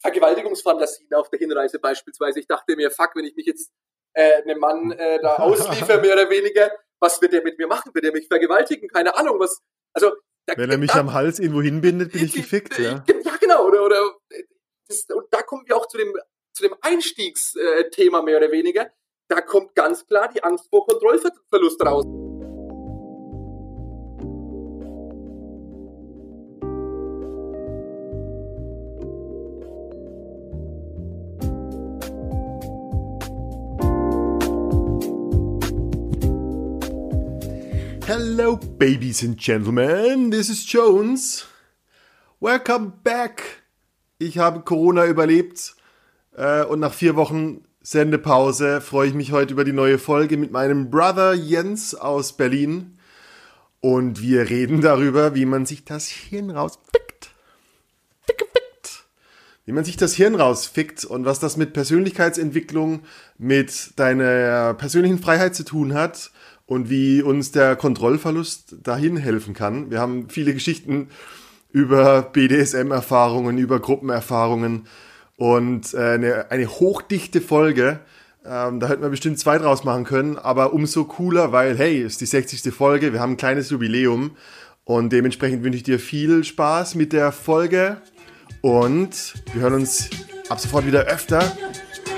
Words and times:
Vergewaltigungsfantasien 0.00 1.12
auf 1.14 1.30
der 1.30 1.38
Hinreise 1.38 1.78
beispielsweise. 1.78 2.40
Ich 2.40 2.46
dachte 2.46 2.76
mir, 2.76 2.90
fuck, 2.90 3.10
wenn 3.14 3.24
ich 3.24 3.36
mich 3.36 3.46
jetzt 3.46 3.70
äh, 4.14 4.42
einem 4.42 4.58
Mann 4.58 4.92
äh, 4.92 5.20
da 5.20 5.36
ausliefer, 5.36 6.00
mehr 6.00 6.14
oder 6.14 6.30
weniger, 6.30 6.70
was 7.00 7.20
wird 7.20 7.32
der 7.32 7.42
mit 7.42 7.58
mir 7.58 7.66
machen? 7.66 7.94
Wird 7.94 8.04
er 8.04 8.12
mich 8.12 8.28
vergewaltigen? 8.28 8.88
Keine 8.88 9.16
Ahnung, 9.16 9.38
was. 9.38 9.60
Also 9.92 10.12
da, 10.46 10.54
Wenn 10.56 10.70
er 10.70 10.78
mich 10.78 10.90
da, 10.90 11.00
am 11.00 11.12
Hals 11.12 11.38
irgendwo 11.38 11.62
hinbindet, 11.62 12.12
bin 12.12 12.24
ich 12.24 12.34
gefickt, 12.34 12.78
ja. 12.78 13.04
Ja, 13.24 13.36
genau, 13.40 13.66
oder, 13.66 13.84
oder 13.84 14.16
das, 14.88 15.04
und 15.14 15.26
da 15.30 15.42
kommen 15.42 15.64
wir 15.66 15.76
auch 15.76 15.86
zu 15.86 15.98
dem, 15.98 16.12
zu 16.52 16.62
dem 16.62 16.74
Einstiegsthema 16.80 18.22
mehr 18.22 18.38
oder 18.38 18.50
weniger. 18.50 18.90
Da 19.28 19.40
kommt 19.40 19.74
ganz 19.74 20.06
klar 20.06 20.28
die 20.28 20.42
Angst 20.42 20.68
vor 20.70 20.86
Kontrollverlust 20.86 21.84
raus. 21.84 22.29
Hello, 38.40 38.56
babies 38.56 39.22
and 39.22 39.36
gentlemen. 39.36 40.30
This 40.30 40.48
is 40.48 40.64
Jones. 40.64 41.46
Welcome 42.40 42.94
back. 43.04 43.42
Ich 44.18 44.38
habe 44.38 44.62
Corona 44.62 45.04
überlebt 45.04 45.74
äh, 46.34 46.64
und 46.64 46.80
nach 46.80 46.94
vier 46.94 47.16
Wochen 47.16 47.66
Sendepause 47.82 48.80
freue 48.80 49.08
ich 49.08 49.14
mich 49.14 49.32
heute 49.32 49.52
über 49.52 49.64
die 49.64 49.74
neue 49.74 49.98
Folge 49.98 50.38
mit 50.38 50.52
meinem 50.52 50.88
Brother 50.90 51.34
Jens 51.34 51.94
aus 51.94 52.34
Berlin. 52.34 52.96
Und 53.80 54.22
wir 54.22 54.48
reden 54.48 54.80
darüber, 54.80 55.34
wie 55.34 55.44
man 55.44 55.66
sich 55.66 55.84
das 55.84 56.08
Hirn 56.08 56.48
rausfickt. 56.48 57.32
Wie 59.66 59.72
man 59.72 59.84
sich 59.84 59.98
das 59.98 60.14
Hirn 60.14 60.34
rausfickt 60.34 61.04
und 61.04 61.26
was 61.26 61.40
das 61.40 61.58
mit 61.58 61.74
Persönlichkeitsentwicklung, 61.74 63.02
mit 63.36 63.98
deiner 63.98 64.72
persönlichen 64.72 65.18
Freiheit 65.18 65.54
zu 65.54 65.66
tun 65.66 65.92
hat 65.92 66.30
und 66.70 66.88
wie 66.88 67.20
uns 67.20 67.50
der 67.50 67.74
Kontrollverlust 67.74 68.76
dahin 68.84 69.16
helfen 69.16 69.54
kann. 69.54 69.90
Wir 69.90 69.98
haben 69.98 70.28
viele 70.28 70.54
Geschichten 70.54 71.08
über 71.72 72.22
BDSM-Erfahrungen, 72.22 73.58
über 73.58 73.80
Gruppenerfahrungen 73.80 74.86
und 75.34 75.94
äh, 75.94 75.98
eine, 75.98 76.50
eine 76.52 76.68
hochdichte 76.68 77.40
Folge. 77.40 77.98
Ähm, 78.46 78.78
da 78.78 78.88
hätten 78.88 79.02
wir 79.02 79.08
bestimmt 79.08 79.40
zwei 79.40 79.58
draus 79.58 79.82
machen 79.82 80.04
können, 80.04 80.38
aber 80.38 80.72
umso 80.72 81.06
cooler, 81.06 81.50
weil, 81.50 81.76
hey, 81.76 82.02
ist 82.02 82.20
die 82.20 82.26
60. 82.26 82.72
Folge, 82.72 83.12
wir 83.12 83.18
haben 83.18 83.32
ein 83.32 83.36
kleines 83.36 83.70
Jubiläum 83.70 84.36
und 84.84 85.12
dementsprechend 85.12 85.64
wünsche 85.64 85.78
ich 85.78 85.82
dir 85.82 85.98
viel 85.98 86.44
Spaß 86.44 86.94
mit 86.94 87.12
der 87.12 87.32
Folge 87.32 88.00
und 88.60 89.34
wir 89.54 89.62
hören 89.62 89.74
uns 89.74 90.08
ab 90.48 90.60
sofort 90.60 90.86
wieder 90.86 91.00
öfter. 91.06 91.42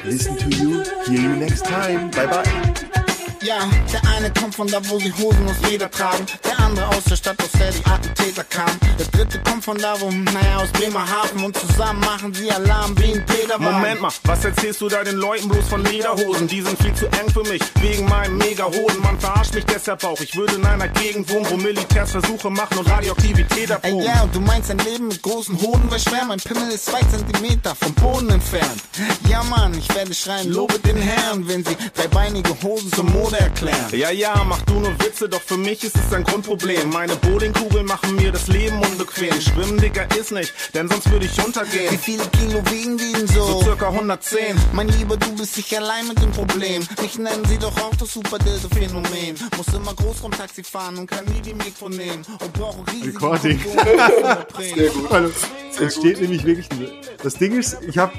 Listen 0.05 0.37
to 0.37 0.51
you, 0.51 0.83
hear 1.07 1.19
you 1.19 1.37
next 1.39 1.65
time. 1.65 2.11
Bye 2.11 2.27
bye. 2.27 2.92
Ja, 3.45 3.59
der 3.93 4.01
eine 4.17 4.33
kommt 4.33 4.55
von 4.55 4.69
da, 4.69 4.79
wo 4.89 5.01
sie 5.01 5.13
Hosen 5.15 5.49
aus 5.49 5.69
Leder 5.69 5.91
tragen. 5.91 6.27
Der 6.45 6.65
andere 6.65 6.87
aus 6.89 7.03
der 7.05 7.17
Stadt, 7.17 7.43
aus 7.43 7.51
der 7.59 7.73
die 7.73 7.85
Attentäter 7.87 8.45
kamen. 8.45 8.79
Der 8.99 9.07
dritte 9.07 9.41
kommt 9.41 9.65
von 9.65 9.79
da, 9.79 10.01
wo, 10.01 10.11
naja, 10.11 10.59
aus 10.59 10.71
Bremerhaven. 10.71 11.45
Und 11.45 11.57
zusammen 11.57 12.01
machen 12.01 12.33
sie 12.33 12.53
Alarm 12.53 12.97
wie 12.99 13.15
ein 13.15 13.27
Peterwagen. 13.27 13.65
Moment 13.65 14.01
mal, 14.01 14.13
was 14.23 14.45
erzählst 14.45 14.81
du 14.81 14.89
da 14.89 15.03
den 15.03 15.17
Leuten 15.17 15.49
bloß 15.49 15.69
von 15.69 15.85
Lederhosen? 15.85 16.47
Die 16.47 16.63
sind 16.63 16.81
viel 16.81 16.95
zu 16.95 17.07
eng 17.07 17.31
für 17.33 17.43
mich, 17.43 17.63
wegen 17.81 18.05
meinem 18.09 18.39
Mega-Hoden. 18.39 19.01
Man 19.03 19.19
verarscht 19.19 19.55
mich 19.55 19.65
deshalb 19.65 20.05
auch. 20.05 20.21
Ich 20.21 20.37
würde 20.37 20.55
in 20.55 20.65
einer 20.65 20.89
Gegend 20.89 21.29
wohnen, 21.29 21.47
wo 21.51 21.57
Militärs 21.57 22.13
Versuche 22.13 22.49
machen 22.49 22.79
und 22.79 22.89
Radioaktivität 22.89 23.71
erproben. 23.71 24.01
Ey, 24.01 24.07
ja, 24.07 24.23
und 24.23 24.35
du 24.35 24.41
meinst 24.41 24.71
ein 24.71 24.79
Leben 24.79 25.09
mit 25.09 25.21
großen 25.21 25.61
Hoden 25.61 25.91
wäre 25.91 25.99
schwer. 26.01 26.25
Mein 26.29 26.39
Pimmel 26.39 26.71
ist 26.71 26.87
zwei 26.87 27.01
Zentimeter 27.01 27.75
vom 27.75 27.93
Boden 27.95 28.31
entfernt. 28.31 28.83
Ja, 29.29 29.43
Mann, 29.43 29.77
ich 29.77 29.93
werde 29.95 30.15
schreien, 30.15 30.49
lobe 30.49 30.79
den 30.79 30.99
Herrn, 30.99 31.49
wenn 31.49 31.65
sie 31.65 31.77
dreibeinige 31.97 32.55
Hosen 32.63 32.93
zum 32.93 33.11
Mode 33.13 33.32
Mode 33.33 33.45
erklären. 33.45 33.77
Ja, 33.93 34.11
ja, 34.11 34.45
mach 34.45 34.61
du 34.63 34.75
nur 34.75 34.93
Witze, 35.01 35.29
doch 35.29 35.41
für 35.41 35.57
mich 35.57 35.83
ist 35.85 35.97
es 35.97 36.13
ein 36.13 36.25
Grundproblem. 36.25 36.91
Meine 36.91 37.17
Bowlingkugeln 37.17 37.87
machen 37.87 38.15
mir 38.17 38.33
das 38.33 38.49
Leben 38.49 38.79
unbequem. 38.81 39.41
Schwimmen, 39.41 39.79
Digga, 39.79 40.03
ist 40.19 40.33
nicht, 40.33 40.53
denn 40.75 40.89
sonst 40.89 41.11
würde 41.11 41.27
ich 41.27 41.45
untergehen. 41.45 41.91
Wie 41.91 41.97
viele 41.97 42.25
Kilo 42.27 42.63
wiegen 42.71 42.97
die 42.99 43.13
denn 43.13 43.27
so? 43.27 43.45
So 43.45 43.63
circa 43.63 43.89
110. 43.89 44.57
Mein 44.73 44.89
Lieber, 44.89 45.17
du 45.17 45.35
bist 45.37 45.57
nicht 45.57 45.77
allein 45.77 46.09
mit 46.09 46.21
dem 46.21 46.31
Problem. 46.31 46.87
Mich 47.01 47.19
nennen 47.19 47.45
sie 47.47 47.59
doch 47.59 47.77
auch 47.79 47.95
das 47.97 48.13
Super-Dildo-Phänomen. 48.13 49.37
Muss 49.57 49.75
immer 49.75 49.95
Großraumtaxi 49.95 50.63
fahren 50.65 50.99
und 50.99 51.07
kann 51.07 51.25
nie 51.27 51.41
die 51.41 51.55
Mikro 51.55 51.89
nehmen. 51.89 52.25
Und 52.41 52.53
brauche 52.53 52.85
riesige 52.93 53.15
Recording. 53.15 53.59
Sehr 54.59 54.89
gut. 54.91 55.11
Also, 55.11 55.33
es 55.81 55.97
steht 55.97 56.21
nämlich 56.21 56.45
wirklich, 56.45 56.69
das 57.23 57.35
Ding 57.35 57.59
ist, 57.59 57.79
ich 57.87 57.99
habe 57.99 58.13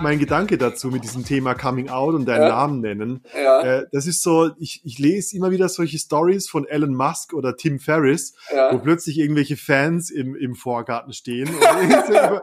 mein 0.00 0.18
Gedanke 0.18 0.58
dazu 0.58 0.88
mit 0.88 1.04
diesem 1.04 1.24
Thema 1.24 1.54
Coming 1.54 1.88
Out 1.88 2.14
und 2.14 2.26
deinen 2.26 2.42
ja. 2.42 2.48
Namen 2.48 2.80
nennen. 2.80 3.22
Ja. 3.34 3.60
Äh, 3.62 3.86
das 3.92 4.06
ist 4.06 4.22
so, 4.22 4.50
ich, 4.58 4.80
ich 4.84 4.98
lese 4.98 5.36
immer 5.36 5.50
wieder 5.50 5.68
solche 5.68 5.98
Stories 5.98 6.48
von 6.48 6.66
Elon 6.66 6.94
Musk 6.94 7.32
oder 7.32 7.56
Tim 7.56 7.78
Ferriss, 7.78 8.34
ja. 8.52 8.72
wo 8.72 8.78
plötzlich 8.78 9.18
irgendwelche 9.18 9.56
Fans 9.56 10.10
im, 10.10 10.34
im 10.34 10.54
Vorgarten 10.54 11.12
stehen 11.12 11.48
und 11.48 11.62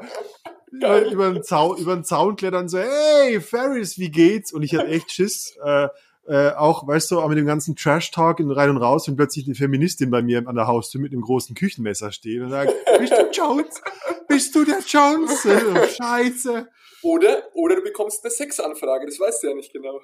über, 0.72 1.06
über, 1.06 1.32
den 1.32 1.44
Zaun, 1.44 1.78
über 1.78 1.96
den 1.96 2.04
Zaun 2.04 2.36
klettern 2.36 2.68
so, 2.68 2.80
hey, 2.80 3.40
Ferris, 3.42 3.98
wie 3.98 4.10
geht's? 4.10 4.52
Und 4.52 4.64
ich 4.64 4.76
habe 4.76 4.88
echt 4.88 5.12
Schiss. 5.12 5.56
Äh, 5.64 5.88
äh, 6.26 6.52
auch, 6.52 6.88
weißt 6.88 7.12
du, 7.12 7.20
auch 7.20 7.28
mit 7.28 7.38
dem 7.38 7.46
ganzen 7.46 7.76
Trash-Talk 7.76 8.40
in 8.40 8.50
rein 8.50 8.70
und 8.70 8.78
raus, 8.78 9.08
wenn 9.08 9.18
plötzlich 9.18 9.46
eine 9.46 9.56
Feministin 9.56 10.10
bei 10.10 10.22
mir 10.22 10.48
an 10.48 10.56
der 10.56 10.68
Haustür 10.68 11.02
mit 11.02 11.12
einem 11.12 11.22
großen 11.22 11.54
Küchenmesser 11.54 12.14
steht 12.14 12.42
und 12.42 12.50
sagt, 12.50 12.74
bist 12.98 13.12
du 13.12 13.30
Jones? 13.34 13.82
Bist 14.28 14.56
du 14.56 14.64
der 14.64 14.80
Jones? 14.88 15.42
Scheiße. 15.98 16.68
Oder, 17.04 17.44
oder 17.54 17.76
du 17.76 17.82
bekommst 17.82 18.24
eine 18.24 18.32
Sexanfrage, 18.32 19.06
das 19.06 19.20
weißt 19.20 19.44
du 19.44 19.48
ja 19.48 19.54
nicht 19.54 19.74
genau. 19.74 20.00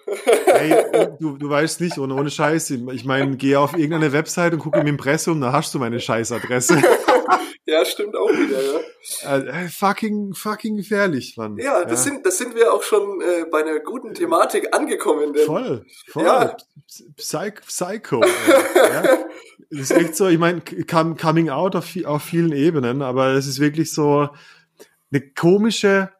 Hey, 0.45 1.09
du, 1.19 1.37
du 1.37 1.49
weißt 1.49 1.79
nicht, 1.79 1.97
ohne, 1.97 2.13
ohne 2.13 2.29
Scheiß. 2.29 2.71
Ich 2.71 3.05
meine, 3.05 3.37
geh 3.37 3.55
auf 3.55 3.73
irgendeine 3.73 4.11
Website 4.11 4.53
und 4.53 4.59
guck 4.59 4.75
im 4.75 4.85
Impressum, 4.85 5.39
da 5.39 5.53
hast 5.53 5.73
du 5.73 5.79
meine 5.79 6.01
Scheißadresse. 6.01 6.81
ja, 7.65 7.85
stimmt 7.85 8.17
auch 8.17 8.29
wieder, 8.29 8.61
ja. 8.61 9.37
Äh, 9.37 9.69
fucking, 9.69 10.33
fucking 10.33 10.75
gefährlich, 10.75 11.35
Mann. 11.37 11.57
Ja, 11.57 11.85
das, 11.85 12.05
ja. 12.05 12.11
Sind, 12.11 12.25
das 12.25 12.37
sind 12.37 12.53
wir 12.55 12.73
auch 12.73 12.83
schon 12.83 13.21
äh, 13.21 13.45
bei 13.49 13.61
einer 13.61 13.79
guten 13.79 14.13
Thematik 14.13 14.75
angekommen. 14.75 15.31
Denn, 15.31 15.45
voll, 15.45 15.85
voll. 16.09 16.23
Ja. 16.23 16.57
Psych, 17.15 17.61
Psycho. 17.65 18.21
ja. 18.75 19.03
Das 19.69 19.81
ist 19.81 19.91
echt 19.91 20.15
so, 20.15 20.27
ich 20.27 20.39
meine, 20.39 20.61
Coming 20.61 21.49
Out 21.49 21.75
auf, 21.75 21.85
auf 22.03 22.23
vielen 22.23 22.51
Ebenen, 22.51 23.01
aber 23.01 23.33
es 23.33 23.47
ist 23.47 23.59
wirklich 23.59 23.93
so 23.93 24.29
eine 25.11 25.21
komische 25.31 26.11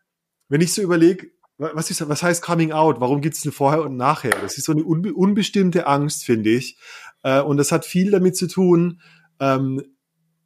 wenn 0.50 0.62
ich 0.62 0.74
so 0.74 0.82
überlege, 0.82 1.32
was, 1.58 1.92
ist, 1.92 2.08
was 2.08 2.24
heißt 2.24 2.42
Coming 2.42 2.72
Out? 2.72 3.02
Warum 3.02 3.22
gibt 3.22 3.36
es 3.36 3.46
ein 3.46 3.52
Vorher 3.52 3.84
und 3.84 3.98
Nachher? 3.98 4.32
Das 4.42 4.58
ist 4.58 4.66
so 4.66 4.72
eine 4.72 4.84
unbe 4.84 5.14
unbestimmte 5.14 5.88
Angst, 5.88 6.24
finde 6.24 6.52
ich. 6.52 6.78
Äh, 7.24 7.42
und 7.42 7.58
das 7.58 7.72
hat 7.72 7.86
viel 7.86 8.12
damit 8.12 8.38
zu 8.38 8.48
tun, 8.48 9.02
ähm, 9.40 9.82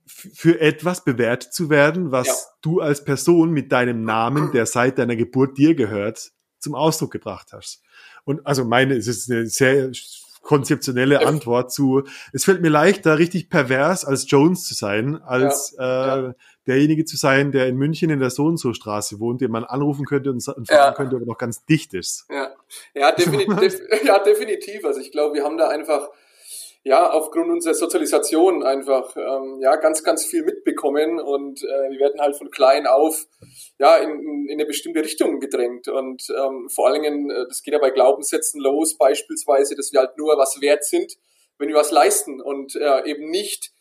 für 0.05 0.59
etwas 0.59 1.03
bewertet 1.03 1.53
zu 1.53 1.69
werden, 1.69 2.11
was 2.11 2.27
ja. 2.27 2.33
du 2.61 2.81
als 2.81 3.03
Person 3.03 3.51
mit 3.51 3.71
deinem 3.71 4.03
Namen, 4.03 4.51
der 4.51 4.65
seit 4.65 4.97
deiner 4.97 5.15
Geburt 5.15 5.57
dir 5.57 5.75
gehört, 5.75 6.31
zum 6.59 6.75
Ausdruck 6.75 7.11
gebracht 7.11 7.49
hast. 7.53 7.81
Und 8.25 8.45
also 8.45 8.65
meine, 8.65 8.95
es 8.95 9.07
ist 9.07 9.29
eine 9.29 9.47
sehr 9.47 9.91
konzeptionelle 10.41 11.25
Antwort 11.25 11.71
zu, 11.71 12.03
es 12.33 12.45
fällt 12.45 12.61
mir 12.61 12.69
leichter, 12.69 13.17
richtig 13.17 13.49
pervers 13.49 14.05
als 14.05 14.29
Jones 14.29 14.65
zu 14.65 14.73
sein, 14.73 15.21
als 15.21 15.75
ja, 15.77 16.17
äh, 16.17 16.23
ja. 16.23 16.35
Derjenige 16.67 17.05
zu 17.05 17.17
sein, 17.17 17.51
der 17.51 17.67
in 17.67 17.75
München 17.75 18.09
in 18.09 18.19
der 18.19 18.29
So 18.29 18.45
und 18.45 18.57
so 18.57 18.73
Straße 18.73 19.19
wohnt, 19.19 19.41
den 19.41 19.51
man 19.51 19.63
anrufen 19.63 20.05
könnte 20.05 20.29
und, 20.29 20.47
und 20.47 20.67
fragen 20.67 20.69
ja. 20.69 20.93
könnte, 20.93 21.15
ob 21.15 21.23
er 21.23 21.27
noch 21.27 21.37
ganz 21.37 21.65
dicht 21.65 21.93
ist. 21.93 22.25
Ja, 22.29 22.53
ja, 22.93 23.11
definitiv, 23.11 23.81
ja 24.03 24.19
definitiv. 24.19 24.85
Also 24.85 24.99
ich 24.99 25.11
glaube, 25.11 25.35
wir 25.35 25.43
haben 25.43 25.57
da 25.57 25.67
einfach 25.69 26.09
ja, 26.85 27.09
aufgrund 27.09 27.49
unserer 27.49 27.73
Sozialisation 27.73 28.61
einfach 28.61 29.15
ähm, 29.15 29.59
ja 29.61 29.77
ganz, 29.77 30.03
ganz 30.03 30.25
viel 30.25 30.43
mitbekommen 30.43 31.19
und 31.19 31.63
äh, 31.63 31.91
wir 31.91 31.99
werden 31.99 32.19
halt 32.19 32.35
von 32.35 32.51
klein 32.51 32.87
auf 32.87 33.25
ja 33.79 33.95
in, 33.97 34.47
in 34.47 34.51
eine 34.51 34.65
bestimmte 34.65 35.01
Richtung 35.01 35.39
gedrängt 35.39 35.87
und 35.87 36.23
ähm, 36.29 36.67
vor 36.69 36.87
allen 36.87 37.01
Dingen, 37.01 37.29
äh, 37.29 37.45
das 37.47 37.63
geht 37.63 37.73
ja 37.73 37.79
bei 37.79 37.89
Glaubenssätzen 37.89 38.59
los, 38.59 38.97
beispielsweise, 38.97 39.75
dass 39.75 39.93
wir 39.93 40.01
halt 40.01 40.17
nur 40.17 40.37
was 40.37 40.59
wert 40.59 40.83
sind, 40.83 41.13
wenn 41.57 41.69
wir 41.69 41.75
was 41.75 41.91
leisten 41.91 42.41
und 42.41 42.75
äh, 42.75 43.05
eben 43.05 43.29
nicht 43.29 43.72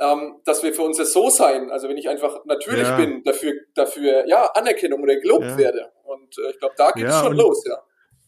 ähm, 0.00 0.40
dass 0.44 0.62
wir 0.62 0.72
für 0.72 0.82
unser 0.82 1.04
So 1.04 1.28
sein, 1.30 1.70
also 1.70 1.88
wenn 1.88 1.96
ich 1.96 2.08
einfach 2.08 2.44
natürlich 2.44 2.86
ja. 2.86 2.96
bin, 2.96 3.22
dafür, 3.24 3.52
dafür 3.74 4.26
ja 4.28 4.46
Anerkennung 4.54 5.02
oder 5.02 5.16
gelobt 5.16 5.44
ja. 5.44 5.58
werde. 5.58 5.90
Und 6.04 6.38
äh, 6.38 6.50
ich 6.50 6.58
glaube, 6.58 6.74
da 6.76 6.90
geht 6.92 7.06
es 7.06 7.12
ja, 7.12 7.24
schon 7.24 7.36
los, 7.36 7.64
ja. 7.66 7.78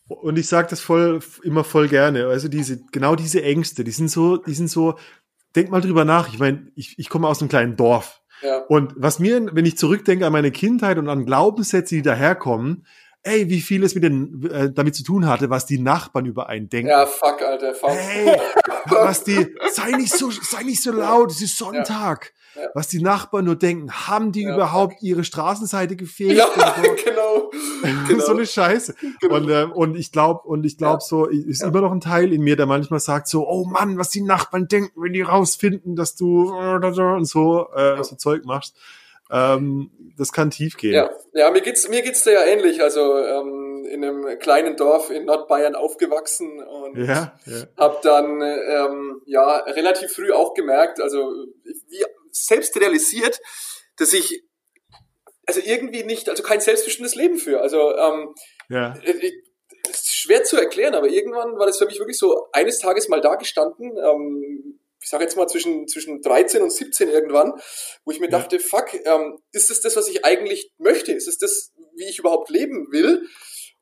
Und 0.08 0.36
ich 0.38 0.48
sage 0.48 0.66
das 0.68 0.80
voll, 0.80 1.20
immer 1.44 1.62
voll 1.62 1.88
gerne. 1.88 2.26
Also 2.26 2.48
diese, 2.48 2.80
genau 2.90 3.14
diese 3.14 3.42
Ängste, 3.42 3.84
die 3.84 3.92
sind 3.92 4.10
so, 4.10 4.38
die 4.38 4.54
sind 4.54 4.68
so, 4.68 4.96
denk 5.54 5.70
mal 5.70 5.80
drüber 5.80 6.04
nach. 6.04 6.32
Ich 6.32 6.40
meine, 6.40 6.72
ich, 6.74 6.98
ich 6.98 7.08
komme 7.08 7.28
aus 7.28 7.40
einem 7.40 7.48
kleinen 7.48 7.76
Dorf. 7.76 8.20
Ja. 8.42 8.64
Und 8.68 8.92
was 8.96 9.20
mir, 9.20 9.54
wenn 9.54 9.66
ich 9.66 9.78
zurückdenke 9.78 10.26
an 10.26 10.32
meine 10.32 10.50
Kindheit 10.50 10.98
und 10.98 11.08
an 11.08 11.26
Glaubenssätze, 11.26 11.94
die 11.94 12.02
daherkommen, 12.02 12.86
ey, 13.22 13.48
wie 13.48 13.60
viel 13.60 13.84
es 13.84 13.94
mit 13.94 14.04
den, 14.04 14.48
äh, 14.50 14.72
damit 14.72 14.94
zu 14.94 15.02
tun 15.04 15.26
hatte, 15.26 15.50
was 15.50 15.66
die 15.66 15.78
Nachbarn 15.78 16.26
über 16.26 16.48
einen 16.48 16.68
denken. 16.68 16.88
Ja, 16.90 17.06
fuck, 17.06 17.42
Alter, 17.42 17.74
fuck. 17.74 17.90
Hey, 17.90 18.38
was 18.86 19.24
die, 19.24 19.54
sei 19.72 19.92
nicht 19.92 20.12
so, 20.12 20.30
sei 20.30 20.62
nicht 20.62 20.82
so 20.82 20.92
laut, 20.92 21.30
es 21.30 21.42
ist 21.42 21.58
Sonntag. 21.58 22.32
Ja. 22.56 22.62
Was 22.74 22.88
die 22.88 23.00
Nachbarn 23.00 23.44
nur 23.44 23.54
denken, 23.56 23.92
haben 23.92 24.32
die 24.32 24.42
Ja, 24.42 24.54
überhaupt 24.54 25.02
ihre 25.02 25.22
Straßenseite 25.22 25.94
gefegt? 25.96 26.32
Ja, 26.32 26.48
genau. 27.04 27.50
genau. 28.08 28.24
so 28.24 28.32
eine 28.32 28.44
Scheiße. 28.44 28.94
Genau. 29.20 29.34
Und, 29.36 29.50
ähm, 29.50 29.72
und 29.72 29.96
ich 29.96 30.10
glaube, 30.10 30.48
und 30.48 30.64
ich 30.66 30.76
glaube 30.76 30.94
Ja. 30.94 31.00
so, 31.00 31.26
ist 31.26 31.62
Ja. 31.62 31.68
immer 31.68 31.80
noch 31.80 31.92
ein 31.92 32.00
Teil 32.00 32.32
in 32.32 32.42
mir, 32.42 32.56
der 32.56 32.66
manchmal 32.66 32.98
sagt 33.00 33.28
so, 33.28 33.46
oh 33.48 33.66
Mann, 33.66 33.98
was 33.98 34.08
die 34.10 34.22
Nachbarn 34.22 34.66
denken, 34.66 35.00
wenn 35.00 35.12
die 35.12 35.22
rausfinden, 35.22 35.94
dass 35.94 36.16
du 36.16 36.52
äh, 36.52 36.74
und 36.74 37.24
so, 37.26 37.68
äh, 37.72 38.02
so 38.02 38.16
Zeug 38.16 38.44
machst. 38.44 38.74
Ähm, 39.30 39.90
das 40.18 40.32
kann 40.32 40.50
tief 40.50 40.76
gehen. 40.76 40.92
Ja, 40.92 41.10
ja, 41.32 41.50
mir 41.50 41.60
geht's 41.60 41.88
mir 41.88 42.02
geht's 42.02 42.24
da 42.24 42.30
ja 42.32 42.44
ähnlich. 42.44 42.82
Also 42.82 43.16
ähm, 43.18 43.86
in 43.90 44.04
einem 44.04 44.38
kleinen 44.38 44.76
Dorf 44.76 45.10
in 45.10 45.24
Nordbayern 45.24 45.74
aufgewachsen 45.74 46.62
und 46.62 46.96
ja, 46.96 47.38
ja. 47.46 47.66
habe 47.78 47.98
dann 48.02 48.40
ähm, 48.42 49.22
ja 49.26 49.56
relativ 49.58 50.12
früh 50.12 50.32
auch 50.32 50.54
gemerkt, 50.54 51.00
also 51.00 51.32
wie 51.64 52.04
selbst 52.32 52.78
realisiert, 52.78 53.40
dass 53.96 54.12
ich 54.12 54.44
also 55.46 55.60
irgendwie 55.64 56.04
nicht, 56.04 56.28
also 56.28 56.42
kein 56.42 56.60
selbstbestimmtes 56.60 57.16
Leben 57.16 57.38
für. 57.38 57.60
Also 57.60 57.96
ähm, 57.96 58.34
ja. 58.68 58.94
ich, 59.02 59.34
das 59.84 59.96
ist 59.96 60.14
schwer 60.14 60.44
zu 60.44 60.56
erklären, 60.56 60.94
aber 60.94 61.08
irgendwann 61.08 61.58
war 61.58 61.66
das 61.66 61.78
für 61.78 61.86
mich 61.86 61.98
wirklich 61.98 62.18
so 62.18 62.48
eines 62.52 62.78
Tages 62.78 63.08
mal 63.08 63.20
da 63.20 63.34
gestanden, 63.34 63.96
ähm, 63.96 64.79
ich 65.02 65.08
sage 65.08 65.24
jetzt 65.24 65.36
mal 65.36 65.46
zwischen, 65.48 65.88
zwischen 65.88 66.20
13 66.22 66.62
und 66.62 66.70
17 66.72 67.08
irgendwann, 67.08 67.52
wo 68.04 68.10
ich 68.10 68.20
mir 68.20 68.26
Ja. 68.30 68.38
dachte, 68.38 68.60
fuck, 68.60 68.92
ähm, 69.04 69.38
ist 69.52 69.70
es 69.70 69.80
das, 69.80 69.96
was 69.96 70.08
ich 70.08 70.24
eigentlich 70.24 70.72
möchte? 70.78 71.12
Ist 71.12 71.28
es 71.28 71.38
das, 71.38 71.72
wie 71.94 72.08
ich 72.08 72.18
überhaupt 72.18 72.50
leben 72.50 72.88
will? 72.92 73.26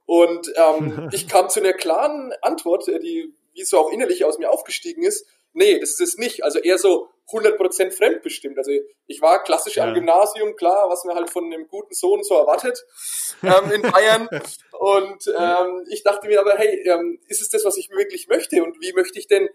Und 0.07 0.53
ähm, 0.57 1.09
ich 1.13 1.29
kam 1.29 1.49
zu 1.49 1.61
einer 1.61 1.73
klaren 1.75 2.33
Antwort, 2.43 2.89
äh, 2.89 2.99
die 2.99 3.35
wie 3.55 3.65
so 3.65 3.79
auch 3.79 3.91
innerlich 3.91 4.25
aus 4.25 4.39
mir 4.39 4.51
aufgestiegen 4.51 5.03
ist. 5.03 5.27
Nee, 5.53 5.81
das 5.81 5.91
ist 5.91 6.01
es 6.01 6.17
nicht. 6.19 6.45
Also 6.45 6.61
eher 6.61 6.79
so 6.79 7.09
100% 7.33 7.91
fremdbestimmt. 7.91 8.57
Also 8.57 8.71
ich 9.07 9.21
war 9.21 9.43
klassisch 9.43 9.77
Ja. 9.77 9.85
am 9.85 9.95
Gymnasium, 9.95 10.55
klar, 10.55 10.89
was 10.89 11.05
man 11.05 11.17
halt 11.17 11.31
von 11.31 11.45
einem 11.45 11.67
guten 11.67 11.93
Sohn 11.95 12.23
so 12.23 12.37
erwartet 12.37 12.85
ähm, 13.43 13.71
in 13.73 13.83
Bayern. 13.83 14.29
Und 14.79 15.27
ähm, 15.37 15.85
ich 15.91 16.05
dachte 16.05 16.29
mir 16.29 16.39
aber, 16.41 16.55
hey, 16.55 16.89
ähm, 16.89 17.19
ist 17.27 17.43
es 17.43 17.49
das, 17.49 17.65
was 17.65 17.77
ich 17.77 17.91
wirklich 17.91 18.29
möchte? 18.29 18.63
Und 18.63 18.81
wie 18.81 18.93
möchte 18.93 19.19
ich 19.19 19.27
denn, 19.27 19.49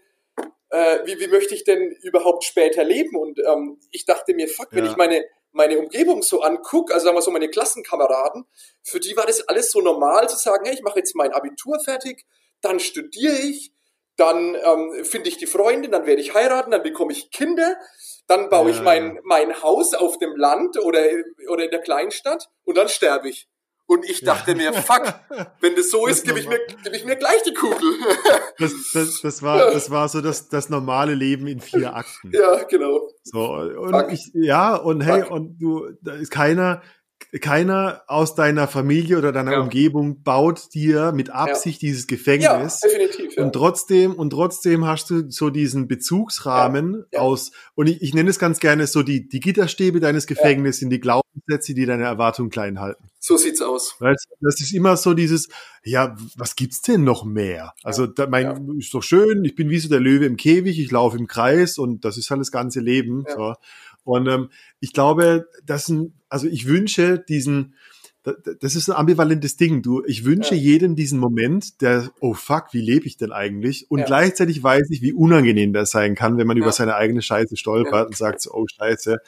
äh, 0.70 0.98
wie, 1.04 1.20
wie 1.20 1.28
möchte 1.28 1.54
ich 1.54 1.64
denn 1.64 1.92
überhaupt 2.02 2.44
später 2.44 2.84
leben? 2.84 3.16
Und 3.16 3.38
ähm, 3.38 3.78
ich 3.90 4.04
dachte 4.04 4.34
mir, 4.34 4.48
fuck, 4.48 4.68
wenn 4.72 4.84
Ja. 4.84 4.90
ich 4.90 4.96
meine, 4.96 5.24
meine 5.52 5.78
Umgebung 5.78 6.22
so 6.22 6.42
angucke, 6.42 6.92
also 6.92 7.04
sagen 7.04 7.16
wir 7.16 7.22
so 7.22 7.30
meine 7.30 7.48
Klassenkameraden, 7.48 8.44
für 8.82 8.98
die 9.00 9.16
war 9.16 9.26
das 9.26 9.46
alles 9.48 9.70
so 9.70 9.80
normal 9.80 10.28
zu 10.28 10.36
sagen, 10.36 10.64
hey, 10.66 10.74
ich 10.74 10.82
mache 10.82 10.98
jetzt 10.98 11.14
mein 11.14 11.32
Abitur 11.32 11.78
fertig, 11.78 12.26
dann 12.60 12.80
studiere 12.80 13.36
ich, 13.36 13.72
dann 14.16 14.54
ähm, 14.54 15.04
finde 15.04 15.28
ich 15.28 15.36
die 15.38 15.46
Freundin, 15.46 15.92
dann 15.92 16.06
werde 16.06 16.20
ich 16.22 16.34
heiraten, 16.34 16.70
dann 16.70 16.82
bekomme 16.82 17.12
ich 17.12 17.30
Kinder, 17.30 17.76
dann 18.26 18.48
baue 18.48 18.70
ich 18.70 18.76
Ja. 18.78 18.82
mein, 18.82 19.20
mein 19.24 19.62
Haus 19.62 19.94
auf 19.94 20.18
dem 20.18 20.34
Land 20.36 20.78
oder, 20.78 21.02
oder 21.48 21.64
in 21.64 21.70
der 21.70 21.80
Kleinstadt 21.80 22.48
und 22.64 22.76
dann 22.76 22.88
sterbe 22.88 23.28
ich. 23.28 23.48
Und 23.86 24.08
ich 24.08 24.22
dachte 24.22 24.54
mir, 24.54 24.72
fuck, 24.72 25.14
wenn 25.60 25.76
das 25.76 25.90
so 25.90 26.06
Das 26.06 26.18
ist, 26.18 26.26
gebe 26.26 26.38
ich, 26.40 26.48
mir, 26.48 26.58
gebe 26.82 26.96
ich 26.96 27.04
mir 27.04 27.16
gleich 27.16 27.42
die 27.42 27.54
Kugel. 27.54 27.78
Das, 28.58 28.72
das, 28.92 29.20
das 29.20 29.42
war, 29.42 29.72
das 29.72 29.90
war 29.90 30.08
so 30.08 30.20
das, 30.20 30.48
das 30.48 30.70
normale 30.70 31.14
Leben 31.14 31.48
in 31.48 31.60
vier 31.60 31.94
Akten. 31.96 32.30
ja, 32.32 32.62
genau. 32.62 33.08
So, 33.24 33.52
und 33.52 33.90
Fuck. 33.90 34.12
ich, 34.12 34.30
ja, 34.32 34.76
und 34.76 35.00
hey, 35.00 35.22
Fuck. 35.22 35.30
und 35.32 35.58
du, 35.58 35.88
da 36.02 36.12
ist 36.14 36.30
keiner, 36.30 36.82
keiner 37.40 38.02
aus 38.06 38.34
deiner 38.34 38.68
Familie 38.68 39.18
oder 39.18 39.32
deiner 39.32 39.52
Ja. 39.52 39.60
Umgebung 39.60 40.22
baut 40.22 40.72
dir 40.74 41.12
mit 41.12 41.30
Absicht 41.30 41.82
dieses 41.82 42.02
Ja, 42.02 42.06
Gefängnis. 42.08 42.80
definitiv. 42.80 43.36
Ja. 43.36 43.42
Und 43.44 43.52
trotzdem, 43.52 44.14
und 44.14 44.30
trotzdem 44.30 44.84
hast 44.86 45.10
du 45.10 45.30
so 45.30 45.50
diesen 45.50 45.88
Bezugsrahmen 45.88 47.04
Ja, 47.12 47.18
ja. 47.18 47.20
aus, 47.20 47.50
und 47.74 47.88
ich, 47.88 48.02
ich 48.02 48.14
nenne 48.14 48.30
es 48.30 48.38
ganz 48.38 48.60
gerne 48.60 48.86
so, 48.86 49.02
die, 49.02 49.28
die 49.28 49.40
Gitterstäbe 49.40 50.00
deines 50.00 50.26
Gefängnisses 50.26 50.80
sind 50.80 50.90
die 50.90 51.00
Glaubenssätze, 51.00 51.74
die 51.74 51.86
deine 51.86 52.04
Erwartung 52.04 52.50
klein 52.50 52.78
halten. 52.80 53.04
so 53.18 53.36
sieht's 53.36 53.62
aus. 53.62 53.96
Weil 54.00 54.14
das 54.40 54.60
ist 54.60 54.72
immer 54.72 54.96
so 54.96 55.14
dieses, 55.14 55.48
ja, 55.82 56.14
was 56.36 56.56
gibt's 56.56 56.82
denn 56.82 57.04
noch 57.04 57.24
mehr? 57.24 57.72
Also, 57.82 58.06
da, 58.06 58.26
mein, 58.26 58.76
ist 58.78 58.92
doch 58.94 59.02
schön, 59.02 59.44
ich 59.44 59.54
bin 59.54 59.70
wie 59.70 59.78
so 59.78 59.88
der 59.88 60.00
Löwe 60.00 60.26
im 60.26 60.36
Käfig, 60.36 60.78
ich 60.78 60.90
laufe 60.90 61.16
im 61.18 61.26
Kreis 61.26 61.78
und 61.78 62.04
das 62.04 62.16
ist 62.18 62.30
halt 62.30 62.40
das 62.40 62.50
ganze 62.52 62.80
Leben. 62.80 63.24
Ja. 63.28 63.34
So. 63.34 63.54
Und 64.04 64.28
ähm, 64.28 64.50
ich 64.80 64.92
glaube, 64.92 65.48
das 65.64 65.86
sind, 65.86 66.12
also 66.28 66.46
ich 66.46 66.66
wünsche 66.66 67.18
diesen, 67.18 67.74
da- 68.22 68.32
da- 68.42 68.52
das 68.60 68.74
ist 68.76 68.88
ein 68.88 68.96
ambivalentes 68.96 69.56
Ding. 69.56 69.82
Du, 69.82 70.02
ich 70.06 70.24
wünsche 70.24 70.54
Ja. 70.54 70.60
jedem 70.60 70.94
diesen 70.96 71.18
Moment, 71.18 71.80
der, 71.82 72.10
oh 72.20 72.32
fuck, 72.34 72.68
wie 72.72 72.80
lebe 72.80 73.06
ich 73.06 73.16
denn 73.16 73.32
eigentlich? 73.32 73.90
Und 73.90 74.00
Ja. 74.00 74.04
gleichzeitig 74.06 74.62
weiß 74.62 74.88
ich, 74.90 75.02
wie 75.02 75.12
unangenehm 75.12 75.72
das 75.72 75.90
sein 75.90 76.14
kann, 76.14 76.38
wenn 76.38 76.46
man 76.46 76.56
Ja. 76.56 76.62
über 76.62 76.72
seine 76.72 76.94
eigene 76.96 77.20
Scheiße 77.22 77.56
stolpert 77.56 78.06
und 78.08 78.16
sagt 78.16 78.40
so, 78.40 78.52
oh 78.52 78.66
Scheiße, 78.66 79.18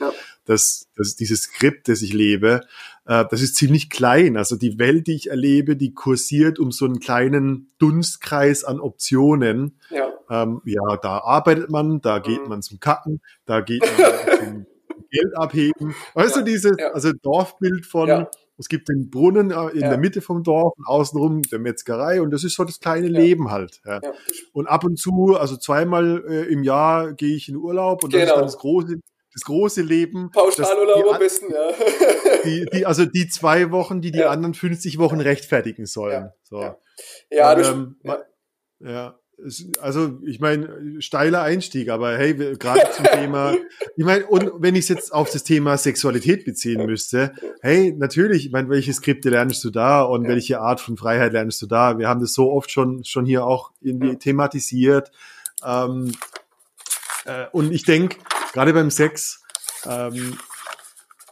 das, 0.44 0.86
das 0.96 1.08
ist 1.08 1.20
dieses 1.20 1.42
Skript, 1.42 1.88
das 1.88 2.00
ich 2.02 2.12
lebe, 2.12 2.60
das 3.06 3.40
ist 3.42 3.56
ziemlich 3.56 3.88
klein. 3.90 4.36
Also 4.36 4.56
die 4.56 4.78
Welt, 4.78 5.06
die 5.06 5.14
ich 5.14 5.30
erlebe, 5.30 5.76
die 5.76 5.94
kursiert 5.94 6.58
um 6.58 6.72
so 6.72 6.84
einen 6.84 6.98
kleinen 7.00 7.68
Dunstkreis 7.78 8.64
an 8.64 8.80
Optionen. 8.80 9.78
Ja, 9.90 10.08
Ähm, 10.28 10.60
ja, 10.64 10.96
da 10.96 11.18
arbeitet 11.18 11.70
man, 11.70 12.00
da 12.00 12.18
geht 12.18 12.42
Mhm. 12.42 12.48
man 12.48 12.62
zum 12.62 12.80
Kacken, 12.80 13.20
da 13.44 13.60
geht 13.60 13.82
man 13.82 14.38
zum 14.38 14.66
Geld 15.10 15.36
abheben. 15.36 15.94
Weißt 16.14 16.34
Ja, 16.34 16.42
du, 16.42 16.50
dieses, 16.50 16.76
ja. 16.78 16.88
also 16.92 17.12
Dorfbild 17.22 17.86
von, 17.86 18.08
Ja. 18.08 18.28
es 18.58 18.68
gibt 18.68 18.88
den 18.88 19.08
Brunnen 19.08 19.52
äh, 19.52 19.68
in 19.68 19.80
der 19.82 19.98
Mitte 19.98 20.20
vom 20.20 20.42
Dorf 20.42 20.72
und 20.76 20.88
außenrum 20.88 21.42
der 21.42 21.60
Metzgerei 21.60 22.20
und 22.20 22.32
das 22.32 22.42
ist 22.42 22.56
so 22.56 22.64
das 22.64 22.80
kleine. 22.80 23.06
Leben 23.06 23.52
halt. 23.52 23.80
Und 24.52 24.66
ab 24.66 24.82
und 24.82 24.98
zu, 24.98 25.36
also 25.38 25.56
zweimal 25.56 26.24
äh, 26.28 26.52
im 26.52 26.64
Jahr 26.64 27.12
gehe 27.12 27.36
ich 27.36 27.48
in 27.48 27.54
Urlaub 27.56 28.02
und 28.02 28.12
das 28.12 28.22
ist 28.22 28.26
Genau. 28.26 28.36
dann 28.38 28.46
das 28.46 28.58
große, 28.58 28.96
das 29.36 29.44
große 29.44 29.82
Leben. 29.82 30.30
Pauschalurlaub 30.32 31.12
am 31.12 31.18
besten, 31.18 31.52
ja. 31.52 31.72
die, 32.44 32.66
die, 32.72 32.86
also 32.86 33.04
die 33.04 33.28
zwei 33.28 33.70
Wochen, 33.70 34.00
die 34.00 34.10
die 34.10 34.20
Ja. 34.20 34.30
anderen 34.30 34.54
50 34.54 34.98
Wochen 34.98 35.20
rechtfertigen 35.20 35.84
sollen. 35.86 36.24
Ja. 36.24 36.32
So. 36.42 36.60
Ja. 36.62 36.76
Ja, 37.30 37.52
Und, 37.52 37.64
ähm, 37.66 37.96
ja. 38.02 38.18
Ja, 38.78 39.18
also 39.80 40.18
ich 40.24 40.40
meine, 40.40 41.00
steiler 41.02 41.42
Einstieg, 41.42 41.90
aber 41.90 42.16
hey, 42.16 42.34
gerade 42.34 42.90
zum 42.92 43.04
Thema, 43.12 43.54
ich 43.96 44.04
meine, 44.04 44.26
und 44.26 44.50
wenn 44.58 44.74
ich 44.74 44.82
es 44.84 44.88
jetzt 44.88 45.12
auf 45.12 45.30
das 45.30 45.44
Thema 45.44 45.76
Sexualität 45.76 46.44
beziehen 46.46 46.86
müsste, 46.86 47.32
hey, 47.60 47.94
natürlich, 47.96 48.46
ich 48.46 48.52
meine, 48.52 48.70
welche 48.70 48.92
Skripte 48.94 49.28
lernst 49.30 49.62
du 49.64 49.70
da 49.70 50.02
und 50.02 50.24
Ja. 50.24 50.30
welche 50.30 50.60
Art 50.60 50.80
von 50.80 50.96
Freiheit 50.96 51.32
lernst 51.34 51.60
du 51.60 51.66
da? 51.66 51.98
Wir 51.98 52.08
haben 52.08 52.20
das 52.20 52.32
so 52.32 52.50
oft 52.50 52.70
schon, 52.70 53.04
schon 53.04 53.26
hier 53.26 53.44
auch 53.46 53.72
irgendwie 53.82 54.08
Ja. 54.12 54.14
thematisiert. 54.14 55.10
Ähm, 55.64 56.12
äh, 57.26 57.46
und 57.52 57.72
ich 57.72 57.84
denke, 57.84 58.16
gerade 58.56 58.72
beim 58.72 58.90
Sex 58.90 59.42
ähm, 59.86 60.38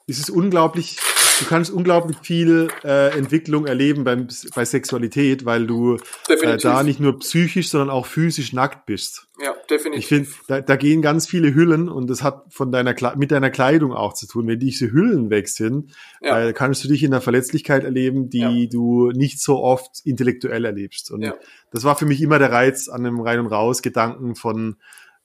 ist 0.07 0.19
es 0.21 0.29
unglaublich, 0.29 0.99
du 1.41 1.47
kannst 1.47 1.71
unglaublich 1.73 2.19
viel 2.21 2.69
äh, 2.85 3.17
Entwicklung 3.17 3.67
erleben 3.67 4.05
beim, 4.05 4.29
bei 4.55 4.67
Sexualität, 4.67 5.47
weil 5.47 5.67
du 5.67 5.97
äh, 6.29 6.59
da 6.59 6.83
nicht 6.83 7.01
nur 7.01 7.19
psychisch, 7.21 7.71
sondern 7.71 7.89
auch 7.89 8.05
physisch 8.05 8.53
nackt 8.53 8.85
bist. 8.85 9.27
ja, 9.41 9.55
Ich 9.63 9.67
definitiv. 9.67 10.07
finde, 10.07 10.29
da, 10.47 10.61
da 10.61 10.77
gehen 10.77 11.01
ganz 11.01 11.27
viele 11.27 11.55
Hüllen 11.55 11.89
und 11.89 12.11
das 12.11 12.23
hat 12.23 12.45
von 12.51 12.71
deiner 12.71 12.95
mit 13.17 13.31
deiner 13.31 13.49
Kleidung 13.51 13.95
auch 13.95 14.13
zu 14.13 14.27
tun. 14.27 14.47
Wenn 14.47 14.59
diese 14.61 14.93
Hüllen 14.93 15.31
weg 15.31 15.49
sind, 15.49 15.95
Ja. 16.21 16.39
äh, 16.49 16.53
kannst 16.53 16.85
du 16.85 16.89
dich 16.89 17.03
in 17.03 17.11
einer 17.15 17.23
Verletzlichkeit 17.23 17.83
erleben, 17.85 18.29
die 18.29 18.41
Ja. 18.41 18.67
du 18.71 19.11
nicht 19.13 19.41
so 19.41 19.63
oft 19.63 20.03
intellektuell 20.05 20.67
erlebst. 20.67 21.11
Und 21.11 21.23
Ja. 21.23 21.33
das 21.71 21.85
war 21.85 21.97
für 21.97 22.05
mich 22.05 22.21
immer 22.21 22.39
der 22.39 22.53
Reiz 22.53 22.89
an 22.91 23.07
einem 23.07 23.21
Rein- 23.21 23.41
und 23.41 23.47
Raus-Gedanken 23.47 24.35
von 24.37 24.77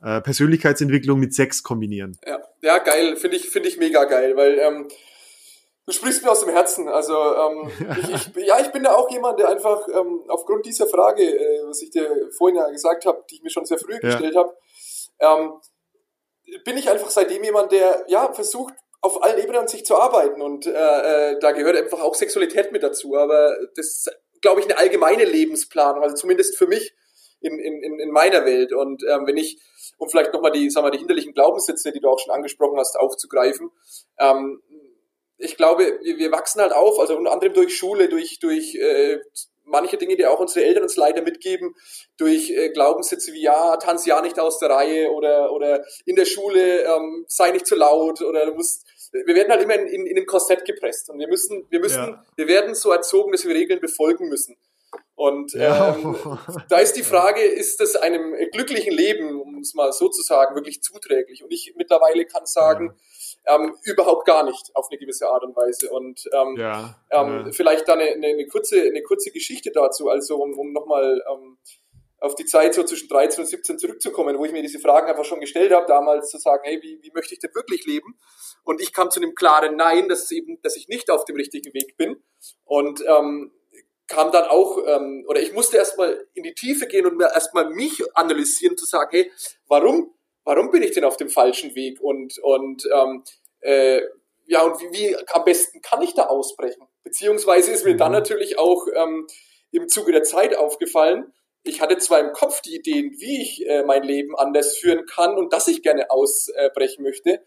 äh, 0.02 0.22
Persönlichkeitsentwicklung 0.22 1.20
mit 1.20 1.34
Sex 1.34 1.64
kombinieren. 1.64 2.18
Ja, 2.26 2.42
ja 2.62 2.78
geil, 2.80 3.16
finde 3.16 3.38
ich, 3.38 3.50
finde 3.50 3.70
ich 3.70 3.78
mega 3.78 4.06
geil, 4.06 4.36
weil 4.36 4.60
ähm, 4.60 4.88
du 5.86 5.92
sprichst 5.92 6.24
mir 6.24 6.32
aus 6.32 6.42
dem 6.42 6.50
Herzen. 6.50 6.88
Also 6.88 7.16
ähm, 7.16 7.72
ich, 8.04 8.38
ich, 8.38 8.46
ja, 8.46 8.60
ich 8.60 8.70
bin 8.70 8.84
da 8.84 8.94
auch 8.94 9.10
jemand, 9.12 9.40
der 9.40 9.50
einfach 9.50 9.88
ähm, 9.90 10.22
aufgrund 10.28 10.66
dieser 10.66 10.88
Frage, 10.88 11.24
äh, 11.24 11.64
was 11.66 11.82
ich 11.82 11.90
dir 11.90 12.30
vorhin 12.32 12.58
ja 12.58 12.70
gesagt 12.70 13.06
habe, 13.06 13.24
die 13.30 13.36
ich 13.36 13.44
mir 13.44 13.50
schon 13.50 13.66
sehr 13.66 13.80
früh 13.80 14.00
gestellt 14.00 14.36
habe, 14.36 14.56
ähm, 15.20 15.54
bin 16.64 16.78
ich 16.78 16.90
einfach 16.90 17.10
seitdem 17.10 17.44
jemand, 17.44 17.72
der 17.72 18.06
ja 18.08 18.32
versucht 18.34 18.74
auf 19.02 19.24
allen 19.24 19.40
Ebenen 19.40 19.62
an 19.62 19.68
sich 19.68 19.86
zu 19.86 19.96
arbeiten 19.96 20.42
und 20.42 20.66
äh, 20.66 20.72
äh, 20.72 21.40
da 21.40 21.52
gehört 21.52 21.78
einfach 21.78 22.02
auch 22.02 22.16
Sexualität 22.16 22.72
mit 22.72 22.84
dazu. 22.84 23.16
Aber 23.16 23.56
das 23.76 23.88
ist, 23.88 24.12
glaube 24.42 24.60
ich, 24.60 24.66
eine 24.66 24.78
allgemeine 24.78 25.26
Lebensplanung, 25.26 26.04
also 26.04 26.16
zumindest 26.16 26.58
für 26.58 26.68
mich 26.68 26.94
in, 27.42 27.60
in, 27.60 27.82
in 27.82 28.00
in 28.00 28.12
meiner 28.12 28.46
Welt. 28.46 28.74
Und 28.74 29.04
ähm, 29.04 29.26
wenn 29.26 29.38
ich 29.38 29.62
um 30.00 30.10
vielleicht 30.10 30.34
nochmal 30.34 30.52
die, 30.52 30.70
sagen 30.70 30.88
wir, 30.88 30.92
die 30.92 30.98
hinderlichen 30.98 31.34
Glaubenssätze, 31.34 31.92
die 31.92 32.00
du 32.00 32.10
auch 32.10 32.20
schon 32.20 32.34
angesprochen 32.34 32.80
hast, 32.80 32.98
aufzugreifen. 32.98 33.70
Ähm, 34.18 34.62
ich 35.38 35.56
glaube, 35.56 36.00
wir, 36.02 36.18
wir 36.18 36.32
wachsen 36.32 36.62
halt 36.62 36.74
auf, 36.74 37.00
also 37.00 37.16
unter 37.16 37.32
anderem 37.32 37.54
durch 37.54 37.78
Schule, 37.78 38.10
durch, 38.10 38.40
durch 38.40 38.76
äh, 38.76 39.20
manche 39.66 39.98
Dinge, 39.98 40.16
die 40.16 40.26
auch 40.26 40.40
unsere 40.40 40.66
Eltern 40.66 40.84
uns 40.84 40.96
leider 40.96 41.22
mitgeben, 41.22 41.76
durch 42.18 42.50
äh, 42.50 42.70
Glaubenssätze 42.70 43.34
wie, 43.34 43.42
ja, 43.42 43.78
tanz 43.78 44.06
ja 44.06 44.22
nicht 44.22 44.40
aus 44.40 44.58
der 44.60 44.70
Reihe 44.70 45.12
oder, 45.12 45.52
oder 45.52 45.86
in 46.06 46.16
der 46.16 46.26
Schule 46.26 46.84
ähm, 46.84 47.26
sei 47.28 47.52
nicht 47.52 47.68
zu 47.68 47.76
laut 47.76 48.22
oder 48.22 48.48
du 48.48 48.54
musst 48.54 48.86
wir 49.12 49.36
werden 49.36 49.50
halt 49.50 49.64
immer 49.64 49.76
in, 49.76 49.88
in, 49.88 50.06
in 50.06 50.18
ein 50.18 50.26
Korsett 50.26 50.66
gepresst 50.66 51.10
und 51.10 51.20
wir 51.20 51.28
müssen, 51.28 51.66
wir 51.70 51.80
müssen, 51.80 52.04
ja. 52.04 52.26
wir 52.36 52.48
werden 52.48 52.76
so 52.76 52.92
erzogen, 52.92 53.32
dass 53.32 53.46
wir 53.46 53.56
Regeln 53.56 53.80
befolgen 53.80 54.30
müssen. 54.30 54.56
Und 55.20 55.52
ja. 55.52 55.98
ähm, 55.98 56.16
da 56.70 56.78
ist 56.78 56.94
die 56.94 57.04
Frage, 57.04 57.42
ist 57.42 57.82
das 57.82 57.98
einem 57.98 58.36
glücklichen 58.54 58.94
Leben, 58.94 59.42
um 59.42 59.58
es 59.60 59.74
mal 59.74 59.92
so 59.92 60.08
zu 60.08 60.22
sagen, 60.22 60.56
wirklich 60.56 60.82
zuträglich? 60.82 61.44
Und 61.44 61.52
ich 61.52 61.74
mittlerweile 61.76 62.24
kann 62.24 62.46
sagen, 62.46 62.98
ja. 63.46 63.56
ähm, 63.56 63.76
überhaupt 63.84 64.26
gar 64.26 64.46
nicht 64.46 64.74
auf 64.76 64.88
eine 64.90 64.98
gewisse 64.98 65.28
Art 65.28 65.44
und 65.44 65.58
Weise. 65.58 65.90
Und 65.90 66.24
ähm, 66.32 66.56
ja. 66.58 66.96
Ähm, 67.12 67.52
vielleicht 67.52 67.90
da 67.90 67.96
eine, 67.96 68.06
eine, 68.06 68.28
eine, 68.28 68.48
kurze, 68.48 68.82
eine 68.82 69.04
kurze 69.04 69.32
Geschichte 69.32 69.72
dazu, 69.72 70.08
also 70.08 70.38
um, 70.42 70.58
um 70.58 70.72
nochmal 70.72 71.22
ähm, 71.30 71.58
auf 72.22 72.36
die 72.36 72.46
Zeit 72.46 72.74
so 72.74 72.84
zwischen 72.84 73.10
13 73.10 73.44
und 73.44 73.48
17 73.48 73.78
zurückzukommen, 73.78 74.38
wo 74.38 74.46
ich 74.46 74.54
mir 74.54 74.62
diese 74.62 74.80
Fragen 74.80 75.10
einfach 75.10 75.26
schon 75.26 75.42
gestellt 75.42 75.74
habe, 75.74 75.86
damals 75.86 76.30
zu 76.30 76.38
sagen, 76.38 76.62
hey, 76.64 76.80
wie, 76.82 76.98
wie 77.02 77.12
möchte 77.14 77.34
ich 77.34 77.42
denn 77.42 77.54
wirklich 77.54 77.86
leben? 77.86 78.18
Und 78.64 78.80
ich 78.80 78.94
kam 78.94 79.12
zu 79.12 79.20
einem 79.20 79.36
klaren 79.36 79.76
Nein, 79.76 80.08
dass 80.08 80.32
eben, 80.32 80.62
dass 80.62 80.78
ich 80.78 80.88
nicht 80.88 81.10
auf 81.10 81.26
dem 81.26 81.36
richtigen 81.36 81.74
Weg 81.74 81.98
bin. 81.98 82.24
Und 82.64 83.04
ähm, 83.06 83.52
kam 84.10 84.32
dann 84.32 84.46
auch, 84.46 84.78
ähm, 84.86 85.24
oder 85.28 85.42
ich 85.42 85.54
musste 85.54 85.78
erstmal 85.78 86.28
in 86.34 86.44
die 86.44 86.54
Tiefe 86.54 86.88
gehen 86.88 87.06
und 87.06 87.18
mir 87.18 87.32
erstmal 87.34 87.70
mich 87.70 88.02
analysieren, 88.16 88.78
zu 88.78 88.86
sagen, 88.86 89.10
hey, 89.12 89.32
warum, 89.68 90.14
warum 90.44 90.72
bin 90.72 90.84
ich 90.84 90.92
denn 90.92 91.06
auf 91.06 91.16
dem 91.16 91.30
falschen 91.30 91.76
Weg? 91.76 92.02
Und, 92.02 92.38
und 92.40 92.84
ähm, 92.94 93.24
äh, 93.62 94.02
ja, 94.48 94.64
und 94.64 94.82
wie, 94.82 94.92
wie 94.92 95.16
am 95.32 95.44
besten 95.46 95.82
kann 95.82 96.02
ich 96.02 96.16
da 96.16 96.24
ausbrechen? 96.24 96.84
Beziehungsweise 97.04 97.72
ist 97.72 97.86
mir 97.86 97.96
dann 97.96 98.12
mhm. 98.12 98.18
natürlich 98.18 98.58
auch 98.58 98.88
ähm, 98.94 99.28
im 99.72 99.88
Zuge 99.88 100.12
der 100.12 100.24
Zeit 100.24 100.58
aufgefallen, 100.58 101.32
ich 101.64 101.82
hatte 101.82 101.98
zwar 101.98 102.20
im 102.20 102.32
Kopf 102.32 102.62
die 102.62 102.76
Ideen, 102.76 103.16
wie 103.20 103.42
ich 103.42 103.68
äh, 103.68 103.84
mein 103.84 104.04
Leben 104.04 104.36
anders 104.36 104.78
führen 104.78 105.06
kann 105.06 105.38
und 105.38 105.54
dass 105.54 105.68
ich 105.68 105.84
gerne 105.84 106.10
ausbrechen 106.10 107.04
möchte, 107.04 107.42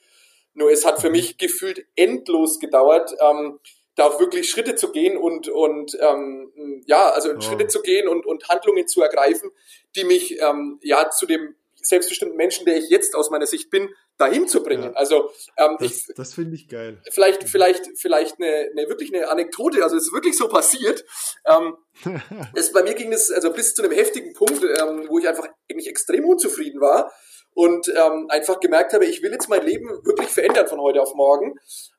nur 0.54 0.70
es 0.70 0.84
hat 0.84 1.00
für 1.00 1.10
mich 1.10 1.38
gefühlt 1.38 1.86
endlos 1.96 2.60
gedauert, 2.60 3.14
ähm, 3.20 3.58
da 3.94 4.06
auch 4.06 4.20
wirklich 4.20 4.48
Schritte 4.48 4.74
zu 4.74 4.90
gehen 4.90 5.16
und, 5.16 5.48
und 5.48 5.96
ähm, 6.00 6.82
ja, 6.86 7.10
also 7.10 7.30
oh. 7.32 7.40
Schritte 7.40 7.66
zu 7.66 7.82
gehen 7.82 8.08
und, 8.08 8.26
und 8.26 8.48
Handlungen 8.48 8.86
zu 8.88 9.02
ergreifen, 9.02 9.50
die 9.96 10.04
mich 10.04 10.40
ähm, 10.40 10.78
ja 10.82 11.10
zu 11.10 11.26
dem 11.26 11.54
selbstbestimmten 11.82 12.36
Menschen, 12.36 12.64
der 12.64 12.76
ich 12.76 12.88
jetzt 12.88 13.14
aus 13.14 13.30
meiner 13.30 13.46
Sicht 13.46 13.70
bin, 13.70 13.88
dahin 14.18 14.46
zu 14.46 14.62
bringen. 14.62 14.84
Ja. 14.84 14.92
Also 14.92 15.30
ähm, 15.56 15.76
das, 15.80 16.06
das 16.14 16.34
finde 16.34 16.54
ich 16.54 16.68
geil. 16.68 17.02
Vielleicht, 17.10 17.48
vielleicht, 17.48 17.98
vielleicht 17.98 18.40
eine, 18.40 18.70
eine 18.70 18.88
wirklich 18.88 19.12
eine 19.12 19.28
Anekdote. 19.28 19.82
Also 19.82 19.96
es 19.96 20.04
ist 20.06 20.12
wirklich 20.12 20.36
so 20.36 20.48
passiert. 20.48 21.04
Ähm, 21.44 21.76
es, 22.54 22.72
bei 22.72 22.82
mir 22.82 22.94
ging 22.94 23.12
es 23.12 23.30
also 23.30 23.52
bis 23.52 23.74
zu 23.74 23.82
einem 23.82 23.92
heftigen 23.92 24.32
Punkt, 24.34 24.62
ähm, 24.62 25.06
wo 25.08 25.18
ich 25.18 25.28
einfach 25.28 25.48
eigentlich 25.68 25.88
extrem 25.88 26.24
unzufrieden 26.24 26.80
war 26.80 27.12
und 27.54 27.88
ähm, 27.88 28.26
einfach 28.28 28.60
gemerkt 28.60 28.92
habe, 28.92 29.04
ich 29.04 29.22
will 29.22 29.32
jetzt 29.32 29.48
mein 29.48 29.64
Leben 29.64 29.88
wirklich 30.04 30.28
verändern 30.28 30.68
von 30.68 30.80
heute 30.80 31.02
auf 31.02 31.14
morgen. 31.14 31.54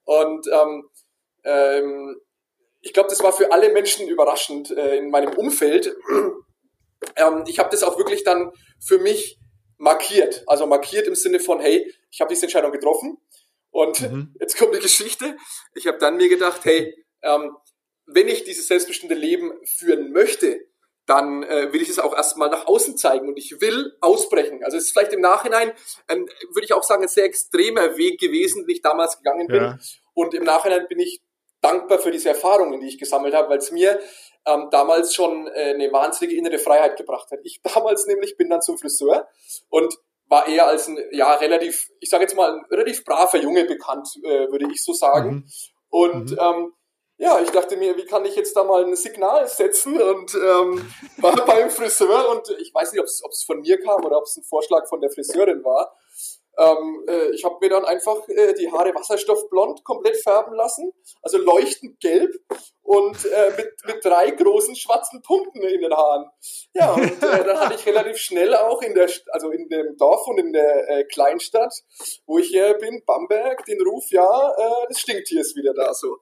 Und 0.05 0.47
ähm, 0.47 0.89
ähm, 1.43 2.19
ich 2.81 2.93
glaube, 2.93 3.09
das 3.09 3.23
war 3.23 3.33
für 3.33 3.51
alle 3.51 3.71
Menschen 3.71 4.07
überraschend 4.07 4.71
äh, 4.71 4.97
in 4.97 5.09
meinem 5.09 5.33
Umfeld. 5.33 5.95
ähm, 7.15 7.43
ich 7.47 7.59
habe 7.59 7.69
das 7.69 7.83
auch 7.83 7.97
wirklich 7.97 8.23
dann 8.23 8.51
für 8.79 8.99
mich 8.99 9.39
markiert. 9.77 10.43
Also 10.47 10.67
markiert 10.67 11.07
im 11.07 11.15
Sinne 11.15 11.39
von, 11.39 11.59
hey, 11.59 11.93
ich 12.11 12.21
habe 12.21 12.29
diese 12.29 12.45
Entscheidung 12.45 12.71
getroffen 12.71 13.17
und 13.71 14.01
mhm. 14.01 14.35
jetzt 14.39 14.57
kommt 14.57 14.75
die 14.75 14.79
Geschichte. 14.79 15.37
Ich 15.75 15.87
habe 15.87 15.97
dann 15.97 16.17
mir 16.17 16.29
gedacht, 16.29 16.65
hey, 16.65 16.93
ähm, 17.21 17.55
wenn 18.05 18.27
ich 18.27 18.43
dieses 18.43 18.67
selbstbestimmte 18.67 19.15
Leben 19.15 19.53
führen 19.65 20.11
möchte, 20.11 20.65
dann 21.05 21.43
äh, 21.43 21.73
will 21.73 21.81
ich 21.81 21.89
es 21.89 21.99
auch 21.99 22.15
erstmal 22.15 22.49
nach 22.49 22.65
außen 22.65 22.97
zeigen 22.97 23.27
und 23.27 23.37
ich 23.37 23.59
will 23.59 23.95
ausbrechen. 23.99 24.63
Also 24.63 24.77
es 24.77 24.85
ist 24.85 24.91
vielleicht 24.91 25.13
im 25.13 25.21
Nachhinein, 25.21 25.73
ähm, 26.07 26.27
würde 26.53 26.65
ich 26.65 26.73
auch 26.73 26.83
sagen, 26.83 27.03
ein 27.03 27.09
sehr 27.09 27.25
extremer 27.25 27.97
Weg 27.97 28.19
gewesen, 28.19 28.65
den 28.65 28.75
ich 28.75 28.81
damals 28.81 29.17
gegangen 29.17 29.47
bin. 29.47 29.63
Ja. 29.63 29.79
Und 30.13 30.33
im 30.33 30.43
Nachhinein 30.43 30.87
bin 30.87 30.99
ich 30.99 31.21
dankbar 31.63 31.99
für 31.99 32.11
diese 32.11 32.29
Erfahrungen, 32.29 32.79
die 32.79 32.87
ich 32.87 32.99
gesammelt 32.99 33.33
habe, 33.33 33.49
weil 33.49 33.57
es 33.57 33.71
mir 33.71 33.99
ähm, 34.45 34.67
damals 34.71 35.13
schon 35.15 35.47
äh, 35.47 35.73
eine 35.73 35.91
wahnsinnige 35.91 36.37
innere 36.37 36.59
Freiheit 36.59 36.97
gebracht 36.97 37.31
hat. 37.31 37.39
Ich 37.43 37.61
damals 37.73 38.05
nämlich 38.05 38.37
bin 38.37 38.49
dann 38.49 38.61
zum 38.61 38.77
Friseur 38.77 39.27
und 39.69 39.93
war 40.27 40.47
eher 40.47 40.67
als 40.67 40.87
ein 40.87 40.97
ja 41.11 41.33
relativ, 41.35 41.89
ich 41.99 42.09
sage 42.09 42.23
jetzt 42.23 42.35
mal, 42.35 42.53
ein 42.53 42.65
relativ 42.65 43.03
braver 43.03 43.37
Junge 43.37 43.65
bekannt, 43.65 44.09
äh, 44.23 44.51
würde 44.51 44.67
ich 44.71 44.83
so 44.83 44.93
sagen. 44.93 45.29
Mhm. 45.29 45.45
Und 45.89 46.31
mhm. 46.31 46.37
Ähm, 46.39 46.73
ja, 47.17 47.39
ich 47.39 47.51
dachte 47.51 47.77
mir, 47.77 47.95
wie 47.95 48.05
kann 48.05 48.25
ich 48.25 48.35
jetzt 48.35 48.55
da 48.55 48.63
mal 48.63 48.83
ein 48.83 48.95
Signal 48.95 49.47
setzen 49.47 50.01
und 50.01 50.33
ähm, 50.33 50.93
war 51.17 51.45
beim 51.45 51.69
Friseur 51.69 52.29
und 52.31 52.49
ich 52.59 52.73
weiß 52.73 52.91
nicht, 52.91 53.01
ob 53.01 53.05
es 53.05 53.43
von 53.45 53.61
mir 53.61 53.79
kam 53.79 54.03
oder 54.03 54.17
ob 54.17 54.25
es 54.25 54.35
ein 54.35 54.43
Vorschlag 54.43 54.87
von 54.87 54.99
der 54.99 55.11
Friseurin 55.11 55.63
war. 55.63 55.95
Ähm, 56.57 57.03
äh, 57.07 57.29
ich 57.31 57.43
habe 57.43 57.57
mir 57.61 57.69
dann 57.69 57.85
einfach 57.85 58.27
äh, 58.27 58.53
die 58.53 58.71
Haare 58.71 58.93
wasserstoffblond 58.93 59.83
komplett 59.83 60.17
färben 60.17 60.53
lassen, 60.55 60.91
also 61.21 61.37
leuchtend 61.39 61.99
gelb 61.99 62.31
und 62.83 63.25
äh, 63.25 63.51
mit, 63.57 63.73
mit 63.85 64.05
drei 64.05 64.29
großen 64.29 64.75
schwarzen 64.75 65.21
Punkten 65.23 65.63
in 65.63 65.81
den 65.81 65.93
Haaren. 65.93 66.29
Ja, 66.73 66.93
und 66.93 67.03
äh, 67.23 67.43
dann 67.43 67.59
hatte 67.59 67.75
ich 67.75 67.85
relativ 67.85 68.17
schnell 68.17 68.53
auch 68.53 68.81
in 68.81 68.93
der, 68.93 69.09
also 69.31 69.49
in 69.51 69.67
dem 69.69 69.97
Dorf 69.97 70.27
und 70.27 70.37
in 70.37 70.53
der 70.53 70.89
äh, 70.89 71.03
Kleinstadt, 71.05 71.73
wo 72.27 72.37
ich 72.37 72.49
hier 72.49 72.75
bin, 72.75 73.01
Bamberg, 73.05 73.65
den 73.65 73.81
Ruf, 73.81 74.05
ja, 74.11 74.51
äh, 74.51 74.87
das 74.89 74.99
Stinktier 74.99 75.41
ist 75.41 75.55
wieder 75.55 75.73
da 75.73 75.93
so. 75.93 76.17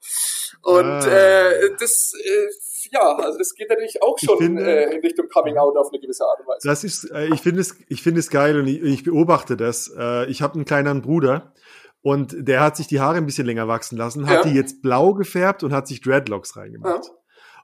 Und 0.63 0.85
ah. 0.85 1.07
äh, 1.07 1.75
das 1.79 2.13
äh, 2.23 2.47
ja, 2.91 3.15
also 3.15 3.37
das 3.37 3.53
geht 3.53 3.69
natürlich 3.69 4.01
auch 4.01 4.17
schon 4.17 4.37
finde, 4.37 4.63
äh, 4.63 4.95
in 4.95 5.01
Richtung 5.01 5.27
Coming 5.27 5.57
Out 5.57 5.77
auf 5.77 5.89
eine 5.91 5.99
gewisse 5.99 6.25
Art 6.25 6.39
und 6.39 6.47
Weise. 6.47 6.67
Das 6.67 6.83
ist, 6.83 7.11
äh, 7.11 7.27
ich 7.33 7.41
finde 7.41 7.61
es, 7.61 7.75
ich 7.87 8.01
finde 8.01 8.19
es 8.19 8.29
geil 8.29 8.59
und 8.59 8.67
ich, 8.67 8.81
ich 8.81 9.03
beobachte 9.03 9.57
das. 9.57 9.91
Äh, 9.97 10.29
ich 10.29 10.41
habe 10.41 10.55
einen 10.55 10.65
kleinen 10.65 11.01
Bruder 11.01 11.53
und 12.01 12.35
der 12.37 12.61
hat 12.61 12.77
sich 12.77 12.87
die 12.87 12.99
Haare 12.99 13.17
ein 13.17 13.25
bisschen 13.25 13.45
länger 13.45 13.67
wachsen 13.67 13.97
lassen, 13.97 14.27
hat 14.27 14.45
ja. 14.45 14.51
die 14.51 14.55
jetzt 14.55 14.81
blau 14.81 15.13
gefärbt 15.13 15.63
und 15.63 15.73
hat 15.73 15.87
sich 15.87 16.01
Dreadlocks 16.01 16.57
reingemacht. 16.57 17.05
Ja. 17.05 17.11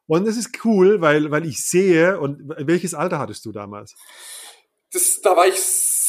Und 0.08 0.28
es 0.28 0.38
ist 0.38 0.64
cool, 0.64 1.02
weil, 1.02 1.32
weil 1.32 1.46
ich 1.46 1.66
sehe, 1.66 2.20
und 2.20 2.42
welches 2.58 2.94
Alter 2.94 3.20
hattest 3.20 3.46
du 3.46 3.52
damals? 3.52 3.96
Das, 4.94 5.20
da 5.22 5.36
war 5.36 5.48
ich 5.48 5.60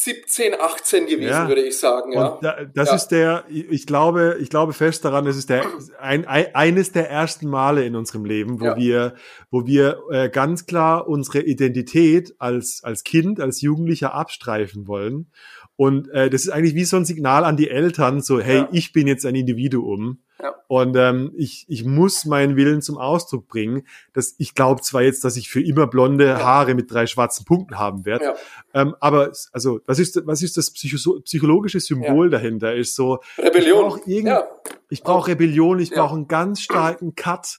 17, 0.09 0.55
18 0.59 1.07
gewesen, 1.07 1.29
ja. 1.29 1.49
würde 1.49 1.61
ich 1.61 1.79
sagen. 1.79 2.13
Ja. 2.13 2.39
Da, 2.41 2.65
das 2.75 2.89
ja. 2.89 2.95
ist 2.95 3.09
der, 3.09 3.45
ich 3.51 3.87
glaube, 3.87 4.39
ich 4.41 4.49
glaube 4.49 4.73
fest 4.73 5.05
daran, 5.05 5.27
das 5.27 5.37
ist 5.37 5.51
der 5.51 5.67
ein, 6.01 6.27
ein, 6.27 6.55
eines 6.55 6.93
der 6.93 7.11
ersten 7.11 7.47
Male 7.47 7.85
in 7.85 7.95
unserem 7.95 8.25
Leben, 8.25 8.59
wo 8.59 8.65
ja. 8.65 8.77
wir, 8.77 9.15
wo 9.51 9.67
wir 9.67 10.01
äh, 10.11 10.31
ganz 10.31 10.65
klar 10.65 11.09
unsere 11.09 11.43
Identität 11.43 12.35
als 12.39 12.83
als 12.83 13.05
Kind, 13.05 13.39
als 13.39 13.61
Jugendlicher 13.61 14.15
abstreifen 14.15 14.89
wollen. 14.89 15.31
Und 15.77 16.09
äh, 16.09 16.31
das 16.31 16.45
ist 16.45 16.49
eigentlich 16.49 16.75
wie 16.75 16.87
so 16.87 16.97
ein 16.97 17.05
Signal 17.05 17.45
an 17.45 17.59
die 17.59 17.69
Eltern, 17.69 18.23
so 18.23 18.41
hey, 18.41 18.65
ich 18.73 18.95
bin 18.95 19.07
jetzt 19.07 19.27
ein 19.27 19.35
Individuum 19.35 20.23
ja. 20.41 20.55
Und 20.69 20.97
ähm, 20.97 21.33
ich, 21.37 21.65
ich 21.69 21.85
muss 21.85 22.25
meinen 22.25 22.57
Willen 22.57 22.81
zum 22.81 22.97
Ausdruck 22.97 23.49
bringen. 23.49 23.87
Dass 24.13 24.35
ich 24.39 24.55
glaube 24.55 24.83
zwar 24.83 25.03
jetzt, 25.03 25.25
dass 25.25 25.37
ich 25.37 25.49
für 25.49 25.61
immer 25.61 25.87
blonde 25.87 26.27
ja. 26.27 26.43
Haare 26.43 26.75
mit 26.75 26.91
drei 26.93 27.07
schwarzen 27.07 27.45
Punkten 27.45 27.79
haben 27.79 28.05
werde, 28.05 28.25
ja. 28.25 28.35
ähm, 28.75 28.95
aber 29.01 29.33
also 29.53 29.81
was 29.87 29.99
ist 29.99 30.21
was 30.27 30.43
ist 30.43 30.57
das 30.57 30.71
Psycho 30.71 31.21
psychologische 31.21 31.81
Symbol 31.81 32.31
dahinter? 32.31 32.75
Ist 32.75 32.95
so 32.95 33.19
Rebellion. 33.37 33.87
Ich 34.07 34.25
brauche 34.25 34.49
ich 34.91 35.03
brauche 35.03 35.31
Rebellion. 35.31 35.79
Ich 35.81 35.91
brauche 35.91 36.15
einen 36.15 36.29
ganz 36.29 36.61
starken 36.61 37.15
Cut, 37.15 37.59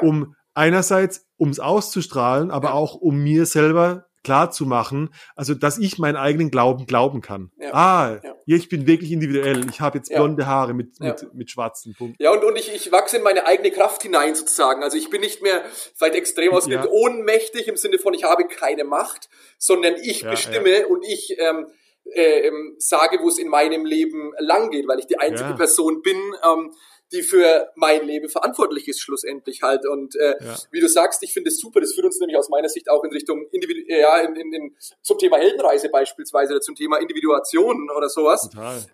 um 0.00 0.34
einerseits 0.54 1.26
ums 1.38 1.60
auszustrahlen, 1.60 2.50
aber 2.50 2.74
auch 2.74 2.94
um 2.94 3.22
mir 3.22 3.46
selber 3.46 4.06
klar 4.26 4.50
zu 4.50 4.66
machen, 4.66 5.14
also 5.36 5.54
dass 5.54 5.78
ich 5.78 5.98
meinen 5.98 6.16
eigenen 6.16 6.50
Glauben 6.50 6.86
glauben 6.86 7.20
kann. 7.20 7.52
Ja. 7.58 7.72
Ah, 7.72 8.20
ja. 8.22 8.34
ich 8.44 8.68
bin 8.68 8.88
wirklich 8.88 9.12
individuell. 9.12 9.64
Ich 9.70 9.80
habe 9.80 9.98
jetzt 9.98 10.12
blonde 10.12 10.42
ja. 10.42 10.48
Haare 10.48 10.74
mit, 10.74 10.98
mit, 10.98 11.32
mit 11.32 11.48
schwarzen 11.48 11.94
Punkten. 11.94 12.20
Ja, 12.20 12.32
und, 12.32 12.42
und 12.42 12.56
ich, 12.56 12.74
ich 12.74 12.90
wachse 12.90 13.18
in 13.18 13.22
meine 13.22 13.46
eigene 13.46 13.70
Kraft 13.70 14.02
hinein 14.02 14.34
sozusagen. 14.34 14.82
Also 14.82 14.96
ich 14.96 15.10
bin 15.10 15.20
nicht 15.20 15.42
mehr 15.42 15.62
vielleicht 15.94 16.16
extrem 16.16 16.52
ausgedrückt 16.52 16.88
ohnmächtig 16.90 17.68
im 17.68 17.76
Sinne 17.76 18.00
von 18.00 18.14
ich 18.14 18.24
habe 18.24 18.48
keine 18.48 18.82
Macht, 18.82 19.28
sondern 19.58 19.94
ich 20.02 20.24
bestimme 20.24 20.88
und 20.88 21.04
ich 21.04 21.36
ähm, 21.38 21.66
äh, 22.12 22.48
ähm, 22.48 22.74
sage, 22.78 23.20
wo 23.22 23.28
es 23.28 23.38
in 23.38 23.48
meinem 23.48 23.84
Leben 23.84 24.32
lang 24.38 24.70
geht, 24.70 24.88
weil 24.88 24.98
ich 24.98 25.06
die 25.06 25.18
einzige 25.18 25.54
Person 25.54 26.02
bin, 26.02 26.16
ähm, 26.44 26.72
die 27.12 27.22
für 27.22 27.70
mein 27.76 28.04
Leben 28.06 28.28
verantwortlich 28.28 28.88
ist, 28.88 29.00
schlussendlich 29.00 29.62
halt. 29.62 29.86
Und 29.86 30.16
äh, 30.16 30.34
ja. 30.40 30.56
wie 30.70 30.80
du 30.80 30.88
sagst, 30.88 31.22
ich 31.22 31.32
finde 31.32 31.50
es 31.50 31.58
super, 31.58 31.80
das 31.80 31.94
führt 31.94 32.06
uns 32.06 32.18
nämlich 32.18 32.36
aus 32.36 32.48
meiner 32.48 32.68
Sicht 32.68 32.90
auch 32.90 33.04
in 33.04 33.10
Richtung 33.10 33.46
Individu 33.52 33.82
ja, 33.86 34.18
in, 34.18 34.34
in, 34.34 34.52
in, 34.52 34.76
zum 35.02 35.18
Thema 35.18 35.38
Heldenreise 35.38 35.88
beispielsweise 35.88 36.52
oder 36.52 36.60
zum 36.60 36.74
Thema 36.74 36.98
Individuation 36.98 37.88
oder 37.96 38.08
sowas. 38.08 38.48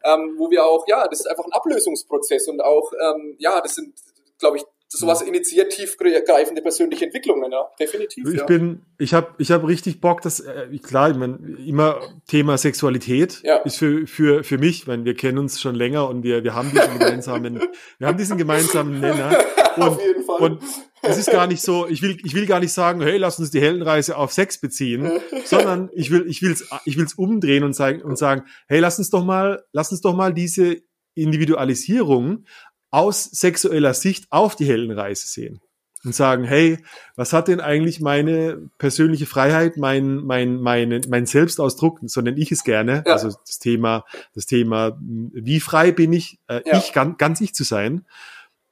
Ähm, 0.04 0.34
wo 0.36 0.50
wir 0.50 0.64
auch, 0.64 0.86
ja, 0.86 1.06
das 1.08 1.20
ist 1.20 1.26
einfach 1.26 1.44
ein 1.44 1.52
Ablösungsprozess 1.52 2.48
und 2.48 2.60
auch, 2.62 2.92
ähm, 2.92 3.36
ja, 3.38 3.60
das 3.60 3.74
sind, 3.74 3.94
glaube 4.38 4.58
ich, 4.58 4.64
sowas 4.98 5.22
initiiert 5.22 5.72
tiefgreifende 5.72 6.62
persönliche 6.62 7.06
Entwicklungen, 7.06 7.50
ja, 7.50 7.68
definitiv. 7.80 8.28
Ich 8.28 8.38
ja. 8.38 8.44
bin, 8.44 8.82
ich 8.98 9.14
habe, 9.14 9.28
ich 9.38 9.50
habe 9.50 9.66
richtig 9.66 10.00
Bock, 10.00 10.20
dass 10.20 10.40
äh, 10.40 10.66
klar, 10.82 11.10
ich 11.10 11.16
meine, 11.16 11.38
immer 11.66 12.00
Thema 12.28 12.58
Sexualität 12.58 13.40
ja. 13.42 13.56
ist 13.58 13.78
für 13.78 14.06
für 14.06 14.44
für 14.44 14.58
mich, 14.58 14.86
wenn 14.86 15.04
wir 15.04 15.14
kennen 15.14 15.38
uns 15.38 15.60
schon 15.60 15.74
länger 15.74 16.08
und 16.08 16.22
wir 16.22 16.44
wir 16.44 16.54
haben 16.54 16.70
diesen 16.70 16.98
gemeinsamen, 16.98 17.60
wir 17.98 18.06
haben 18.06 18.18
diesen 18.18 18.36
gemeinsamen 18.38 19.00
Nenner 19.00 19.38
und, 19.76 19.82
Auf 19.82 20.00
jeden 20.00 20.24
Fall. 20.24 20.40
und 20.40 20.62
es 21.02 21.18
ist 21.18 21.30
gar 21.30 21.46
nicht 21.46 21.62
so, 21.62 21.88
ich 21.88 22.02
will 22.02 22.16
ich 22.24 22.34
will 22.34 22.46
gar 22.46 22.60
nicht 22.60 22.72
sagen, 22.72 23.00
hey, 23.00 23.16
lass 23.16 23.38
uns 23.38 23.50
die 23.50 23.60
Heldenreise 23.60 24.16
auf 24.16 24.32
Sex 24.32 24.60
beziehen, 24.60 25.10
sondern 25.44 25.90
ich 25.94 26.10
will 26.10 26.26
ich 26.28 26.42
will's 26.42 26.68
ich 26.84 26.96
will's 26.96 27.14
umdrehen 27.14 27.64
und 27.64 27.74
sagen 27.74 28.02
und 28.02 28.16
sagen, 28.16 28.44
hey, 28.68 28.80
lass 28.80 28.98
uns 28.98 29.10
doch 29.10 29.24
mal, 29.24 29.64
lass 29.72 29.90
uns 29.90 30.00
doch 30.00 30.14
mal 30.14 30.32
diese 30.32 30.82
Individualisierung 31.14 32.44
aus 32.92 33.24
sexueller 33.24 33.94
Sicht 33.94 34.26
auf 34.30 34.54
die 34.54 34.66
Heldenreise 34.66 35.26
sehen 35.26 35.60
und 36.04 36.14
sagen, 36.14 36.44
hey, 36.44 36.78
was 37.16 37.32
hat 37.32 37.48
denn 37.48 37.60
eigentlich 37.60 38.00
meine 38.00 38.70
persönliche 38.78 39.26
Freiheit, 39.26 39.76
mein, 39.76 40.16
mein, 40.16 40.60
mein, 40.60 41.00
mein 41.08 41.26
Selbstausdruck, 41.26 42.00
so 42.06 42.20
nenne 42.20 42.38
ich 42.38 42.52
es 42.52 42.64
gerne, 42.64 43.02
Ja. 43.06 43.12
also 43.14 43.28
das 43.46 43.58
Thema, 43.58 44.04
das 44.34 44.46
Thema, 44.46 44.98
wie 45.00 45.60
frei 45.60 45.90
bin 45.92 46.12
ich, 46.12 46.38
äh, 46.48 46.60
Ja. 46.66 46.78
ich 46.78 46.92
ganz, 46.92 47.18
ganz 47.18 47.40
ich 47.40 47.54
zu 47.54 47.64
sein. 47.64 48.04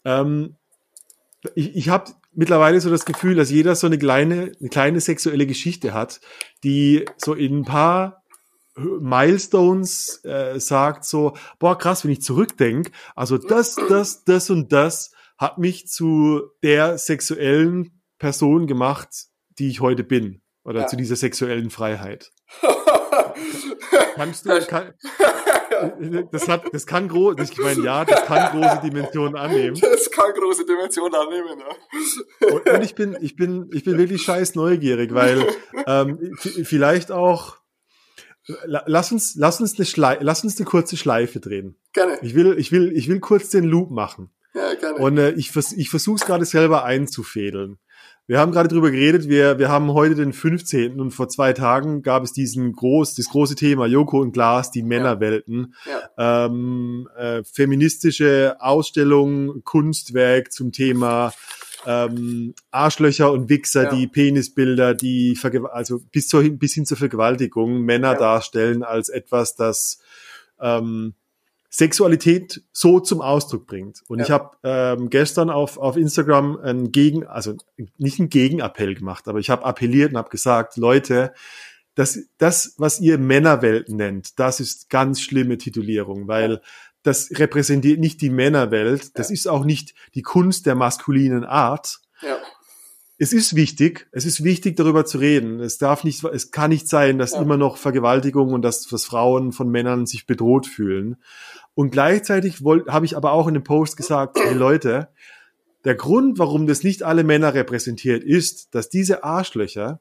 Ähm, 0.05 0.57
ich 1.55 1.75
ich 1.77 1.89
habe 1.89 2.11
mittlerweile 2.33 2.81
so 2.81 2.91
das 2.91 3.05
Gefühl, 3.05 3.35
dass 3.35 3.50
jeder 3.50 3.75
so 3.75 3.87
eine 3.87 3.99
kleine, 3.99 4.53
eine 4.61 4.69
kleine 4.69 5.00
sexuelle 5.00 5.47
Geschichte 5.47 5.95
hat, 5.95 6.21
die 6.65 7.05
so 7.17 7.35
in 7.35 7.61
ein 7.61 7.65
paar 7.65 8.20
Milestones 8.77 10.25
äh, 10.25 10.59
sagt 10.61 11.05
so, 11.05 11.35
boah 11.59 11.77
krass, 11.77 12.05
wenn 12.05 12.12
ich 12.12 12.23
zurückdenke, 12.23 12.91
also 13.15 13.37
das, 13.39 13.77
das, 13.89 14.25
das 14.25 14.50
und 14.50 14.73
das 14.73 15.12
hat 15.39 15.59
mich 15.59 15.87
zu 15.89 16.43
der 16.62 16.99
sexuellen 16.99 18.00
Person 18.19 18.67
gemacht, 18.67 19.09
die 19.59 19.69
ich 19.71 19.81
heute 19.81 20.05
bin. 20.05 20.43
Oder 20.65 20.81
Ja. 20.83 20.87
zu 20.87 20.97
dieser 20.97 21.17
sexuellen 21.17 21.71
Freiheit. 21.71 22.31
Kannst 24.15 24.45
du, 24.45 24.61
kann, 24.67 24.93
das 26.31 26.47
hat, 26.49 26.65
das 26.73 26.87
kann 26.87 27.09
groß, 27.09 27.37
ich 27.50 27.57
meine, 27.59 27.83
ja, 27.83 28.05
das 28.05 28.27
kann 28.27 28.61
große 28.61 28.81
Dimensionen 28.85 29.37
annehmen. 29.37 29.79
Das 29.81 30.11
kann 30.11 30.33
große 30.35 30.67
Dimensionen 30.67 31.15
annehmen. 31.15 31.59
Ja. 31.61 32.49
Und, 32.55 32.69
und 32.69 32.83
ich 32.83 32.95
bin, 32.95 33.17
ich 33.21 33.37
bin, 33.37 33.71
ich 33.73 33.85
bin 33.85 33.97
wirklich 33.97 34.23
scheiß 34.23 34.55
neugierig, 34.55 35.15
weil 35.15 35.47
ähm, 35.87 36.35
vielleicht 36.37 37.11
auch. 37.12 37.57
La- 38.65 38.85
Lass 38.87 39.13
uns, 39.13 39.35
lass 39.37 39.61
uns 39.61 39.77
eine 39.79 39.87
Schlei 39.87 40.19
lass 40.21 40.43
uns 40.45 40.57
eine 40.59 40.67
kurze 40.67 40.97
Schleife 40.97 41.41
drehen. 41.41 41.77
Gerne. 41.93 42.19
Ich 42.23 42.35
will, 42.35 42.55
ich 42.59 42.73
will, 42.73 42.93
ich 42.97 43.09
will 43.09 43.21
kurz 43.21 43.51
den 43.51 43.65
Loop 43.65 43.91
machen. 43.91 44.31
Ja, 44.55 44.75
gerne. 44.75 44.99
Und 44.99 45.19
äh, 45.19 45.31
ich, 45.33 45.51
vers 45.53 45.73
ich 45.73 45.91
versuche 45.91 46.17
es 46.17 46.27
gerade 46.27 46.45
selber 46.45 46.85
einzufädeln. 46.85 47.79
Wir 48.27 48.39
haben 48.39 48.53
gerade 48.53 48.69
drüber 48.69 48.93
geredet, 48.93 49.29
wir, 49.29 49.59
wir 49.59 49.69
haben 49.71 49.93
heute 49.93 50.15
den 50.15 50.33
15. 50.33 51.01
und 51.01 51.11
vor 51.11 51.29
zwei 51.29 51.53
Tagen 51.53 52.03
gab 52.03 52.23
es 52.23 52.33
diesen 52.33 52.73
groß, 52.73 53.17
das 53.17 53.27
große 53.27 53.57
Thema 53.57 53.87
Joko 53.87 54.21
und 54.21 54.31
Glas, 54.33 54.71
die 54.71 54.85
Männerwelten. 54.85 55.75
ja. 56.17 56.45
Ähm, 56.47 57.09
äh, 57.17 57.43
feministische 57.43 58.57
Ausstellung, 58.61 59.65
Kunstwerk 59.65 60.53
zum 60.53 60.71
Thema 60.71 61.33
ähm, 61.87 62.55
Arschlöcher 62.71 63.33
und 63.33 63.49
Wichser, 63.49 63.85
Ja. 63.85 63.95
die 63.95 64.07
Penisbilder, 64.07 64.95
die 64.95 65.37
Vergew 65.37 65.67
also 65.67 66.01
bis, 66.13 66.29
zur, 66.29 66.43
bis 66.43 66.75
hin 66.75 66.87
zur 66.87 66.97
Vergewaltigung 66.97 67.81
Männer 67.83 68.13
Ja. 68.13 68.19
darstellen 68.19 68.83
als 68.83 69.09
etwas, 69.09 69.57
das 69.57 69.99
ähm, 70.61 71.15
Sexualität 71.73 72.63
so 72.73 72.99
zum 73.01 73.21
Ausdruck 73.23 73.67
bringt. 73.67 74.03
Und 74.09 74.19
Ja. 74.19 74.25
ich 74.25 74.31
habe 74.31 74.57
ähm, 74.65 75.09
gestern 75.09 75.51
auf, 75.51 75.79
auf 75.79 75.97
Instagram 75.97 76.59
einen 76.59 76.91
Gegen, 76.93 77.27
also 77.27 77.55
nicht 77.97 78.19
einen 78.19 78.29
Gegenappell 78.29 78.95
gemacht, 78.95 79.29
aber 79.29 79.39
ich 79.39 79.51
habe 79.51 79.65
appelliert 79.65 80.11
und 80.13 80.19
habe 80.19 80.31
gesagt, 80.31 80.77
Leute, 80.77 81.33
das, 81.95 82.19
das, 82.39 82.75
was 82.79 83.01
ihr 83.01 83.19
Männerwelt 83.19 83.89
nennt, 83.89 84.39
das 84.39 84.59
ist 84.61 84.91
ganz 84.91 85.21
schlimme 85.21 85.59
Titulierung, 85.59 86.29
weil 86.29 86.61
das 87.02 87.30
repräsentiert 87.33 87.99
nicht 88.00 88.21
die 88.21 88.30
Männerwelt, 88.30 89.19
das 89.19 89.28
Ja. 89.30 89.35
ist 89.35 89.49
auch 89.49 89.64
nicht 89.64 89.95
die 90.14 90.23
Kunst 90.23 90.66
der 90.66 90.75
maskulinen 90.75 91.45
Art. 91.45 92.00
ja. 92.23 92.37
Es 93.23 93.35
ist 93.35 93.54
wichtig, 93.54 94.09
es 94.12 94.25
ist 94.25 94.42
wichtig, 94.45 94.76
darüber 94.76 95.04
zu 95.04 95.19
reden. 95.19 95.61
Es 95.61 95.76
darf 95.76 96.04
nicht, 96.04 96.25
es 96.25 96.52
kann 96.52 96.71
nicht 96.71 96.88
sein, 96.88 97.19
dass 97.19 97.33
Ja. 97.33 97.42
immer 97.42 97.59
noch 97.59 97.76
Vergewaltigung 97.76 98.54
und 98.54 98.62
dass, 98.62 98.87
dass 98.87 99.04
Frauen 99.04 99.52
von 99.52 99.69
Männern 99.69 100.07
sich 100.07 100.25
bedroht 100.26 100.66
fühlen. 100.66 101.16
Und 101.75 101.90
gleichzeitig 101.90 102.62
habe 102.64 103.04
ich 103.04 103.19
aber 103.19 103.33
auch 103.33 103.47
in 103.47 103.52
dem 103.52 103.62
Post 103.62 103.99
gesagt, 103.99 104.38
hey 104.42 104.54
Leute, 104.54 105.09
der 105.85 105.97
Grund, 105.97 106.38
warum 106.38 106.66
das 106.66 106.83
nicht 106.83 107.02
alle 107.02 107.23
Männer 107.23 107.52
repräsentiert, 107.52 108.25
ist, 108.25 108.75
dass 108.75 108.88
diese 108.88 109.23
Arschlöcher 109.23 110.00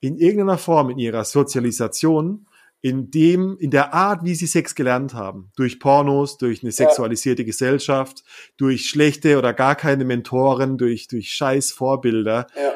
in 0.00 0.16
irgendeiner 0.16 0.56
Form 0.56 0.88
in 0.88 0.98
ihrer 0.98 1.24
Sozialisation, 1.24 2.46
in 2.84 3.10
dem, 3.10 3.56
in 3.60 3.70
der 3.70 3.94
Art, 3.94 4.24
wie 4.24 4.34
sie 4.34 4.46
Sex 4.46 4.74
gelernt 4.74 5.14
haben, 5.14 5.50
durch 5.56 5.80
Pornos, 5.80 6.36
durch 6.36 6.62
eine 6.62 6.70
sexualisierte 6.70 7.42
Gesellschaft, 7.42 8.22
durch 8.58 8.90
schlechte 8.90 9.38
oder 9.38 9.54
gar 9.54 9.74
keine 9.74 10.04
Mentoren, 10.04 10.76
durch, 10.76 11.08
durch 11.08 11.30
scheiß 11.30 11.72
Vorbilder, 11.72 12.46
ja. 12.54 12.74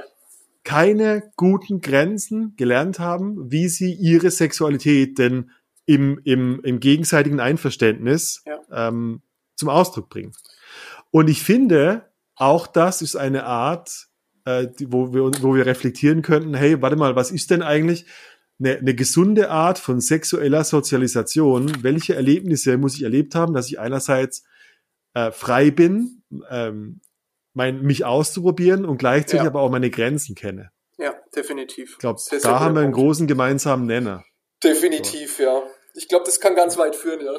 keine 0.65 1.31
guten 1.37 1.83
Grenzen 1.83 2.55
gelernt 2.57 2.99
haben, 2.99 3.53
wie 3.53 3.69
sie 3.69 3.93
ihre 3.93 4.31
Sexualität 4.31 5.19
denn 5.19 5.51
im, 5.85 6.19
im, 6.25 6.63
im 6.65 6.81
gegenseitigen 6.81 7.39
Einverständnis 7.39 8.43
Ja. 8.47 8.89
ähm, 8.89 9.21
zum 9.57 9.69
Ausdruck 9.69 10.09
bringen. 10.09 10.33
Und 11.11 11.29
ich 11.29 11.43
finde, 11.43 12.07
auch 12.35 12.67
das 12.67 13.03
ist 13.03 13.15
eine 13.15 13.45
Art, 13.45 14.09
äh, 14.47 14.69
wo, 14.87 15.13
wir, 15.13 15.25
wo 15.43 15.55
wir 15.55 15.67
reflektieren 15.67 16.23
könnten, 16.23 16.55
hey, 16.55 16.81
warte 16.81 16.97
mal, 16.97 17.15
was 17.15 17.31
ist 17.31 17.51
denn 17.51 17.61
eigentlich 17.61 18.07
eine, 18.61 18.77
eine 18.79 18.95
gesunde 18.95 19.51
Art 19.51 19.79
von 19.79 20.01
sexueller 20.01 20.65
Sozialisation? 20.65 21.83
Welche 21.83 22.15
Erlebnisse 22.15 22.77
muss 22.79 22.97
ich 22.97 23.03
erlebt 23.03 23.35
haben, 23.35 23.55
dass 23.55 23.69
ich 23.69 23.79
einerseits 23.79 24.45
äh, 25.15 25.31
frei 25.31 25.71
bin, 25.71 26.23
ähm, 26.51 27.01
mein, 27.55 27.83
mich 27.83 28.05
auszuprobieren 28.05 28.85
und 28.85 28.99
gleichzeitig 28.99 29.45
Ja. 29.45 29.51
aber 29.51 29.61
auch 29.61 29.71
meine 29.71 29.91
Grenzen 29.91 30.35
kenne. 30.35 30.71
ja, 30.99 31.15
definitiv. 31.35 31.93
Ich 31.93 31.99
glaube, 31.99 32.21
da 32.43 32.61
haben 32.61 32.75
wir 32.75 32.83
einen 32.83 32.93
Punkt. 32.93 33.07
großen 33.07 33.27
gemeinsamen 33.27 33.87
Nenner. 33.87 34.25
Definitiv, 34.63 35.39
ja. 35.39 35.63
Ich 35.99 36.09
glaube, 36.09 36.25
das 36.25 36.39
kann 36.41 36.55
ganz 36.55 36.79
weit 36.79 36.95
führen, 36.97 37.21
ja. 37.25 37.33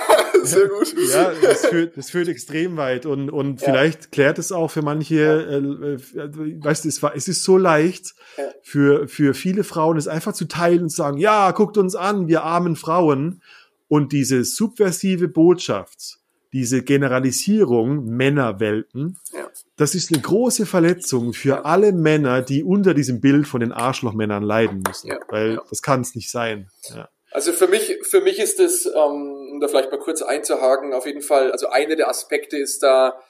Sehr 0.42 0.68
gut. 0.68 0.94
Ja, 1.12 1.32
das 1.42 1.66
führt, 1.66 1.96
das 1.96 2.10
führt 2.10 2.28
extrem 2.28 2.76
weit 2.76 3.04
und, 3.06 3.28
und 3.30 3.60
Ja. 3.60 3.66
vielleicht 3.66 4.10
klärt 4.10 4.38
es 4.38 4.52
auch 4.52 4.70
für 4.70 4.82
manche, 4.82 5.16
äh, 5.16 6.18
äh, 6.18 6.64
weißt 6.64 6.84
du, 6.84 6.88
es, 6.88 7.02
war, 7.02 7.14
es 7.14 7.28
ist 7.28 7.44
so 7.44 7.58
leicht 7.58 8.14
Ja. 8.38 8.44
für, 8.62 9.06
für 9.06 9.34
viele 9.34 9.64
Frauen, 9.64 9.96
es 9.98 10.08
einfach 10.08 10.32
zu 10.32 10.46
teilen 10.46 10.84
und 10.84 10.88
zu 10.88 10.96
sagen, 10.96 11.18
ja, 11.18 11.50
guckt 11.52 11.76
uns 11.76 11.94
an, 11.94 12.26
wir 12.26 12.42
armen 12.42 12.74
Frauen. 12.76 13.42
Und 13.88 14.12
diese 14.12 14.42
subversive 14.44 15.28
Botschaft, 15.28 16.18
diese 16.52 16.82
Generalisierung 16.82 18.04
Männerwelten, 18.06 19.18
Ja. 19.32 19.46
das 19.76 19.94
ist 19.94 20.12
eine 20.12 20.22
große 20.22 20.64
Verletzung 20.66 21.32
für 21.34 21.64
alle 21.66 21.92
Männer, 21.92 22.40
die 22.42 22.64
unter 22.64 22.94
diesem 22.94 23.20
Bild 23.20 23.46
von 23.46 23.60
den 23.60 23.72
Arschlochmännern 23.72 24.42
leiden 24.42 24.82
müssen. 24.86 25.08
Ja, 25.08 25.18
Weil 25.28 25.54
ja. 25.54 25.62
das 25.68 25.82
kann 25.82 26.00
es 26.00 26.14
nicht 26.14 26.30
sein. 26.30 26.68
Ja. 26.88 27.08
Also 27.36 27.52
für 27.52 27.68
mich, 27.68 27.98
für 28.00 28.22
mich 28.22 28.38
ist 28.38 28.58
es, 28.60 28.86
ähm, 28.86 29.50
um 29.52 29.60
da 29.60 29.68
vielleicht 29.68 29.90
mal 29.90 29.98
kurz 29.98 30.22
einzuhaken, 30.22 30.94
auf 30.94 31.04
jeden 31.04 31.20
Fall, 31.20 31.52
also 31.52 31.68
einer 31.68 31.94
der 31.94 32.08
Aspekte 32.08 32.56
ist 32.56 32.82
da, 32.82 33.20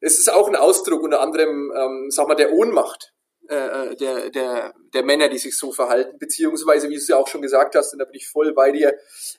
es 0.00 0.18
ist 0.18 0.32
auch 0.32 0.48
ein 0.48 0.56
Ausdruck 0.56 1.02
unter 1.02 1.20
anderem, 1.20 1.70
ähm, 1.76 2.06
sag 2.10 2.26
mal, 2.26 2.36
der 2.36 2.54
Ohnmacht 2.54 3.12
äh, 3.48 3.94
der, 3.96 4.30
der, 4.30 4.72
der 4.94 5.02
Männer, 5.02 5.28
die 5.28 5.36
sich 5.36 5.58
so 5.58 5.72
verhalten, 5.72 6.18
beziehungsweise, 6.18 6.88
wie 6.88 6.94
du 6.94 7.00
es 7.00 7.08
ja 7.08 7.16
auch 7.18 7.28
schon 7.28 7.42
gesagt 7.42 7.74
hast, 7.74 7.92
und 7.92 7.98
da 7.98 8.06
bin 8.06 8.14
ich 8.14 8.28
voll 8.28 8.54
bei 8.54 8.70
dir, 8.72 8.94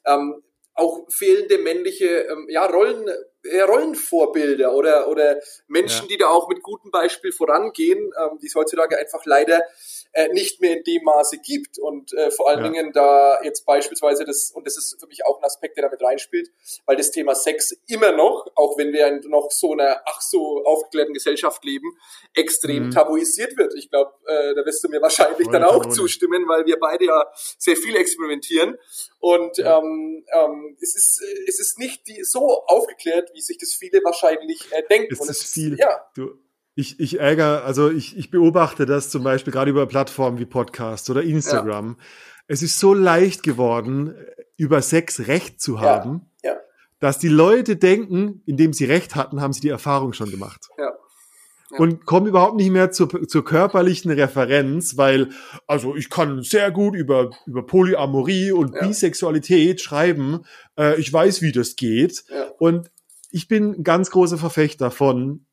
ähm, 0.06 0.44
auch 0.76 1.00
fehlende 1.10 1.58
männliche 1.58 2.28
ähm, 2.30 2.46
ja, 2.48 2.66
Rollen, 2.68 3.08
äh, 3.44 3.62
Rollenvorbilder 3.62 4.74
oder, 4.76 5.08
oder 5.08 5.40
Menschen, 5.68 6.04
Ja. 6.04 6.08
die 6.10 6.18
da 6.18 6.28
auch 6.28 6.48
mit 6.48 6.62
gutem 6.62 6.92
Beispiel 6.92 7.32
vorangehen, 7.32 8.00
ähm, 8.22 8.38
die 8.40 8.48
es 8.48 8.54
heutzutage 8.56 8.98
einfach 9.00 9.26
leider 9.26 9.64
äh, 10.14 10.28
nicht 10.30 10.62
mehr 10.62 10.78
in 10.78 10.84
dem 10.84 11.04
Maße 11.04 11.38
gibt. 11.40 11.80
Und 11.80 12.14
äh, 12.14 12.32
vor 12.32 12.50
allen 12.50 12.60
Ja. 12.66 12.72
Dingen 12.72 12.92
da 12.94 13.38
jetzt 13.44 13.66
beispielsweise 13.66 14.26
das, 14.26 14.52
und 14.54 14.68
das 14.68 14.78
ist 14.78 14.98
für 15.00 15.08
mich 15.08 15.26
auch 15.26 15.38
ein 15.40 15.44
Aspekt, 15.44 15.78
der 15.78 15.84
damit 15.84 16.02
reinspielt, 16.02 16.50
weil 16.86 16.96
das 16.98 17.12
Thema 17.12 17.36
Sex 17.36 17.76
immer 17.88 18.12
noch, 18.12 18.48
auch 18.56 18.78
wenn 18.78 18.92
wir 18.94 19.08
in 19.08 19.22
noch 19.30 19.52
so 19.52 19.72
einer 19.74 20.02
ach 20.06 20.22
so 20.22 20.64
aufgeklärten 20.66 21.14
Gesellschaft 21.14 21.64
leben, 21.64 21.98
extrem 22.34 22.86
Mhm. 22.88 22.92
tabuisiert 22.92 23.58
wird. 23.58 23.74
Ich 23.76 23.90
glaube, 23.90 24.12
äh, 24.28 24.54
da 24.56 24.66
wirst 24.66 24.84
du 24.84 24.90
mir 24.90 25.02
wahrscheinlich 25.02 25.48
dann 25.50 25.64
auch 25.64 25.86
zustimmen, 25.88 26.48
weil 26.48 26.66
wir 26.66 26.80
beide 26.80 27.06
ja 27.06 27.26
sehr 27.58 27.76
viel 27.76 27.96
experimentieren. 27.96 28.78
Und 29.20 29.58
Ja. 29.58 29.78
ähm, 29.80 30.26
ähm, 30.34 30.78
es, 30.82 30.96
ist, 30.96 31.22
es 31.48 31.60
ist 31.60 31.80
nicht 31.80 32.08
die, 32.08 32.24
so 32.24 32.64
aufgeklärt, 32.66 33.32
wie 33.34 33.42
sich 33.42 33.58
das 33.58 33.74
viele 33.74 34.04
wahrscheinlich 34.04 34.72
äh, 34.72 34.84
denken. 34.90 35.14
Es 35.14 35.20
Und 35.22 35.30
ist 35.30 35.44
viel. 35.44 35.78
Ja, 35.78 36.06
Du, 36.16 36.38
ich, 36.76 37.00
ich 37.00 37.20
ärgere, 37.20 37.64
also 37.64 37.90
ich, 37.90 38.18
ich 38.18 38.32
beobachte 38.32 38.86
das 38.86 39.10
zum 39.10 39.24
Beispiel 39.24 39.52
gerade 39.52 39.72
über 39.72 39.86
Plattformen 39.86 40.40
wie 40.40 40.46
Podcast 40.46 41.10
oder 41.10 41.22
Instagram. 41.22 41.98
Es 42.48 42.62
ist 42.64 42.80
so 42.80 42.94
leicht 42.94 43.44
geworden, 43.44 44.16
über 44.58 44.82
Sex 44.82 45.28
Recht 45.28 45.62
zu 45.62 45.82
haben, 45.82 46.30
ja. 46.44 46.56
dass 47.00 47.20
die 47.20 47.30
Leute 47.30 47.76
denken, 47.76 48.42
indem 48.46 48.74
sie 48.74 48.86
Recht 48.86 49.16
hatten, 49.16 49.42
haben 49.42 49.54
sie 49.54 49.62
die 49.62 49.70
Erfahrung 49.70 50.14
schon 50.14 50.32
gemacht. 50.32 50.68
Ja. 50.78 50.92
Ja. 51.72 51.78
Und 51.80 52.06
kommen 52.06 52.28
überhaupt 52.28 52.58
nicht 52.58 52.70
mehr 52.70 52.92
zur, 52.92 53.28
zur 53.28 53.46
körperlichen 53.46 54.12
Referenz, 54.12 54.98
weil, 54.98 55.30
also 55.68 55.96
ich 55.96 56.10
kann 56.10 56.44
sehr 56.44 56.70
gut 56.70 56.96
über, 56.96 57.32
über 57.46 57.66
Polyamorie 57.66 58.52
und 58.52 58.76
Ja. 58.76 58.88
Bisexualität 58.88 59.80
schreiben. 59.80 60.42
Äh, 60.78 61.00
ich 61.00 61.12
weiß, 61.12 61.42
wie 61.42 61.52
das 61.52 61.76
geht. 61.76 62.24
Ja. 62.30 62.50
Und 62.60 62.92
ich 63.30 63.48
bin 63.48 63.76
ein 63.76 63.84
ganz 63.84 64.12
großer 64.12 64.38
Verfechter 64.38 64.92
von 64.92 65.46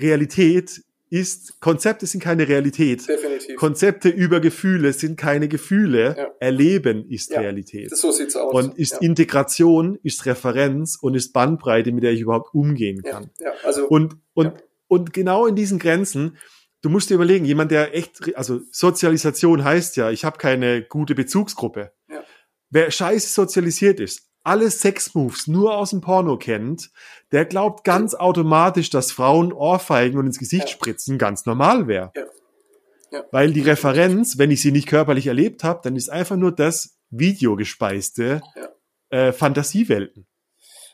Realität 0.00 0.82
ist, 1.10 1.60
Konzepte 1.60 2.06
sind 2.06 2.22
keine 2.22 2.48
Realität. 2.48 3.08
Definitiv. 3.08 3.56
Konzepte 3.56 4.08
über 4.08 4.40
Gefühle 4.40 4.92
sind 4.92 5.16
keine 5.16 5.48
Gefühle. 5.48 6.14
Ja. 6.16 6.28
Erleben 6.40 7.08
ist 7.08 7.30
Ja, 7.30 7.40
Realität. 7.40 7.96
So 7.96 8.10
sieht's 8.12 8.36
aus. 8.36 8.52
Und 8.52 8.78
ist 8.78 8.92
ja. 8.92 8.98
Integration, 9.00 9.98
ist 10.02 10.26
Referenz 10.26 10.98
und 11.00 11.14
ist 11.14 11.32
Bandbreite, 11.32 11.92
mit 11.92 12.04
der 12.04 12.12
ich 12.12 12.20
überhaupt 12.20 12.54
umgehen 12.54 13.02
kann. 13.02 13.30
ja, 13.40 13.52
also 13.64 13.86
Und, 13.88 14.16
und, 14.34 14.52
und 14.86 15.12
genau 15.12 15.46
in 15.46 15.56
diesen 15.56 15.78
Grenzen, 15.78 16.36
du 16.82 16.90
musst 16.90 17.10
dir 17.10 17.14
überlegen, 17.14 17.44
jemand, 17.44 17.70
der 17.70 17.94
echt, 17.94 18.36
also 18.36 18.60
Sozialisation 18.70 19.64
heißt 19.64 19.96
ja, 19.96 20.10
ich 20.10 20.24
habe 20.24 20.38
keine 20.38 20.82
gute 20.82 21.14
Bezugsgruppe. 21.14 21.92
Ja. 22.10 22.22
Wer 22.70 22.90
scheiße 22.90 23.28
sozialisiert 23.28 23.98
ist, 23.98 24.27
alle 24.48 24.70
Sexmoves 24.70 25.46
nur 25.46 25.76
aus 25.76 25.90
dem 25.90 26.00
Porno 26.00 26.36
kennt, 26.38 26.90
der 27.32 27.44
glaubt 27.44 27.84
ganz 27.84 28.14
automatisch, 28.14 28.90
dass 28.90 29.12
Frauen 29.12 29.52
Ohrfeigen 29.52 30.18
und 30.18 30.26
ins 30.26 30.38
Gesicht 30.38 30.64
Ja. 30.64 30.68
spritzen 30.74 31.18
ganz 31.18 31.46
normal 31.46 31.86
wäre. 31.86 32.10
Ja. 32.16 32.24
Ja. 33.10 33.24
Weil 33.30 33.52
die 33.52 33.62
Referenz, 33.62 34.36
wenn 34.36 34.50
ich 34.50 34.60
sie 34.60 34.72
nicht 34.72 34.86
körperlich 34.88 35.26
erlebt 35.28 35.64
habe, 35.64 35.80
dann 35.82 35.96
ist 35.96 36.10
einfach 36.10 36.36
nur 36.36 36.52
das 36.52 36.98
videogespeiste 37.10 38.42
äh, 39.10 39.32
Fantasiewelten. 39.32 40.26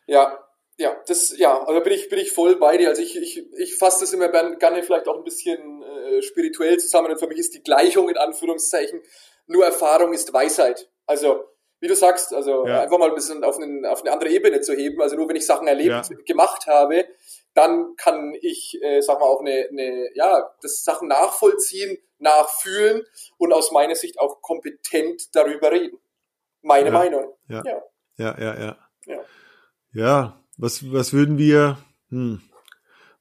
Ja, 0.07 0.39
ja, 0.77 0.95
das, 1.07 1.37
ja, 1.39 1.61
also 1.65 1.81
bin 1.83 1.93
ich, 1.93 2.09
bin 2.09 2.19
ich 2.19 2.33
voll 2.33 2.57
bei 2.57 2.77
dir. 2.77 2.89
Also 2.91 3.03
ich, 3.03 3.17
ich, 3.17 3.43
ich 3.59 3.77
fasse 3.77 4.01
das 4.01 4.13
immer 4.13 4.29
gern- 4.29 4.59
gerne 4.59 4.83
vielleicht 4.83 5.09
auch 5.09 5.17
ein 5.19 5.25
bisschen 5.25 5.83
äh, 5.83 6.23
spirituell 6.23 6.77
zusammen 6.79 7.11
und 7.13 7.19
für 7.19 7.27
mich 7.27 7.39
ist 7.39 7.55
die 7.55 7.63
Gleichung 7.63 8.09
in 8.09 8.17
Anführungszeichen 8.17 9.01
nur 9.47 9.65
Erfahrung 9.65 10.13
ist 10.13 10.33
Weisheit. 10.33 10.89
Also, 11.07 11.45
wie 11.85 11.89
du 11.89 11.95
sagst, 11.95 12.33
also 12.33 12.67
Ja. 12.67 12.81
einfach 12.81 12.97
mal 12.99 13.11
ein 13.11 13.15
bisschen 13.15 13.45
auf, 13.45 13.59
einen, 13.59 13.85
auf 13.85 14.01
eine 14.01 14.11
andere 14.13 14.31
Ebene 14.31 14.63
zu 14.63 14.73
heben. 14.73 15.03
Also 15.03 15.17
nur 15.17 15.29
wenn 15.29 15.37
ich 15.37 15.45
Sachen 15.47 15.67
erlebt, 15.69 15.89
Ja. 16.09 16.17
gemacht 16.27 16.67
habe, 16.67 17.05
dann 17.53 17.95
kann 17.97 18.35
ich, 18.41 18.81
äh, 18.83 19.03
sag 19.03 19.21
mal, 19.21 19.27
auch 19.27 19.41
eine, 19.41 19.69
eine, 19.71 20.09
ja, 20.15 20.51
das 20.63 20.83
Sachen 20.83 21.09
nachvollziehen, 21.09 21.99
nachfühlen 22.19 23.03
und 23.37 23.53
aus 23.53 23.71
meiner 23.71 23.95
Sicht 23.97 24.19
auch 24.19 24.41
kompetent 24.41 25.35
darüber 25.37 25.71
reden. 25.73 25.99
Meine 26.63 26.87
Ja. 26.87 26.93
Meinung. 26.93 27.35
Ja. 27.49 27.63
Ja. 27.67 27.83
Ja, 28.17 28.37
ja, 28.41 28.77
ja. 29.07 29.25
Ja. 29.93 30.41
Was, 30.57 30.91
was 30.91 31.13
würden 31.13 31.37
wir, 31.37 31.77
hm, 32.09 32.41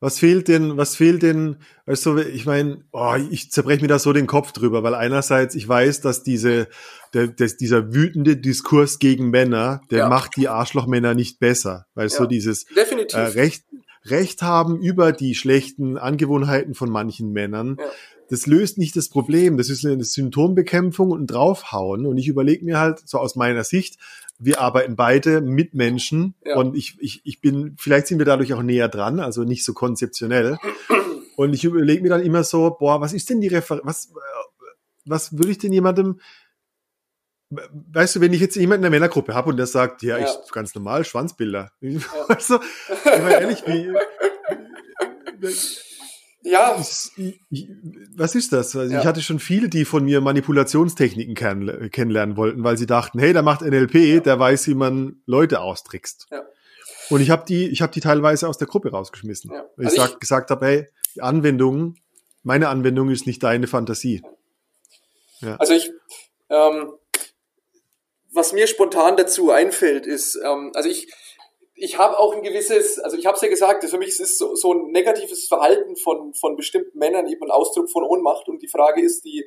was 0.04 0.20
fehlt 0.20 0.50
denn, 0.50 0.76
was 0.76 0.98
fehlt 0.98 1.24
denn, 1.24 1.56
also 1.86 2.18
ich 2.18 2.46
meine, 2.46 2.84
oh, 2.92 3.16
ich 3.32 3.52
zerbreche 3.52 3.82
mir 3.82 3.88
da 3.88 4.00
so 4.00 4.12
den 4.12 4.28
Kopf 4.28 4.52
drüber, 4.52 4.84
weil 4.84 4.96
einerseits 4.96 5.56
ich 5.56 5.66
weiß, 5.68 6.02
dass 6.02 6.24
diese, 6.24 6.68
der, 7.13 7.28
dass 7.28 7.56
dieser 7.56 7.94
wütende 7.94 8.36
Diskurs 8.36 9.00
gegen 9.00 9.30
Männer, 9.30 9.80
der 9.92 10.00
Ja. 10.00 10.10
macht 10.10 10.36
die 10.36 10.50
Arschlochmänner 10.50 11.13
nicht 11.13 11.39
besser, 11.39 11.86
weil 11.96 12.10
so 12.10 12.24
Ja. 12.24 12.28
dieses 12.28 12.66
Definitiv. 12.66 13.18
äh, 13.18 13.22
Recht, 13.28 13.63
Recht 14.06 14.42
haben 14.42 14.82
über 14.82 15.13
die 15.13 15.36
schlechten 15.36 15.98
Angewohnheiten 15.98 16.74
von 16.74 16.89
manchen 16.89 17.32
Männern, 17.32 17.78
Ja. 17.80 17.86
Das 18.34 18.48
löst 18.48 18.80
nicht 18.80 18.96
das 18.96 19.10
Problem. 19.10 19.58
Das 19.58 19.69
ist 19.69 19.86
eine 19.86 20.04
Symptombekämpfung 20.04 21.12
und 21.12 21.28
draufhauen. 21.28 22.08
Und 22.08 22.17
ich 22.17 22.28
überlege 22.28 22.65
mir 22.65 22.80
halt, 22.80 23.08
so 23.08 23.19
aus 23.19 23.36
meiner 23.36 23.63
Sicht, 23.63 24.00
wir 24.39 24.60
arbeiten 24.60 24.96
beide 24.96 25.39
mit 25.41 25.76
Menschen 25.76 26.34
Ja. 26.43 26.56
und 26.58 26.76
ich, 26.76 26.98
ich, 27.00 27.22
ich 27.26 27.41
bin, 27.41 27.76
vielleicht 27.78 28.08
sind 28.08 28.17
wir 28.17 28.26
dadurch 28.26 28.52
auch 28.56 28.63
näher 28.63 28.89
dran, 28.89 29.19
also 29.19 29.43
nicht 29.43 29.63
so 29.63 29.74
konzeptionell. 29.74 30.58
Und 31.36 31.54
ich 31.54 31.63
überlege 31.63 32.02
mir 32.02 32.10
dann 32.10 32.24
immer 32.24 32.43
so, 32.43 32.76
boah, 32.80 33.02
was 33.02 33.13
ist 33.13 33.30
denn 33.30 33.39
die 33.39 33.50
Referenz, 33.50 33.86
was, 33.86 34.06
äh, 34.08 34.65
was 35.06 35.38
würde 35.38 35.52
ich 35.52 35.60
denn 35.60 35.72
jemandem, 35.72 36.19
weißt 37.52 38.15
du, 38.15 38.22
wenn 38.22 38.34
ich 38.34 38.41
jetzt 38.41 38.56
jemanden 38.56 38.78
in 38.86 38.91
der 38.91 39.00
Männergruppe 39.00 39.36
habe 39.36 39.52
und 39.52 39.58
der 39.58 39.67
sagt, 39.67 40.02
ja, 40.02 40.17
Ja. 40.17 40.26
ich 40.26 40.52
ganz 40.52 40.74
normal, 40.74 41.06
Schwanzbilder. 41.06 41.72
Also, 42.28 42.60
ich 42.60 43.06
meine 43.22 43.39
ehrlich, 43.41 43.63
wie, 43.67 43.93
ja, 46.43 46.77
ich, 46.79 47.39
ich, 47.49 47.69
was 48.15 48.36
ist 48.36 48.53
das? 48.53 48.75
Also 48.75 48.93
Ja. 48.93 48.99
Ich 48.99 49.06
hatte 49.06 49.21
schon 49.21 49.39
viele, 49.39 49.69
die 49.69 49.86
von 49.86 50.03
mir 50.03 50.21
Manipulationstechniken 50.21 51.36
kenn, 51.36 51.89
kennenlernen 51.91 52.38
wollten, 52.38 52.63
weil 52.63 52.77
sie 52.77 52.86
dachten, 52.86 53.19
hey, 53.19 53.34
der 53.34 53.41
macht 53.43 53.62
NLP, 53.62 54.23
der 54.23 54.39
weiß, 54.39 54.67
wie 54.67 54.75
man 54.75 55.21
Leute 55.25 55.62
austrickst. 55.62 56.27
Ja. 56.32 56.43
Und 57.10 57.21
ich 57.21 57.29
habe 57.29 57.45
die, 57.47 57.67
ich 57.69 57.82
habe 57.82 57.91
die 57.93 57.99
teilweise 58.01 58.47
aus 58.47 58.58
der 58.58 58.67
Gruppe 58.67 58.91
rausgeschmissen. 58.91 59.51
Ja. 59.51 59.65
Weil 59.75 59.86
Also 59.86 59.97
ich, 59.97 60.01
sag, 60.03 60.12
ich- 60.13 60.19
gesagt 60.19 60.49
habe, 60.51 60.65
hey, 60.65 60.88
die 61.15 61.21
Anwendung, 61.21 61.95
meine 62.43 62.69
Anwendung 62.69 63.10
ist 63.10 63.25
nicht 63.27 63.41
deine 63.43 63.67
Fantasie. 63.67 64.21
Also 65.60 65.73
ich, 65.73 65.91
ähm, 66.49 66.93
was 68.32 68.53
mir 68.53 68.65
spontan 68.67 69.17
dazu 69.17 69.51
einfällt, 69.51 70.06
ist, 70.08 70.39
ähm, 70.43 70.71
also 70.73 70.89
ich, 70.89 71.12
ich 71.84 71.98
habe 71.98 72.17
auch 72.17 72.34
ein 72.34 72.43
gewisses, 72.43 72.98
also 72.98 73.17
ich 73.17 73.26
habe 73.26 73.36
es 73.36 73.41
ja 73.41 73.50
gesagt, 73.50 73.84
für 73.84 73.98
mich 73.98 74.08
ist 74.08 74.22
es 74.22 74.38
so, 74.38 74.56
so 74.56 74.74
ein 74.74 74.91
negatives 74.91 75.48
Verhalten 75.50 75.98
von, 75.98 76.34
von 76.34 76.56
bestimmten 76.56 76.98
Männern 76.98 77.28
eben 77.28 77.43
ein 77.43 77.52
Ausdruck 77.52 77.89
von 77.89 78.06
Ohnmacht 78.06 78.48
und 78.48 78.62
die 78.62 78.69
Frage 78.69 79.02
ist 79.02 79.26
die, 79.26 79.43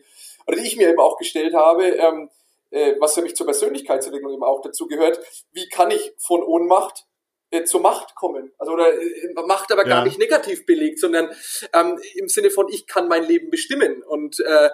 oder 0.47 0.59
die 0.59 0.67
ich 0.67 0.77
mir 0.77 0.91
eben 0.91 1.01
auch 1.01 1.17
gestellt 1.17 1.55
habe, 1.55 1.87
ähm, 1.87 2.29
äh, 2.73 2.95
was 3.01 3.15
für 3.15 3.23
mich 3.23 3.37
zur 3.37 3.47
Persönlichkeitsentwicklung 3.47 4.35
eben 4.35 4.45
auch 4.45 4.61
dazu 4.61 4.87
gehört, 4.87 5.19
wie 5.53 5.67
kann 5.71 5.91
ich 5.91 6.13
von 6.19 6.43
Ohnmacht 6.43 7.07
äh, 7.53 7.65
zur 7.65 7.81
Macht 7.81 8.15
kommen. 8.15 8.53
Also 8.59 8.73
oder 8.75 8.93
äh, 8.93 9.33
Macht 9.47 9.73
aber 9.73 9.85
gar 9.85 10.01
Ja. 10.01 10.05
nicht 10.05 10.19
negativ 10.19 10.67
belegt, 10.67 10.99
sondern 11.01 11.35
ähm, 11.73 11.99
im 12.17 12.29
Sinne 12.29 12.51
von 12.51 12.69
ich 12.69 12.87
kann 12.87 13.09
mein 13.09 13.25
Leben 13.25 13.49
bestimmen 13.49 14.03
und 14.03 14.41
äh, 14.41 14.69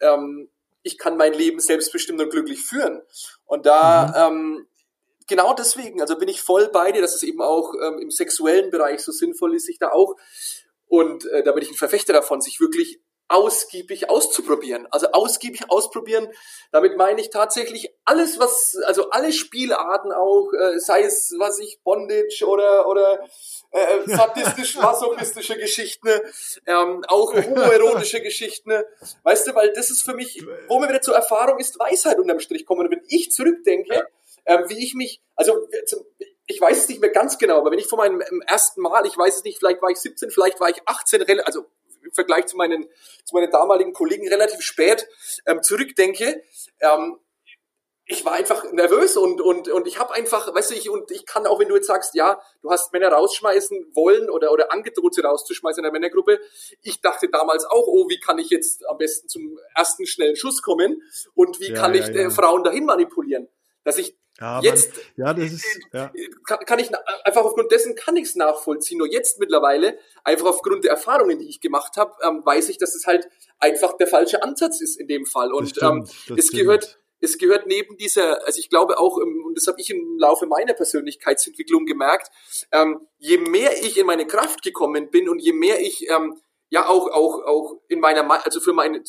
ähm, 0.00 0.48
ich 0.82 0.96
kann 0.96 1.16
mein 1.16 1.32
Leben 1.32 1.58
selbstbestimmt 1.58 2.20
und 2.20 2.30
glücklich 2.30 2.62
führen. 2.62 3.02
Und 3.46 3.66
da 3.66 4.28
ähm, 4.28 4.66
genau 5.30 5.54
deswegen, 5.54 6.02
also 6.02 6.18
bin 6.18 6.28
ich 6.28 6.42
voll 6.42 6.68
bei 6.68 6.92
dir, 6.92 7.00
dass 7.00 7.14
es 7.14 7.22
eben 7.22 7.40
auch 7.40 7.72
ähm, 7.74 7.98
im 7.98 8.10
sexuellen 8.10 8.70
Bereich 8.70 9.00
so 9.00 9.12
sinnvoll 9.12 9.54
ist, 9.54 9.64
sich 9.64 9.78
da 9.78 9.90
auch 9.92 10.16
und 10.86 11.24
äh, 11.26 11.42
da 11.44 11.52
bin 11.52 11.62
ich 11.62 11.70
ein 11.70 11.76
Verfechter 11.76 12.12
davon, 12.12 12.40
sich 12.40 12.60
wirklich 12.60 13.00
ausgiebig 13.30 14.10
auszuprobieren. 14.10 14.88
Also 14.90 15.06
ausgiebig 15.12 15.70
ausprobieren, 15.70 16.28
damit 16.72 16.96
meine 16.96 17.20
ich 17.20 17.30
tatsächlich 17.30 17.94
alles, 18.04 18.40
was, 18.40 18.76
also 18.86 19.10
alle 19.10 19.32
Spielarten 19.32 20.10
auch, 20.12 20.50
äh, 20.52 20.80
sei 20.80 21.02
es, 21.02 21.32
was 21.38 21.60
ich, 21.60 21.80
Bondage 21.84 22.44
oder, 22.44 22.88
oder 22.88 23.20
äh, 23.70 24.00
sadistisch, 24.06 24.74
masochistische 24.76 25.56
Geschichten, 25.56 26.08
ähm, 26.66 27.04
auch 27.06 27.32
homoerotische 27.32 28.20
Geschichten, 28.22 28.72
weißt 29.22 29.46
du, 29.46 29.54
weil 29.54 29.72
das 29.74 29.90
ist 29.90 30.02
für 30.02 30.14
mich, 30.14 30.44
wo 30.66 30.80
mir 30.80 30.88
wieder 30.88 31.00
zur 31.00 31.14
Erfahrung 31.14 31.60
ist, 31.60 31.78
Weisheit 31.78 32.18
unterm 32.18 32.40
Strich 32.40 32.66
kommen. 32.66 32.80
Und 32.80 32.90
wenn 32.90 33.04
ich 33.06 33.30
zurückdenke, 33.30 34.08
ähm, 34.46 34.64
wie 34.68 34.84
ich 34.84 34.94
mich, 34.94 35.20
also 35.36 35.66
zum- 35.86 36.04
ich 36.46 36.60
weiß 36.60 36.78
es 36.78 36.88
nicht 36.88 37.00
mehr 37.00 37.10
ganz 37.10 37.38
genau, 37.38 37.58
aber 37.58 37.70
wenn 37.70 37.78
ich 37.78 37.86
von 37.86 37.98
meinem 37.98 38.20
ähm, 38.28 38.42
ersten 38.46 38.80
Mal, 38.80 39.06
ich 39.06 39.16
weiß 39.16 39.36
es 39.36 39.44
nicht, 39.44 39.58
vielleicht 39.58 39.80
war 39.82 39.90
ich 39.90 39.98
17, 39.98 40.30
vielleicht 40.30 40.60
war 40.60 40.68
ich 40.68 40.80
18, 40.86 41.22
rel- 41.22 41.40
also 41.42 41.64
im 42.02 42.12
Vergleich 42.12 42.46
zu 42.46 42.56
meinen, 42.56 42.88
zu 43.24 43.34
meinen 43.36 43.50
damaligen 43.50 43.92
Kollegen 43.92 44.26
relativ 44.28 44.60
spät 44.62 45.06
ähm, 45.46 45.62
zurückdenke, 45.62 46.42
ähm, 46.80 47.18
ich 48.12 48.24
war 48.24 48.32
einfach 48.32 48.64
nervös 48.72 49.16
und, 49.16 49.40
und, 49.40 49.68
und 49.68 49.86
ich 49.86 50.00
habe 50.00 50.12
einfach, 50.14 50.52
weißt 50.52 50.72
du, 50.72 50.74
ich, 50.74 50.90
und 50.90 51.12
ich 51.12 51.26
kann 51.26 51.46
auch, 51.46 51.60
wenn 51.60 51.68
du 51.68 51.76
jetzt 51.76 51.86
sagst, 51.86 52.16
ja, 52.16 52.42
du 52.60 52.70
hast 52.72 52.92
Männer 52.92 53.12
rausschmeißen 53.12 53.92
wollen 53.94 54.28
oder, 54.28 54.50
oder 54.50 54.72
angedroht, 54.72 55.14
sie 55.14 55.20
rauszuschmeißen 55.20 55.78
in 55.78 55.84
der 55.84 55.92
Männergruppe. 55.92 56.40
Ich 56.82 57.00
dachte 57.00 57.28
damals 57.28 57.64
auch, 57.66 57.86
oh, 57.86 58.08
wie 58.08 58.18
kann 58.18 58.38
ich 58.40 58.50
jetzt 58.50 58.84
am 58.88 58.98
besten 58.98 59.28
zum 59.28 59.60
ersten 59.76 60.06
schnellen 60.06 60.34
Schuss 60.34 60.60
kommen 60.60 61.02
und 61.34 61.60
wie 61.60 61.68
Ja, 61.68 61.74
kann 61.74 61.94
ja, 61.94 62.00
ich 62.02 62.08
ja. 62.08 62.22
Äh, 62.26 62.30
Frauen 62.30 62.64
dahin 62.64 62.84
manipulieren? 62.84 63.48
Dass 63.84 63.96
ich 63.96 64.16
Ja, 64.40 64.60
jetzt, 64.62 64.94
man, 65.16 65.26
ja, 65.26 65.34
das 65.34 65.52
ist, 65.52 65.66
ja. 65.92 66.10
kann, 66.46 66.58
kann 66.60 66.78
ich 66.78 66.90
einfach 67.24 67.44
aufgrund 67.44 67.70
dessen 67.70 67.94
kann 67.94 68.16
ich 68.16 68.24
es 68.24 68.36
nachvollziehen. 68.36 68.96
Nur 68.98 69.06
jetzt 69.06 69.38
mittlerweile, 69.38 69.98
einfach 70.24 70.46
aufgrund 70.46 70.84
der 70.84 70.92
Erfahrungen, 70.92 71.38
die 71.38 71.48
ich 71.48 71.60
gemacht 71.60 71.98
habe, 71.98 72.14
ähm, 72.26 72.40
weiß 72.44 72.70
ich, 72.70 72.78
dass 72.78 72.94
es 72.94 73.06
halt 73.06 73.28
einfach 73.58 73.98
der 73.98 74.06
falsche 74.06 74.42
Ansatz 74.42 74.80
ist 74.80 74.98
in 74.98 75.08
dem 75.08 75.26
Fall. 75.26 75.52
Und 75.52 75.68
stimmt, 75.68 76.08
ähm, 76.28 76.36
es 76.38 76.46
stimmt. 76.46 76.50
gehört, 76.52 76.98
es 77.20 77.36
gehört 77.36 77.66
neben 77.66 77.98
dieser, 77.98 78.46
also 78.46 78.58
ich 78.58 78.70
glaube 78.70 78.98
auch, 78.98 79.18
und 79.18 79.54
das 79.54 79.66
habe 79.66 79.78
ich 79.78 79.90
im 79.90 80.16
Laufe 80.18 80.46
meiner 80.46 80.72
Persönlichkeitsentwicklung 80.72 81.84
gemerkt, 81.84 82.30
ähm, 82.72 83.06
je 83.18 83.36
mehr 83.36 83.76
ich 83.84 83.98
in 83.98 84.06
meine 84.06 84.26
Kraft 84.26 84.62
gekommen 84.62 85.10
bin 85.10 85.28
und 85.28 85.38
je 85.38 85.52
mehr 85.52 85.80
ich 85.80 86.08
ähm, 86.08 86.40
ja 86.70 86.88
auch 86.88 87.08
auch 87.08 87.44
auch 87.44 87.80
in 87.88 88.00
meiner, 88.00 88.22
Me- 88.22 88.42
also 88.42 88.60
für 88.60 88.72
meine 88.72 89.02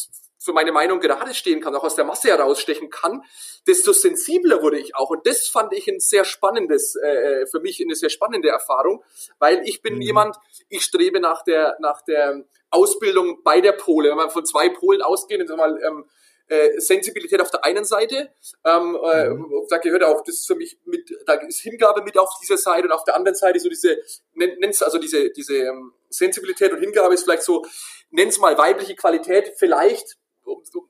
für 0.44 0.54
meine 0.54 0.72
Meinung 0.72 1.00
gerade 1.00 1.34
stehen 1.36 1.62
kann, 1.62 1.76
auch 1.76 1.84
aus 1.84 1.96
der 1.96 2.06
Masse 2.06 2.30
herausstechen 2.30 2.90
kann, 2.90 3.22
desto 3.68 3.94
sensibler 3.94 4.64
wurde 4.64 4.80
ich 4.80 4.96
auch. 4.96 5.12
Und 5.12 5.28
das 5.28 5.48
fand 5.48 5.72
ich 5.74 5.88
ein 5.88 6.00
sehr 6.00 6.26
spannendes, 6.26 6.96
äh, 6.96 7.46
für 7.46 7.60
mich 7.60 7.80
eine 7.82 7.96
sehr 7.96 8.10
spannende 8.10 8.50
Erfahrung, 8.50 9.04
weil 9.38 9.62
ich 9.66 9.82
bin 9.84 9.96
Mhm. 9.96 10.02
jemand, 10.02 10.36
ich 10.70 10.82
strebe 10.82 11.20
nach 11.20 11.44
der, 11.44 11.78
nach 11.80 12.02
der 12.02 12.44
Ausbildung 12.72 13.44
bei 13.44 13.62
der 13.62 13.74
Pole. 13.74 14.10
Wenn 14.10 14.18
man 14.18 14.32
von 14.32 14.46
zwei 14.46 14.70
Polen 14.70 15.02
ausgehen, 15.04 15.42
also 15.42 15.56
mal 15.56 15.80
ähm, 15.86 16.06
äh, 16.48 16.80
Sensibilität 16.82 17.40
auf 17.40 17.52
der 17.52 17.64
einen 17.64 17.86
Seite, 17.86 18.30
ähm, 18.66 18.98
äh, 19.04 19.30
Mhm. 19.30 19.68
da 19.70 19.78
gehört 19.78 20.04
auch 20.04 20.24
das 20.24 20.44
für 20.46 20.56
mich 20.56 20.78
mit, 20.86 21.10
da 21.28 21.34
ist 21.36 21.60
Hingabe 21.60 22.02
mit 22.04 22.18
auf 22.18 22.30
dieser 22.42 22.58
Seite 22.58 22.86
und 22.88 22.92
auf 22.92 23.04
der 23.04 23.16
anderen 23.16 23.36
Seite 23.36 23.60
so 23.60 23.70
diese, 23.70 23.98
nenn, 24.34 24.58
nenn's 24.60 24.82
also 24.82 24.98
diese, 24.98 25.30
diese 25.30 25.56
ähm, 25.56 25.94
Sensibilität 26.10 26.74
und 26.74 26.80
Hingabe 26.80 27.14
ist 27.14 27.24
vielleicht 27.24 27.44
so, 27.44 27.64
nenn's 28.10 28.40
mal 28.40 28.58
weibliche 28.58 28.96
Qualität, 28.96 29.54
vielleicht, 29.58 30.18
um, 30.52 30.64
um, 30.74 30.90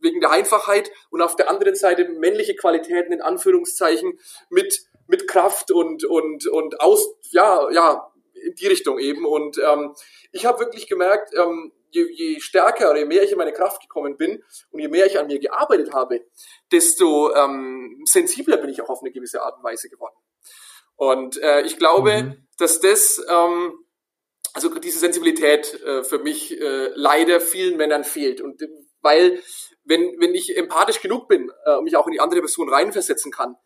wegen 0.00 0.20
der 0.20 0.30
Einfachheit 0.30 0.90
und 1.10 1.22
auf 1.22 1.36
der 1.36 1.48
anderen 1.48 1.74
Seite 1.74 2.08
männliche 2.08 2.56
Qualitäten 2.56 3.12
in 3.12 3.22
Anführungszeichen 3.22 4.18
mit, 4.50 4.86
mit 5.06 5.28
Kraft 5.28 5.70
und, 5.70 6.04
und, 6.04 6.46
und 6.48 6.80
aus, 6.80 7.14
ja, 7.30 7.70
ja, 7.70 8.12
in 8.34 8.54
die 8.54 8.66
Richtung 8.66 8.98
eben. 8.98 9.24
Und 9.24 9.58
ähm, 9.58 9.94
ich 10.32 10.44
habe 10.46 10.60
wirklich 10.60 10.88
gemerkt, 10.88 11.32
ähm, 11.34 11.72
je, 11.90 12.10
je 12.10 12.40
stärker 12.40 12.90
oder 12.90 13.00
je 13.00 13.04
mehr 13.04 13.22
ich 13.22 13.32
in 13.32 13.38
meine 13.38 13.52
Kraft 13.52 13.82
gekommen 13.82 14.16
bin 14.16 14.42
und 14.70 14.80
je 14.80 14.88
mehr 14.88 15.06
ich 15.06 15.18
an 15.18 15.28
mir 15.28 15.38
gearbeitet 15.38 15.92
habe, 15.92 16.24
desto 16.70 17.34
ähm, 17.34 18.02
sensibler 18.04 18.56
bin 18.56 18.70
ich 18.70 18.82
auch 18.82 18.88
auf 18.88 19.02
eine 19.02 19.12
gewisse 19.12 19.42
Art 19.42 19.56
und 19.58 19.64
Weise 19.64 19.88
geworden. 19.88 20.16
Und 20.96 21.40
äh, 21.42 21.62
ich 21.62 21.78
glaube, 21.78 22.22
mhm. 22.22 22.48
dass 22.58 22.80
das, 22.80 23.24
ähm, 23.28 23.74
also 24.54 24.68
diese 24.78 24.98
Sensibilität 24.98 25.80
äh, 25.82 26.04
für 26.04 26.18
mich 26.18 26.58
äh, 26.60 26.90
leider 26.94 27.40
vielen 27.40 27.76
Männern 27.76 28.04
fehlt. 28.04 28.40
Und 28.40 28.60
weil, 29.02 29.40
wenn, 29.84 30.00
wenn 30.18 30.34
ich 30.34 30.56
empathisch 30.56 31.00
genug 31.00 31.28
bin 31.28 31.50
äh, 31.64 31.76
und 31.76 31.84
mich 31.84 31.96
auch 31.96 32.06
in 32.06 32.12
die 32.12 32.20
andere 32.20 32.40
Person 32.40 32.68
reinversetzen 32.68 33.30
kann, 33.30 33.56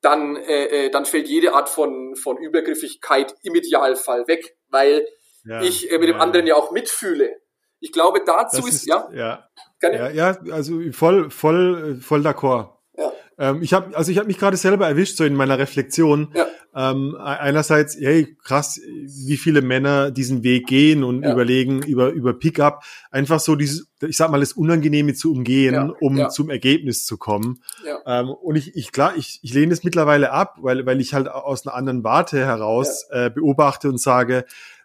dann, 0.00 0.36
äh, 0.36 0.86
äh, 0.86 0.90
dann 0.90 1.06
fällt 1.06 1.28
jede 1.28 1.54
Art 1.54 1.68
von, 1.68 2.14
von 2.16 2.36
Übergriffigkeit 2.36 3.34
im 3.42 3.54
Idealfall 3.54 4.26
weg, 4.28 4.56
weil 4.68 5.06
ja, 5.44 5.62
ich 5.62 5.90
äh, 5.90 5.98
mit 5.98 6.08
dem 6.08 6.20
anderen 6.20 6.46
ja 6.46 6.54
auch 6.54 6.70
mitfühle. 6.72 7.40
Ich 7.80 7.92
glaube, 7.92 8.20
dazu 8.24 8.66
ist, 8.66 8.74
ist, 8.74 8.86
ja. 8.86 9.08
Ja, 9.12 9.48
ja, 9.82 10.10
ja, 10.10 10.38
also 10.50 10.80
voll, 10.92 11.30
voll, 11.30 12.00
voll 12.00 12.20
d'accord. 12.20 12.78
Ja. 12.96 13.12
Ähm, 13.38 13.62
ich 13.62 13.74
habe, 13.74 13.94
also 13.96 14.10
ich 14.10 14.18
habe 14.18 14.26
mich 14.26 14.38
gerade 14.38 14.56
selber 14.56 14.86
erwischt 14.86 15.16
so 15.16 15.24
in 15.24 15.34
meiner 15.34 15.58
Reflexion. 15.58 16.32
Ja. 16.34 16.46
Ähm, 16.76 17.16
einerseits, 17.16 17.96
hey, 17.96 18.36
krass, 18.42 18.80
wie 19.04 19.36
viele 19.36 19.62
Männer 19.62 20.10
diesen 20.10 20.42
Weg 20.42 20.66
gehen 20.66 21.04
und 21.04 21.22
ja. 21.22 21.32
überlegen 21.32 21.82
über 21.82 22.10
über 22.10 22.32
Pickup, 22.34 22.82
einfach 23.10 23.38
so 23.38 23.54
dieses, 23.54 23.88
ich 24.00 24.16
sag 24.16 24.30
mal, 24.30 24.40
das 24.40 24.52
Unangenehme 24.52 25.14
zu 25.14 25.32
umgehen, 25.32 25.74
ja. 25.74 25.92
um 26.00 26.16
ja. 26.16 26.28
zum 26.28 26.50
Ergebnis 26.50 27.06
zu 27.06 27.16
kommen. 27.16 27.62
Ähm, 28.06 28.30
und 28.30 28.56
ich, 28.56 28.74
ich 28.74 28.92
klar, 28.92 29.12
ich, 29.16 29.38
ich 29.42 29.54
lehne 29.54 29.72
es 29.72 29.84
mittlerweile 29.84 30.32
ab, 30.32 30.56
weil 30.62 30.84
weil 30.84 31.00
ich 31.00 31.14
halt 31.14 31.28
aus 31.28 31.66
einer 31.66 31.76
anderen 31.76 32.02
Warte 32.02 32.38
heraus 32.38 33.06
äh, 33.10 33.30
beobachte 33.30 33.88
und 33.88 34.00
sage, 34.00 34.44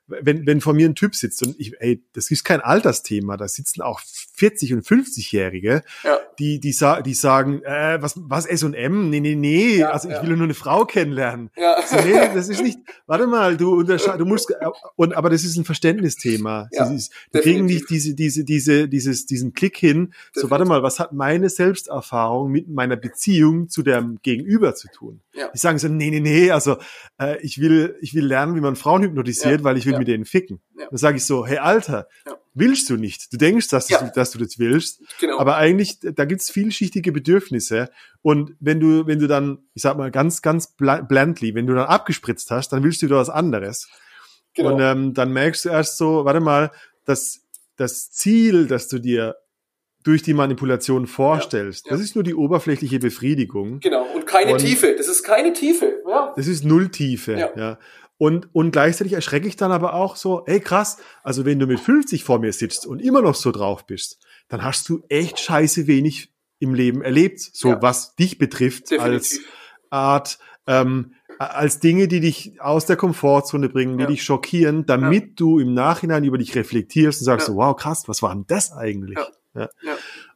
wenn, 0.10 0.46
wenn 0.46 0.62
vor 0.62 0.74
mir 0.74 0.88
ein 0.88 0.96
Typ 0.96 1.16
sitzt 1.16 1.46
und 1.46 1.56
ich, 1.60 1.80
ey, 1.80 2.04
das 2.14 2.32
ist 2.32 2.44
kein 2.44 2.62
Altersthema, 2.62 3.38
da 3.38 3.48
sitzen 3.48 3.82
auch 3.82 4.02
40 4.36 4.74
und 4.74 4.86
50-Jährige, 4.86 5.84
ja. 6.04 6.20
die, 6.40 6.60
die, 6.60 6.72
sa 6.72 7.02
die 7.02 7.14
sagen, 7.14 7.62
äh, 7.64 8.02
was, 8.02 8.16
was 8.18 8.46
S&M? 8.46 9.10
Nee, 9.10 9.20
nee, 9.20 9.36
nee, 9.36 9.78
ja, 9.78 9.92
also 9.92 10.10
ich 10.10 10.16
ja. 10.16 10.24
will 10.24 10.36
nur 10.36 10.46
eine 10.46 10.54
Frau 10.54 10.86
kennenlernen. 10.86 11.52
Ja. 11.56 11.82
So, 11.86 11.98
nee, 11.98 12.14
das 12.34 12.50
ist 12.50 12.64
nicht, 12.64 12.80
warte 13.06 13.28
mal, 13.28 13.58
du 13.58 13.84
du 13.84 14.26
musst, 14.26 14.52
äh, 14.52 14.56
und, 14.96 15.16
aber 15.16 15.30
das 15.30 15.44
ist 15.44 15.58
ein 15.58 15.66
Verständnisthema. 15.66 16.70
Ja, 16.72 16.90
ist, 16.90 17.12
die 17.34 17.40
kriegen 17.40 17.66
nicht 17.66 17.90
diese, 17.90 18.16
diese, 18.16 18.44
diese, 18.44 18.88
dieses, 18.88 19.26
diesen 19.26 19.54
Klick 19.54 19.78
hin, 19.78 20.08
definitiv. 20.08 20.42
so, 20.42 20.50
warte 20.50 20.66
mal, 20.66 20.84
was 20.84 21.00
hat 21.00 21.14
meine 21.14 21.50
Selbsterfahrung 21.50 22.52
mit 22.52 22.70
meiner 22.70 22.96
Beziehung 22.96 23.70
zu 23.70 23.84
dem 23.84 24.20
Gegenüber 24.22 24.76
zu 24.76 24.88
tun? 24.90 25.22
Ja. 25.34 25.50
Die 25.50 25.58
sagen 25.58 25.78
so, 25.78 25.88
nee, 25.88 26.10
nee, 26.10 26.20
nee, 26.20 26.52
also, 26.52 26.78
äh, 27.20 27.40
ich 27.42 27.60
will, 27.62 27.98
ich 28.02 28.14
will 28.14 28.26
lernen, 28.26 28.56
wie 28.56 28.62
man 28.62 28.76
Frauen 28.76 29.04
hypnotisiert, 29.04 29.64
weil 29.64 29.78
ich 29.78 29.86
will 29.86 29.99
mit 30.00 30.08
denen 30.08 30.26
ficken. 30.26 30.62
Ja. 30.78 30.88
Dann 30.90 30.98
sage 30.98 31.18
ich 31.18 31.26
so, 31.26 31.46
hey 31.46 31.58
Alter, 31.58 32.08
ja. 32.26 32.38
willst 32.54 32.90
du 32.90 32.96
nicht? 32.98 33.32
Du 33.32 33.38
denkst, 33.38 33.68
dass, 33.68 33.90
ja. 33.90 34.02
du, 34.02 34.12
dass 34.14 34.32
du 34.32 34.40
das 34.40 34.58
willst, 34.58 35.02
genau. 35.20 35.40
aber 35.40 35.58
eigentlich, 35.58 36.00
da 36.02 36.26
gibt's 36.26 36.50
vielschichtige 36.50 37.12
Bedürfnisse 37.12 37.90
und 38.22 38.56
wenn 38.60 38.80
du, 38.80 39.06
wenn 39.06 39.20
du 39.20 39.28
dann, 39.28 39.60
ich 39.74 39.84
sag 39.84 39.98
mal 39.98 40.12
ganz, 40.12 40.42
ganz 40.42 40.76
blandly, 40.76 41.54
wenn 41.54 41.68
du 41.68 41.76
dann 41.76 41.88
abgespritzt 41.88 42.50
hast, 42.52 42.70
dann 42.70 42.84
willst 42.84 43.02
du 43.02 43.06
wieder 43.06 43.18
was 43.18 43.30
anderes. 43.30 43.88
Genau. 44.56 44.74
Und 44.74 44.82
ähm, 44.82 45.14
dann 45.14 45.32
merkst 45.32 45.66
du 45.66 45.70
erst 45.70 45.98
so, 45.98 46.26
warte 46.26 46.40
mal, 46.40 46.72
dass 47.06 47.42
das 47.76 48.12
Ziel, 48.12 48.68
das 48.68 48.88
du 48.88 49.00
dir 49.00 49.36
durch 50.04 50.22
die 50.22 50.34
Manipulation 50.34 51.08
vorstellst. 51.08 51.86
Ja, 51.86 51.92
ja. 51.92 51.98
Das 51.98 52.06
ist 52.06 52.16
nur 52.16 52.24
die 52.24 52.34
oberflächliche 52.34 53.00
Befriedigung. 53.00 53.80
Genau, 53.80 54.06
und 54.16 54.26
keine 54.26 54.54
und 54.54 54.60
Tiefe. 54.60 54.96
Das 54.98 55.08
ist 55.08 55.24
keine 55.24 55.54
Tiefe. 55.54 56.02
Ja. 56.08 56.34
Das 56.36 56.48
ist 56.48 56.64
null 56.64 56.90
Tiefe. 56.90 57.34
Ja. 57.34 57.50
ja. 57.56 57.80
Und, 58.20 58.54
und 58.54 58.72
gleichzeitig 58.72 59.14
erschrecke 59.14 59.48
ich 59.48 59.56
dann 59.56 59.72
aber 59.72 59.94
auch 59.94 60.18
so, 60.18 60.44
ey 60.46 60.60
krass, 60.60 60.98
also 61.24 61.46
wenn 61.46 61.58
du 61.58 61.68
mit 61.68 61.80
50 61.80 62.26
vor 62.26 62.40
mir 62.40 62.52
sitzt 62.52 62.86
und 62.86 63.00
immer 63.00 63.22
noch 63.22 63.34
so 63.34 63.52
drauf 63.52 63.86
bist, 63.88 64.20
dann 64.50 64.62
hast 64.62 64.90
du 64.90 65.02
echt 65.08 65.40
scheiße 65.40 65.88
wenig 65.88 66.34
im 66.60 66.74
Leben 66.74 67.02
erlebt, 67.02 67.40
so 67.40 67.70
ja. 67.70 67.82
was 67.82 68.16
dich 68.16 68.38
betrifft 68.38 68.92
Definitiv. 68.92 69.14
als 69.14 69.40
Art, 69.90 70.40
ähm, 70.68 71.14
als 71.38 71.80
Dinge, 71.80 72.10
die 72.10 72.20
dich 72.20 72.60
aus 72.60 72.86
der 72.86 72.98
Komfortzone 72.98 73.70
bringen, 73.70 73.98
die 73.98 74.04
ja. 74.04 74.10
dich 74.10 74.22
schockieren, 74.22 74.86
damit 74.86 75.24
ja. 75.24 75.34
du 75.38 75.60
im 75.60 75.74
Nachhinein 75.74 76.26
über 76.26 76.38
dich 76.38 76.54
reflektierst 76.56 77.22
und 77.22 77.26
sagst 77.26 77.48
so, 77.48 77.56
wow, 77.56 77.74
krass, 77.74 78.04
was 78.08 78.22
war 78.22 78.36
denn 78.36 78.44
das 78.48 78.74
eigentlich? 78.74 79.18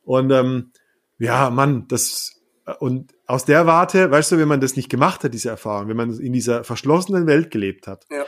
Und 0.03 0.31
ähm, 0.31 0.71
ja, 1.19 1.49
Mann, 1.49 1.85
das 1.89 2.41
und 2.79 3.13
aus 3.25 3.45
der 3.45 3.65
Warte, 3.65 4.12
weißt 4.12 4.31
du, 4.33 4.38
wenn 4.38 4.47
man 4.47 4.62
das 4.62 4.75
nicht 4.75 4.89
gemacht 4.89 5.23
hat, 5.23 5.33
diese 5.33 5.49
Erfahrung, 5.49 5.88
wenn 5.89 5.97
man 5.97 6.19
in 6.19 6.33
dieser 6.33 6.63
verschlossenen 6.63 7.27
Welt 7.27 7.51
gelebt 7.51 7.88
hat, 7.88 8.05
ja. 8.12 8.25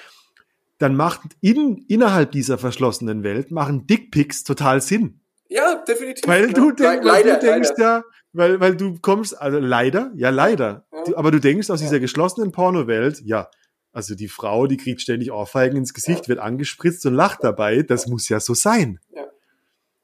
dann 0.78 0.96
macht 0.96 1.22
in, 1.42 1.86
innerhalb 1.88 2.32
dieser 2.32 2.58
verschlossenen 2.58 3.24
Welt 3.24 3.52
machen 3.52 3.88
Dickpics 3.88 4.44
total 4.44 4.82
Sinn. 4.82 5.22
Ja, 5.48 5.84
definitiv. 5.88 6.28
Weil 6.28 6.54
du, 6.54 6.72
denk, 6.72 7.04
Le 7.04 7.12
weil 7.12 7.24
leider, 7.24 7.40
du 7.40 7.46
denkst 7.46 7.70
leider. 7.78 7.98
ja, 7.98 8.04
weil, 8.34 8.60
weil 8.60 8.76
du 8.76 8.98
kommst, 9.00 9.40
also 9.40 9.60
leider, 9.60 10.12
ja 10.16 10.30
leider, 10.30 10.86
ja. 10.92 11.04
Du, 11.04 11.18
aber 11.18 11.32
du 11.32 11.40
denkst 11.40 11.70
aus 11.70 11.82
ja. 11.82 11.88
dieser 11.88 12.00
geschlossenen 12.00 12.52
Pornowelt, 12.52 13.22
ja, 13.24 13.50
also 13.92 14.16
die 14.16 14.28
Frau, 14.28 14.68
die 14.68 14.78
kriegt 14.78 15.02
ständig 15.02 15.32
Ohrfeigen 15.32 15.78
ins 15.78 15.94
Gesicht, 15.94 16.28
wird 16.28 16.40
angespritzt 16.40 17.06
und 17.06 17.14
lacht 17.14 17.44
dabei, 17.44 17.82
das 17.82 18.08
muss 18.08 18.28
ja 18.28 18.40
so 18.40 18.54
sein. 18.54 19.00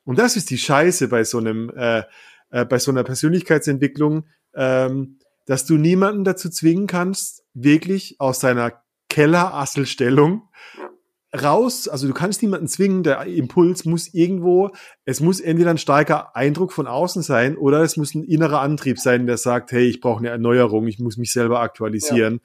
Und 0.05 0.17
das 0.17 0.35
ist 0.35 0.49
die 0.49 0.57
Scheiße 0.57 1.07
bei 1.09 1.23
so 1.23 1.37
einem, 1.37 1.69
äh, 1.75 2.03
äh, 2.51 2.65
bei 2.65 2.79
so 2.79 2.91
einer 2.91 3.03
Persönlichkeitsentwicklung, 3.03 4.27
ähm, 4.55 5.19
dass 5.45 5.65
du 5.65 5.75
niemanden 5.75 6.23
dazu 6.23 6.49
zwingen 6.49 6.87
kannst, 6.87 7.43
wirklich 7.53 8.15
aus 8.19 8.39
seiner 8.39 8.73
Kellerasselstellung 9.09 10.43
raus, 11.33 11.87
also 11.87 12.07
du 12.07 12.13
kannst 12.13 12.41
niemanden 12.41 12.67
zwingen, 12.67 13.03
der 13.03 13.25
Impuls 13.25 13.85
muss 13.85 14.13
irgendwo, 14.13 14.71
es 15.05 15.21
muss 15.21 15.39
entweder 15.39 15.69
ein 15.69 15.77
starker 15.77 16.35
Eindruck 16.35 16.73
von 16.73 16.87
außen 16.87 17.21
sein 17.21 17.57
oder 17.57 17.81
es 17.81 17.95
muss 17.97 18.13
ein 18.15 18.23
innerer 18.23 18.61
Antrieb 18.61 18.99
sein, 18.99 19.27
der 19.27 19.37
sagt, 19.37 19.71
hey, 19.71 19.87
ich 19.87 20.01
brauche 20.01 20.19
eine 20.19 20.29
Erneuerung, 20.29 20.87
ich 20.87 20.99
muss 20.99 21.17
mich 21.17 21.31
selber 21.31 21.61
aktualisieren. 21.61 22.41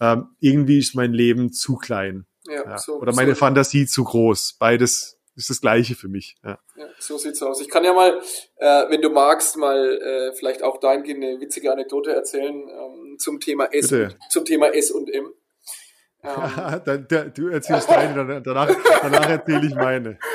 Ja. 0.00 0.12
Ähm, 0.12 0.28
irgendwie 0.38 0.78
ist 0.78 0.94
mein 0.94 1.12
Leben 1.12 1.52
zu 1.52 1.76
klein. 1.76 2.26
Ja, 2.46 2.64
ja. 2.64 2.78
So, 2.78 3.00
oder 3.00 3.12
meine 3.14 3.34
so. 3.34 3.40
Fantasie 3.40 3.86
zu 3.86 4.04
groß. 4.04 4.56
Beides 4.58 5.17
ist 5.38 5.50
das 5.50 5.60
Gleiche 5.60 5.94
für 5.94 6.08
mich. 6.08 6.36
Ja. 6.44 6.58
ja 6.76 6.86
so 6.98 7.16
sieht's 7.16 7.40
aus. 7.42 7.60
Ich 7.60 7.68
kann 7.68 7.84
ja 7.84 7.92
mal, 7.92 8.20
äh, 8.56 8.90
wenn 8.90 9.00
du 9.00 9.08
magst, 9.08 9.56
mal 9.56 9.96
äh, 9.96 10.34
vielleicht 10.34 10.62
auch 10.62 10.78
dahingehend 10.78 11.24
eine 11.24 11.40
witzige 11.40 11.72
Anekdote 11.72 12.12
erzählen 12.12 12.68
ähm, 12.68 13.16
zum 13.18 13.38
Thema 13.38 13.72
S, 13.72 13.88
Bitte. 13.88 14.16
zum 14.30 14.44
Thema 14.44 14.74
S 14.74 14.90
und 14.90 15.08
M. 15.08 15.32
Ähm. 16.24 17.06
du 17.34 17.48
erzählst 17.48 17.88
deine, 17.88 18.42
danach, 18.42 18.68
danach 19.00 19.30
erzähle 19.30 19.66
ich 19.66 19.74
meine. 19.74 20.18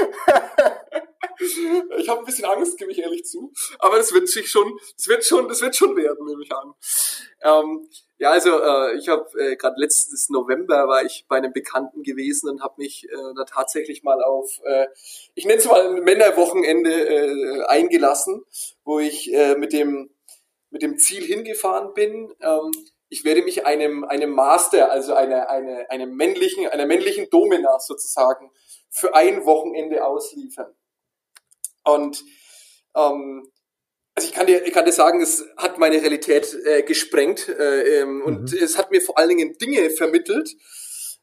Ich 1.97 2.09
habe 2.09 2.19
ein 2.19 2.25
bisschen 2.25 2.45
Angst, 2.45 2.77
gebe 2.77 2.91
ich 2.91 2.99
ehrlich 2.99 3.25
zu. 3.25 3.51
Aber 3.79 3.97
das 3.97 4.13
wird 4.13 4.27
sich 4.27 4.49
schon, 4.49 4.77
das 4.95 5.07
wird 5.07 5.25
schon, 5.25 5.47
das 5.47 5.61
wird 5.61 5.75
schon 5.75 5.95
werden, 5.95 6.25
nehme 6.25 6.43
ich 6.43 6.51
an. 6.51 6.73
Ähm, 7.41 7.87
ja, 8.23 8.31
also 8.31 8.57
äh, 8.61 8.95
ich 8.95 9.09
habe 9.09 9.27
äh, 9.37 9.57
gerade 9.57 9.75
letztes 9.77 10.29
November 10.29 10.87
war 10.87 11.03
ich 11.03 11.25
bei 11.27 11.35
einem 11.35 11.51
Bekannten 11.51 12.03
gewesen 12.03 12.49
und 12.49 12.63
habe 12.63 12.75
mich 12.77 13.03
äh, 13.09 13.33
da 13.35 13.43
tatsächlich 13.43 14.01
mal 14.01 14.23
auf, 14.23 14.61
äh, 14.63 14.87
ich 15.35 15.43
nenne 15.43 15.59
es 15.59 15.65
mal 15.65 15.85
ein 15.87 16.03
Männerwochenende 16.05 16.89
äh, 16.89 17.65
eingelassen, 17.65 18.45
wo 18.85 18.99
ich 18.99 19.33
äh, 19.33 19.55
mit 19.55 19.73
dem 19.73 20.09
mit 20.69 20.83
dem 20.83 20.97
Ziel 20.97 21.21
hingefahren 21.21 21.93
bin. 21.93 22.33
Ähm, 22.39 22.71
ich 23.09 23.25
werde 23.25 23.41
mich 23.41 23.65
einem 23.65 24.05
einem 24.05 24.29
Master, 24.29 24.89
also 24.89 25.15
einer 25.15 25.49
eine, 25.49 25.91
einem 25.91 26.15
männlichen 26.15 26.65
einer 26.69 26.85
männlichen 26.85 27.29
Domina 27.29 27.77
sozusagen 27.81 28.51
für 28.89 29.13
ein 29.15 29.43
Wochenende 29.43 30.05
ausliefern. 30.05 30.73
Und 31.83 32.23
ähm, 32.95 33.51
also 34.15 34.27
ich 34.27 34.33
kann 34.33 34.45
dir, 34.45 34.65
ich 34.65 34.73
kann 34.73 34.85
dir 34.85 34.91
sagen, 34.91 35.21
es 35.21 35.45
hat 35.57 35.79
meine 35.79 36.01
Realität 36.01 36.55
äh, 36.65 36.83
gesprengt 36.83 37.49
äh, 37.49 38.01
ähm, 38.01 38.17
mhm. 38.17 38.21
und 38.23 38.53
es 38.53 38.77
hat 38.77 38.91
mir 38.91 39.01
vor 39.01 39.17
allen 39.17 39.29
Dingen 39.29 39.57
Dinge 39.57 39.89
vermittelt, 39.89 40.55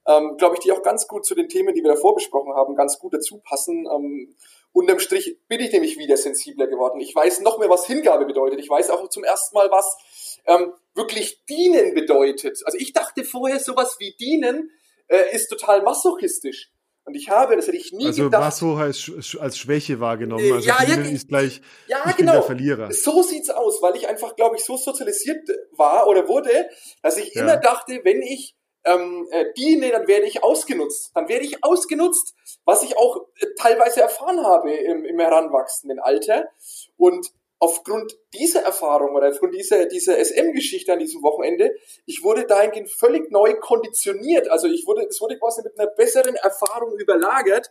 ähm, 0.07 0.37
glaube 0.38 0.57
ich, 0.57 0.61
die 0.61 0.72
auch 0.72 0.83
ganz 0.83 1.07
gut 1.07 1.24
zu 1.24 1.35
den 1.35 1.48
Themen, 1.48 1.74
die 1.74 1.83
wir 1.83 1.92
davor 1.94 2.14
besprochen 2.14 2.55
haben, 2.55 2.74
ganz 2.74 2.98
gut 2.98 3.14
dazu 3.14 3.40
passen. 3.44 3.87
Ähm, 3.87 4.35
unterm 4.72 4.98
Strich 4.98 5.38
bin 5.46 5.61
ich 5.61 5.72
nämlich 5.72 5.98
wieder 5.98 6.16
sensibler 6.16 6.66
geworden. 6.66 7.00
Ich 7.00 7.14
weiß 7.14 7.40
noch 7.40 7.59
mehr, 7.59 7.68
was 7.68 7.87
Hingabe 7.87 8.24
bedeutet. 8.24 8.59
Ich 8.59 8.68
weiß 8.68 8.90
auch 8.90 9.09
zum 9.09 9.22
ersten 9.22 9.55
Mal, 9.55 9.70
was 9.70 10.38
ähm, 10.46 10.72
wirklich 10.94 11.44
dienen 11.44 11.94
bedeutet. 11.94 12.61
Also 12.64 12.79
ich 12.79 12.92
dachte 12.92 13.24
vorher, 13.24 13.61
sowas 13.61 13.96
wie 14.00 14.16
dienen 14.18 14.70
äh, 15.07 15.35
ist 15.35 15.48
total 15.48 15.83
masochistisch. 15.83 16.72
Und 17.04 17.14
ich 17.14 17.30
habe, 17.30 17.56
das 17.56 17.66
hätte 17.66 17.76
ich 17.76 17.92
nie 17.92 18.06
also 18.06 18.24
gedacht. 18.24 18.44
Also 18.44 18.74
als, 18.74 19.36
als 19.40 19.58
Schwäche 19.58 20.00
wahrgenommen. 20.00 20.52
Also 20.52 20.68
ja, 20.68 20.82
ja, 20.84 20.96
ist 20.96 21.28
gleich 21.28 21.60
ja, 21.88 22.04
ich 22.08 22.16
genau. 22.16 22.32
der 22.32 22.42
Verlierer. 22.42 22.92
So 22.92 23.22
sieht's 23.22 23.50
aus, 23.50 23.82
weil 23.82 23.96
ich 23.96 24.06
einfach, 24.08 24.36
glaube 24.36 24.56
ich, 24.56 24.64
so 24.64 24.76
sozialisiert 24.76 25.48
war 25.76 26.06
oder 26.06 26.28
wurde, 26.28 26.68
dass 27.02 27.16
ich 27.16 27.34
ja. 27.34 27.42
immer 27.42 27.56
dachte, 27.56 28.00
wenn 28.04 28.22
ich 28.22 28.54
ähm, 28.84 29.28
äh, 29.30 29.46
diene, 29.56 29.90
dann 29.90 30.06
werde 30.08 30.26
ich 30.26 30.42
ausgenutzt. 30.42 31.10
Dann 31.14 31.28
werde 31.28 31.44
ich 31.44 31.62
ausgenutzt, 31.64 32.34
was 32.64 32.82
ich 32.82 32.96
auch 32.96 33.26
äh, 33.38 33.46
teilweise 33.58 34.00
erfahren 34.00 34.44
habe 34.44 34.72
im, 34.72 35.04
im 35.04 35.18
heranwachsenden 35.18 35.98
Alter. 35.98 36.48
Und 36.96 37.30
aufgrund 37.61 38.16
dieser 38.33 38.62
Erfahrung 38.62 39.14
oder 39.14 39.29
aufgrund 39.29 39.55
dieser, 39.55 39.85
dieser 39.85 40.18
SM-Geschichte 40.18 40.94
an 40.94 40.99
diesem 40.99 41.23
Wochenende, 41.23 41.77
ich 42.07 42.25
wurde 42.25 42.46
dahingehend 42.46 42.90
völlig 42.90 43.31
neu 43.31 43.55
konditioniert. 43.55 44.49
Also 44.49 44.66
ich 44.66 44.87
wurde, 44.87 45.07
es 45.07 45.20
wurde 45.20 45.38
quasi 45.38 45.61
mit 45.62 45.79
einer 45.79 45.90
besseren 45.90 46.37
Erfahrung 46.37 46.99
überlagert, 46.99 47.70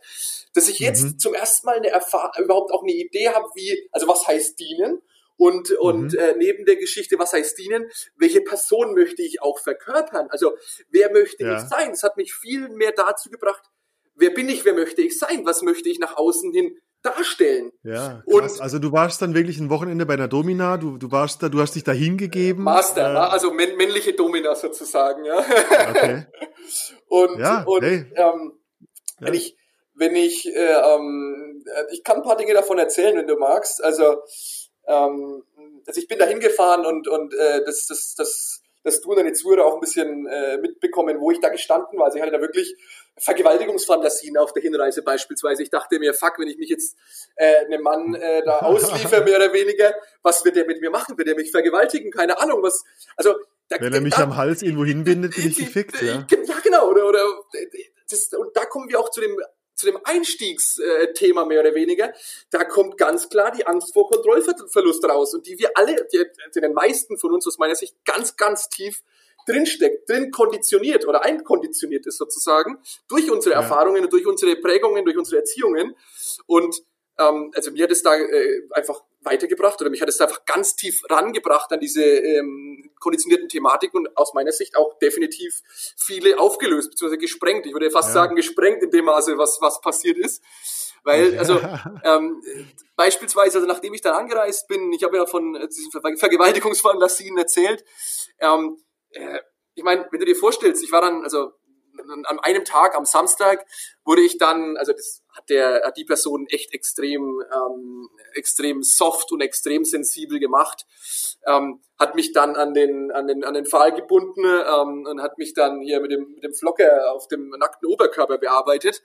dass 0.54 0.68
ich 0.68 0.78
jetzt 0.78 1.02
mhm. 1.02 1.18
zum 1.18 1.34
ersten 1.34 1.66
Mal 1.66 1.76
eine 1.78 1.88
Erfahrung, 1.88 2.30
überhaupt 2.44 2.72
auch 2.72 2.82
eine 2.82 2.92
Idee 2.92 3.30
habe, 3.30 3.46
wie, 3.56 3.88
also 3.90 4.06
was 4.06 4.26
heißt 4.28 4.60
dienen? 4.60 5.02
Und, 5.36 5.72
und 5.72 6.12
mhm. 6.12 6.18
äh, 6.18 6.34
neben 6.36 6.66
der 6.66 6.76
Geschichte, 6.76 7.18
was 7.18 7.32
heißt 7.32 7.58
dienen, 7.58 7.90
welche 8.16 8.42
Person 8.42 8.94
möchte 8.94 9.22
ich 9.22 9.42
auch 9.42 9.58
verkörpern? 9.58 10.28
Also 10.30 10.52
wer 10.90 11.10
möchte 11.10 11.44
ja. 11.44 11.56
ich 11.56 11.68
sein? 11.68 11.90
Es 11.90 12.04
hat 12.04 12.16
mich 12.16 12.32
viel 12.32 12.68
mehr 12.68 12.92
dazu 12.92 13.28
gebracht, 13.28 13.64
wer 14.14 14.30
bin 14.30 14.48
ich, 14.48 14.64
wer 14.64 14.74
möchte 14.74 15.02
ich 15.02 15.18
sein? 15.18 15.44
Was 15.46 15.62
möchte 15.62 15.88
ich 15.88 15.98
nach 15.98 16.16
außen 16.16 16.52
hin 16.52 16.78
darstellen. 17.02 17.72
Ja, 17.82 18.22
krass. 18.28 18.52
Und 18.52 18.60
also 18.60 18.78
du 18.78 18.92
warst 18.92 19.22
dann 19.22 19.34
wirklich 19.34 19.58
ein 19.58 19.70
Wochenende 19.70 20.06
bei 20.06 20.14
einer 20.14 20.28
Domina, 20.28 20.76
du, 20.76 20.98
du 20.98 21.10
warst 21.10 21.42
da, 21.42 21.48
du 21.48 21.60
hast 21.60 21.74
dich 21.74 21.84
da 21.84 21.92
hingegeben. 21.92 22.62
Master, 22.62 23.14
äh, 23.14 23.16
also 23.16 23.52
männliche 23.52 24.12
Domina 24.12 24.54
sozusagen, 24.54 25.24
ja. 25.24 25.38
Okay. 25.38 26.26
und 27.08 27.38
ja, 27.38 27.62
und 27.64 27.82
hey. 27.82 28.06
ähm, 28.14 28.52
ja. 29.20 29.26
wenn 29.26 29.34
ich, 29.34 29.56
wenn 29.94 30.14
ich, 30.14 30.46
äh, 30.46 30.94
ähm, 30.94 31.64
ich 31.90 32.04
kann 32.04 32.18
ein 32.18 32.22
paar 32.22 32.36
Dinge 32.36 32.54
davon 32.54 32.78
erzählen, 32.78 33.16
wenn 33.16 33.26
du 33.26 33.36
magst. 33.36 33.82
Also, 33.82 34.22
ähm, 34.86 35.42
also 35.86 36.00
ich 36.00 36.08
bin 36.08 36.18
da 36.18 36.26
hingefahren 36.26 36.84
und, 36.84 37.08
und 37.08 37.34
äh, 37.34 37.64
das, 37.64 37.86
das, 37.86 38.14
das, 38.14 38.62
dass 38.82 39.00
du 39.00 39.10
und 39.10 39.16
deine 39.16 39.32
Zuhörer 39.32 39.66
auch 39.66 39.74
ein 39.74 39.80
bisschen 39.80 40.26
äh, 40.26 40.58
mitbekommen, 40.58 41.20
wo 41.20 41.30
ich 41.30 41.40
da 41.40 41.48
gestanden 41.48 41.98
war. 41.98 42.06
Also 42.06 42.16
ich 42.16 42.22
hatte 42.22 42.32
da 42.32 42.40
wirklich 42.40 42.74
Vergewaltigungsfantasien 43.20 44.36
auf 44.36 44.52
der 44.52 44.62
Hinreise 44.62 45.02
beispielsweise. 45.02 45.62
Ich 45.62 45.70
dachte 45.70 45.98
mir, 45.98 46.14
fuck, 46.14 46.38
wenn 46.38 46.48
ich 46.48 46.58
mich 46.58 46.70
jetzt 46.70 46.96
äh, 47.36 47.66
einem 47.66 47.82
Mann 47.82 48.14
äh, 48.14 48.42
da 48.44 48.58
ausliefer, 48.60 49.22
mehr 49.24 49.36
oder 49.36 49.52
weniger, 49.52 49.94
was 50.22 50.44
wird 50.44 50.56
der 50.56 50.66
mit 50.66 50.80
mir 50.80 50.90
machen? 50.90 51.16
Wird 51.18 51.28
er 51.28 51.34
mich 51.34 51.50
vergewaltigen? 51.50 52.10
Keine 52.10 52.38
Ahnung, 52.40 52.62
was. 52.62 52.82
Also 53.16 53.34
da, 53.68 53.76
wenn 53.80 53.92
er 53.92 54.00
mich 54.00 54.14
da, 54.14 54.24
am 54.24 54.36
Hals 54.36 54.62
irgendwo 54.62 54.84
hinbindet, 54.84 55.36
bin 55.36 55.48
ich 55.48 55.56
gefickt, 55.56 56.02
ja. 56.02 56.26
Ja, 56.28 56.58
genau. 56.62 56.88
Oder, 56.88 57.06
oder 57.06 57.24
das, 58.10 58.32
und 58.32 58.56
da 58.56 58.64
kommen 58.64 58.88
wir 58.88 58.98
auch 58.98 59.10
zu 59.10 59.20
dem 59.20 59.38
zu 59.80 59.86
dem 59.86 59.98
Einstiegsthema 60.04 61.46
mehr 61.46 61.60
oder 61.60 61.74
weniger, 61.74 62.12
da 62.50 62.64
kommt 62.64 62.98
ganz 62.98 63.30
klar 63.30 63.50
die 63.50 63.66
Angst 63.66 63.94
vor 63.94 64.08
Kontrollverlust 64.10 65.04
raus 65.06 65.32
und 65.32 65.46
die 65.46 65.58
wir 65.58 65.70
alle, 65.74 66.06
die, 66.12 66.22
die 66.54 66.60
den 66.60 66.74
meisten 66.74 67.16
von 67.18 67.32
uns 67.32 67.46
aus 67.46 67.56
meiner 67.56 67.74
Sicht 67.74 67.96
ganz, 68.04 68.36
ganz 68.36 68.68
tief 68.68 69.02
drinsteckt, 69.46 70.08
drin 70.08 70.30
konditioniert 70.30 71.06
oder 71.06 71.24
einkonditioniert 71.24 72.06
ist 72.06 72.18
sozusagen, 72.18 72.78
durch 73.08 73.30
unsere 73.30 73.54
ja. 73.54 73.62
Erfahrungen 73.62 74.04
und 74.04 74.12
durch 74.12 74.26
unsere 74.26 74.56
Prägungen, 74.56 75.04
durch 75.04 75.16
unsere 75.16 75.38
Erziehungen. 75.38 75.94
Und 76.46 76.82
ähm, 77.18 77.52
also 77.54 77.70
mir 77.70 77.84
hat 77.84 77.90
es 77.90 78.02
da 78.02 78.16
äh, 78.16 78.62
einfach 78.72 79.02
weitergebracht 79.22 79.80
oder 79.80 79.90
mich 79.90 80.00
hat 80.00 80.08
es 80.08 80.16
da 80.16 80.24
einfach 80.24 80.44
ganz 80.46 80.76
tief 80.76 81.02
rangebracht 81.10 81.70
an 81.72 81.80
diese 81.80 82.02
ähm, 82.02 82.90
konditionierten 82.98 83.48
Thematiken 83.48 83.98
und 83.98 84.16
aus 84.16 84.32
meiner 84.32 84.52
Sicht 84.52 84.76
auch 84.76 84.98
definitiv 84.98 85.60
viele 85.96 86.38
aufgelöst 86.38 86.90
bzw. 86.90 87.18
gesprengt. 87.18 87.66
Ich 87.66 87.72
würde 87.72 87.90
fast 87.90 88.08
ja. 88.08 88.14
sagen 88.14 88.36
gesprengt 88.36 88.82
in 88.82 88.90
dem 88.90 89.04
Maße, 89.04 89.36
was 89.36 89.58
was 89.60 89.80
passiert 89.80 90.16
ist. 90.18 90.42
Weil, 91.02 91.38
also 91.38 91.60
ähm, 92.04 92.42
beispielsweise, 92.96 93.58
also 93.58 93.68
nachdem 93.68 93.94
ich 93.94 94.00
dann 94.00 94.14
angereist 94.14 94.68
bin, 94.68 94.92
ich 94.92 95.02
habe 95.02 95.16
ja 95.16 95.26
von 95.26 95.54
diesen 95.68 95.90
Vergewaltigungsfantasien 95.90 97.36
erzählt, 97.36 97.84
ähm, 98.38 98.78
äh, 99.12 99.40
ich 99.74 99.84
meine, 99.84 100.06
wenn 100.10 100.20
du 100.20 100.26
dir 100.26 100.36
vorstellst, 100.36 100.82
ich 100.82 100.92
war 100.92 101.00
dann, 101.00 101.22
also 101.22 101.52
an 102.26 102.38
einem 102.40 102.64
Tag, 102.64 102.96
am 102.96 103.04
Samstag, 103.04 103.64
wurde 104.04 104.22
ich 104.22 104.38
dann, 104.38 104.76
also 104.76 104.92
das 104.92 105.22
hat 105.36 105.48
der, 105.48 105.82
hat 105.84 105.96
die 105.96 106.04
Person 106.04 106.46
echt 106.48 106.72
extrem, 106.72 107.42
ähm, 107.52 108.08
extrem 108.34 108.82
soft 108.82 109.32
und 109.32 109.40
extrem 109.40 109.84
sensibel 109.84 110.38
gemacht, 110.38 110.86
ähm, 111.46 111.82
hat 111.98 112.14
mich 112.14 112.32
dann 112.32 112.56
an 112.56 112.74
den, 112.74 113.10
an 113.10 113.26
den, 113.26 113.44
an 113.44 113.54
den 113.54 113.66
Pfahl 113.66 113.92
gebunden 113.92 114.44
ähm, 114.44 115.06
und 115.06 115.22
hat 115.22 115.38
mich 115.38 115.54
dann 115.54 115.80
hier 115.80 116.00
mit 116.00 116.10
dem, 116.10 116.32
mit 116.34 116.44
dem 116.44 116.54
Flocker 116.54 117.12
auf 117.12 117.28
dem 117.28 117.50
nackten 117.50 117.88
Oberkörper 117.88 118.38
bearbeitet. 118.38 119.02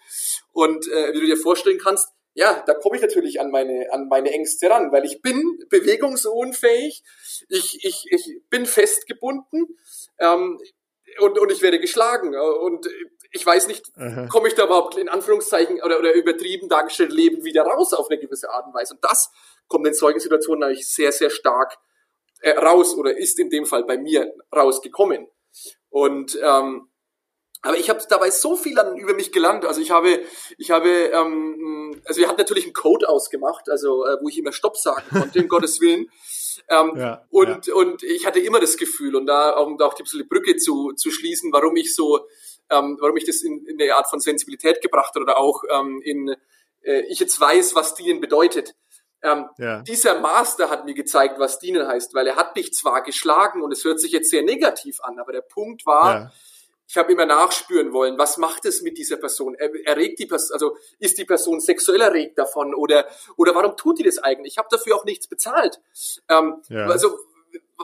Und 0.51 0.87
äh, 0.87 1.13
wie 1.13 1.19
du 1.19 1.25
dir 1.25 1.37
vorstellen 1.37 1.79
kannst, 1.81 2.14
ja, 2.35 2.61
da 2.67 2.73
komme 2.73 2.97
ich 2.97 3.01
natürlich 3.01 3.39
an 3.39 3.49
meine, 3.49 3.87
an 3.91 4.09
meine 4.09 4.29
Ängste 4.31 4.69
ran, 4.69 4.91
weil 4.91 5.05
ich 5.05 5.21
bin 5.21 5.57
bewegungsunfähig, 5.69 7.01
ich, 7.47 7.83
ich, 7.85 8.05
ich 8.11 8.41
bin 8.49 8.65
festgebunden 8.65 9.77
ähm, 10.19 10.59
und, 11.19 11.39
und 11.39 11.51
ich 11.51 11.61
werde 11.61 11.79
geschlagen. 11.79 12.35
Und 12.35 12.87
ich 13.31 13.45
weiß 13.45 13.67
nicht, 13.67 13.85
komme 14.29 14.49
ich 14.49 14.53
da 14.53 14.65
überhaupt 14.65 14.97
in 14.97 15.07
Anführungszeichen 15.07 15.81
oder, 15.81 15.97
oder 15.97 16.13
übertrieben 16.13 16.67
dargestellt 16.67 17.13
Leben 17.13 17.45
wieder 17.45 17.63
raus 17.63 17.93
auf 17.93 18.09
eine 18.09 18.19
gewisse 18.19 18.49
Art 18.49 18.67
und 18.67 18.73
Weise. 18.73 18.95
Und 18.95 19.03
das 19.03 19.31
kommt 19.67 19.87
in 19.87 19.93
solchen 19.93 20.19
Situationen 20.19 20.59
natürlich 20.59 20.89
sehr, 20.89 21.13
sehr 21.13 21.29
stark 21.29 21.77
äh, 22.41 22.51
raus 22.51 22.95
oder 22.95 23.17
ist 23.17 23.39
in 23.39 23.49
dem 23.49 23.65
Fall 23.65 23.85
bei 23.85 23.97
mir 23.97 24.33
rausgekommen. 24.53 25.27
Und 25.89 26.37
ähm, 26.43 26.89
aber 27.65 27.77
ich 27.77 27.89
habe 27.89 27.99
dabei 28.07 28.29
so 28.29 28.55
viel 28.55 28.77
an, 28.79 28.95
über 28.95 29.15
mich 29.15 29.31
gelernt. 29.31 29.65
Also 29.65 29.81
ich 29.81 29.89
habe, 29.89 30.21
ich 30.57 30.69
habe, 30.69 30.89
ähm, 30.89 31.99
also 32.05 32.21
wir 32.21 32.27
hatten 32.27 32.39
natürlich 32.39 32.65
einen 32.65 32.73
Code 32.73 33.09
ausgemacht, 33.09 33.69
also 33.69 34.05
äh, 34.05 34.17
wo 34.21 34.29
ich 34.29 34.37
immer 34.37 34.51
Stopp 34.51 34.77
sagen 34.77 35.03
konnte, 35.09 35.41
um 35.41 35.47
Gottes 35.49 35.81
Willen. 35.81 36.09
Ähm, 36.69 36.93
ja, 36.95 37.25
und, 37.31 37.67
ja. 37.67 37.73
und 37.73 38.03
ich 38.03 38.25
hatte 38.25 38.39
immer 38.39 38.59
das 38.59 38.77
Gefühl, 38.77 39.15
und 39.15 39.25
da 39.25 39.57
um 39.57 39.77
da 39.77 39.87
auch 39.87 39.95
die 39.95 40.03
Brücke 40.23 40.57
zu, 40.57 40.93
zu 40.93 41.09
schließen, 41.09 41.51
warum 41.51 41.75
ich 41.75 41.95
so, 41.95 42.27
ähm, 42.69 42.97
warum 43.01 43.17
ich 43.17 43.25
das 43.25 43.41
in, 43.41 43.65
in 43.65 43.81
eine 43.81 43.95
Art 43.95 44.09
von 44.09 44.19
Sensibilität 44.19 44.81
gebracht 44.81 45.15
habe 45.15 45.23
oder 45.23 45.39
auch 45.39 45.63
ähm, 45.71 46.01
in, 46.03 46.35
äh, 46.83 47.01
ich 47.09 47.19
jetzt 47.19 47.39
weiß, 47.39 47.73
was 47.73 47.95
dienen 47.95 48.21
bedeutet. 48.21 48.75
Ähm, 49.23 49.45
ja. 49.57 49.81
Dieser 49.81 50.19
Master 50.19 50.69
hat 50.69 50.85
mir 50.85 50.93
gezeigt, 50.93 51.39
was 51.39 51.57
dienen 51.57 51.87
heißt, 51.87 52.13
weil 52.13 52.27
er 52.27 52.35
hat 52.35 52.55
mich 52.55 52.73
zwar 52.73 53.01
geschlagen 53.01 53.63
und 53.63 53.71
es 53.71 53.83
hört 53.83 53.99
sich 53.99 54.11
jetzt 54.11 54.29
sehr 54.29 54.43
negativ 54.43 54.99
an, 55.01 55.17
aber 55.17 55.31
der 55.31 55.41
Punkt 55.41 55.85
war, 55.87 56.31
ich 56.87 56.97
habe 56.97 57.11
immer 57.11 57.25
nachspüren 57.25 57.93
wollen, 57.93 58.17
was 58.17 58.37
macht 58.37 58.65
es 58.65 58.81
mit 58.81 58.97
dieser 58.97 59.17
Person? 59.17 59.55
Erregt 59.55 60.19
die 60.19 60.27
Person, 60.27 60.53
also 60.53 60.77
ist 60.99 61.17
die 61.17 61.25
Person 61.25 61.59
sexuell 61.59 62.01
erregt 62.01 62.37
davon 62.37 62.75
oder 62.75 63.07
oder 63.37 63.55
warum 63.55 63.75
tut 63.75 63.99
die 63.99 64.03
das 64.03 64.19
eigentlich? 64.19 64.53
Ich 64.53 64.57
habe 64.57 64.67
dafür 64.69 64.95
auch 64.95 65.05
nichts 65.05 65.27
bezahlt. 65.27 65.81
Ähm, 66.29 66.61
ja. 66.69 66.85
Also 66.87 67.17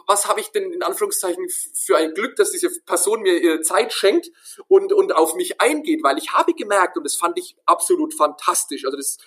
was 0.08 0.28
habe 0.28 0.40
ich 0.40 0.52
denn 0.52 0.72
in 0.72 0.84
Anführungszeichen 0.84 1.48
für 1.50 1.98
ein 1.98 2.14
Glück, 2.14 2.36
dass 2.36 2.52
diese 2.52 2.70
Person 2.82 3.22
mir 3.22 3.38
ihre 3.42 3.62
Zeit 3.62 3.92
schenkt 3.92 4.32
und 4.68 4.94
und 4.94 5.14
auf 5.14 5.36
mich 5.36 5.60
eingeht, 5.60 6.04
weil 6.04 6.18
ich 6.18 6.32
habe 6.32 6.54
gemerkt 6.54 6.98
und 6.98 7.04
das 7.04 7.16
fand 7.16 7.38
ich 7.38 7.56
absolut 7.66 8.14
fantastisch. 8.14 8.86
Also 8.86 8.98
das 8.98 9.18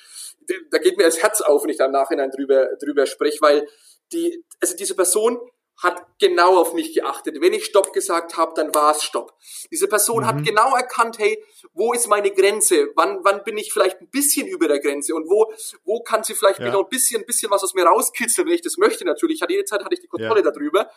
da 0.71 0.79
geht 0.79 0.97
mir 0.99 1.05
das 1.05 1.23
Herz 1.23 1.41
auf, 1.41 1.63
wenn 1.63 1.71
ich 1.71 1.79
da 1.79 1.87
im 1.87 1.93
Nachhinein 1.93 2.31
drüber 2.31 2.77
drüber 2.81 3.07
spreche, 3.07 3.41
weil 3.41 3.69
die 4.13 4.45
also 4.61 4.77
diese 4.77 4.95
Person 4.95 5.39
hat 5.83 6.07
genau 6.19 6.59
auf 6.59 6.73
mich 6.73 6.95
geachtet. 6.95 7.41
Wenn 7.41 7.53
ich 7.53 7.65
Stopp 7.65 7.93
gesagt 7.93 8.37
habe, 8.37 8.53
dann 8.55 8.75
war 8.75 8.93
es 8.93 9.03
Stopp. 9.03 9.35
Diese 9.71 9.89
Person 9.89 10.23
mhm. 10.23 10.27
hat 10.27 10.45
genau 10.45 10.75
erkannt, 10.75 11.19
hey, 11.19 11.43
wo 11.73 11.93
ist 11.93 12.09
meine 12.09 12.31
Grenze? 12.31 12.91
Wann, 12.95 13.21
wann 13.23 13.43
bin 13.45 13.59
ich 13.59 13.73
vielleicht 13.73 14.01
ein 14.01 14.09
bisschen 14.09 14.47
über 14.47 14.69
der 14.69 14.81
Grenze? 14.81 15.15
Und 15.15 15.29
wo, 15.29 15.53
wo 15.85 16.01
kann 16.03 16.23
sie 16.23 16.35
vielleicht 16.35 16.61
ja. 16.61 16.71
noch 16.71 16.85
ein 16.85 16.89
bisschen, 16.89 17.23
ein 17.23 17.27
bisschen 17.27 17.51
was 17.51 17.63
aus 17.65 17.75
mir 17.75 17.85
rauskitzeln, 17.85 18.47
wenn 18.47 18.55
ich 18.55 18.63
das 18.63 18.77
möchte 18.77 19.05
natürlich. 19.05 19.43
Hatte 19.43 19.53
jede 19.53 19.65
Zeit 19.65 19.85
hatte 19.85 19.95
ich 19.95 20.01
die 20.01 20.09
Kontrolle 20.09 20.45
ja. 20.45 20.51
darüber. 20.51 20.91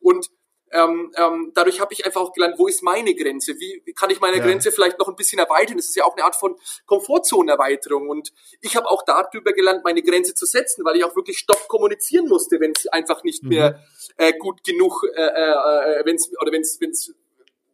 Und 0.00 0.30
ähm, 0.72 1.12
ähm, 1.16 1.52
dadurch 1.54 1.80
habe 1.80 1.92
ich 1.92 2.04
einfach 2.04 2.20
auch 2.20 2.32
gelernt, 2.32 2.58
wo 2.58 2.66
ist 2.66 2.82
meine 2.82 3.14
Grenze? 3.14 3.58
Wie, 3.58 3.82
wie 3.84 3.92
kann 3.92 4.10
ich 4.10 4.20
meine 4.20 4.36
ja. 4.38 4.44
Grenze 4.44 4.72
vielleicht 4.72 4.98
noch 4.98 5.08
ein 5.08 5.16
bisschen 5.16 5.38
erweitern? 5.38 5.76
Das 5.76 5.86
ist 5.86 5.96
ja 5.96 6.04
auch 6.04 6.14
eine 6.16 6.24
Art 6.24 6.36
von 6.36 6.56
Komfortzonenerweiterung. 6.86 8.08
Und 8.08 8.32
ich 8.60 8.76
habe 8.76 8.88
auch 8.88 9.02
darüber 9.04 9.52
gelernt, 9.52 9.84
meine 9.84 10.02
Grenze 10.02 10.34
zu 10.34 10.46
setzen, 10.46 10.84
weil 10.84 10.96
ich 10.96 11.04
auch 11.04 11.16
wirklich 11.16 11.38
Stopp 11.38 11.68
kommunizieren 11.68 12.28
musste, 12.28 12.60
wenn 12.60 12.72
es 12.76 12.86
einfach 12.88 13.24
nicht 13.24 13.42
mhm. 13.42 13.48
mehr 13.50 13.84
äh, 14.16 14.32
gut 14.32 14.64
genug, 14.64 15.04
äh, 15.14 15.20
äh, 15.20 16.04
wenn 16.04 16.16
es 16.16 16.30
oder 16.40 16.52
wenn 16.52 16.62
es 16.62 16.78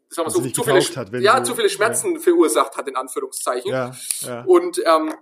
sagen 0.08 0.28
wir 0.28 0.30
so, 0.30 0.40
zu 0.48 0.62
viele, 0.62 0.80
hat, 0.80 1.12
ja, 1.20 1.42
zu 1.42 1.54
viele 1.54 1.68
Schmerzen 1.68 2.14
ja. 2.14 2.20
verursacht 2.20 2.76
hat, 2.76 2.88
in 2.88 2.96
Anführungszeichen. 2.96 3.70
Ja, 3.70 3.92
ja. 4.20 4.44
Und 4.44 4.80
ähm, 4.86 5.12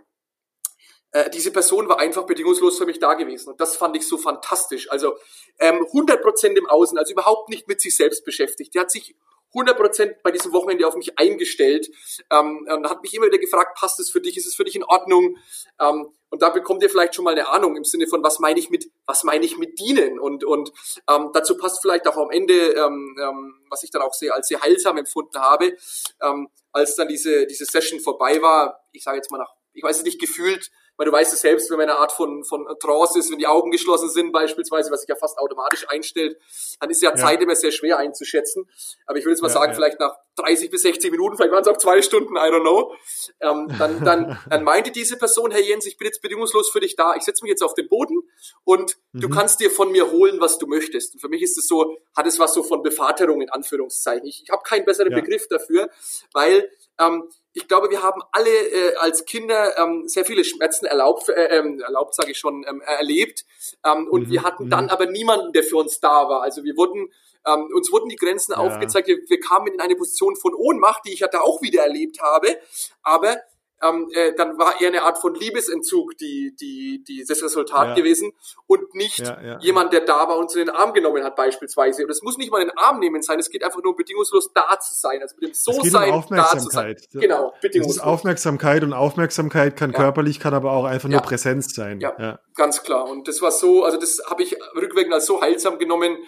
äh, 1.12 1.30
diese 1.30 1.52
Person 1.52 1.88
war 1.88 1.98
einfach 1.98 2.24
bedingungslos 2.24 2.78
für 2.78 2.86
mich 2.86 2.98
da 2.98 3.14
gewesen. 3.14 3.50
Und 3.50 3.60
das 3.60 3.76
fand 3.76 3.96
ich 3.96 4.06
so 4.06 4.18
fantastisch. 4.18 4.90
Also 4.90 5.16
ähm, 5.58 5.86
100% 5.92 6.56
im 6.56 6.68
Außen, 6.68 6.98
also 6.98 7.12
überhaupt 7.12 7.48
nicht 7.50 7.68
mit 7.68 7.80
sich 7.80 7.96
selbst 7.96 8.24
beschäftigt. 8.24 8.74
Die 8.74 8.80
hat 8.80 8.90
sich 8.90 9.14
100% 9.54 10.16
bei 10.22 10.30
diesem 10.30 10.52
Wochenende 10.52 10.86
auf 10.86 10.96
mich 10.96 11.18
eingestellt 11.18 11.90
ähm, 12.30 12.66
und 12.68 12.88
hat 12.88 13.02
mich 13.02 13.12
immer 13.14 13.26
wieder 13.26 13.38
gefragt, 13.38 13.78
passt 13.78 14.00
es 14.00 14.10
für 14.10 14.20
dich, 14.20 14.36
ist 14.36 14.46
es 14.46 14.54
für 14.54 14.64
dich 14.64 14.76
in 14.76 14.84
Ordnung? 14.84 15.36
Ähm, 15.78 16.08
und 16.30 16.40
da 16.40 16.48
bekommt 16.48 16.82
ihr 16.82 16.88
vielleicht 16.88 17.14
schon 17.14 17.26
mal 17.26 17.32
eine 17.32 17.48
Ahnung 17.48 17.76
im 17.76 17.84
Sinne 17.84 18.06
von, 18.06 18.22
was 18.22 18.38
meine 18.38 18.58
ich 18.58 18.70
mit, 18.70 18.90
was 19.04 19.24
meine 19.24 19.44
ich 19.44 19.58
mit 19.58 19.78
dienen? 19.78 20.18
Und, 20.18 20.44
und 20.44 20.72
ähm, 21.10 21.30
dazu 21.34 21.58
passt 21.58 21.82
vielleicht 21.82 22.06
auch 22.08 22.16
am 22.16 22.30
Ende, 22.30 22.54
ähm, 22.54 23.16
ähm, 23.20 23.54
was 23.68 23.82
ich 23.82 23.90
dann 23.90 24.00
auch 24.00 24.14
sehr 24.14 24.34
als 24.34 24.48
sehr 24.48 24.62
heilsam 24.62 24.96
empfunden 24.96 25.38
habe, 25.38 25.76
ähm, 26.22 26.48
als 26.72 26.96
dann 26.96 27.08
diese, 27.08 27.46
diese 27.46 27.66
Session 27.66 28.00
vorbei 28.00 28.40
war, 28.40 28.80
ich 28.92 29.04
sage 29.04 29.18
jetzt 29.18 29.30
mal 29.30 29.38
nach, 29.38 29.52
ich 29.74 29.82
weiß 29.82 30.02
nicht, 30.04 30.18
gefühlt 30.18 30.70
weil 30.96 31.06
du 31.06 31.12
weißt 31.12 31.32
es 31.32 31.40
selbst, 31.40 31.70
wenn 31.70 31.78
man 31.78 31.88
eine 31.88 31.98
Art 31.98 32.12
von, 32.12 32.44
von 32.44 32.66
Trance 32.80 33.18
ist, 33.18 33.30
wenn 33.30 33.38
die 33.38 33.46
Augen 33.46 33.70
geschlossen 33.70 34.10
sind 34.10 34.32
beispielsweise, 34.32 34.90
was 34.90 35.00
sich 35.00 35.08
ja 35.08 35.16
fast 35.16 35.38
automatisch 35.38 35.88
einstellt, 35.88 36.36
dann 36.80 36.90
ist 36.90 37.02
ja, 37.02 37.10
ja. 37.10 37.16
Zeit 37.16 37.40
immer 37.40 37.54
sehr 37.54 37.72
schwer 37.72 37.98
einzuschätzen. 37.98 38.68
Aber 39.06 39.18
ich 39.18 39.24
will 39.24 39.32
jetzt 39.32 39.42
mal 39.42 39.48
ja, 39.48 39.54
sagen, 39.54 39.74
vielleicht 39.74 39.98
nach 40.00 40.16
30 40.36 40.70
bis 40.70 40.82
60 40.82 41.10
Minuten, 41.10 41.36
vielleicht 41.36 41.52
waren 41.52 41.62
es 41.62 41.68
auch 41.68 41.76
zwei 41.76 42.00
Stunden, 42.02 42.36
I 42.36 42.50
don't 42.50 42.62
know. 42.62 42.94
Ähm, 43.40 43.68
dann, 43.78 44.04
dann, 44.04 44.38
dann 44.50 44.64
meinte 44.64 44.90
diese 44.90 45.16
Person, 45.16 45.50
Herr 45.50 45.60
Jens, 45.60 45.86
ich 45.86 45.98
bin 45.98 46.06
jetzt 46.06 46.22
bedingungslos 46.22 46.70
für 46.70 46.80
dich 46.80 46.96
da, 46.96 47.14
ich 47.14 47.22
setze 47.22 47.44
mich 47.44 47.50
jetzt 47.50 47.62
auf 47.62 47.74
den 47.74 47.88
Boden 47.88 48.22
und 48.64 48.96
mhm. 49.12 49.20
du 49.20 49.28
kannst 49.28 49.60
dir 49.60 49.70
von 49.70 49.92
mir 49.92 50.10
holen, 50.10 50.40
was 50.40 50.58
du 50.58 50.66
möchtest. 50.66 51.14
Und 51.14 51.20
für 51.20 51.28
mich 51.28 51.42
ist 51.42 51.58
es 51.58 51.68
so, 51.68 51.96
hat 52.16 52.26
es 52.26 52.38
was 52.38 52.54
so 52.54 52.62
von 52.62 52.82
Bevaterung 52.82 53.42
in 53.42 53.50
Anführungszeichen. 53.50 54.26
Ich, 54.26 54.42
ich 54.44 54.50
habe 54.50 54.62
keinen 54.62 54.84
besseren 54.84 55.12
ja. 55.12 55.20
Begriff 55.20 55.48
dafür, 55.48 55.90
weil 56.32 56.70
ähm, 56.98 57.28
ich 57.54 57.68
glaube, 57.68 57.90
wir 57.90 58.02
haben 58.02 58.22
alle 58.32 58.50
äh, 58.50 58.96
als 58.96 59.24
Kinder 59.26 59.76
ähm, 59.78 60.04
sehr 60.06 60.24
viele 60.24 60.44
Schmerzen 60.44 60.86
erlaubt, 60.86 61.28
äh, 61.28 61.58
ähm, 61.58 61.80
erlaubt 61.80 62.14
sage 62.14 62.30
ich 62.30 62.38
schon, 62.38 62.64
ähm, 62.68 62.80
erlebt. 62.80 63.44
Ähm, 63.84 64.08
und 64.08 64.28
mhm. 64.28 64.30
wir 64.30 64.42
hatten 64.42 64.70
dann 64.70 64.84
mhm. 64.84 64.90
aber 64.90 65.06
niemanden, 65.06 65.52
der 65.52 65.62
für 65.62 65.76
uns 65.76 66.00
da 66.00 66.28
war. 66.28 66.42
Also 66.42 66.64
wir 66.64 66.76
wurden 66.76 67.12
ähm, 67.46 67.68
uns 67.74 67.90
wurden 67.92 68.08
die 68.08 68.16
Grenzen 68.16 68.52
ja. 68.52 68.58
aufgezeigt. 68.58 69.08
Wir, 69.08 69.18
wir 69.28 69.40
kamen 69.40 69.68
in 69.68 69.80
eine 69.80 69.96
Position 69.96 70.36
von 70.36 70.54
Ohnmacht, 70.54 71.02
die 71.06 71.12
ich 71.12 71.20
ja 71.20 71.28
da 71.28 71.40
auch 71.40 71.62
wieder 71.62 71.82
erlebt 71.82 72.20
habe. 72.20 72.56
Aber 73.02 73.36
ähm, 73.82 74.08
äh, 74.12 74.32
dann 74.36 74.58
war 74.58 74.80
eher 74.80 74.88
eine 74.88 75.02
Art 75.02 75.18
von 75.18 75.34
Liebesentzug 75.34 76.16
die, 76.18 76.54
die, 76.58 77.02
die, 77.06 77.24
das 77.26 77.42
Resultat 77.42 77.88
ja. 77.88 77.94
gewesen 77.94 78.32
und 78.66 78.94
nicht 78.94 79.18
ja, 79.18 79.58
jemand, 79.60 79.92
der 79.92 80.00
da 80.02 80.28
war 80.28 80.36
und 80.36 80.44
uns 80.44 80.54
in 80.54 80.66
den 80.66 80.70
Arm 80.70 80.92
genommen 80.92 81.24
hat 81.24 81.34
beispielsweise. 81.36 82.04
Und 82.04 82.10
es 82.10 82.22
muss 82.22 82.38
nicht 82.38 82.52
mal 82.52 82.62
in 82.62 82.68
den 82.68 82.78
Arm 82.78 83.00
nehmen 83.00 83.22
sein, 83.22 83.38
es 83.38 83.50
geht 83.50 83.64
einfach 83.64 83.82
nur 83.82 83.96
bedingungslos 83.96 84.52
da 84.54 84.78
zu 84.78 84.94
sein, 84.94 85.20
also 85.20 85.34
mit 85.40 85.50
dem 85.50 85.54
So-Sein 85.54 86.12
um 86.12 86.24
da 86.30 86.56
zu 86.56 86.70
sein. 86.70 86.96
Genau, 87.12 87.52
bedingungslos. 87.60 87.96
Das 87.96 88.04
ist 88.04 88.08
Aufmerksamkeit 88.08 88.84
und 88.84 88.92
Aufmerksamkeit 88.92 89.76
kann 89.76 89.92
körperlich, 89.92 90.38
kann 90.38 90.54
aber 90.54 90.72
auch 90.72 90.84
einfach 90.84 91.08
nur 91.08 91.20
Präsenz 91.20 91.74
sein. 91.74 92.00
Ja, 92.00 92.38
ganz 92.54 92.82
klar. 92.82 93.08
Und 93.08 93.26
das 93.26 93.42
war 93.42 93.50
so, 93.50 93.82
also 93.84 93.98
das 93.98 94.22
habe 94.28 94.42
ich 94.42 94.56
rückwirkend 94.76 95.12
als 95.12 95.26
so 95.26 95.40
heilsam 95.40 95.78
genommen, 95.78 96.18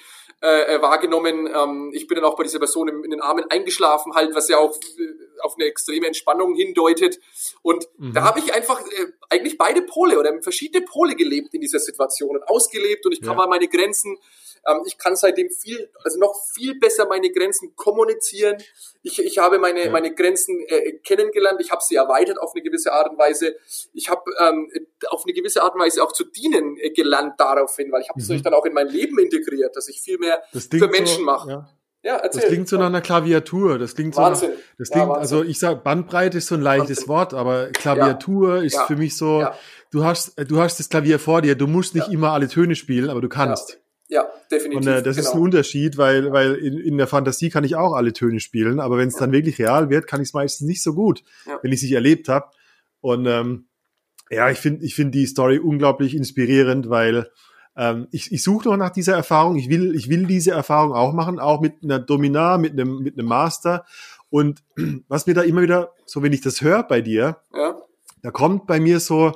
äh, 0.43 0.75
äh, 0.75 0.83
wahrgenommen. 0.83 1.47
Ähm, 1.47 1.91
ich 1.93 2.07
bin 2.07 2.17
dann 2.17 2.25
auch 2.25 2.37
bei 2.37 2.43
dieser 2.43 2.59
Person 2.59 2.89
in, 2.89 3.05
in 3.05 3.11
den 3.11 3.21
Armen 3.21 3.45
eingeschlafen, 3.51 4.15
halt, 4.15 4.35
was 4.35 4.49
ja 4.49 4.59
auch 4.59 4.75
äh, 4.75 5.34
auf 5.43 5.55
eine 5.57 5.67
extreme 5.67 6.07
Entspannung 6.07 6.55
hindeutet. 6.55 7.21
Und 7.63 7.89
mhm. 7.99 8.13
da 8.13 8.23
habe 8.23 8.41
ich 8.41 8.53
einfach 8.53 8.81
äh, 8.81 9.07
eigentlich 9.31 9.59
beide 9.59 9.83
Pole 9.83 10.19
oder 10.19 10.33
verschiedene 10.43 10.85
Pole 10.85 11.15
gelebt 11.15 11.55
in 11.55 11.61
dieser 11.61 11.81
Situation 11.81 12.37
und 12.37 12.49
ausgelebt 12.49 13.07
und 13.07 13.13
ich 13.13 13.23
kam 13.23 13.39
ja. 13.39 13.45
an 13.45 13.51
meine 13.51 13.69
Grenzen 13.69 14.19
ähm, 14.67 14.83
ich 14.87 14.99
kann 14.99 15.17
seitdem 15.17 15.51
viel, 15.51 15.91
also 16.03 16.19
noch 16.19 16.35
viel 16.55 16.79
besser 16.79 17.07
meine 17.07 17.31
Grenzen 17.31 17.75
kommunizieren. 17.77 18.57
Ich, 19.03 19.19
ich 19.19 19.39
habe 19.39 19.59
meine, 19.59 19.85
ja. 19.85 19.91
meine 19.91 20.15
Grenzen 20.15 20.61
äh, 20.69 20.93
kennengelernt. 21.05 21.61
Ich 21.61 21.71
habe 21.71 21.83
sie 21.83 21.97
erweitert 21.97 22.41
auf 22.41 22.53
eine 22.55 22.63
gewisse 22.63 22.93
Art 22.93 23.11
und 23.11 23.19
Weise. 23.19 23.57
Ich 23.93 24.09
habe 24.09 24.23
ähm, 24.41 24.71
auf 25.09 25.25
eine 25.25 25.33
gewisse 25.33 25.63
Art 25.63 25.75
und 25.75 25.81
Weise 25.81 26.03
auch 26.03 26.13
zu 26.13 26.25
dienen 26.25 26.77
äh, 26.79 26.91
gelernt 26.91 27.35
daraufhin, 27.39 27.93
weil 27.93 28.03
ich 28.03 28.09
habe 28.09 28.21
es 28.21 28.29
mhm. 28.29 28.43
dann 28.43 28.55
auch 28.55 28.65
in 28.65 28.73
mein 28.73 28.89
Leben 28.89 29.19
integriert, 29.19 29.77
dass 29.77 29.89
ich 29.89 30.01
viel 30.01 30.19
mehr 30.19 30.43
für 30.53 30.89
Menschen 30.89 31.19
so, 31.19 31.23
mache. 31.23 31.51
Ja. 31.51 31.69
Ja, 32.05 32.17
erzähl. 32.17 32.43
Das 32.43 32.51
klingt 32.51 32.69
so 32.69 32.77
nach 32.77 32.87
einer 32.87 33.01
Klaviatur. 33.01 33.79
Das 33.79 33.95
klingt 33.95 34.15
Wahnsinn. 34.17 34.51
so. 34.51 34.55
Nach, 34.55 34.63
das 34.79 34.91
klingt, 34.91 35.07
ja, 35.09 35.15
also 35.15 35.43
ich 35.43 35.59
sag, 35.59 35.83
Bandbreite 35.83 36.37
ist 36.37 36.49
so 36.49 36.55
ein 36.55 36.61
leichtes 36.61 36.99
Wahnsinn. 36.99 37.09
Wort, 37.09 37.35
aber 37.35 37.71
Klaviatur 37.71 38.57
ja. 38.59 38.63
ist 38.63 38.75
ja. 38.75 38.87
für 38.87 38.97
mich 38.97 39.17
so. 39.17 39.47
Du 39.91 40.05
hast, 40.05 40.39
du 40.49 40.61
hast 40.61 40.79
das 40.79 40.91
Klavier 40.91 41.19
vor 41.19 41.41
dir. 41.41 41.55
Du 41.55 41.67
musst 41.67 41.95
nicht 41.95 42.09
immer 42.09 42.33
alle 42.33 42.49
Töne 42.49 42.75
spielen, 42.77 43.09
aber 43.09 43.23
du 43.23 43.29
kannst. 43.29 43.81
Ja, 44.09 44.27
definitiv. 44.51 44.77
Und 44.77 44.87
äh, 44.87 45.03
das 45.03 45.17
genau. 45.17 45.29
ist 45.29 45.35
ein 45.35 45.41
Unterschied, 45.41 45.97
weil, 45.97 46.31
weil 46.31 46.57
in, 46.57 46.79
in 46.79 46.99
der 46.99 47.07
Fantasie 47.07 47.49
kann 47.49 47.65
ich 47.65 47.75
auch 47.75 47.95
alle 47.95 48.13
Töne 48.13 48.39
spielen, 48.39 48.81
aber 48.81 48.99
wenn 48.99 49.09
es 49.09 49.17
dann 49.17 49.33
wirklich 49.33 49.59
real 49.59 49.89
wird, 49.89 50.07
kann 50.07 50.21
ich 50.21 50.29
es 50.29 50.35
meistens 50.35 50.67
nicht 50.67 50.83
so 50.83 50.95
gut, 50.95 51.25
wenn 51.63 51.73
ich 51.73 51.79
es 51.79 51.83
nicht 51.85 51.93
erlebt 51.93 52.29
habe. 52.29 52.51
Und 53.01 53.25
ähm, 53.27 53.69
ja, 54.31 54.51
ich 54.51 54.59
finde 54.59 54.85
ich 54.85 54.95
finde 54.95 55.13
die 55.13 55.27
Story 55.27 55.59
unglaublich 55.59 56.15
inspirierend, 56.15 56.91
weil 56.91 57.31
ähm, 57.77 58.09
ich, 58.11 58.33
ich 58.33 58.43
suche 58.43 58.69
noch 58.69 58.77
nach 58.77 58.91
dieser 58.91 59.15
Erfahrung. 59.15 59.57
Ich 59.57 59.69
will, 59.69 59.95
ich 59.95 60.09
will 60.09 60.27
diese 60.27 60.53
Erfahrung 60.53 60.93
auch 60.93 61.13
machen, 61.13 61.39
auch 61.39 61.61
mit 61.61 61.83
einer 61.83 61.99
Dominar, 61.99 62.59
mit 62.59 62.73
einem, 62.73 62.99
mit 62.99 63.19
einem 63.19 63.27
Master. 63.27 63.85
Und 64.31 64.63
was 65.09 65.27
mir 65.27 65.35
da 65.35 65.43
immer 65.43 65.63
wieder, 65.63 65.93
so 66.07 66.23
wenn 66.23 66.33
ich 66.33 66.41
das 66.41 66.63
höre 66.63 66.83
bei 66.83 67.01
dir, 67.01 67.39
ja. 67.53 67.77
da 68.23 68.31
kommt 68.31 68.67
bei 68.67 68.81
mir 68.81 69.01
so, 69.01 69.33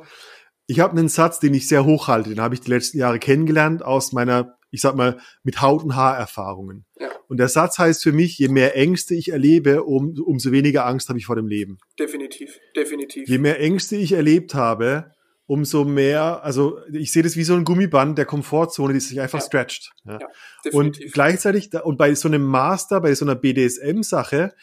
ich 0.66 0.80
habe 0.80 0.98
einen 0.98 1.08
Satz, 1.08 1.40
den 1.40 1.54
ich 1.54 1.66
sehr 1.66 1.84
hoch 1.84 2.08
halte, 2.08 2.30
den 2.30 2.40
habe 2.40 2.54
ich 2.54 2.60
die 2.60 2.70
letzten 2.70 2.98
Jahre 2.98 3.18
kennengelernt 3.18 3.82
aus 3.82 4.12
meiner 4.12 4.58
ich 4.70 4.80
sag 4.80 4.94
mal, 4.96 5.18
mit 5.42 5.62
Haut- 5.62 5.82
und 5.82 5.96
Haarerfahrungen. 5.96 6.84
Ja. 6.98 7.08
Und 7.28 7.38
der 7.38 7.48
Satz 7.48 7.78
heißt 7.78 8.02
für 8.02 8.12
mich, 8.12 8.38
je 8.38 8.48
mehr 8.48 8.76
Ängste 8.76 9.14
ich 9.14 9.30
erlebe, 9.30 9.84
um, 9.84 10.14
umso 10.24 10.52
weniger 10.52 10.86
Angst 10.86 11.08
habe 11.08 11.18
ich 11.18 11.26
vor 11.26 11.36
dem 11.36 11.46
Leben. 11.46 11.78
Definitiv, 11.98 12.58
definitiv. 12.76 13.28
Je 13.28 13.38
mehr 13.38 13.60
Ängste 13.60 13.96
ich 13.96 14.12
erlebt 14.12 14.54
habe, 14.54 15.12
umso 15.48 15.84
mehr, 15.84 16.44
also 16.44 16.78
ich 16.92 17.10
sehe 17.10 17.22
das 17.22 17.34
wie 17.34 17.42
so 17.42 17.54
ein 17.54 17.64
Gummiband 17.64 18.18
der 18.18 18.26
Komfortzone, 18.26 18.92
die 18.92 19.00
sich 19.00 19.18
einfach 19.18 19.40
ja. 19.40 19.46
stretcht. 19.46 19.92
Ja. 20.04 20.18
ja 20.20 20.72
und 20.72 21.00
gleichzeitig, 21.12 21.72
und 21.82 21.96
bei 21.96 22.14
so 22.14 22.28
einem 22.28 22.44
Master, 22.44 23.00
bei 23.00 23.14
so 23.14 23.24
einer 23.24 23.34
BDSM-Sache, 23.34 24.54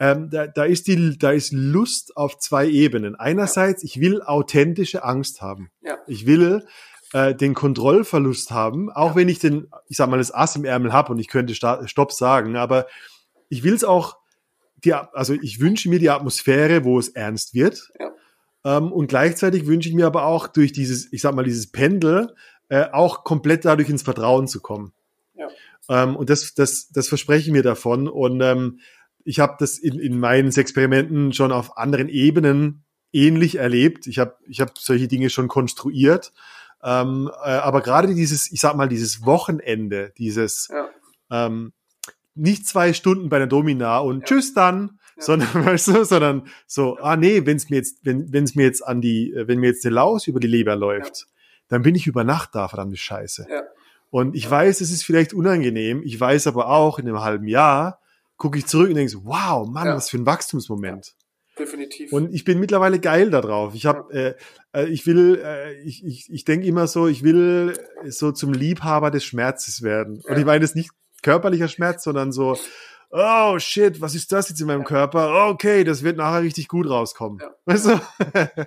ähm, 0.00 0.30
da, 0.30 0.48
da 0.48 0.64
ist 0.64 0.88
die, 0.88 1.16
da 1.16 1.30
ist 1.30 1.52
Lust 1.52 2.16
auf 2.16 2.38
zwei 2.38 2.66
Ebenen. 2.66 3.14
Einerseits, 3.14 3.84
ich 3.84 4.00
will 4.00 4.20
authentische 4.20 5.04
Angst 5.04 5.40
haben. 5.40 5.70
Ich 6.08 6.26
will 6.26 6.66
äh, 7.12 7.36
den 7.36 7.54
Kontrollverlust 7.54 8.50
haben, 8.50 8.90
auch 8.90 9.14
wenn 9.14 9.28
ich 9.28 9.38
den, 9.38 9.68
ich 9.86 9.96
sag 9.96 10.10
mal, 10.10 10.18
das 10.18 10.34
Ass 10.34 10.56
im 10.56 10.64
Ärmel 10.64 10.92
habe 10.92 11.12
und 11.12 11.20
ich 11.20 11.28
könnte 11.28 11.54
Stopp 11.54 12.10
sagen, 12.10 12.56
aber 12.56 12.88
ich 13.48 13.62
will 13.62 13.74
es 13.74 13.84
auch, 13.84 14.16
die, 14.84 14.92
also 14.92 15.34
ich 15.34 15.60
wünsche 15.60 15.88
mir 15.88 16.00
die 16.00 16.10
Atmosphäre, 16.10 16.82
wo 16.82 16.98
es 16.98 17.10
ernst 17.10 17.54
wird. 17.54 17.92
Ja. 18.00 18.10
Ähm, 18.64 18.92
und 18.92 19.08
gleichzeitig 19.08 19.66
wünsche 19.66 19.88
ich 19.88 19.94
mir 19.94 20.06
aber 20.06 20.24
auch 20.24 20.46
durch 20.46 20.72
dieses, 20.72 21.12
ich 21.12 21.22
sag 21.22 21.34
mal, 21.34 21.44
dieses 21.44 21.70
Pendel, 21.70 22.34
äh, 22.68 22.86
auch 22.92 23.24
komplett 23.24 23.64
dadurch 23.64 23.88
ins 23.88 24.02
Vertrauen 24.02 24.46
zu 24.48 24.60
kommen. 24.60 24.92
Ja. 25.34 25.48
Ähm, 25.88 26.16
und 26.16 26.30
das, 26.30 26.54
das, 26.54 26.88
das 26.90 27.08
verspreche 27.08 27.48
ich 27.48 27.52
mir 27.52 27.62
davon. 27.62 28.08
Und 28.08 28.40
ähm, 28.40 28.80
ich 29.24 29.40
habe 29.40 29.56
das 29.58 29.78
in, 29.78 29.98
in 29.98 30.18
meinen 30.18 30.52
Experimenten 30.52 31.32
schon 31.32 31.52
auf 31.52 31.76
anderen 31.76 32.08
Ebenen 32.08 32.84
ähnlich 33.12 33.56
erlebt. 33.56 34.06
Ich 34.06 34.18
habe 34.18 34.36
ich 34.48 34.60
hab 34.60 34.78
solche 34.78 35.08
Dinge 35.08 35.30
schon 35.30 35.48
konstruiert. 35.48 36.32
Ähm, 36.82 37.30
äh, 37.44 37.50
aber 37.50 37.80
gerade 37.80 38.14
dieses, 38.14 38.50
ich 38.50 38.60
sag 38.60 38.76
mal, 38.76 38.88
dieses 38.88 39.24
Wochenende, 39.24 40.12
dieses 40.18 40.68
ja. 40.72 40.88
ähm, 41.30 41.72
nicht 42.34 42.66
zwei 42.66 42.92
Stunden 42.92 43.28
bei 43.28 43.38
der 43.38 43.46
Domina 43.46 43.98
und 43.98 44.20
ja. 44.20 44.24
tschüss 44.24 44.54
dann, 44.54 44.98
ja. 45.16 45.22
sondern 45.22 45.48
weißt 45.66 45.88
du, 45.88 46.04
sondern 46.04 46.46
so, 46.66 46.96
ah 46.98 47.16
nee, 47.16 47.46
wenn 47.46 47.56
es 47.56 47.70
mir 47.70 47.76
jetzt, 47.76 48.04
wenn 48.04 48.32
wenn 48.32 48.44
es 48.44 48.54
mir 48.54 48.64
jetzt 48.64 48.86
an 48.86 49.00
die, 49.00 49.32
wenn 49.34 49.58
mir 49.58 49.68
jetzt 49.68 49.84
der 49.84 49.92
Laus 49.92 50.26
über 50.26 50.40
die 50.40 50.46
Leber 50.46 50.76
läuft, 50.76 51.26
dann 51.68 51.82
bin 51.82 51.94
ich 51.94 52.06
über 52.06 52.24
Nacht 52.24 52.50
da, 52.54 52.68
verdammte 52.68 52.96
Scheiße. 52.96 53.46
Und 54.10 54.36
ich 54.36 54.48
weiß, 54.48 54.80
es 54.80 54.90
ist 54.90 55.04
vielleicht 55.04 55.32
unangenehm, 55.32 56.02
ich 56.04 56.20
weiß 56.20 56.46
aber 56.46 56.68
auch, 56.68 56.98
in 56.98 57.08
einem 57.08 57.20
halben 57.20 57.48
Jahr 57.48 58.00
gucke 58.36 58.58
ich 58.58 58.66
zurück 58.66 58.88
und 58.88 58.96
denke 58.96 59.10
so, 59.10 59.24
wow, 59.24 59.66
Mann, 59.66 59.88
was 59.88 60.10
für 60.10 60.18
ein 60.18 60.26
Wachstumsmoment 60.26 61.14
definitiv. 61.58 62.12
Und 62.12 62.32
ich 62.34 62.44
bin 62.44 62.60
mittlerweile 62.60 62.98
geil 62.98 63.30
darauf. 63.30 63.74
Ich 63.74 63.86
habe, 63.86 64.12
äh, 64.12 64.34
äh, 64.78 64.88
ich 64.88 65.06
will, 65.06 65.40
äh, 65.44 65.74
ich, 65.82 66.04
ich, 66.04 66.32
ich 66.32 66.44
denke 66.44 66.66
immer 66.66 66.86
so, 66.86 67.08
ich 67.08 67.22
will 67.22 67.78
so 68.06 68.32
zum 68.32 68.52
Liebhaber 68.52 69.10
des 69.10 69.24
Schmerzes 69.24 69.82
werden. 69.82 70.22
Und 70.26 70.38
ich 70.38 70.44
meine 70.44 70.60
das 70.60 70.74
nicht 70.74 70.90
körperlicher 71.22 71.68
Schmerz, 71.68 72.04
sondern 72.04 72.32
so, 72.32 72.56
oh 73.12 73.58
shit, 73.58 74.00
was 74.00 74.14
ist 74.14 74.32
das 74.32 74.48
jetzt 74.48 74.60
in 74.60 74.66
meinem 74.66 74.80
ja. 74.80 74.86
Körper? 74.86 75.48
Okay, 75.50 75.84
das 75.84 76.02
wird 76.02 76.16
nachher 76.16 76.42
richtig 76.42 76.66
gut 76.66 76.88
rauskommen. 76.88 77.38
Ja, 77.40 77.54
weißt 77.66 77.86
du? 77.86 78.00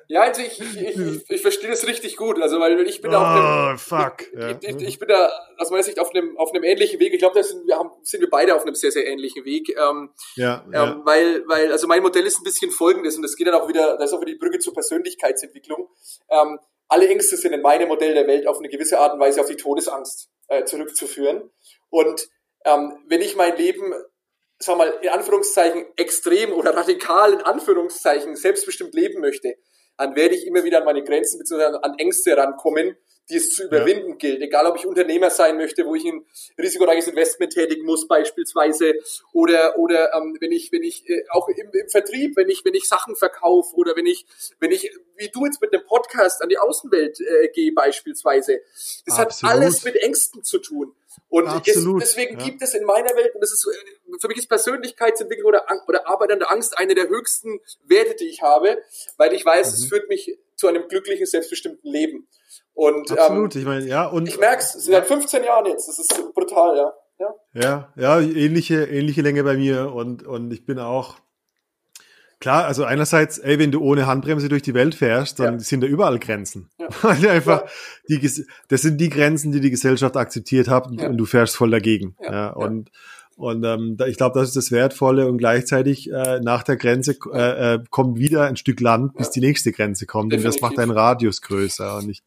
ja 0.08 0.22
also 0.22 0.42
ich, 0.42 0.62
ich, 0.62 0.98
ich, 0.98 1.30
ich 1.30 1.42
verstehe 1.42 1.70
das 1.70 1.88
richtig 1.88 2.16
gut. 2.16 2.40
Also 2.42 2.60
weil 2.60 2.80
ich 2.82 3.02
bin 3.02 3.14
oh, 3.14 3.18
auf 3.18 3.26
einem, 3.26 3.78
fuck. 3.78 4.24
Ich, 4.62 4.88
ich, 4.88 5.00
bin 5.00 5.10
da 5.10 5.32
aus 5.58 5.72
meiner 5.72 5.84
Sicht 5.84 6.00
auf 6.00 6.14
einem, 6.14 6.38
auf 6.38 6.54
einem 6.54 6.64
ähnlichen 6.64 7.00
Weg. 7.00 7.14
Ich 7.14 7.20
glaube, 7.20 7.36
da 7.36 7.44
sind 7.44 7.68
wir, 7.68 7.78
haben, 7.78 7.90
sind 8.04 8.22
wir 8.22 8.30
beide 8.30 8.56
auf 8.56 8.62
einem 8.62 8.76
sehr, 8.76 8.92
sehr 8.92 9.08
ähnlichen 9.08 9.46
Weg. 9.46 9.70
Ähm, 9.70 10.12
ja, 10.36 10.64
ja. 10.72 10.92
Ähm, 10.92 11.02
weil, 11.06 11.44
weil, 11.48 11.72
also 11.72 11.88
mein 11.88 12.04
Modell 12.04 12.26
ist 12.26 12.40
ein 12.40 12.44
bisschen 12.44 12.72
folgendes 12.72 13.16
und 13.16 13.24
das 13.24 13.36
geht 13.36 13.48
dann 13.48 13.56
auch 13.56 13.68
wieder, 13.68 13.98
da 13.98 14.04
ist 14.04 14.14
auch 14.14 14.22
wieder 14.22 14.32
die 14.32 14.38
Brücke 14.38 14.60
zur 14.60 14.74
Persönlichkeitsentwicklung. 14.74 15.90
Ähm, 16.30 16.60
alle 16.88 17.08
Ängste 17.08 17.36
sind 17.36 17.54
in 17.54 17.62
meinem 17.62 17.88
Modell 17.88 18.14
der 18.14 18.28
Welt 18.28 18.48
auf 18.48 18.60
eine 18.60 18.70
gewisse 18.70 19.00
Art 19.00 19.14
und 19.14 19.20
Weise 19.20 19.42
auf 19.42 19.48
die 19.48 19.56
Todesangst 19.56 20.30
äh, 20.48 20.66
zurückzuführen. 20.66 21.50
Und 21.90 22.28
ähm, 22.66 22.94
wenn 23.08 23.22
ich 23.22 23.36
mein 23.36 23.56
Leben 23.58 23.94
sag 24.60 24.78
mal, 24.78 24.94
in 25.02 25.10
Anführungszeichen 25.10 25.86
extrem 25.96 26.54
oder 26.54 26.76
radikal 26.76 27.34
in 27.34 27.42
Anführungszeichen 27.42 28.36
selbstbestimmt 28.36 28.94
leben 28.94 29.22
möchte, 29.22 29.56
dann 29.98 30.16
werde 30.16 30.36
ich 30.36 30.46
immer 30.46 30.64
wieder 30.64 30.80
an 30.80 30.86
meine 30.86 31.04
Grenzen 31.04 31.40
bzw. 31.40 31.80
an 31.82 31.98
Ängste 31.98 32.36
rankommen, 32.36 32.98
die 33.30 33.38
es 33.38 33.56
zu 33.56 33.64
überwinden 33.64 34.12
ja. 34.12 34.16
gilt. 34.16 34.42
Egal, 34.42 34.68
ob 34.68 34.78
ich 34.78 34.86
Unternehmer 34.86 35.30
sein 35.30 35.58
möchte, 35.58 35.86
wo 35.86 35.96
ich 35.96 36.06
ein 36.06 36.26
risikoreiches 36.60 37.08
Investment 37.08 37.54
tätigen 37.54 37.84
muss 37.84 38.08
beispielsweise, 38.08 38.94
oder 39.34 39.78
oder 39.80 40.14
ähm, 40.14 40.38
wenn 40.40 40.52
ich 40.52 40.72
wenn 40.72 40.84
ich 40.84 41.10
äh, 41.10 41.24
auch 41.32 41.48
im, 41.50 41.72
im 41.72 41.90
Vertrieb, 41.90 42.36
wenn 42.36 42.50
ich 42.50 42.64
wenn 42.64 42.76
ich 42.76 42.88
Sachen 42.88 43.16
verkaufe 43.16 43.76
oder 43.76 43.96
wenn 43.96 44.06
ich 44.06 44.26
wenn 44.60 44.72
ich 44.72 44.92
wie 45.16 45.30
du 45.30 45.46
jetzt 45.46 45.62
mit 45.62 45.74
einem 45.74 45.86
Podcast 45.86 46.42
an 46.44 46.50
die 46.50 46.58
Außenwelt 46.58 47.20
äh, 47.20 47.48
gehe 47.50 47.74
beispielsweise. 47.74 48.60
Das 49.06 49.18
Absolut. 49.18 49.54
hat 49.54 49.60
alles 49.60 49.84
mit 49.84 49.96
Ängsten 49.96 50.44
zu 50.44 50.60
tun. 50.60 50.94
Und 51.30 51.48
Absolut, 51.48 52.02
es, 52.02 52.10
deswegen 52.10 52.40
ja. 52.40 52.46
gibt 52.46 52.62
es 52.62 52.74
in 52.74 52.86
meiner 52.86 53.16
Welt, 53.16 53.34
und 53.36 53.42
das 53.42 53.52
ist 53.52 53.68
äh, 53.68 54.18
für 54.20 54.28
mich 54.28 54.38
ist 54.38 54.48
Persönlichkeitsentwicklung 54.48 55.50
oder, 55.50 55.66
oder 55.88 56.08
Arbeit 56.08 56.32
an 56.32 56.40
der 56.40 56.52
Angst 56.52 56.78
eine 56.78 56.96
der 56.96 57.10
höchsten 57.10 57.60
Werte, 57.86 58.16
die 58.16 58.28
ich 58.28 58.42
habe, 58.42 58.78
weil 59.18 59.34
ich 59.34 59.46
weiß, 59.46 59.68
mhm. 59.68 59.74
es 59.74 59.86
führt 59.86 60.10
mich 60.10 60.38
zu 60.56 60.68
einem 60.68 60.88
glücklichen, 60.88 61.26
selbstbestimmten 61.26 61.90
Leben. 61.90 62.28
Und 62.74 63.12
Absolut, 63.12 63.56
ähm, 63.56 63.62
ich 63.62 63.68
meine, 63.68 63.86
ja, 63.86 64.08
und 64.08 64.28
ich 64.28 64.38
merke 64.38 64.62
es, 64.62 64.74
seit 64.74 65.08
15 65.08 65.44
Jahren 65.44 65.66
jetzt, 65.66 65.88
das 65.88 66.00
ist 66.00 66.34
brutal, 66.34 66.78
ja. 66.78 66.94
Ja, 67.18 67.34
Ja, 67.54 67.94
ja, 67.96 68.20
ähnliche, 68.20 68.84
ähnliche 68.86 69.22
Länge 69.22 69.44
bei 69.44 69.56
mir 69.56 69.94
und, 69.94 70.24
und 70.24 70.52
ich 70.52 70.66
bin 70.66 70.80
auch, 70.80 71.16
klar, 72.40 72.66
also 72.66 72.84
einerseits, 72.84 73.38
ey, 73.38 73.60
wenn 73.60 73.72
du 73.72 73.82
ohne 73.82 74.08
Handbremse 74.08 74.50
durch 74.50 74.62
die 74.62 74.74
Welt 74.74 74.96
fährst, 74.96 75.40
dann 75.40 75.56
ja. 75.56 75.60
sind 75.60 75.82
da 75.82 75.88
überall 75.88 76.20
Grenzen. 76.20 76.70
Ja. 76.80 76.88
Weil 77.02 77.28
einfach, 77.28 77.64
ja. 78.08 78.18
die, 78.18 78.46
das 78.68 78.82
sind 78.82 79.00
die 79.00 79.10
Grenzen, 79.10 79.52
die 79.52 79.60
die 79.60 79.72
Gesellschaft 79.72 80.18
akzeptiert 80.18 80.68
hat 80.68 80.88
und, 80.88 81.02
und 81.02 81.18
du 81.18 81.26
fährst 81.26 81.56
voll 81.56 81.72
dagegen. 81.72 82.16
Ja. 82.22 82.50
Und, 82.50 82.92
und 83.36 83.66
ähm, 83.66 83.98
ich 84.08 84.18
glaube, 84.18 84.40
das 84.40 84.50
ist 84.50 84.56
das 84.56 84.72
Wertvolle 84.72 85.28
und 85.28 85.38
gleichzeitig 85.38 86.10
äh, 86.12 86.40
nach 86.40 86.64
der 86.64 86.78
Grenze 86.78 87.18
äh, 87.34 87.74
äh, 87.76 87.80
kommt 87.90 88.18
wieder 88.18 88.46
ein 88.46 88.56
Stück 88.56 88.80
Land, 88.80 89.16
bis 89.16 89.30
die 89.30 89.42
nächste 89.42 89.72
Grenze 89.72 90.06
kommt 90.06 90.32
Definitiv. 90.32 90.56
und 90.56 90.56
das 90.56 90.62
macht 90.62 90.78
deinen 90.78 90.92
Radius 90.92 91.42
größer. 91.42 91.98
Und 91.98 92.10
ich, 92.10 92.24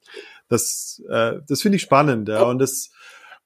das, 0.49 1.03
äh, 1.09 1.37
das 1.47 1.63
finde 1.63 1.77
ich 1.77 1.83
spannend. 1.83 2.29
Ja. 2.29 2.43
Und 2.43 2.59
das 2.59 2.91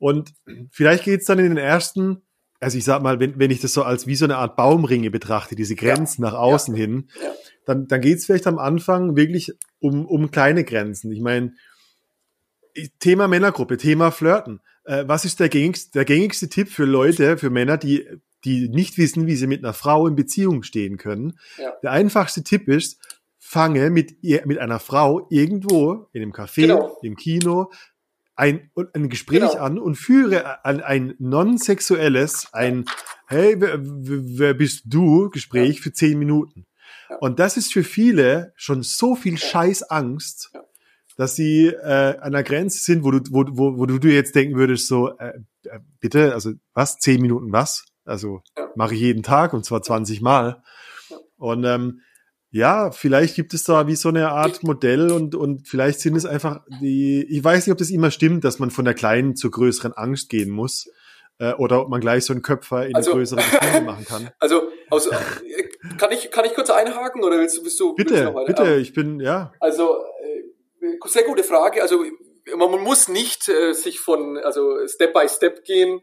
und 0.02 0.34
vielleicht 0.72 1.04
geht's 1.04 1.26
dann 1.26 1.38
in 1.38 1.50
den 1.50 1.56
ersten, 1.56 2.22
also 2.62 2.78
ich 2.78 2.84
sag 2.84 3.02
mal, 3.02 3.18
wenn, 3.20 3.38
wenn 3.38 3.50
ich 3.50 3.60
das 3.60 3.72
so 3.72 3.82
als 3.82 4.06
wie 4.06 4.14
so 4.14 4.24
eine 4.24 4.36
Art 4.36 4.56
Baumringe 4.56 5.10
betrachte, 5.10 5.56
diese 5.56 5.74
Grenzen 5.74 6.22
ja. 6.22 6.30
nach 6.30 6.38
außen 6.38 6.74
ja. 6.74 6.80
hin, 6.80 7.08
ja. 7.20 7.30
dann, 7.66 7.88
dann 7.88 8.00
geht's 8.00 8.26
vielleicht 8.26 8.46
am 8.46 8.58
Anfang 8.58 9.16
wirklich 9.16 9.52
um, 9.80 10.06
um 10.06 10.30
kleine 10.30 10.64
Grenzen. 10.64 11.12
Ich 11.12 11.20
meine, 11.20 11.54
Thema 13.00 13.28
Männergruppe, 13.28 13.76
Thema 13.76 14.10
Flirten. 14.10 14.60
Äh, 14.84 15.04
was 15.06 15.24
ist 15.24 15.40
der 15.40 15.48
gängigste, 15.48 15.90
der 15.92 16.04
gängigste 16.04 16.48
Tipp 16.48 16.68
für 16.68 16.84
Leute, 16.84 17.36
für 17.36 17.50
Männer, 17.50 17.76
die, 17.76 18.06
die 18.44 18.68
nicht 18.68 18.96
wissen, 18.96 19.26
wie 19.26 19.36
sie 19.36 19.46
mit 19.46 19.62
einer 19.62 19.74
Frau 19.74 20.06
in 20.06 20.14
Beziehung 20.16 20.62
stehen 20.62 20.96
können? 20.96 21.38
Der 21.82 21.90
einfachste 21.90 22.42
Tipp 22.42 22.68
ist, 22.68 22.98
fange 23.38 23.90
mit, 23.90 24.16
ihr, 24.22 24.42
mit 24.46 24.58
einer 24.58 24.78
Frau 24.78 25.26
irgendwo 25.28 26.08
in 26.12 26.22
einem 26.22 26.32
Café, 26.32 26.62
genau. 26.62 26.98
im 27.02 27.16
Kino, 27.16 27.70
ein, 28.34 28.70
ein 28.94 29.08
Gespräch 29.08 29.40
genau. 29.40 29.62
an 29.62 29.78
und 29.78 29.96
führe 29.96 30.64
an 30.64 30.80
ein 30.80 31.14
non-sexuelles, 31.18 32.48
ein 32.52 32.86
Hey, 33.26 33.58
wer, 33.58 33.78
wer 33.80 34.52
bist 34.52 34.82
du? 34.86 35.30
Gespräch 35.30 35.76
ja. 35.76 35.82
für 35.82 35.92
zehn 35.92 36.18
Minuten. 36.18 36.66
Ja. 37.08 37.16
Und 37.16 37.38
das 37.38 37.56
ist 37.56 37.72
für 37.72 37.84
viele 37.84 38.52
schon 38.56 38.82
so 38.82 39.14
viel 39.14 39.34
ja. 39.34 39.38
Scheißangst, 39.38 40.52
dass 41.16 41.36
sie 41.36 41.68
äh, 41.68 42.18
an 42.20 42.32
der 42.32 42.42
Grenze 42.42 42.82
sind, 42.82 43.04
wo 43.04 43.10
du, 43.10 43.20
wo, 43.30 43.44
wo, 43.50 43.78
wo 43.78 43.86
du 43.86 44.08
jetzt 44.08 44.34
denken 44.34 44.56
würdest, 44.56 44.86
so, 44.86 45.16
äh, 45.18 45.38
äh 45.64 45.78
bitte, 46.00 46.34
also 46.34 46.52
was, 46.74 46.98
zehn 46.98 47.22
Minuten 47.22 47.52
was? 47.52 47.86
Also 48.04 48.42
mache 48.74 48.94
ich 48.94 49.00
jeden 49.00 49.22
Tag 49.22 49.54
und 49.54 49.64
zwar 49.64 49.82
20 49.82 50.20
Mal. 50.20 50.62
Und 51.36 51.64
ähm, 51.64 52.00
ja, 52.52 52.90
vielleicht 52.90 53.34
gibt 53.34 53.54
es 53.54 53.64
da 53.64 53.86
wie 53.86 53.96
so 53.96 54.10
eine 54.10 54.28
Art 54.28 54.62
Modell 54.62 55.10
und, 55.10 55.34
und 55.34 55.66
vielleicht 55.66 56.00
sind 56.00 56.14
es 56.16 56.26
einfach 56.26 56.60
die, 56.82 57.26
ich 57.30 57.42
weiß 57.42 57.66
nicht, 57.66 57.72
ob 57.72 57.78
das 57.78 57.88
immer 57.88 58.10
stimmt, 58.10 58.44
dass 58.44 58.58
man 58.58 58.70
von 58.70 58.84
der 58.84 58.92
kleinen 58.92 59.36
zur 59.36 59.50
größeren 59.50 59.94
Angst 59.94 60.28
gehen 60.28 60.50
muss 60.50 60.86
äh, 61.38 61.54
oder 61.54 61.80
ob 61.80 61.88
man 61.88 62.02
gleich 62.02 62.26
so 62.26 62.34
einen 62.34 62.42
Köpfer 62.42 62.86
in 62.86 62.94
also, 62.94 63.12
eine 63.12 63.20
größere 63.20 63.40
Beziehung 63.40 63.84
machen 63.86 64.04
kann. 64.04 64.30
Also, 64.38 64.68
also 64.90 65.10
kann 65.96 66.12
ich 66.12 66.30
kann 66.30 66.44
ich 66.44 66.54
kurz 66.54 66.68
einhaken 66.68 67.24
oder 67.24 67.38
willst 67.38 67.56
du 67.56 67.62
bist 67.62 67.80
du 67.80 67.94
bitte 67.94 68.34
willst 68.34 68.58
du 68.58 68.62
bitte 68.64 68.76
ich 68.76 68.92
bin 68.92 69.18
ja. 69.18 69.52
Also 69.58 69.96
äh, 70.22 71.08
sehr 71.08 71.24
gute 71.24 71.44
Frage. 71.44 71.80
Also 71.80 72.04
man 72.54 72.82
muss 72.82 73.08
nicht 73.08 73.48
äh, 73.48 73.72
sich 73.72 73.98
von 73.98 74.36
also 74.36 74.86
Step 74.86 75.14
by 75.14 75.26
Step 75.26 75.64
gehen 75.64 76.02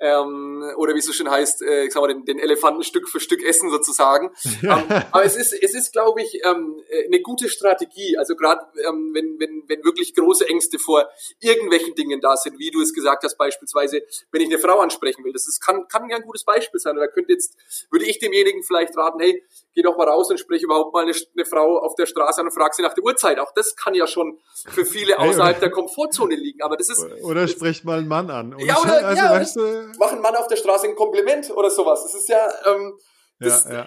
ähm, 0.00 0.64
oder 0.76 0.94
wie 0.94 0.98
es 0.98 1.06
so 1.06 1.12
schön 1.12 1.30
heißt, 1.30 1.62
äh, 1.62 1.84
ich 1.84 1.92
sag 1.92 2.00
mal, 2.00 2.08
den, 2.08 2.24
den 2.24 2.38
Elefanten 2.38 2.82
Stück 2.82 3.08
für 3.08 3.20
Stück 3.20 3.42
essen 3.44 3.70
sozusagen. 3.70 4.30
ähm, 4.62 4.84
aber 5.12 5.24
es 5.24 5.36
ist, 5.36 5.52
es 5.52 5.74
ist, 5.74 5.92
glaube 5.92 6.22
ich, 6.22 6.40
ähm, 6.44 6.82
äh, 6.88 7.06
eine 7.06 7.20
gute 7.20 7.48
Strategie. 7.48 8.16
Also 8.16 8.34
gerade 8.34 8.62
ähm, 8.88 9.10
wenn, 9.14 9.38
wenn, 9.38 9.64
wenn 9.68 9.84
wirklich 9.84 10.14
große 10.14 10.48
Ängste 10.48 10.78
vor 10.78 11.08
irgendwelchen 11.40 11.94
Dingen 11.94 12.20
da 12.20 12.36
sind, 12.36 12.58
wie 12.58 12.70
du 12.70 12.80
es 12.80 12.94
gesagt 12.94 13.24
hast, 13.24 13.36
beispielsweise, 13.36 14.02
wenn 14.32 14.40
ich 14.40 14.48
eine 14.48 14.58
Frau 14.58 14.80
ansprechen 14.80 15.24
will, 15.24 15.32
das 15.32 15.46
ist, 15.46 15.60
kann, 15.60 15.86
kann 15.88 16.08
ja 16.08 16.16
ein 16.16 16.22
gutes 16.22 16.44
Beispiel 16.44 16.80
sein. 16.80 16.96
Oder 16.96 17.08
könnte 17.08 17.32
jetzt, 17.32 17.56
würde 17.90 18.06
ich 18.06 18.18
demjenigen 18.18 18.62
vielleicht 18.62 18.96
raten, 18.96 19.20
hey, 19.20 19.44
geh 19.74 19.82
doch 19.82 19.96
mal 19.96 20.08
raus 20.08 20.30
und 20.30 20.40
sprich 20.40 20.62
überhaupt 20.62 20.94
mal 20.94 21.02
eine, 21.02 21.12
eine 21.12 21.44
Frau 21.44 21.78
auf 21.78 21.94
der 21.94 22.06
Straße 22.06 22.40
an 22.40 22.46
und 22.46 22.52
frag 22.52 22.74
sie 22.74 22.82
nach 22.82 22.94
der 22.94 23.04
Uhrzeit. 23.04 23.38
Auch 23.38 23.52
das 23.54 23.76
kann 23.76 23.94
ja 23.94 24.06
schon 24.06 24.38
für 24.66 24.84
viele 24.84 25.18
außerhalb 25.18 25.60
der 25.60 25.70
Komfortzone 25.70 26.34
liegen. 26.34 26.62
Aber 26.62 26.76
das 26.76 26.88
ist. 26.88 27.06
Oder 27.22 27.46
sprich 27.48 27.84
mal 27.84 27.98
einen 27.98 28.08
Mann 28.08 28.30
an. 28.30 28.54
Und 28.54 28.64
ja, 28.64 28.80
oder, 28.80 29.06
also, 29.06 29.22
ja, 29.22 29.30
weißt 29.32 29.56
du, 29.56 29.89
mach 29.98 30.12
einen 30.12 30.22
Mann 30.22 30.36
auf 30.36 30.46
der 30.46 30.56
Straße 30.56 30.86
ein 30.86 30.96
Kompliment 30.96 31.50
oder 31.50 31.70
sowas. 31.70 32.02
Das 32.02 32.14
ist 32.14 32.28
ja, 32.28 32.48
ähm, 32.66 32.98
das, 33.38 33.64
ja, 33.64 33.72
ja. 33.72 33.86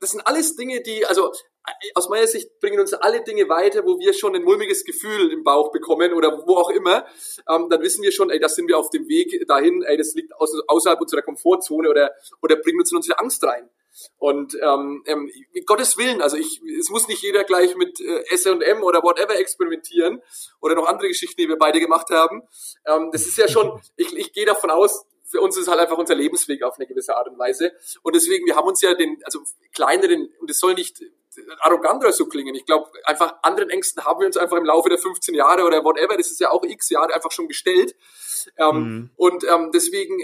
das 0.00 0.10
sind 0.10 0.26
alles 0.26 0.56
Dinge, 0.56 0.82
die, 0.82 1.06
also 1.06 1.32
aus 1.94 2.08
meiner 2.08 2.26
Sicht 2.26 2.60
bringen 2.60 2.78
uns 2.78 2.92
alle 2.92 3.22
Dinge 3.22 3.48
weiter, 3.48 3.84
wo 3.84 3.98
wir 3.98 4.12
schon 4.12 4.34
ein 4.34 4.42
mulmiges 4.42 4.84
Gefühl 4.84 5.32
im 5.32 5.42
Bauch 5.44 5.72
bekommen 5.72 6.12
oder 6.12 6.46
wo 6.46 6.56
auch 6.56 6.70
immer. 6.70 7.06
Ähm, 7.48 7.68
dann 7.70 7.80
wissen 7.80 8.02
wir 8.02 8.12
schon, 8.12 8.30
ey, 8.30 8.38
das 8.38 8.54
sind 8.54 8.68
wir 8.68 8.78
auf 8.78 8.90
dem 8.90 9.08
Weg 9.08 9.46
dahin, 9.48 9.82
ey, 9.82 9.96
das 9.96 10.14
liegt 10.14 10.32
außerhalb 10.36 11.00
unserer 11.00 11.22
Komfortzone 11.22 11.88
oder, 11.88 12.10
oder 12.42 12.56
bringt 12.56 12.80
uns 12.80 12.90
in 12.90 12.96
unsere 12.96 13.18
Angst 13.18 13.42
rein. 13.44 13.70
Und 14.18 14.58
ähm, 14.60 15.04
ähm, 15.06 15.30
Gottes 15.66 15.96
Willen, 15.96 16.20
also 16.20 16.36
ich, 16.36 16.60
es 16.78 16.90
muss 16.90 17.08
nicht 17.08 17.22
jeder 17.22 17.44
gleich 17.44 17.76
mit 17.76 18.00
äh, 18.00 18.24
S&M 18.30 18.82
oder 18.82 19.02
whatever 19.02 19.38
experimentieren 19.38 20.20
oder 20.60 20.74
noch 20.74 20.86
andere 20.86 21.08
Geschichten, 21.08 21.40
die 21.40 21.48
wir 21.48 21.58
beide 21.58 21.80
gemacht 21.80 22.10
haben. 22.10 22.42
Ähm, 22.86 23.10
das 23.12 23.26
ist 23.26 23.38
ja 23.38 23.48
schon, 23.48 23.80
ich, 23.96 24.12
ich 24.16 24.32
gehe 24.32 24.46
davon 24.46 24.70
aus, 24.70 25.06
für 25.34 25.40
uns 25.40 25.56
ist 25.56 25.66
halt 25.66 25.80
einfach 25.80 25.98
unser 25.98 26.14
Lebensweg 26.14 26.62
auf 26.62 26.76
eine 26.78 26.86
gewisse 26.86 27.16
Art 27.16 27.26
und 27.26 27.36
Weise. 27.40 27.72
Und 28.02 28.14
deswegen, 28.14 28.46
wir 28.46 28.54
haben 28.54 28.68
uns 28.68 28.80
ja 28.82 28.94
den, 28.94 29.20
also 29.24 29.40
kleineren, 29.74 30.32
und 30.38 30.48
es 30.48 30.60
soll 30.60 30.74
nicht 30.74 31.02
arrogant 31.58 32.04
oder 32.04 32.12
so 32.12 32.26
klingen. 32.26 32.54
Ich 32.54 32.66
glaube, 32.66 32.88
einfach 33.02 33.34
anderen 33.42 33.68
Ängsten 33.68 34.04
haben 34.04 34.20
wir 34.20 34.28
uns 34.28 34.36
einfach 34.36 34.56
im 34.56 34.64
Laufe 34.64 34.90
der 34.90 34.98
15 34.98 35.34
Jahre 35.34 35.64
oder 35.64 35.82
whatever, 35.82 36.16
das 36.16 36.30
ist 36.30 36.38
ja 36.38 36.52
auch 36.52 36.62
x 36.62 36.88
Jahre 36.88 37.12
einfach 37.12 37.32
schon 37.32 37.48
gestellt. 37.48 37.96
Ähm, 38.58 38.76
mhm. 38.76 39.10
Und 39.16 39.42
ähm, 39.42 39.72
deswegen 39.74 40.16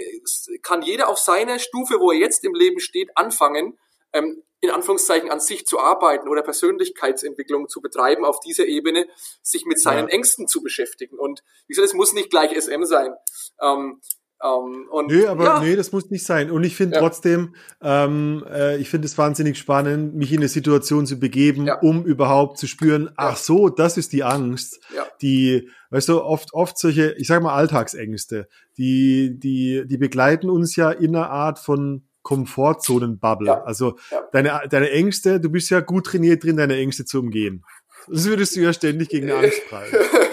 kann 0.61 0.81
jeder 0.81 1.09
auf 1.09 1.17
seiner 1.17 1.59
Stufe, 1.59 1.99
wo 1.99 2.13
er 2.13 2.17
jetzt 2.17 2.45
im 2.45 2.53
Leben 2.53 2.79
steht, 2.79 3.09
anfangen, 3.15 3.77
ähm, 4.13 4.43
in 4.61 4.69
Anführungszeichen 4.69 5.29
an 5.29 5.41
sich 5.41 5.65
zu 5.65 5.79
arbeiten 5.79 6.29
oder 6.29 6.41
Persönlichkeitsentwicklung 6.41 7.67
zu 7.67 7.81
betreiben, 7.81 8.23
auf 8.23 8.39
dieser 8.39 8.65
Ebene 8.65 9.09
sich 9.41 9.65
mit 9.65 9.81
seinen 9.81 10.07
ja. 10.07 10.13
Ängsten 10.13 10.47
zu 10.47 10.61
beschäftigen. 10.61 11.19
Und 11.19 11.43
wie 11.67 11.73
gesagt, 11.73 11.87
es 11.87 11.93
muss 11.95 12.13
nicht 12.13 12.29
gleich 12.29 12.55
SM 12.55 12.85
sein. 12.85 13.13
Ähm, 13.61 13.99
ähm, 14.43 14.87
und, 14.89 15.07
Nö, 15.07 15.27
aber 15.27 15.43
ja. 15.43 15.59
nee, 15.59 15.75
das 15.75 15.91
muss 15.91 16.09
nicht 16.09 16.25
sein. 16.25 16.49
Und 16.49 16.63
ich 16.63 16.75
finde 16.75 16.95
ja. 16.95 17.01
trotzdem, 17.01 17.55
ähm, 17.81 18.43
äh, 18.51 18.77
ich 18.77 18.89
finde 18.89 19.05
es 19.05 19.17
wahnsinnig 19.17 19.57
spannend, 19.57 20.15
mich 20.15 20.31
in 20.31 20.39
eine 20.39 20.47
Situation 20.47 21.05
zu 21.05 21.19
begeben, 21.19 21.67
ja. 21.67 21.79
um 21.79 22.05
überhaupt 22.05 22.57
zu 22.57 22.67
spüren, 22.67 23.11
ach 23.15 23.37
so, 23.37 23.69
das 23.69 23.97
ist 23.97 24.13
die 24.13 24.23
Angst, 24.23 24.79
die, 25.21 25.69
weißt 25.91 26.09
du, 26.09 26.23
oft, 26.23 26.53
oft 26.53 26.77
solche, 26.77 27.11
ich 27.17 27.27
sage 27.27 27.43
mal 27.43 27.53
Alltagsängste, 27.53 28.47
die, 28.77 29.37
die, 29.37 29.83
die 29.85 29.97
begleiten 29.97 30.49
uns 30.49 30.75
ja 30.75 30.91
in 30.91 31.15
einer 31.15 31.29
Art 31.29 31.59
von 31.59 32.03
Komfortzonenbubble. 32.23 33.65
Also 33.65 33.97
deine, 34.31 34.61
deine 34.69 34.91
Ängste, 34.91 35.39
du 35.39 35.49
bist 35.49 35.69
ja 35.69 35.79
gut 35.81 36.05
trainiert 36.05 36.43
drin, 36.43 36.57
deine 36.57 36.77
Ängste 36.77 37.05
zu 37.05 37.19
umgehen. 37.19 37.63
Das 38.07 38.25
würdest 38.25 38.55
du 38.55 38.61
ja 38.61 38.73
ständig 38.73 39.09
gegen 39.09 39.29
eine 39.29 39.45
Angst 39.45 39.61
preisen. 39.69 39.99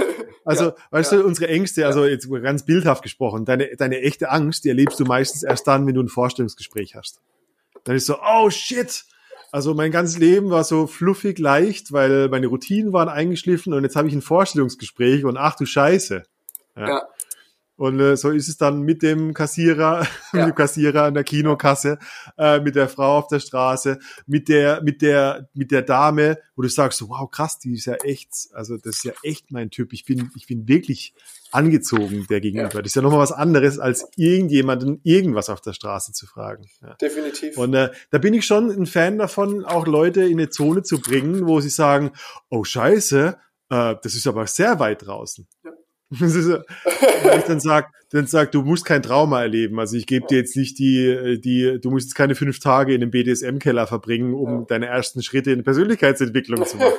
Also, 0.49 0.65
ja, 0.65 0.75
weißt 0.93 1.13
ja. 1.13 1.19
du, 1.19 1.25
unsere 1.27 1.49
Ängste, 1.49 1.85
also 1.85 2.07
jetzt 2.07 2.31
ganz 2.31 2.65
bildhaft 2.65 3.03
gesprochen, 3.03 3.45
deine, 3.45 3.77
deine 3.77 4.01
echte 4.01 4.31
Angst, 4.31 4.65
die 4.65 4.71
erlebst 4.71 4.99
du 4.99 5.05
meistens 5.05 5.43
erst 5.43 5.67
dann, 5.67 5.87
wenn 5.87 5.95
du 5.95 6.03
ein 6.03 6.09
Vorstellungsgespräch 6.09 6.95
hast. 6.95 7.21
Dann 7.85 7.97
ist 7.97 8.07
so, 8.07 8.17
oh 8.19 8.49
shit! 8.49 9.05
Also 9.53 9.75
mein 9.75 9.91
ganzes 9.91 10.19
Leben 10.19 10.49
war 10.49 10.65
so 10.65 10.87
fluffig 10.87 11.39
leicht, 11.39 11.93
weil 11.93 12.29
meine 12.31 12.47
Routinen 12.47 12.95
waren 12.95 13.11
eingeschliffen 13.11 13.75
und 13.75 13.83
jetzt 13.83 13.95
habe 13.95 14.09
ich 14.09 14.15
ein 14.15 14.23
Vorstellungsgespräch 14.23 15.27
und 15.27 15.37
ach 15.37 15.55
du 15.55 15.67
Scheiße. 15.67 16.23
Ja. 16.77 17.03
Und 17.79 18.01
äh, 18.01 18.17
so 18.17 18.31
ist 18.31 18.49
es 18.49 18.57
dann 18.57 18.83
mit 18.83 19.03
dem 19.03 19.33
Kassierer, 19.35 20.03
ja. 20.33 20.39
mit 20.47 20.49
dem 20.49 20.55
Kassierer 20.57 21.05
an 21.05 21.15
der 21.15 21.23
Kinokasse, 21.23 21.99
äh, 22.37 22.59
mit 22.59 22.75
der 22.75 22.89
Frau 22.89 23.19
auf 23.19 23.29
der 23.29 23.39
Straße, 23.39 24.01
mit 24.27 24.49
der, 24.49 24.83
mit 24.83 25.01
der, 25.01 25.49
mit 25.55 25.71
der 25.71 25.83
Dame, 25.83 26.39
wo 26.57 26.63
du 26.63 26.69
sagst, 26.69 27.01
wow, 27.09 27.31
krass, 27.31 27.61
die 27.61 27.75
ist 27.75 27.87
ja 27.87 27.95
echt, 28.03 28.31
also 28.53 28.77
das 28.77 28.97
ist 28.97 29.05
ja 29.05 29.13
echt 29.23 29.53
mein 29.53 29.71
Typ. 29.71 29.93
Ich 29.93 30.05
bin, 30.05 30.29
ich 30.35 30.49
bin 30.49 30.67
wirklich 30.67 31.15
angezogen 31.53 32.27
der 32.29 32.41
gegenüber. 32.41 32.75
Ja. 32.75 32.83
Das 32.83 32.91
ist 32.91 32.97
ja 32.97 33.03
nochmal 33.03 33.21
was 33.21 33.31
anderes, 33.31 33.79
als 33.79 34.09
irgendjemanden 34.17 35.01
irgendwas 35.05 35.49
auf 35.49 35.61
der 35.61 35.73
Straße 35.73 36.13
zu 36.13 36.27
fragen. 36.27 36.67
Ja. 36.83 36.95
Definitiv. 36.95 37.57
Und 37.57 37.75
äh, 37.75 37.91
da 38.11 38.19
bin 38.19 38.35
ich 38.35 38.45
schon 38.45 38.73
ein 38.73 38.87
Fan 38.87 39.19
davon, 39.19 39.65
auch 39.65 39.87
Leute 39.87 40.23
in 40.25 40.41
eine 40.41 40.51
Zone 40.51 40.83
zu 40.83 41.01
bringen, 41.01 41.47
wo 41.47 41.61
sie 41.61 41.71
sagen, 41.71 42.11
oh 42.51 42.65
scheiße, 42.65 43.39
äh, 43.71 43.95
das 44.03 44.15
ist 44.17 44.27
aber 44.27 44.49
sehr 44.49 44.81
weit 44.81 45.07
draußen. 45.07 45.47
Ja. 45.63 45.71
Wenn 46.11 47.39
ich 47.39 47.45
dann 47.45 47.61
sag, 47.61 47.91
dann 48.11 48.27
sag, 48.27 48.53
du 48.53 48.63
musst 48.63 48.85
kein 48.85 49.03
Trauma 49.03 49.43
erleben. 49.43 49.79
Also 49.79 49.97
ich 49.97 50.07
gebe 50.07 50.27
dir 50.27 50.39
jetzt 50.39 50.57
nicht 50.57 50.79
die, 50.79 51.41
die, 51.41 51.79
du 51.81 51.91
musst 51.91 52.07
jetzt 52.07 52.15
keine 52.15 52.35
fünf 52.35 52.61
Tage 52.61 52.95
in 52.95 53.03
einem 53.03 53.11
BDSM-Keller 53.11 53.87
verbringen, 53.87 54.35
um 54.35 54.61
ja. 54.61 54.65
deine 54.69 54.87
ersten 54.87 55.23
Schritte 55.23 55.51
in 55.51 55.65
Persönlichkeitsentwicklung 55.65 56.65
zu 56.65 56.79
machen. 56.79 56.95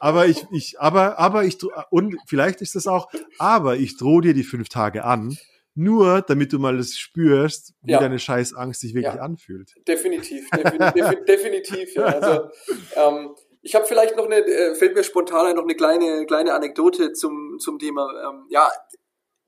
aber 0.00 0.26
ich, 0.26 0.44
ich, 0.52 0.78
aber, 0.78 1.18
aber 1.18 1.44
ich, 1.44 1.58
und 1.90 2.16
vielleicht 2.26 2.60
ist 2.60 2.74
das 2.74 2.86
auch, 2.86 3.08
aber 3.38 3.76
ich 3.76 3.96
drohe 3.96 4.22
dir 4.22 4.34
die 4.34 4.44
fünf 4.44 4.68
Tage 4.68 5.04
an, 5.04 5.36
nur 5.74 6.22
damit 6.22 6.52
du 6.52 6.58
mal 6.58 6.76
das 6.76 6.96
spürst, 6.96 7.74
wie 7.82 7.92
ja. 7.92 8.00
deine 8.00 8.18
scheiß 8.18 8.54
Angst 8.54 8.80
sich 8.80 8.94
wirklich 8.94 9.14
ja. 9.14 9.20
anfühlt. 9.20 9.74
Definitiv, 9.86 10.48
definitiv, 10.50 11.24
definitiv, 11.28 11.94
ja. 11.94 12.04
Also, 12.04 12.50
ähm, 12.96 13.34
ich 13.66 13.74
habe 13.74 13.84
vielleicht 13.84 14.14
noch 14.14 14.26
eine, 14.26 14.46
äh, 14.46 14.76
fällt 14.76 14.94
mir 14.94 15.02
spontan 15.02 15.56
noch 15.56 15.64
eine 15.64 15.74
kleine, 15.74 16.24
kleine 16.26 16.54
Anekdote 16.54 17.12
zum, 17.12 17.58
zum 17.58 17.80
Thema. 17.80 18.08
Ähm, 18.24 18.46
ja, 18.48 18.70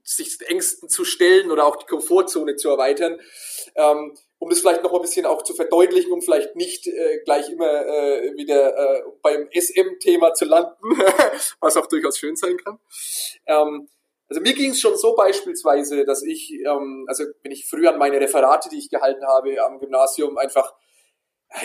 sich 0.02 0.40
Ängsten 0.46 0.88
zu 0.88 1.04
stellen 1.04 1.52
oder 1.52 1.64
auch 1.64 1.76
die 1.76 1.86
Komfortzone 1.86 2.56
zu 2.56 2.68
erweitern. 2.68 3.20
Ähm, 3.76 4.16
um 4.38 4.50
das 4.50 4.58
vielleicht 4.58 4.82
noch 4.82 4.92
ein 4.92 5.02
bisschen 5.02 5.24
auch 5.24 5.42
zu 5.42 5.54
verdeutlichen, 5.54 6.10
um 6.10 6.20
vielleicht 6.20 6.56
nicht 6.56 6.88
äh, 6.88 7.20
gleich 7.24 7.48
immer 7.48 7.86
äh, 7.86 8.34
wieder 8.36 8.76
äh, 8.76 9.02
beim 9.22 9.48
SM-Thema 9.52 10.34
zu 10.34 10.46
landen, 10.46 10.74
was 11.60 11.76
auch 11.76 11.86
durchaus 11.86 12.18
schön 12.18 12.34
sein 12.34 12.56
kann. 12.56 12.80
Ähm, 13.46 13.88
also 14.28 14.40
mir 14.40 14.54
ging 14.54 14.72
es 14.72 14.80
schon 14.80 14.96
so 14.96 15.14
beispielsweise, 15.14 16.04
dass 16.04 16.24
ich, 16.24 16.52
ähm, 16.66 17.04
also 17.06 17.24
wenn 17.42 17.52
ich 17.52 17.66
früher 17.66 17.92
an 17.92 17.98
meine 17.98 18.20
Referate, 18.20 18.68
die 18.68 18.78
ich 18.78 18.90
gehalten 18.90 19.24
habe 19.26 19.64
am 19.64 19.78
Gymnasium, 19.78 20.38
einfach, 20.38 20.74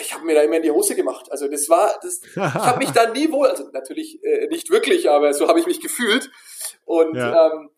ich 0.00 0.14
habe 0.14 0.24
mir 0.24 0.34
da 0.34 0.42
immer 0.42 0.56
in 0.56 0.62
die 0.62 0.70
Hose 0.70 0.94
gemacht. 0.94 1.30
Also 1.30 1.48
das 1.48 1.68
war, 1.68 1.98
das, 2.02 2.20
ich 2.22 2.36
habe 2.36 2.78
mich 2.78 2.90
da 2.90 3.10
nie 3.10 3.30
wohl, 3.30 3.48
also 3.48 3.68
natürlich 3.72 4.22
äh, 4.24 4.46
nicht 4.48 4.70
wirklich, 4.70 5.10
aber 5.10 5.34
so 5.34 5.48
habe 5.48 5.60
ich 5.60 5.66
mich 5.66 5.80
gefühlt. 5.80 6.30
Und 6.84 7.16
ja. 7.16 7.52
ähm, 7.52 7.70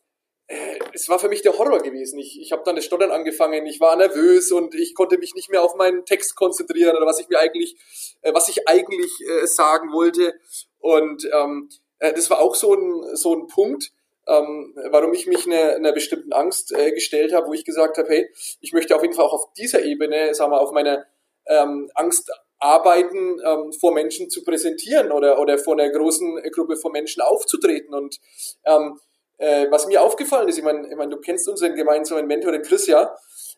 äh, 0.47 0.79
es 0.93 1.09
war 1.09 1.19
für 1.19 1.29
mich 1.29 1.43
der 1.43 1.59
Horror 1.59 1.81
gewesen. 1.81 2.19
Ich, 2.19 2.41
ich 2.41 2.53
habe 2.53 2.63
dann 2.65 2.77
das 2.77 2.85
Stottern 2.85 3.11
angefangen, 3.11 3.67
ich 3.67 3.81
war 3.81 3.97
nervös 3.97 4.53
und 4.53 4.75
ich 4.75 4.95
konnte 4.95 5.19
mich 5.19 5.35
nicht 5.35 5.51
mehr 5.51 5.63
auf 5.63 5.75
meinen 5.75 6.05
Text 6.05 6.37
konzentrieren 6.37 6.97
oder 6.97 7.07
was 7.07 7.19
ich 7.19 7.29
mir 7.29 7.39
eigentlich, 7.39 7.77
äh, 8.23 8.33
was 8.33 8.49
ich 8.49 8.69
eigentlich 8.69 9.13
äh, 9.29 9.47
sagen 9.47 9.93
wollte. 9.93 10.35
Und 10.79 11.29
ähm, 11.33 11.69
äh, 11.99 12.13
das 12.13 12.31
war 12.31 12.41
auch 12.41 12.55
so 12.55 12.75
ein, 12.75 13.17
so 13.17 13.35
ein 13.35 13.49
Punkt, 13.49 13.91
ähm, 14.29 14.77
warum 14.91 15.13
ich 15.13 15.27
mich 15.27 15.47
einer, 15.47 15.75
einer 15.75 15.93
bestimmten 15.93 16.33
Angst 16.33 16.73
äh, 16.73 16.93
gestellt 16.93 17.33
habe, 17.33 17.49
wo 17.49 17.53
ich 17.53 17.65
gesagt 17.65 17.99
habe, 17.99 18.09
hey, 18.09 18.31
ich 18.61 18.73
möchte 18.73 18.95
auf 18.95 19.03
jeden 19.03 19.15
Fall 19.15 19.25
auch 19.25 19.33
auf 19.33 19.53
dieser 19.55 19.85
Ebene, 19.85 20.35
sagen 20.35 20.53
wir, 20.53 20.61
auf 20.61 20.73
meiner 20.73 21.07
ähm, 21.49 21.91
Angst 21.95 22.31
arbeiten, 22.59 23.39
ähm, 23.45 23.73
vor 23.79 23.93
Menschen 23.93 24.31
zu 24.31 24.43
präsentieren 24.43 25.13
oder, 25.13 25.39
oder 25.39 25.59
vor 25.59 25.75
einer 25.75 25.91
großen 25.91 26.43
Gruppe 26.53 26.77
von 26.77 26.93
Menschen 26.93 27.23
aufzutreten. 27.23 27.95
Und 27.95 28.17
ähm, 28.65 28.99
äh, 29.39 29.67
was 29.71 29.87
mir 29.87 30.03
aufgefallen 30.03 30.49
ist, 30.49 30.59
ich 30.59 30.65
meine, 30.65 30.89
ich 30.89 30.97
mein, 30.97 31.11
du 31.11 31.19
kennst 31.19 31.49
unseren 31.49 31.75
gemeinsamen 31.75 32.27
Mentor, 32.27 32.53
den 32.53 32.63
Chris, 32.63 32.87
ja, 32.87 33.15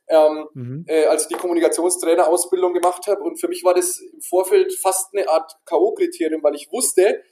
ähm, 0.08 0.48
mhm. 0.54 0.84
äh, 0.88 1.04
als 1.06 1.22
ich 1.22 1.28
die 1.28 1.34
Kommunikationstrainer-Ausbildung 1.34 2.72
gemacht 2.72 3.06
habe. 3.06 3.22
Und 3.22 3.38
für 3.38 3.48
mich 3.48 3.62
war 3.62 3.74
das 3.74 4.00
im 4.00 4.20
Vorfeld 4.20 4.74
fast 4.74 5.14
eine 5.14 5.28
Art 5.28 5.52
K.O.-Kriterium, 5.64 6.42
weil 6.42 6.56
ich 6.56 6.68
wusste, 6.72 7.22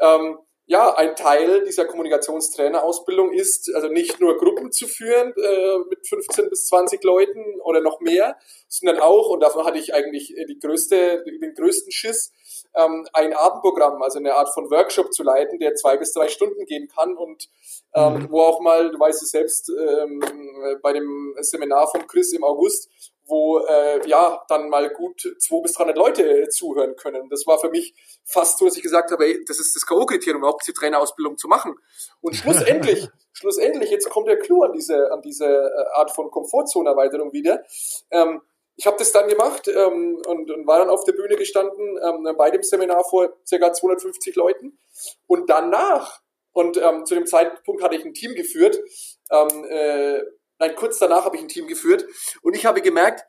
ähm, 0.00 0.38
ja, 0.66 0.94
ein 0.94 1.16
Teil 1.16 1.64
dieser 1.64 1.84
Kommunikationstrainerausbildung 1.84 3.32
ist, 3.32 3.74
also 3.74 3.88
nicht 3.88 4.20
nur 4.20 4.38
Gruppen 4.38 4.70
zu 4.70 4.86
führen 4.86 5.34
äh, 5.36 5.78
mit 5.88 6.06
15 6.06 6.48
bis 6.50 6.66
20 6.66 7.02
Leuten 7.02 7.60
oder 7.62 7.80
noch 7.80 8.00
mehr, 8.00 8.36
sondern 8.68 9.00
auch, 9.00 9.28
und 9.30 9.40
davon 9.40 9.64
hatte 9.64 9.78
ich 9.78 9.92
eigentlich 9.92 10.34
die 10.48 10.58
größte, 10.58 11.24
den 11.24 11.54
größten 11.54 11.92
Schiss, 11.92 12.32
ähm, 12.74 13.06
ein 13.12 13.34
Abendprogramm, 13.34 14.02
also 14.02 14.18
eine 14.18 14.34
Art 14.34 14.52
von 14.54 14.70
Workshop 14.70 15.12
zu 15.12 15.22
leiten, 15.22 15.58
der 15.58 15.74
zwei 15.74 15.96
bis 15.96 16.12
drei 16.12 16.28
Stunden 16.28 16.64
gehen 16.64 16.88
kann 16.88 17.16
und 17.16 17.48
ähm, 17.94 18.14
mhm. 18.14 18.30
wo 18.30 18.40
auch 18.42 18.60
mal, 18.60 18.90
du 18.90 18.98
weißt 18.98 19.22
es 19.22 19.30
selbst, 19.30 19.68
ähm, 19.68 20.22
bei 20.82 20.92
dem 20.92 21.34
Seminar 21.40 21.88
von 21.90 22.06
Chris 22.06 22.32
im 22.32 22.44
August, 22.44 22.88
wo 23.26 23.60
äh, 23.60 24.06
ja 24.08 24.42
dann 24.48 24.68
mal 24.68 24.90
gut 24.90 25.20
200 25.20 25.62
bis 25.62 25.72
300 25.74 25.96
Leute 25.96 26.48
zuhören 26.48 26.96
können. 26.96 27.28
Das 27.30 27.46
war 27.46 27.58
für 27.58 27.70
mich 27.70 27.94
fast 28.24 28.58
so, 28.58 28.64
dass 28.64 28.76
ich 28.76 28.82
gesagt 28.82 29.10
habe, 29.10 29.24
ey, 29.24 29.44
das 29.46 29.60
ist 29.60 29.74
das 29.76 29.86
K.O.-Kriterium, 29.86 30.38
überhaupt 30.38 30.66
die 30.66 30.72
Trainerausbildung 30.72 31.38
zu 31.38 31.48
machen. 31.48 31.76
Und 32.20 32.34
schlussendlich, 32.34 33.08
schlussendlich, 33.32 33.90
jetzt 33.90 34.10
kommt 34.10 34.28
der 34.28 34.38
Clou 34.38 34.62
an 34.62 34.72
diese, 34.72 35.12
an 35.12 35.22
diese 35.22 35.46
äh, 35.46 35.98
Art 35.98 36.10
von 36.10 36.30
Komfortzonenerweiterung 36.30 37.32
wieder. 37.32 37.62
Ähm, 38.10 38.42
ich 38.76 38.86
habe 38.86 38.96
das 38.96 39.12
dann 39.12 39.28
gemacht 39.28 39.68
ähm, 39.68 40.20
und, 40.26 40.50
und 40.50 40.66
war 40.66 40.78
dann 40.78 40.90
auf 40.90 41.04
der 41.04 41.12
Bühne 41.12 41.36
gestanden 41.36 41.98
ähm, 42.02 42.34
bei 42.36 42.50
dem 42.50 42.62
Seminar 42.62 43.04
vor 43.04 43.32
ca. 43.48 43.72
250 43.72 44.34
Leuten. 44.34 44.78
Und 45.26 45.50
danach, 45.50 46.20
und 46.52 46.76
ähm, 46.78 47.06
zu 47.06 47.14
dem 47.14 47.26
Zeitpunkt 47.26 47.82
hatte 47.82 47.96
ich 47.96 48.04
ein 48.04 48.14
Team 48.14 48.34
geführt, 48.34 48.78
ähm, 49.30 49.64
äh, 49.68 50.22
nein, 50.62 50.76
kurz 50.76 50.98
danach 50.98 51.24
habe 51.24 51.36
ich 51.36 51.42
ein 51.42 51.48
Team 51.48 51.66
geführt 51.66 52.06
und 52.42 52.54
ich 52.54 52.64
habe 52.66 52.80
gemerkt, 52.82 53.24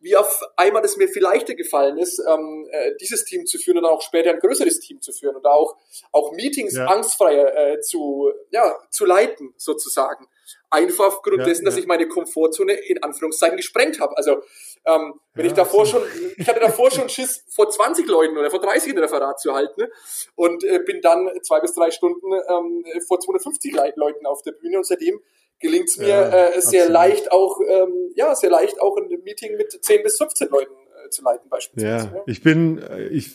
wie 0.00 0.16
auf 0.16 0.42
einmal 0.56 0.84
es 0.84 0.96
mir 0.96 1.08
viel 1.08 1.22
leichter 1.22 1.54
gefallen 1.54 1.98
ist, 1.98 2.20
ähm, 2.20 2.68
äh, 2.70 2.92
dieses 3.00 3.24
Team 3.24 3.46
zu 3.46 3.58
führen 3.58 3.78
und 3.78 3.84
auch 3.84 4.00
später 4.00 4.30
ein 4.30 4.38
größeres 4.38 4.78
Team 4.78 5.00
zu 5.02 5.12
führen 5.12 5.36
und 5.36 5.44
auch, 5.44 5.76
auch 6.12 6.32
Meetings 6.32 6.76
ja. 6.76 6.86
angstfreier 6.86 7.54
äh, 7.56 7.80
zu, 7.80 8.30
ja, 8.50 8.78
zu 8.90 9.04
leiten, 9.04 9.54
sozusagen. 9.56 10.28
Einfach 10.70 11.06
aufgrund 11.06 11.38
ja, 11.38 11.44
dessen, 11.44 11.64
dass 11.64 11.76
ich 11.76 11.86
meine 11.86 12.06
Komfortzone 12.06 12.74
in 12.74 13.02
Anführungszeichen 13.02 13.56
gesprengt 13.56 13.98
habe. 14.00 14.16
Also 14.16 14.42
ähm, 14.86 15.14
wenn 15.34 15.46
ich 15.46 15.52
davor 15.52 15.84
schon, 15.84 16.02
ich 16.36 16.48
hatte 16.48 16.60
davor 16.60 16.90
schon 16.92 17.08
Schiss, 17.08 17.44
vor 17.48 17.68
20 17.68 18.06
Leuten 18.06 18.38
oder 18.38 18.50
vor 18.50 18.60
30 18.60 18.92
ein 18.92 18.98
Referat 18.98 19.40
zu 19.40 19.52
halten 19.52 19.80
ne? 19.80 19.90
und 20.36 20.62
äh, 20.62 20.78
bin 20.78 21.00
dann 21.00 21.28
zwei 21.42 21.60
bis 21.60 21.74
drei 21.74 21.90
Stunden 21.90 22.32
ähm, 22.32 22.84
vor 23.06 23.18
250 23.18 23.74
Leuten 23.96 24.26
auf 24.26 24.42
der 24.42 24.52
Bühne 24.52 24.78
und 24.78 24.86
seitdem 24.86 25.20
gelingt 25.60 25.88
es 25.88 25.98
mir 25.98 26.08
ja, 26.08 26.22
äh, 26.22 26.60
sehr 26.60 26.82
absolut. 26.82 26.88
leicht 26.88 27.32
auch, 27.32 27.60
ähm, 27.68 28.12
ja, 28.14 28.34
sehr 28.34 28.50
leicht 28.50 28.80
auch 28.80 28.96
ein 28.96 29.08
Meeting 29.24 29.56
mit 29.56 29.72
10 29.72 30.02
bis 30.02 30.18
15 30.18 30.48
Leuten 30.50 30.72
äh, 30.72 31.10
zu 31.10 31.22
leiten 31.22 31.48
beispielsweise. 31.48 32.06
Ja, 32.06 32.16
ja. 32.16 32.22
ich 32.26 32.42
bin, 32.42 32.78
äh, 32.78 33.08
ich, 33.08 33.32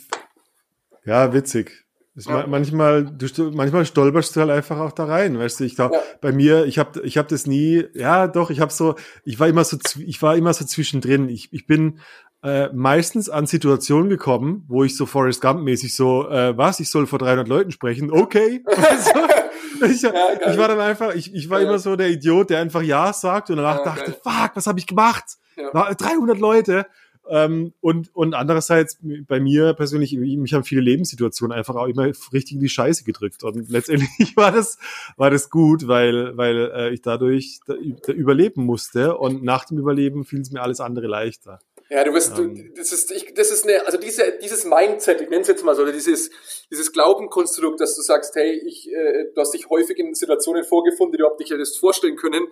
ja, 1.05 1.34
witzig. 1.34 1.84
Ja. 2.15 2.45
Manchmal, 2.45 3.05
du, 3.05 3.51
manchmal 3.51 3.88
stolperst 3.88 4.36
du 4.36 4.41
halt 4.41 4.51
einfach 4.51 4.78
auch 4.78 4.91
da 4.91 5.05
rein, 5.05 5.39
weißt 5.39 5.59
du. 5.59 5.63
Ich 5.63 5.76
glaube, 5.76 5.99
bei 6.21 6.32
mir, 6.32 6.65
ich 6.65 6.78
habe, 6.78 7.01
ich 7.01 7.17
habe 7.17 7.28
das 7.28 7.47
nie. 7.47 7.86
Ja, 7.95 8.28
doch, 8.28 8.51
ich 8.51 8.59
habe 8.59 8.71
so, 8.71 8.95
ich 9.26 9.39
war 9.39 9.47
immer 9.47 9.63
so, 9.63 9.78
ich 9.97 10.21
war 10.21 10.36
immer 10.36 10.53
so 10.53 10.63
zwischendrin. 10.63 11.28
Ich, 11.28 11.51
ich 11.51 11.65
bin 11.65 11.99
äh, 12.43 12.69
meistens 12.71 13.30
an 13.30 13.47
Situationen 13.47 14.09
gekommen, 14.09 14.63
wo 14.67 14.84
ich 14.84 14.95
so 14.95 15.07
Forrest 15.07 15.41
Gump 15.41 15.61
mäßig 15.61 15.95
so, 15.95 16.30
äh, 16.30 16.55
was, 16.55 16.80
ich 16.80 16.91
soll 16.91 17.07
vor 17.07 17.17
300 17.17 17.47
Leuten 17.47 17.71
sprechen, 17.71 18.11
okay. 18.11 18.63
Ich, 19.84 20.01
ja, 20.01 20.11
ich, 20.49 20.57
war 20.57 20.67
dann 20.67 20.79
einfach, 20.79 21.13
ich, 21.13 21.34
ich 21.34 21.49
war 21.49 21.59
ja. 21.59 21.67
immer 21.67 21.79
so 21.79 21.95
der 21.95 22.09
Idiot, 22.09 22.49
der 22.49 22.59
einfach 22.59 22.81
Ja 22.81 23.13
sagt 23.13 23.49
und 23.49 23.57
danach 23.57 23.79
ja, 23.79 23.84
dachte, 23.84 24.11
geil. 24.11 24.21
fuck, 24.23 24.51
was 24.55 24.67
habe 24.67 24.79
ich 24.79 24.88
gemacht? 24.88 25.38
Ja. 25.55 25.93
300 25.93 26.39
Leute. 26.39 26.86
Ähm, 27.29 27.73
und, 27.79 28.13
und 28.13 28.34
andererseits 28.34 28.97
bei 29.27 29.39
mir 29.39 29.73
persönlich, 29.73 30.13
mich 30.17 30.53
haben 30.53 30.65
viele 30.65 30.81
Lebenssituationen 30.81 31.57
einfach 31.57 31.75
auch 31.75 31.88
immer 31.88 32.11
richtig 32.34 32.53
in 32.53 32.59
die 32.59 32.69
Scheiße 32.69 33.05
gedrückt. 33.05 33.43
Und 33.43 33.69
letztendlich 33.69 34.09
war 34.36 34.51
das, 34.51 34.77
war 35.15 35.29
das 35.29 35.49
gut, 35.49 35.88
weil, 35.88 36.36
weil 36.36 36.71
äh, 36.75 36.89
ich 36.89 37.01
dadurch 37.01 37.59
da, 37.65 37.75
da 38.05 38.11
überleben 38.11 38.65
musste. 38.65 39.17
Und 39.17 39.43
nach 39.43 39.65
dem 39.65 39.77
Überleben 39.77 40.25
fiel 40.25 40.41
es 40.41 40.51
mir 40.51 40.61
alles 40.61 40.81
andere 40.81 41.07
leichter. 41.07 41.59
Ja, 41.94 42.04
du 42.04 42.12
bist, 42.12 42.36
du, 42.36 42.52
das 42.76 42.91
ist, 42.91 43.12
ich, 43.12 43.36
das 43.36 43.52
ist 43.52 43.66
eine, 43.66 43.86
also 43.86 44.00
diese, 44.00 44.39
dieses 44.41 44.66
Mindset, 44.66 45.22
ich 45.22 45.30
nenne 45.30 45.44
es 45.44 45.48
jetzt 45.48 45.64
mal 45.64 45.76
so, 45.76 45.84
oder 45.84 45.91
dieses, 45.91 46.32
dieses 46.72 46.91
Glaubenkonstrukt, 46.91 47.80
dass 47.80 47.96
du 47.96 48.02
sagst, 48.02 48.36
hey, 48.36 48.52
ich, 48.66 48.91
äh, 48.91 49.26
du 49.36 49.39
hast 49.39 49.54
dich 49.54 49.70
häufig 49.70 50.00
in 50.00 50.16
Situationen 50.16 50.64
vorgefunden, 50.64 51.12
die 51.12 51.18
du 51.18 51.26
überhaupt 51.26 51.39
nicht 51.39 51.52
hättest 51.52 51.80
vorstellen 51.80 52.16
können. 52.16 52.48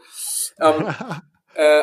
Ähm, 0.60 0.94
äh, 1.56 1.82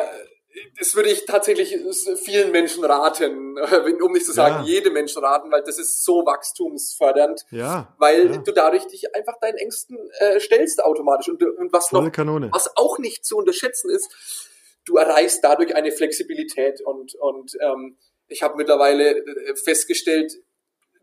das 0.77 0.95
würde 0.95 1.09
ich 1.09 1.25
tatsächlich 1.25 1.77
vielen 2.23 2.53
Menschen 2.53 2.85
raten, 2.85 3.57
um 4.01 4.11
nicht 4.13 4.25
zu 4.25 4.31
sagen, 4.31 4.65
ja. 4.65 4.75
jedem 4.75 4.93
Menschen 4.93 5.21
raten, 5.21 5.51
weil 5.51 5.61
das 5.61 5.79
ist 5.79 6.05
so 6.05 6.25
wachstumsfördernd, 6.25 7.45
ja, 7.51 7.93
weil 7.97 8.31
ja. 8.31 8.37
du 8.37 8.51
dadurch 8.53 8.87
dich 8.87 9.13
einfach 9.15 9.37
deinen 9.41 9.57
Ängsten 9.57 9.97
äh, 10.19 10.39
stellst 10.39 10.81
automatisch 10.81 11.27
und, 11.27 11.43
und 11.43 11.73
was 11.73 11.89
Volle 11.89 12.05
noch, 12.05 12.11
Kanone. 12.13 12.49
was 12.53 12.75
auch 12.77 12.99
nicht 12.99 13.25
zu 13.25 13.35
unterschätzen 13.35 13.89
ist, 13.89 14.48
du 14.89 14.97
erreichst 14.97 15.43
dadurch 15.43 15.75
eine 15.75 15.91
Flexibilität 15.91 16.81
und, 16.81 17.13
und 17.15 17.55
ähm, 17.61 17.97
ich 18.27 18.41
habe 18.41 18.57
mittlerweile 18.57 19.17
äh, 19.17 19.55
festgestellt, 19.55 20.33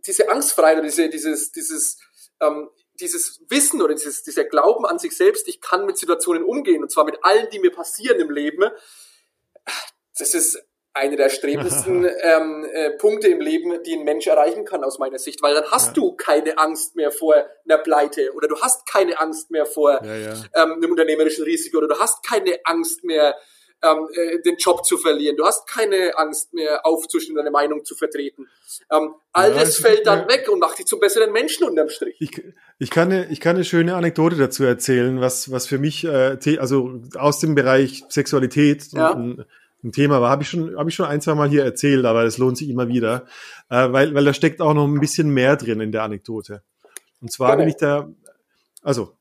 diese 0.06 0.28
Angstfreiheit, 0.28 0.84
diese, 0.84 1.08
dieses, 1.08 1.52
dieses, 1.52 1.98
ähm, 2.40 2.68
dieses 3.00 3.42
Wissen 3.48 3.80
oder 3.80 3.94
dieses, 3.94 4.22
dieser 4.22 4.44
Glauben 4.44 4.86
an 4.86 4.98
sich 4.98 5.16
selbst, 5.16 5.48
ich 5.48 5.60
kann 5.60 5.86
mit 5.86 5.98
Situationen 5.98 6.42
umgehen 6.42 6.82
und 6.82 6.90
zwar 6.90 7.04
mit 7.04 7.18
allen, 7.22 7.48
die 7.50 7.60
mir 7.60 7.70
passieren 7.70 8.18
im 8.18 8.30
Leben, 8.30 8.70
das 10.18 10.34
ist 10.34 10.62
eine 10.92 11.16
der 11.16 11.28
strebendsten 11.28 12.08
ähm, 12.22 12.66
äh, 12.72 12.90
Punkte 12.90 13.28
im 13.28 13.40
Leben, 13.40 13.82
die 13.84 13.94
ein 13.94 14.04
Mensch 14.04 14.26
erreichen 14.26 14.64
kann 14.64 14.82
aus 14.82 14.98
meiner 14.98 15.18
Sicht, 15.18 15.42
weil 15.42 15.54
dann 15.54 15.70
hast 15.70 15.88
ja. 15.88 15.92
du 15.92 16.12
keine 16.12 16.58
Angst 16.58 16.96
mehr 16.96 17.10
vor 17.10 17.34
einer 17.64 17.78
Pleite 17.78 18.32
oder 18.34 18.48
du 18.48 18.60
hast 18.60 18.86
keine 18.86 19.20
Angst 19.20 19.50
mehr 19.50 19.66
vor 19.66 20.02
ja, 20.02 20.16
ja. 20.16 20.32
Ähm, 20.54 20.72
einem 20.72 20.90
unternehmerischen 20.90 21.44
Risiko 21.44 21.78
oder 21.78 21.88
du 21.88 21.98
hast 21.98 22.24
keine 22.24 22.58
Angst 22.64 23.04
mehr 23.04 23.36
ähm, 23.82 24.08
äh, 24.12 24.40
den 24.42 24.56
Job 24.56 24.84
zu 24.84 24.98
verlieren. 24.98 25.36
Du 25.36 25.44
hast 25.44 25.66
keine 25.68 26.16
Angst 26.16 26.54
mehr 26.54 26.86
aufzustehen, 26.86 27.36
deine 27.36 27.50
Meinung 27.50 27.84
zu 27.84 27.94
vertreten. 27.94 28.48
Ähm, 28.90 29.14
all 29.32 29.50
ja, 29.50 29.60
das 29.60 29.76
fällt 29.76 30.06
dann 30.06 30.28
weg 30.28 30.48
und 30.50 30.60
macht 30.60 30.78
dich 30.78 30.86
zum 30.86 31.00
besseren 31.00 31.32
Menschen 31.32 31.66
unterm 31.66 31.88
Strich. 31.88 32.16
Ich, 32.20 32.42
ich, 32.78 32.90
kann 32.90 33.12
eine, 33.12 33.28
ich 33.30 33.40
kann 33.40 33.56
eine 33.56 33.64
schöne 33.64 33.94
Anekdote 33.94 34.36
dazu 34.36 34.64
erzählen, 34.64 35.20
was, 35.20 35.50
was 35.50 35.66
für 35.66 35.78
mich, 35.78 36.04
äh, 36.04 36.38
also 36.58 37.00
aus 37.16 37.38
dem 37.40 37.54
Bereich 37.54 38.04
Sexualität 38.08 38.92
ja. 38.92 39.12
ein, 39.12 39.44
ein 39.84 39.92
Thema 39.92 40.20
war, 40.20 40.30
habe 40.30 40.42
ich 40.42 40.48
schon, 40.48 40.76
habe 40.76 40.88
ich 40.88 40.94
schon 40.94 41.06
ein, 41.06 41.20
zwei 41.20 41.34
Mal 41.34 41.48
hier 41.48 41.64
erzählt, 41.64 42.04
aber 42.04 42.24
es 42.24 42.38
lohnt 42.38 42.58
sich 42.58 42.68
immer 42.68 42.88
wieder, 42.88 43.26
äh, 43.68 43.92
weil, 43.92 44.14
weil 44.14 44.24
da 44.24 44.32
steckt 44.32 44.60
auch 44.60 44.74
noch 44.74 44.86
ein 44.86 45.00
bisschen 45.00 45.28
mehr 45.30 45.56
drin 45.56 45.80
in 45.80 45.92
der 45.92 46.02
Anekdote. 46.02 46.62
Und 47.20 47.32
zwar, 47.32 47.52
ja, 47.52 47.58
wenn 47.58 47.68
ich 47.68 47.76
da, 47.76 48.08
also 48.82 49.15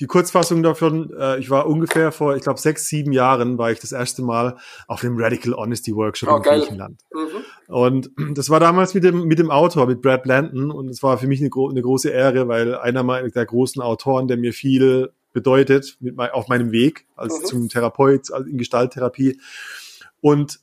die 0.00 0.06
Kurzfassung 0.06 0.62
davon, 0.62 1.12
äh, 1.18 1.38
ich 1.38 1.50
war 1.50 1.66
ungefähr 1.66 2.12
vor, 2.12 2.36
ich 2.36 2.42
glaube, 2.42 2.60
sechs, 2.60 2.86
sieben 2.86 3.12
Jahren 3.12 3.58
war 3.58 3.70
ich 3.70 3.78
das 3.78 3.92
erste 3.92 4.22
Mal 4.22 4.56
auf 4.86 5.00
dem 5.00 5.16
Radical 5.18 5.54
Honesty 5.54 5.94
Workshop 5.94 6.30
oh, 6.30 6.36
in 6.36 6.42
geil. 6.42 6.60
Griechenland. 6.60 7.00
Mhm. 7.12 7.72
Und 7.74 8.10
das 8.34 8.50
war 8.50 8.60
damals 8.60 8.94
mit 8.94 9.04
dem, 9.04 9.24
mit 9.24 9.38
dem 9.38 9.50
Autor, 9.50 9.86
mit 9.86 10.02
Brad 10.02 10.22
Blanton. 10.22 10.70
Und 10.70 10.88
es 10.88 11.02
war 11.02 11.18
für 11.18 11.26
mich 11.26 11.40
eine, 11.40 11.50
gro 11.50 11.68
eine 11.68 11.82
große 11.82 12.10
Ehre, 12.10 12.48
weil 12.48 12.74
einer 12.74 13.28
der 13.28 13.46
großen 13.46 13.82
Autoren, 13.82 14.28
der 14.28 14.36
mir 14.36 14.52
viel 14.52 15.10
bedeutet 15.32 15.96
mit 16.00 16.16
mein, 16.16 16.30
auf 16.30 16.48
meinem 16.48 16.72
Weg 16.72 17.06
als 17.14 17.40
Mhm. 17.40 17.44
zum 17.44 17.68
Therapeut 17.68 18.32
als 18.32 18.46
in 18.46 18.58
Gestalttherapie. 18.58 19.40
Und 20.20 20.60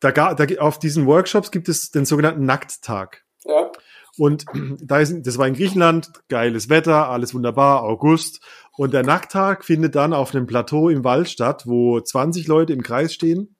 da, 0.00 0.12
da 0.12 0.46
auf 0.60 0.78
diesen 0.78 1.06
Workshops 1.06 1.50
gibt 1.50 1.68
es 1.68 1.90
den 1.90 2.04
sogenannten 2.04 2.44
Nackttag. 2.44 3.24
Ja, 3.44 3.70
Und 4.18 4.44
da 4.82 4.98
ist, 4.98 5.22
das 5.26 5.38
war 5.38 5.46
in 5.46 5.54
Griechenland, 5.54 6.10
geiles 6.28 6.68
Wetter, 6.68 7.08
alles 7.08 7.34
wunderbar, 7.34 7.82
August. 7.82 8.40
Und 8.76 8.92
der 8.92 9.02
Nackttag 9.04 9.64
findet 9.64 9.94
dann 9.94 10.12
auf 10.12 10.34
einem 10.34 10.46
Plateau 10.46 10.88
im 10.88 11.04
Wald 11.04 11.28
statt, 11.28 11.62
wo 11.66 12.00
20 12.00 12.46
Leute 12.46 12.72
im 12.72 12.82
Kreis 12.82 13.14
stehen, 13.14 13.56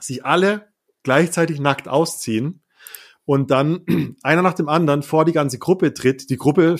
sich 0.00 0.24
alle 0.24 0.68
gleichzeitig 1.02 1.60
nackt 1.60 1.88
ausziehen 1.88 2.62
und 3.24 3.50
dann 3.50 3.84
einer 4.22 4.42
nach 4.42 4.54
dem 4.54 4.68
anderen 4.68 5.02
vor 5.02 5.24
die 5.24 5.32
ganze 5.32 5.58
Gruppe 5.58 5.94
tritt. 5.94 6.30
Die 6.30 6.36
Gruppe 6.36 6.76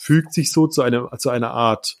fügt 0.00 0.32
sich 0.32 0.52
so 0.52 0.66
zu 0.66 0.82
einer, 0.82 1.10
zu 1.18 1.30
einer 1.30 1.50
Art, 1.52 1.96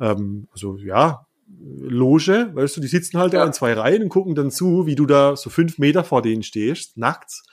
ähm, 0.00 0.48
also 0.52 0.76
ja, 0.78 1.26
Loge, 1.56 2.50
weißt 2.54 2.76
du, 2.76 2.80
die 2.80 2.88
sitzen 2.88 3.18
halt 3.18 3.32
Ja. 3.32 3.44
in 3.44 3.52
zwei 3.52 3.74
Reihen 3.74 4.02
und 4.02 4.08
gucken 4.08 4.34
dann 4.34 4.50
zu, 4.50 4.86
wie 4.86 4.96
du 4.96 5.06
da 5.06 5.36
so 5.36 5.50
fünf 5.50 5.78
Meter 5.78 6.02
vor 6.04 6.20
denen 6.22 6.42
stehst, 6.42 6.96
nachts, 6.96 7.44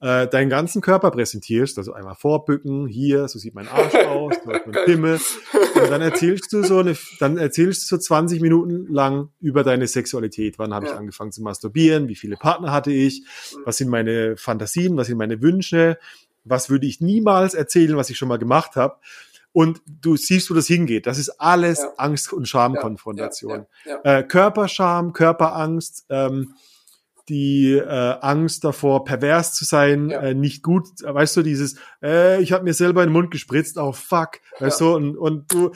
äh, 0.00 0.26
deinen 0.28 0.50
ganzen 0.50 0.82
Körper 0.82 1.10
präsentierst, 1.10 1.78
also 1.78 1.92
einmal 1.94 2.14
vorbücken, 2.14 2.86
hier, 2.86 3.28
so 3.28 3.38
sieht 3.38 3.54
mein 3.54 3.66
Arsch 3.68 3.94
aus, 4.08 4.34
so 4.44 4.52
hat 4.52 4.66
mein 4.66 4.84
Pimmel, 4.84 5.18
und 5.74 5.90
dann 5.90 6.02
erzählst 6.02 6.52
du 6.52 6.62
so 6.62 6.78
eine, 6.80 6.96
dann 7.18 7.38
erzählst 7.38 7.82
du 7.90 7.96
so 7.96 7.98
20 8.00 8.40
Minuten 8.42 8.92
lang 8.92 9.30
über 9.40 9.62
deine 9.64 9.86
Sexualität. 9.86 10.58
Wann 10.58 10.74
habe 10.74 10.86
ich 10.86 10.92
Ja. 10.92 10.98
angefangen 10.98 11.32
zu 11.32 11.42
masturbieren? 11.42 12.08
Wie 12.08 12.14
viele 12.14 12.36
Partner 12.36 12.72
hatte 12.72 12.92
ich? 12.92 13.24
Was 13.64 13.78
sind 13.78 13.88
meine 13.88 14.36
Fantasien? 14.36 14.96
Was 14.96 15.06
sind 15.06 15.16
meine 15.18 15.40
Wünsche? 15.40 15.98
Was 16.44 16.68
würde 16.70 16.86
ich 16.86 17.00
niemals 17.00 17.54
erzählen, 17.54 17.96
was 17.96 18.10
ich 18.10 18.18
schon 18.18 18.28
mal 18.28 18.38
gemacht 18.38 18.76
habe? 18.76 18.96
Und 19.52 19.80
du 19.86 20.16
siehst, 20.16 20.50
wo 20.50 20.54
das 20.54 20.66
hingeht. 20.66 21.06
Das 21.06 21.16
ist 21.18 21.30
alles 21.40 21.78
Ja. 21.80 21.92
Angst- 21.96 22.32
und 22.34 22.46
Schamkonfrontation. 22.46 23.64
Ja, 23.86 24.00
ja, 24.04 24.18
Äh, 24.18 24.22
Körperscham, 24.22 25.14
Körperangst, 25.14 26.04
ähm, 26.10 26.54
die 27.28 27.72
äh, 27.72 27.84
Angst 28.20 28.62
davor, 28.64 29.04
pervers 29.04 29.54
zu 29.54 29.64
sein, 29.64 30.10
Ja. 30.10 30.20
äh, 30.22 30.34
nicht 30.34 30.62
gut, 30.62 30.86
weißt 31.02 31.36
du, 31.36 31.42
dieses, 31.42 31.76
äh, 32.02 32.40
ich 32.40 32.52
habe 32.52 32.64
mir 32.64 32.74
selber 32.74 33.02
in 33.02 33.08
den 33.08 33.12
Mund 33.14 33.30
gespritzt, 33.30 33.78
oh 33.78 33.92
fuck, 33.92 34.40
weißt 34.60 34.80
Ja. 34.80 34.86
du, 34.86 34.94
und, 34.96 35.16
und 35.16 35.52
du 35.52 35.72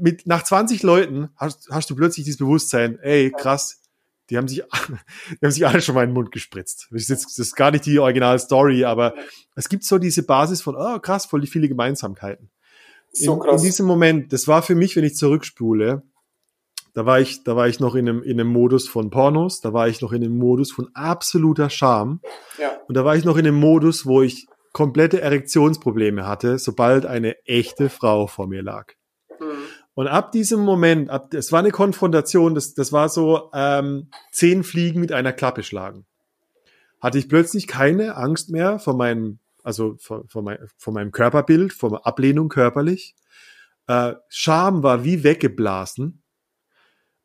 mit 0.00 0.26
nach 0.26 0.42
20 0.44 0.82
Leuten 0.82 1.30
hast, 1.36 1.68
hast 1.70 1.90
du 1.90 1.96
plötzlich 1.96 2.24
dieses 2.24 2.38
Bewusstsein, 2.38 2.98
ey, 3.00 3.32
krass, 3.36 3.80
die 4.30 4.36
haben 4.36 4.48
sich, 4.48 4.62
die 5.30 5.44
haben 5.44 5.50
sich 5.52 5.66
alle 5.66 5.80
schon 5.80 5.94
mal 5.94 6.02
in 6.04 6.10
den 6.10 6.14
Mund 6.14 6.30
gespritzt. 6.32 6.88
Das 6.90 7.02
ist, 7.02 7.08
jetzt, 7.08 7.24
das 7.26 7.38
ist 7.38 7.56
gar 7.56 7.70
nicht 7.70 7.86
die 7.86 7.98
Original-Story, 7.98 8.84
aber 8.84 9.14
es 9.54 9.68
gibt 9.68 9.84
so 9.84 9.98
diese 9.98 10.22
Basis 10.24 10.62
von, 10.62 10.76
oh 10.76 10.98
krass, 11.00 11.26
voll 11.26 11.44
viele 11.46 11.68
Gemeinsamkeiten. 11.68 12.50
So 13.12 13.34
in, 13.34 13.40
krass. 13.40 13.60
in 13.62 13.66
diesem 13.66 13.86
Moment, 13.86 14.32
das 14.32 14.46
war 14.46 14.62
für 14.62 14.74
mich, 14.74 14.94
wenn 14.96 15.04
ich 15.04 15.16
zurückspule, 15.16 16.02
da 16.96 17.04
war 17.04 17.20
ich, 17.20 17.44
da 17.44 17.54
war 17.56 17.68
ich 17.68 17.78
noch 17.78 17.94
in 17.94 18.08
einem, 18.08 18.22
in 18.22 18.40
einem 18.40 18.48
Modus 18.48 18.88
von 18.88 19.10
Pornos, 19.10 19.60
da 19.60 19.74
war 19.74 19.86
ich 19.86 20.00
noch 20.00 20.12
in 20.12 20.24
einem 20.24 20.38
Modus 20.38 20.72
von 20.72 20.88
absoluter 20.94 21.68
Scham 21.68 22.22
ja, 22.56 22.70
und 22.88 22.96
da 22.96 23.04
war 23.04 23.14
ich 23.14 23.24
noch 23.26 23.36
in 23.36 23.46
einem 23.46 23.60
Modus, 23.60 24.06
wo 24.06 24.22
ich 24.22 24.46
komplette 24.72 25.20
Erektionsprobleme 25.20 26.26
hatte, 26.26 26.58
sobald 26.58 27.04
eine 27.04 27.36
echte 27.44 27.90
Frau 27.90 28.26
vor 28.26 28.46
mir 28.46 28.62
lag. 28.62 28.94
mhm. 29.38 29.58
Und 29.92 30.08
ab 30.08 30.32
diesem 30.32 30.60
Moment, 30.60 31.10
ab, 31.10 31.34
es 31.34 31.52
war 31.52 31.58
eine 31.58 31.70
Konfrontation, 31.70 32.54
das, 32.54 32.72
das 32.72 32.92
war 32.92 33.10
so 33.10 33.50
ähm, 33.52 34.08
zehn 34.32 34.64
Fliegen 34.64 35.00
mit 35.00 35.12
einer 35.12 35.34
Klappe 35.34 35.62
schlagen. 35.62 36.06
Hatte 37.02 37.18
ich 37.18 37.28
plötzlich 37.28 37.66
keine 37.66 38.16
Angst 38.16 38.50
mehr 38.50 38.78
vor 38.78 38.96
meinem, 38.96 39.38
also 39.62 39.96
vor, 39.98 40.24
vor, 40.28 40.42
mein, 40.42 40.58
vor 40.78 40.94
meinem 40.94 41.12
Körperbild, 41.12 41.74
vor 41.74 42.06
Ablehnung 42.06 42.48
körperlich. 42.48 43.14
Äh, 43.86 44.14
Scham 44.30 44.82
war 44.82 45.04
wie 45.04 45.24
weggeblasen. 45.24 46.22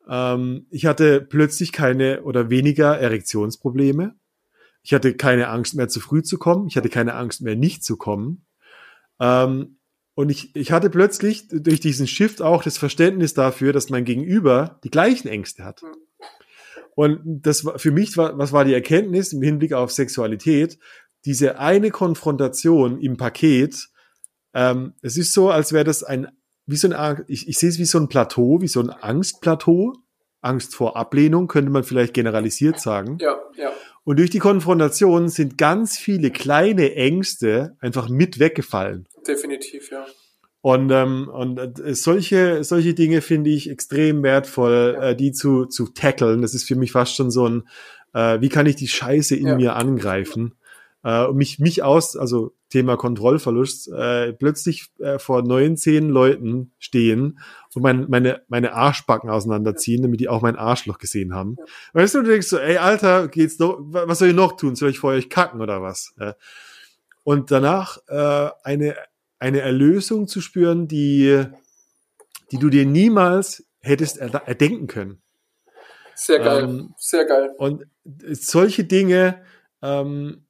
Ähm, 0.08 0.66
ich 0.70 0.86
hatte 0.86 1.20
plötzlich 1.20 1.72
keine 1.72 2.22
oder 2.22 2.50
weniger 2.50 2.98
Erektionsprobleme. 2.98 4.14
Ich 4.82 4.94
hatte 4.94 5.14
keine 5.14 5.48
Angst 5.48 5.74
mehr, 5.74 5.88
zu 5.88 6.00
früh 6.00 6.22
zu 6.22 6.38
kommen. 6.38 6.66
Ich 6.66 6.76
hatte 6.76 6.88
keine 6.88 7.14
Angst 7.14 7.40
mehr, 7.40 7.56
nicht 7.56 7.84
zu 7.84 7.96
kommen. 7.96 8.46
Ähm, 9.20 9.78
und 10.14 10.30
ich, 10.30 10.54
ich 10.54 10.72
hatte 10.72 10.90
plötzlich 10.90 11.48
durch 11.48 11.80
diesen 11.80 12.06
Shift 12.06 12.42
auch 12.42 12.62
das 12.62 12.78
Verständnis 12.78 13.34
dafür, 13.34 13.72
dass 13.72 13.88
mein 13.88 14.04
Gegenüber 14.04 14.78
die 14.84 14.90
gleichen 14.90 15.28
Ängste 15.28 15.64
hat. 15.64 15.82
Und 16.94 17.20
das 17.24 17.64
war 17.64 17.78
für 17.78 17.90
mich, 17.90 18.16
war, 18.18 18.36
was 18.36 18.52
war 18.52 18.64
die 18.64 18.74
Erkenntnis 18.74 19.32
im 19.32 19.40
Hinblick 19.40 19.72
auf 19.72 19.92
Sexualität? 19.92 20.78
Diese 21.24 21.58
eine 21.58 21.90
Konfrontation 21.90 23.00
im 23.00 23.16
Paket, 23.16 23.88
ähm, 24.54 24.94
es 25.00 25.16
ist 25.16 25.32
so, 25.32 25.50
als 25.50 25.72
wäre 25.72 25.84
das 25.84 26.02
ein, 26.02 26.28
wie 26.66 26.76
so 26.76 26.88
ein, 26.92 27.24
ich, 27.28 27.48
ich 27.48 27.58
sehe 27.58 27.68
es 27.68 27.78
wie 27.78 27.84
so 27.84 27.98
ein 27.98 28.08
Plateau, 28.08 28.60
wie 28.60 28.68
so 28.68 28.80
ein 28.80 28.90
Angstplateau. 28.90 29.94
Angst 30.40 30.74
vor 30.74 30.96
Ablehnung 30.96 31.46
könnte 31.46 31.70
man 31.70 31.84
vielleicht 31.84 32.14
generalisiert 32.14 32.80
sagen. 32.80 33.18
ja, 33.20 33.36
ja, 33.56 33.70
Und 34.04 34.18
durch 34.18 34.30
die 34.30 34.40
Konfrontation 34.40 35.28
sind 35.28 35.56
ganz 35.56 35.96
viele 35.98 36.30
kleine 36.32 36.94
Ängste 36.96 37.76
einfach 37.80 38.08
mit 38.08 38.38
weggefallen. 38.40 39.06
definitiv, 39.26 39.90
ja. 39.92 40.04
Und, 40.60 40.90
ähm, 40.92 41.28
und 41.32 41.58
äh, 41.80 41.94
solche, 41.94 42.62
solche 42.64 42.94
Dinge 42.94 43.20
finde 43.20 43.50
ich 43.50 43.68
extrem 43.70 44.22
wertvoll, 44.22 44.96
Ja. 44.96 45.08
äh, 45.10 45.16
die 45.16 45.32
zu, 45.32 45.66
zu 45.66 45.88
tackeln. 45.88 46.42
Das 46.42 46.54
ist 46.54 46.64
für 46.64 46.76
mich 46.76 46.92
fast 46.92 47.14
schon 47.16 47.30
so 47.32 47.48
ein, 47.48 47.68
äh, 48.14 48.40
wie 48.40 48.48
kann 48.48 48.66
ich 48.66 48.76
die 48.76 48.86
Scheiße 48.88 49.34
in 49.36 49.46
Ja. 49.48 49.56
mir 49.56 49.76
angreifen? 49.76 50.54
Äh, 51.04 51.24
und 51.26 51.36
mich, 51.36 51.58
mich 51.60 51.82
aus, 51.82 52.16
also 52.16 52.52
Thema 52.72 52.96
Kontrollverlust, 52.96 53.88
äh, 53.92 54.32
plötzlich 54.32 54.86
äh, 54.98 55.18
vor 55.18 55.42
neun, 55.42 55.76
zehn 55.76 56.08
Leuten 56.08 56.72
stehen 56.78 57.38
und 57.74 57.82
mein, 57.82 58.06
meine, 58.08 58.42
meine 58.48 58.72
Arschbacken 58.72 59.30
auseinanderziehen, 59.30 60.02
damit 60.02 60.20
die 60.20 60.28
auch 60.28 60.42
mein 60.42 60.56
Arschloch 60.56 60.98
gesehen 60.98 61.34
haben. 61.34 61.56
Weißt 61.92 62.14
du, 62.14 62.22
du 62.22 62.30
denkst 62.30 62.48
so, 62.48 62.58
ey, 62.58 62.78
Alter, 62.78 63.28
geht's 63.28 63.58
noch, 63.58 63.78
wa- 63.80 64.04
was 64.08 64.18
soll 64.18 64.28
ich 64.28 64.34
noch 64.34 64.56
tun? 64.56 64.74
Soll 64.74 64.90
ich 64.90 64.98
vor 64.98 65.10
euch 65.12 65.28
kacken 65.28 65.60
oder 65.60 65.82
was? 65.82 66.14
Und 67.24 67.50
danach 67.50 67.98
äh, 68.08 68.50
eine, 68.64 68.96
eine 69.38 69.60
Erlösung 69.60 70.26
zu 70.26 70.40
spüren, 70.40 70.88
die, 70.88 71.44
die 72.50 72.58
du 72.58 72.70
dir 72.70 72.86
niemals 72.86 73.64
hättest 73.80 74.18
erdenken 74.18 74.86
können. 74.86 75.22
Sehr 76.14 76.38
geil, 76.40 76.64
Ähm, 76.64 76.94
sehr 76.96 77.24
geil. 77.26 77.50
Und 77.58 77.86
solche 78.32 78.84
Dinge, 78.84 79.42
ähm, 79.82 80.46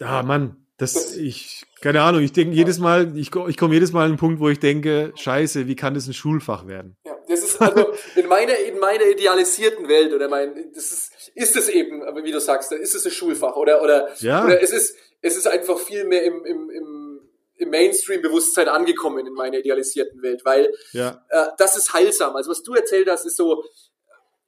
ah 0.00 0.22
Mann, 0.22 0.63
das, 0.78 1.14
ich, 1.16 1.64
keine 1.80 2.02
Ahnung, 2.02 2.22
ich 2.22 2.32
denke 2.32 2.54
jedes 2.54 2.78
Mal, 2.78 3.16
ich, 3.16 3.30
ich 3.48 3.56
komme 3.56 3.74
jedes 3.74 3.92
Mal 3.92 4.04
an 4.04 4.10
einen 4.10 4.18
Punkt, 4.18 4.40
wo 4.40 4.48
ich 4.48 4.58
denke, 4.58 5.12
scheiße, 5.16 5.68
wie 5.68 5.76
kann 5.76 5.94
das 5.94 6.06
ein 6.08 6.14
Schulfach 6.14 6.66
werden? 6.66 6.96
Ja, 7.04 7.16
das 7.28 7.44
ist 7.44 7.60
also 7.60 7.92
in 8.16 8.26
meiner, 8.26 8.56
in 8.58 8.78
meiner 8.78 9.04
idealisierten 9.06 9.86
Welt 9.88 10.12
oder 10.12 10.28
mein, 10.28 10.72
das 10.74 10.90
ist, 10.90 11.12
ist 11.34 11.56
es 11.56 11.68
eben, 11.68 12.02
aber 12.02 12.24
wie 12.24 12.32
du 12.32 12.40
sagst, 12.40 12.72
ist 12.72 12.94
es 12.94 13.04
ein 13.06 13.12
Schulfach 13.12 13.54
oder, 13.56 13.82
oder, 13.82 14.08
Ja. 14.18 14.44
oder 14.44 14.60
es 14.60 14.72
ist, 14.72 14.96
es 15.20 15.36
ist 15.36 15.46
einfach 15.46 15.78
viel 15.78 16.04
mehr 16.04 16.24
im, 16.24 16.44
im, 16.44 16.70
im, 16.70 17.20
im 17.56 17.70
Mainstream-Bewusstsein 17.70 18.68
angekommen 18.68 19.24
in 19.26 19.32
meiner 19.32 19.58
idealisierten 19.58 20.22
Welt, 20.22 20.42
weil 20.44 20.72
Ja, 20.92 21.24
äh, 21.30 21.46
das 21.56 21.76
ist 21.76 21.94
heilsam. 21.94 22.34
Also 22.34 22.50
was 22.50 22.62
du 22.64 22.74
erzählt 22.74 23.08
hast, 23.08 23.24
ist 23.26 23.36
so, 23.36 23.62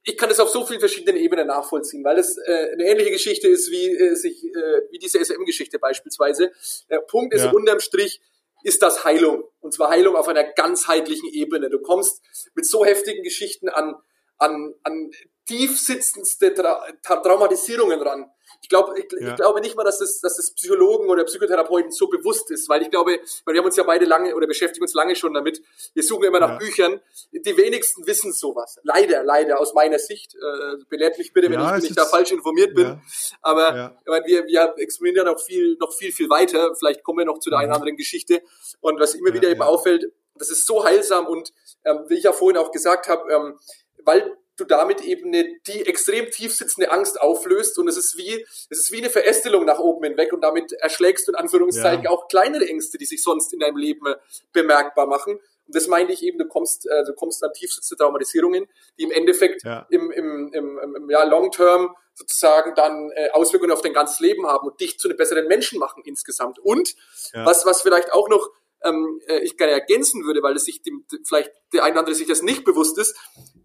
ich 0.09 0.15
kann 0.17 0.29
das 0.29 0.39
auf 0.39 0.49
so 0.49 0.65
vielen 0.65 0.79
verschiedenen 0.79 1.21
Ebenen 1.21 1.47
nachvollziehen, 1.47 2.01
weil 2.05 2.15
das 2.15 2.37
äh, 2.37 2.71
eine 2.71 2.85
ähnliche 2.85 3.11
Geschichte 3.11 3.49
ist 3.49 3.69
wie 3.69 3.87
äh, 3.93 4.15
sich 4.15 4.41
äh, 4.41 4.81
wie 4.89 4.99
diese 4.99 5.19
SM-Geschichte 5.23 5.79
beispielsweise. 5.79 6.51
Der 6.89 6.99
Punkt 6.99 7.33
ist 7.33 7.43
Ja. 7.43 7.51
unterm 7.51 7.81
Strich 7.81 8.21
ist 8.63 8.81
das 8.81 9.03
Heilung 9.03 9.43
und 9.59 9.73
zwar 9.73 9.89
Heilung 9.89 10.15
auf 10.15 10.29
einer 10.29 10.45
ganzheitlichen 10.45 11.29
Ebene. 11.33 11.69
Du 11.69 11.79
kommst 11.79 12.21
mit 12.55 12.65
so 12.65 12.85
heftigen 12.85 13.21
Geschichten 13.21 13.67
an 13.67 13.95
an 14.37 14.73
an 14.83 15.11
tief 15.45 15.77
sitzendste 15.77 16.53
Tra 16.53 16.87
Tra 17.03 17.17
Traumatisierungen 17.17 18.01
ran. 18.01 18.31
Ich 18.61 18.69
glaube, 18.69 18.97
ich, 18.99 19.05
Ja. 19.19 19.29
ich 19.29 19.35
glaube 19.35 19.61
nicht 19.61 19.75
mal, 19.75 19.83
dass 19.83 19.99
das, 19.99 20.19
dass 20.19 20.35
das 20.37 20.53
Psychologen 20.55 21.09
oder 21.09 21.23
Psychotherapeuten 21.23 21.91
so 21.91 22.07
bewusst 22.07 22.51
ist, 22.51 22.67
weil 22.69 22.81
ich 22.81 22.89
glaube, 22.89 23.19
weil 23.45 23.53
wir 23.53 23.59
haben 23.59 23.65
uns 23.67 23.75
ja 23.77 23.83
beide 23.83 24.05
lange 24.05 24.35
oder 24.35 24.47
beschäftigen 24.47 24.83
uns 24.83 24.93
lange 24.93 25.15
schon 25.15 25.33
damit. 25.33 25.61
Wir 25.93 26.03
suchen 26.03 26.25
immer 26.25 26.39
nach 26.39 26.51
Ja. 26.51 26.57
Büchern. 26.57 26.99
Die 27.31 27.57
wenigsten 27.57 28.05
wissen 28.07 28.33
sowas. 28.33 28.77
Leider, 28.83 29.23
leider 29.23 29.59
aus 29.59 29.73
meiner 29.73 29.99
Sicht. 29.99 30.35
Äh, 30.35 30.83
belehrt 30.89 31.17
mich 31.17 31.33
bitte, 31.33 31.47
wenn 31.49 31.59
Ja, 31.59 31.77
ich, 31.77 31.83
wenn 31.83 31.89
ich 31.89 31.95
da 31.95 32.05
falsch 32.05 32.31
informiert 32.31 32.73
bin. 32.75 33.01
Aber 33.41 33.97
ich 34.01 34.09
meine, 34.09 34.25
wir, 34.25 34.45
wir 34.45 34.73
experimentieren 34.77 35.27
ja 35.27 35.33
noch 35.33 35.39
viel, 35.41 35.77
noch 35.79 35.93
viel, 35.93 36.11
viel 36.11 36.29
weiter. 36.29 36.75
Vielleicht 36.75 37.03
kommen 37.03 37.19
wir 37.19 37.25
noch 37.25 37.39
zu 37.39 37.49
der 37.49 37.59
einen 37.59 37.69
oder 37.69 37.75
anderen 37.77 37.97
Geschichte. 37.97 38.41
Und 38.81 38.99
was 38.99 39.13
immer 39.15 39.29
Mhm. 39.31 39.35
Wieder 39.35 39.49
eben 39.49 39.61
auffällt, 39.61 40.11
das 40.35 40.49
ist 40.49 40.65
so 40.67 40.83
heilsam 40.83 41.25
und 41.27 41.51
ähm, 41.85 42.05
wie 42.07 42.15
ich 42.15 42.23
ja 42.23 42.31
vorhin 42.31 42.57
auch 42.57 42.71
gesagt 42.71 43.07
habe, 43.07 43.31
ähm, 43.31 43.59
weil 44.03 44.37
du 44.57 44.65
damit 44.65 45.01
eben 45.01 45.27
eine, 45.27 45.45
die 45.67 45.85
extrem 45.85 46.29
tief 46.31 46.53
sitzende 46.55 46.91
Angst 46.91 47.21
auflöst 47.21 47.77
und 47.79 47.87
es 47.87 47.97
ist 47.97 48.17
wie 48.17 48.45
es 48.69 48.79
ist 48.79 48.91
wie 48.91 48.97
eine 48.97 49.09
Verästelung 49.09 49.65
nach 49.65 49.79
oben 49.79 50.03
hinweg 50.05 50.33
und 50.33 50.41
damit 50.41 50.73
erschlägst 50.73 51.27
du 51.27 51.31
in 51.31 51.35
Anführungszeichen 51.37 52.03
Ja. 52.05 52.09
auch 52.09 52.27
kleinere 52.27 52.65
Ängste, 52.67 52.97
die 52.97 53.05
sich 53.05 53.23
sonst 53.23 53.53
in 53.53 53.59
deinem 53.59 53.77
Leben 53.77 54.05
äh, 54.07 54.15
bemerkbar 54.53 55.05
machen. 55.07 55.39
Und 55.67 55.75
das 55.75 55.87
meinte 55.87 56.13
ich 56.13 56.23
eben, 56.23 56.37
du 56.37 56.47
kommst, 56.47 56.87
äh, 56.87 57.03
du 57.05 57.13
kommst 57.13 57.43
an 57.43 57.51
tief 57.53 57.71
sitzende 57.73 58.03
Traumatisierungen, 58.03 58.67
die 58.97 59.03
im 59.03 59.11
Endeffekt 59.11 59.63
Ja. 59.63 59.85
im, 59.89 60.11
im, 60.11 60.51
im, 60.53 60.95
im, 60.95 61.09
ja, 61.09 61.23
Long 61.23 61.51
Term 61.51 61.95
sozusagen 62.13 62.73
dann 62.73 63.11
äh, 63.15 63.29
Auswirkungen 63.31 63.71
auf 63.71 63.81
dein 63.81 63.93
ganzes 63.93 64.19
Leben 64.19 64.47
haben 64.47 64.67
und 64.67 64.79
dich 64.79 64.97
zu 64.97 65.07
einem 65.07 65.17
besseren 65.17 65.47
Menschen 65.47 65.77
machen 65.77 66.03
insgesamt. 66.05 66.57
Und 66.59 66.95
Ja. 67.33 67.45
was, 67.45 67.65
was 67.65 67.81
vielleicht 67.81 68.11
auch 68.13 68.27
noch 68.29 68.49
ähm, 68.83 69.21
äh, 69.27 69.39
ich 69.39 69.57
gerne 69.57 69.73
ergänzen 69.73 70.25
würde, 70.25 70.43
weil 70.43 70.55
es 70.55 70.65
sich 70.65 70.81
dem, 70.81 71.05
vielleicht 71.25 71.51
der 71.73 71.83
eine 71.83 71.93
oder 71.93 71.99
andere 72.01 72.15
sich 72.15 72.27
das 72.27 72.41
nicht 72.41 72.63
bewusst 72.63 72.97
ist, 72.97 73.15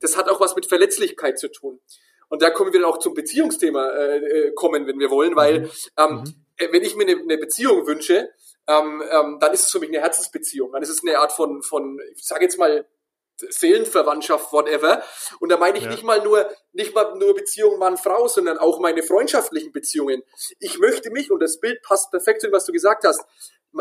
das 0.01 0.17
hat 0.17 0.29
auch 0.29 0.41
was 0.41 0.57
mit 0.57 0.67
Verletzlichkeit 0.67 1.39
zu 1.39 1.49
tun. 1.49 1.81
Und 2.29 2.43
da 2.43 2.51
kommen 2.51 2.73
wir 2.73 2.81
dann 2.81 2.91
auch 2.91 2.99
zum 2.99 3.15
Beziehungsthema 3.15 3.91
äh, 3.91 4.17
äh 4.17 4.53
kommen, 4.55 4.87
wenn 4.87 4.99
wir 4.99 5.11
wollen, 5.11 5.37
weil 5.37 5.61
mhm. 5.61 5.71
ähm, 5.99 6.15
mhm. 6.15 6.43
Äh, 6.57 6.73
wenn 6.73 6.83
ich 6.83 6.97
mir 6.97 7.07
eine, 7.07 7.21
eine 7.21 7.39
Beziehung 7.39 7.87
wünsche, 7.87 8.31
ähm, 8.67 9.03
ähm, 9.11 9.39
dann 9.41 9.53
ist 9.53 9.65
es 9.65 9.71
für 9.71 9.81
mich 9.81 9.89
eine 9.89 10.01
Herzensbeziehung. 10.01 10.73
Dann 10.73 10.83
ist 10.83 10.91
es 10.91 11.03
eine 11.03 11.19
Art 11.19 11.33
von, 11.33 11.63
von 11.63 11.99
ich 12.15 12.25
sage 12.25 12.45
jetzt 12.45 12.59
mal, 12.59 12.87
Seelenverwandtschaft, 13.37 14.53
whatever. 14.53 15.03
Und 15.41 15.51
da 15.51 15.57
meine 15.57 15.79
ich 15.79 15.85
ja. 15.85 15.91
nicht 15.91 16.05
mal 16.05 16.23
nur, 16.23 16.49
nicht 16.73 16.95
mal 16.95 17.17
nur 17.17 17.35
Beziehung 17.35 17.79
Mann-Frau, 17.79 18.29
sondern 18.29 18.59
auch 18.59 18.79
meine 18.79 19.03
freundschaftlichen 19.03 19.73
Beziehungen. 19.73 20.23
Ich 20.61 20.79
möchte 20.79 21.11
mich, 21.11 21.31
und 21.31 21.41
das 21.41 21.59
Bild 21.59 21.83
passt 21.83 22.11
perfekt 22.11 22.43
zu 22.43 22.53
was 22.53 22.67
du 22.67 22.73
gesagt 22.73 23.05
hast, 23.05 23.25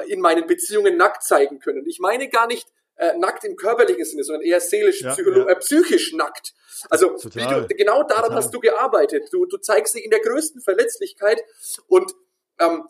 in 0.08 0.22
meinen 0.22 0.48
Beziehungen 0.48 0.98
nackt 0.98 1.24
zeigen 1.24 1.60
können. 1.60 1.86
Ich 1.88 2.00
meine 2.00 2.30
gar 2.30 2.48
nicht 2.48 2.68
äh, 2.96 3.18
nackt 3.18 3.44
im 3.44 3.56
körperlichen 3.56 4.06
Sinne, 4.06 4.24
sondern 4.24 4.44
eher 4.44 4.62
seelisch, 4.62 5.02
ja, 5.02 5.16
ja. 5.16 5.48
Äh, 5.48 5.56
psychisch 5.58 6.14
nackt. 6.14 6.54
Also 6.90 7.18
du, 7.18 7.30
genau 7.30 8.04
daran 8.04 8.24
Total. 8.24 8.36
hast 8.36 8.54
du 8.54 8.60
gearbeitet. 8.60 9.30
Du, 9.32 9.46
du 9.46 9.58
zeigst 9.58 9.96
dich 9.96 10.04
in 10.04 10.12
der 10.12 10.20
größten 10.20 10.62
Verletzlichkeit 10.62 11.44
und 11.88 12.14
ähm, 12.60 12.88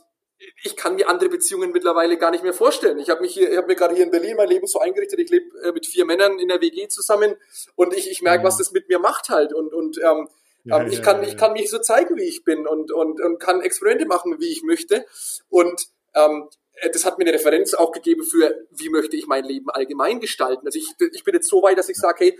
ich 0.63 0.75
kann 0.75 0.95
mir 0.95 1.07
andere 1.07 1.29
Beziehungen 1.29 1.71
mittlerweile 1.71 2.17
gar 2.17 2.31
nicht 2.31 2.43
mehr 2.43 2.53
vorstellen. 2.53 2.97
Ich 2.99 3.09
habe 3.09 3.21
mich 3.21 3.33
hier, 3.33 3.51
ich 3.51 3.57
habe 3.57 3.67
mir 3.67 3.75
gerade 3.75 3.95
hier 3.95 4.03
in 4.03 4.11
Berlin 4.11 4.35
mein 4.37 4.49
Leben 4.49 4.67
so 4.67 4.79
eingerichtet. 4.79 5.19
Ich 5.19 5.29
lebe 5.29 5.57
äh, 5.63 5.71
mit 5.71 5.85
vier 5.85 6.05
Männern 6.05 6.39
in 6.39 6.47
der 6.47 6.61
WG 6.61 6.87
zusammen 6.87 7.35
und 7.75 7.95
ich, 7.95 8.09
ich 8.09 8.21
merke, 8.21 8.39
mhm. 8.39 8.47
was 8.47 8.57
das 8.57 8.71
mit 8.71 8.89
mir 8.89 8.99
macht 8.99 9.29
halt 9.29 9.53
und 9.53 9.73
und 9.73 9.97
ähm, 10.03 10.27
ja, 10.63 10.81
ähm, 10.81 10.91
ich 10.91 11.01
kann 11.01 11.23
ich 11.23 11.37
kann 11.37 11.53
mich 11.53 11.69
so 11.69 11.79
zeigen, 11.79 12.15
wie 12.17 12.23
ich 12.23 12.43
bin 12.43 12.67
und 12.67 12.91
und 12.91 13.21
und 13.21 13.39
kann 13.39 13.61
Experimente 13.61 14.07
machen, 14.07 14.39
wie 14.39 14.51
ich 14.51 14.63
möchte 14.63 15.05
und 15.49 15.87
ähm, 16.15 16.49
äh, 16.49 16.60
das 16.93 17.05
hat 17.05 17.17
mir 17.17 17.25
eine 17.25 17.33
Referenz 17.33 17.73
auch 17.73 17.91
gegeben 17.91 18.23
für, 18.23 18.65
wie 18.71 18.89
möchte 18.89 19.15
ich 19.15 19.27
mein 19.27 19.43
Leben 19.43 19.69
allgemein 19.69 20.19
gestalten. 20.19 20.65
Also 20.65 20.79
ich, 20.79 20.89
ich 21.13 21.23
bin 21.23 21.33
jetzt 21.33 21.49
so 21.49 21.61
weit, 21.61 21.77
dass 21.77 21.89
ich 21.89 21.97
sage, 21.97 22.25
hey, 22.25 22.39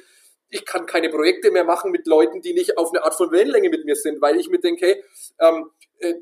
ich 0.49 0.65
kann 0.65 0.85
keine 0.85 1.09
Projekte 1.09 1.51
mehr 1.51 1.63
machen 1.63 1.91
mit 1.91 2.07
Leuten, 2.07 2.41
die 2.41 2.53
nicht 2.53 2.77
auf 2.77 2.89
eine 2.89 3.03
Art 3.03 3.15
von 3.15 3.31
Wellenlänge 3.31 3.69
mit 3.69 3.85
mir 3.85 3.95
sind, 3.95 4.21
weil 4.21 4.39
ich 4.39 4.49
mir 4.49 4.59
denke, 4.59 4.85
hey, 4.85 5.03
ähm, 5.39 5.69
äh, 5.99 6.15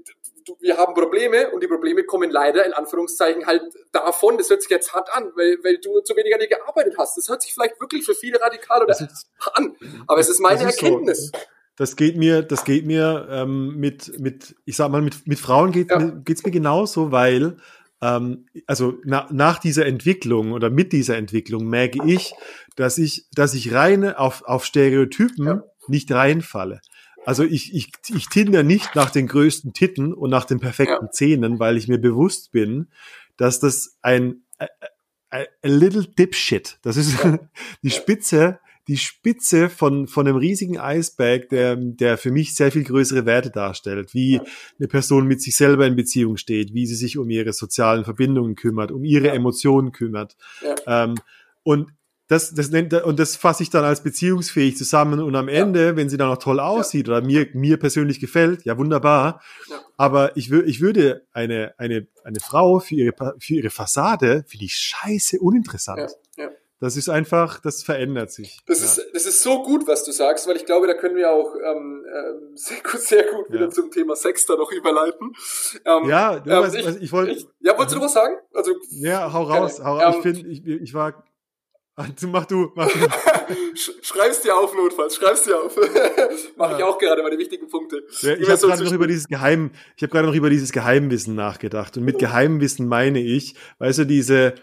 wir 0.62 0.78
haben 0.78 0.94
Probleme 0.94 1.52
und 1.52 1.62
die 1.62 1.68
Probleme 1.68 2.04
kommen 2.04 2.30
leider 2.30 2.66
in 2.66 2.74
Anführungszeichen 2.74 3.46
halt 3.46 3.62
davon, 3.92 4.38
das 4.38 4.50
hört 4.50 4.62
sich 4.62 4.72
jetzt 4.72 4.94
hart 4.94 5.10
an, 5.14 5.32
weil, 5.36 5.58
weil 5.64 5.78
du 5.78 6.00
zu 6.02 6.16
wenig 6.16 6.34
an 6.34 6.40
dir 6.40 6.48
gearbeitet 6.48 6.96
hast. 6.98 7.18
Das 7.18 7.30
hört 7.30 7.42
sich 7.42 7.54
vielleicht 7.54 7.80
wirklich 7.80 8.06
für 8.06 8.16
viele 8.16 8.42
radikal 8.42 8.84
oder 8.84 8.94
ist, 8.94 9.30
an, 9.54 9.76
aber 10.08 10.20
es 10.20 10.30
ist 10.30 10.40
meine 10.40 10.68
ist 10.68 10.82
Erkenntnis. 10.82 11.28
So. 11.28 11.40
Das 11.76 11.96
geht 11.96 12.18
mir, 12.18 12.42
das 12.42 12.66
geht 12.66 12.86
mir 12.86 13.28
ähm, 13.32 13.78
mit, 13.78 14.20
mit, 14.20 14.56
ich 14.66 14.76
sag 14.76 14.90
mal, 14.92 15.02
mit, 15.02 15.26
mit 15.28 15.40
Frauen 15.40 15.72
geht 15.72 15.90
ja. 15.90 15.98
geht's 16.26 16.44
mir 16.44 16.52
genauso, 16.52 17.12
weil 17.12 17.58
ähm, 18.02 18.46
also 18.66 18.98
na, 19.04 19.28
nach 19.32 19.60
dieser 19.60 19.86
Entwicklung 19.86 20.52
oder 20.52 20.70
mit 20.70 20.94
dieser 20.94 21.18
Entwicklung 21.18 21.68
merke 21.68 22.00
ich, 22.06 22.34
dass 22.76 22.98
ich, 22.98 23.26
dass 23.34 23.54
ich 23.54 23.74
rein 23.74 24.14
auf, 24.14 24.44
auf 24.44 24.66
Stereotypen 24.66 25.46
ja. 25.46 25.64
nicht 25.88 26.12
reinfalle. 26.12 26.82
Also 27.26 27.44
ich, 27.44 27.74
ich, 27.74 27.92
ich 28.16 28.28
tinder 28.30 28.64
nicht 28.64 28.96
nach 28.96 29.10
den 29.10 29.28
größten 29.28 29.74
Titten 29.74 30.14
und 30.14 30.30
nach 30.30 30.46
den 30.46 30.60
perfekten 30.60 31.06
ja. 31.06 31.12
Zähnen, 31.12 31.60
weil 31.60 31.78
ich 31.78 31.88
mir 31.88 32.00
bewusst 32.00 32.52
bin, 32.52 32.88
dass 33.38 33.60
das 33.60 33.98
ein 34.02 34.44
a, 34.58 34.66
a, 35.30 35.40
a 35.40 35.68
little 35.68 36.06
dipshit, 36.06 36.80
das 36.82 36.98
ist 36.98 37.24
ja. 37.24 37.40
die 37.84 37.92
Spitze, 37.92 38.60
die 38.90 38.98
Spitze 38.98 39.70
von, 39.70 40.08
von 40.08 40.28
einem 40.28 40.38
riesigen 40.38 40.80
Eisberg, 40.80 41.48
der, 41.50 41.76
der 41.76 42.18
für 42.18 42.32
mich 42.32 42.56
sehr 42.56 42.72
viel 42.72 42.84
größere 42.84 43.28
Werte 43.28 43.52
darstellt, 43.52 44.16
wie 44.16 44.38
ja. 44.38 44.44
eine 44.80 44.88
Person 44.88 45.28
mit 45.28 45.42
sich 45.42 45.56
selber 45.56 45.86
in 45.86 45.96
Beziehung 45.96 46.38
steht, 46.38 46.74
wie 46.74 46.88
sie 46.88 46.96
sich 46.96 47.20
um 47.20 47.30
ihre 47.30 47.54
sozialen 47.54 48.04
Verbindungen 48.04 48.56
kümmert, 48.56 48.92
um 48.92 49.04
ihre 49.04 49.30
Emotionen 49.30 49.92
kümmert. 49.92 50.36
Ähm, 50.88 51.16
und 51.62 51.92
das, 52.30 52.54
das 52.54 52.70
nennt, 52.70 52.94
und 52.94 53.20
das 53.20 53.36
fasse 53.36 53.64
ich 53.64 53.70
dann 53.70 53.84
als 53.84 54.02
beziehungsfähig 54.02 54.78
zusammen 54.78 55.20
und 55.20 55.36
am 55.36 55.48
Ende, 55.48 55.86
ja. 55.86 55.96
wenn 55.96 56.10
sie 56.10 56.18
dann 56.18 56.30
auch 56.30 56.38
toll 56.38 56.60
aussieht 56.60 57.08
ja. 57.08 57.18
oder 57.18 57.26
mir, 57.26 57.48
mir 57.54 57.78
persönlich 57.78 58.20
gefällt, 58.20 58.66
ja 58.66 58.78
wunderbar. 58.78 59.42
Ja. 59.68 59.78
Aber 59.98 60.36
ich, 60.38 60.50
würde 60.50 60.68
ich 60.68 60.82
würde 60.82 61.28
eine, 61.32 61.74
eine, 61.78 62.08
eine 62.24 62.40
Frau 62.40 62.80
für 62.80 62.96
ihre, 62.96 63.36
für 63.40 63.54
ihre 63.54 63.70
Fassade, 63.70 64.46
finde 64.48 64.66
ich 64.66 64.76
scheiße 64.76 65.40
uninteressant. 65.40 66.12
Ja. 66.80 66.86
Das 66.88 66.98
ist 66.98 67.10
einfach, 67.10 67.60
das 67.60 67.84
verändert 67.84 68.32
sich. 68.32 68.60
Das, 68.66 68.82
ist, 68.82 69.06
das 69.14 69.26
ist 69.26 69.44
so 69.44 69.64
gut, 69.64 69.88
was 69.88 70.04
du 70.04 70.12
sagst, 70.12 70.48
weil 70.48 70.56
ich 70.56 70.66
glaube, 70.66 70.88
da 70.88 70.94
können 70.94 71.16
wir 71.16 71.32
auch 71.32 71.56
ähm, 71.56 72.06
ähm 72.06 72.56
sehr 72.56 72.82
gut, 72.82 73.02
sehr 73.02 73.24
gut 73.24 73.52
wieder 73.52 73.70
zum 73.70 73.92
Thema 73.92 74.16
Sex 74.16 74.46
da 74.46 74.56
noch 74.56 74.72
überleiten. 74.72 75.34
Ähm, 75.86 76.10
ja, 76.10 76.40
du, 76.40 76.50
ähm, 76.50 76.64
was, 76.64 76.74
ich, 76.74 76.86
was, 76.86 76.96
ich 76.98 77.12
wollte. 77.12 77.48
Ja, 77.60 77.78
wolltest 77.78 77.96
du 77.96 78.00
noch 78.00 78.06
was 78.06 78.14
sagen? 78.14 78.36
Also, 78.54 78.76
ja, 78.92 79.32
hau 79.32 79.44
raus. 79.44 79.82
Hau 79.84 79.98
raus. 79.98 80.16
ich 80.18 80.22
finde, 80.22 80.50
ich, 80.50 80.66
ich 80.66 80.94
war 80.94 81.24
Mach 82.00 82.10
du, 82.12 82.28
mach 82.28 82.46
du. 82.46 82.72
Schreib's 84.02 84.42
dir 84.42 84.56
auf, 84.56 84.74
notfalls. 84.74 85.18
Schreib's 85.18 85.44
dir 85.44 85.62
auf. 85.62 85.76
Mach 86.56 86.72
ja. 86.72 86.78
ich 86.78 86.84
auch 86.86 86.98
gerade 86.98 87.22
meine 87.22 87.38
wichtigen 87.38 87.68
Punkte. 87.68 88.06
Ja, 88.22 88.36
ich 88.36 88.48
habe 88.48 88.56
so 88.56 88.68
gerade 88.68 88.86
noch 88.86 88.94
über 88.94 89.06
dieses 89.06 89.28
Geheim, 89.28 89.72
ich 89.98 90.04
habe 90.04 90.12
gerade 90.12 90.26
noch 90.26 90.34
über 90.34 90.50
dieses 90.50 90.72
Geheimwissen 90.72 91.36
nachgedacht. 91.36 91.98
Und 91.98 92.06
mit 92.06 92.16
oh. 92.16 92.20
Geheimwissen 92.20 92.88
meine 92.88 93.20
ich, 93.20 93.56
weißt 93.80 94.00
du, 94.00 94.06
diese, 94.06 94.56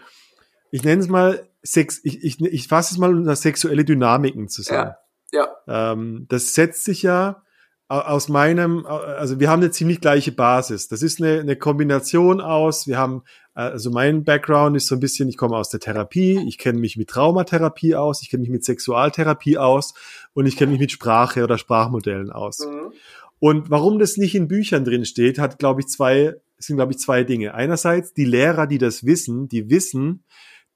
ich 0.71 0.83
nenne 0.83 1.01
es 1.01 1.07
mal 1.07 1.47
Sex, 1.63 1.99
ich, 2.03 2.23
ich, 2.23 2.39
ich 2.41 2.67
fasse 2.67 2.93
es 2.93 2.97
mal 2.97 3.13
unter 3.13 3.35
sexuelle 3.35 3.83
Dynamiken 3.83 4.47
zusammen. 4.47 4.93
Ja. 5.31 5.47
ja. 5.67 5.91
Ähm, 5.91 6.25
das 6.29 6.53
setzt 6.53 6.85
sich 6.85 7.03
ja 7.03 7.43
aus 7.89 8.27
meinem, 8.27 8.85
also 8.85 9.39
wir 9.39 9.49
haben 9.49 9.61
eine 9.61 9.71
ziemlich 9.71 10.01
gleiche 10.01 10.33
Basis. 10.33 10.89
Das 10.89 11.01
ist 11.01 11.21
eine, 11.21 11.39
eine 11.39 11.55
Kombination 11.55 12.41
aus, 12.41 12.85
wir 12.85 12.97
haben, 12.97 13.23
also 13.53 13.91
mein 13.91 14.25
Background 14.25 14.75
ist 14.75 14.87
so 14.87 14.95
ein 14.95 14.99
bisschen, 14.99 15.29
ich 15.29 15.37
komme 15.37 15.55
aus 15.55 15.69
der 15.69 15.79
Therapie, 15.79 16.43
ich 16.47 16.57
kenne 16.57 16.79
mich 16.79 16.97
mit 16.97 17.09
Traumatherapie 17.09 17.95
aus, 17.95 18.21
ich 18.21 18.29
kenne 18.29 18.41
mich 18.41 18.49
mit 18.49 18.65
Sexualtherapie 18.65 19.57
aus 19.57 19.93
und 20.33 20.47
ich 20.47 20.57
kenne 20.57 20.71
mich 20.71 20.81
mit 20.81 20.91
Sprache 20.91 21.43
oder 21.43 21.57
Sprachmodellen 21.57 22.29
aus. 22.29 22.59
Mhm. 22.59 22.91
Und 23.39 23.69
warum 23.69 23.99
das 23.99 24.17
nicht 24.17 24.35
in 24.35 24.49
Büchern 24.49 24.83
drin 24.83 25.05
steht, 25.05 25.39
hat, 25.39 25.57
glaube 25.57 25.79
ich, 25.79 25.87
zwei, 25.87 26.35
sind, 26.57 26.75
glaube 26.75 26.91
ich, 26.91 26.99
zwei 26.99 27.23
Dinge. 27.23 27.53
Einerseits 27.53 28.13
die 28.13 28.25
Lehrer, 28.25 28.67
die 28.67 28.79
das 28.79 29.05
wissen, 29.05 29.47
die 29.47 29.69
wissen, 29.69 30.25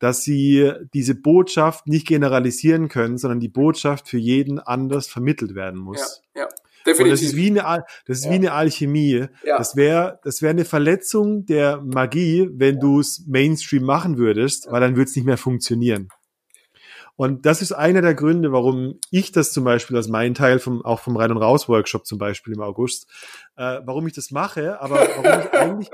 dass 0.01 0.23
sie 0.23 0.71
diese 0.95 1.13
Botschaft 1.13 1.85
nicht 1.87 2.07
generalisieren 2.07 2.89
können, 2.89 3.19
sondern 3.19 3.39
die 3.39 3.49
Botschaft 3.49 4.09
für 4.09 4.17
jeden 4.17 4.59
anders 4.59 5.07
vermittelt 5.07 5.53
werden 5.53 5.79
muss. 5.79 6.23
Ja, 6.35 6.41
ja. 6.41 6.47
Definitiv. 6.87 7.03
Und 7.03 7.11
das 7.11 7.21
ist 7.21 7.35
wie 7.35 7.47
eine, 7.47 7.85
das 8.07 8.17
ist 8.17 8.25
ja. 8.25 8.31
wie 8.31 8.35
eine 8.35 8.53
Alchemie. 8.53 9.27
Ja. 9.45 9.57
Das 9.59 9.75
wäre, 9.75 10.19
das 10.23 10.41
wäre 10.41 10.49
eine 10.49 10.65
Verletzung 10.65 11.45
der 11.45 11.79
Magie, 11.81 12.49
wenn 12.51 12.75
ja. 12.75 12.81
du 12.81 12.99
es 12.99 13.23
Mainstream 13.27 13.83
machen 13.83 14.17
würdest, 14.17 14.71
weil 14.71 14.81
dann 14.81 14.95
würde 14.95 15.07
es 15.07 15.15
nicht 15.15 15.25
mehr 15.25 15.37
funktionieren. 15.37 16.09
Und 17.15 17.45
das 17.45 17.61
ist 17.61 17.71
einer 17.71 18.01
der 18.01 18.15
Gründe, 18.15 18.51
warum 18.51 18.99
ich 19.11 19.31
das 19.31 19.53
zum 19.53 19.63
Beispiel 19.63 19.95
als 19.95 20.07
mein 20.07 20.33
Teil 20.33 20.57
vom, 20.57 20.83
auch 20.83 21.01
vom 21.01 21.15
Rein- 21.15 21.29
und 21.29 21.37
Raus-Workshop 21.37 22.07
zum 22.07 22.17
Beispiel 22.17 22.55
im 22.55 22.61
August, 22.61 23.07
äh, 23.57 23.81
warum 23.85 24.07
ich 24.07 24.13
das 24.13 24.31
mache, 24.31 24.81
aber 24.81 24.95
warum 24.95 25.41
ich 25.41 25.53
eigentlich, 25.53 25.89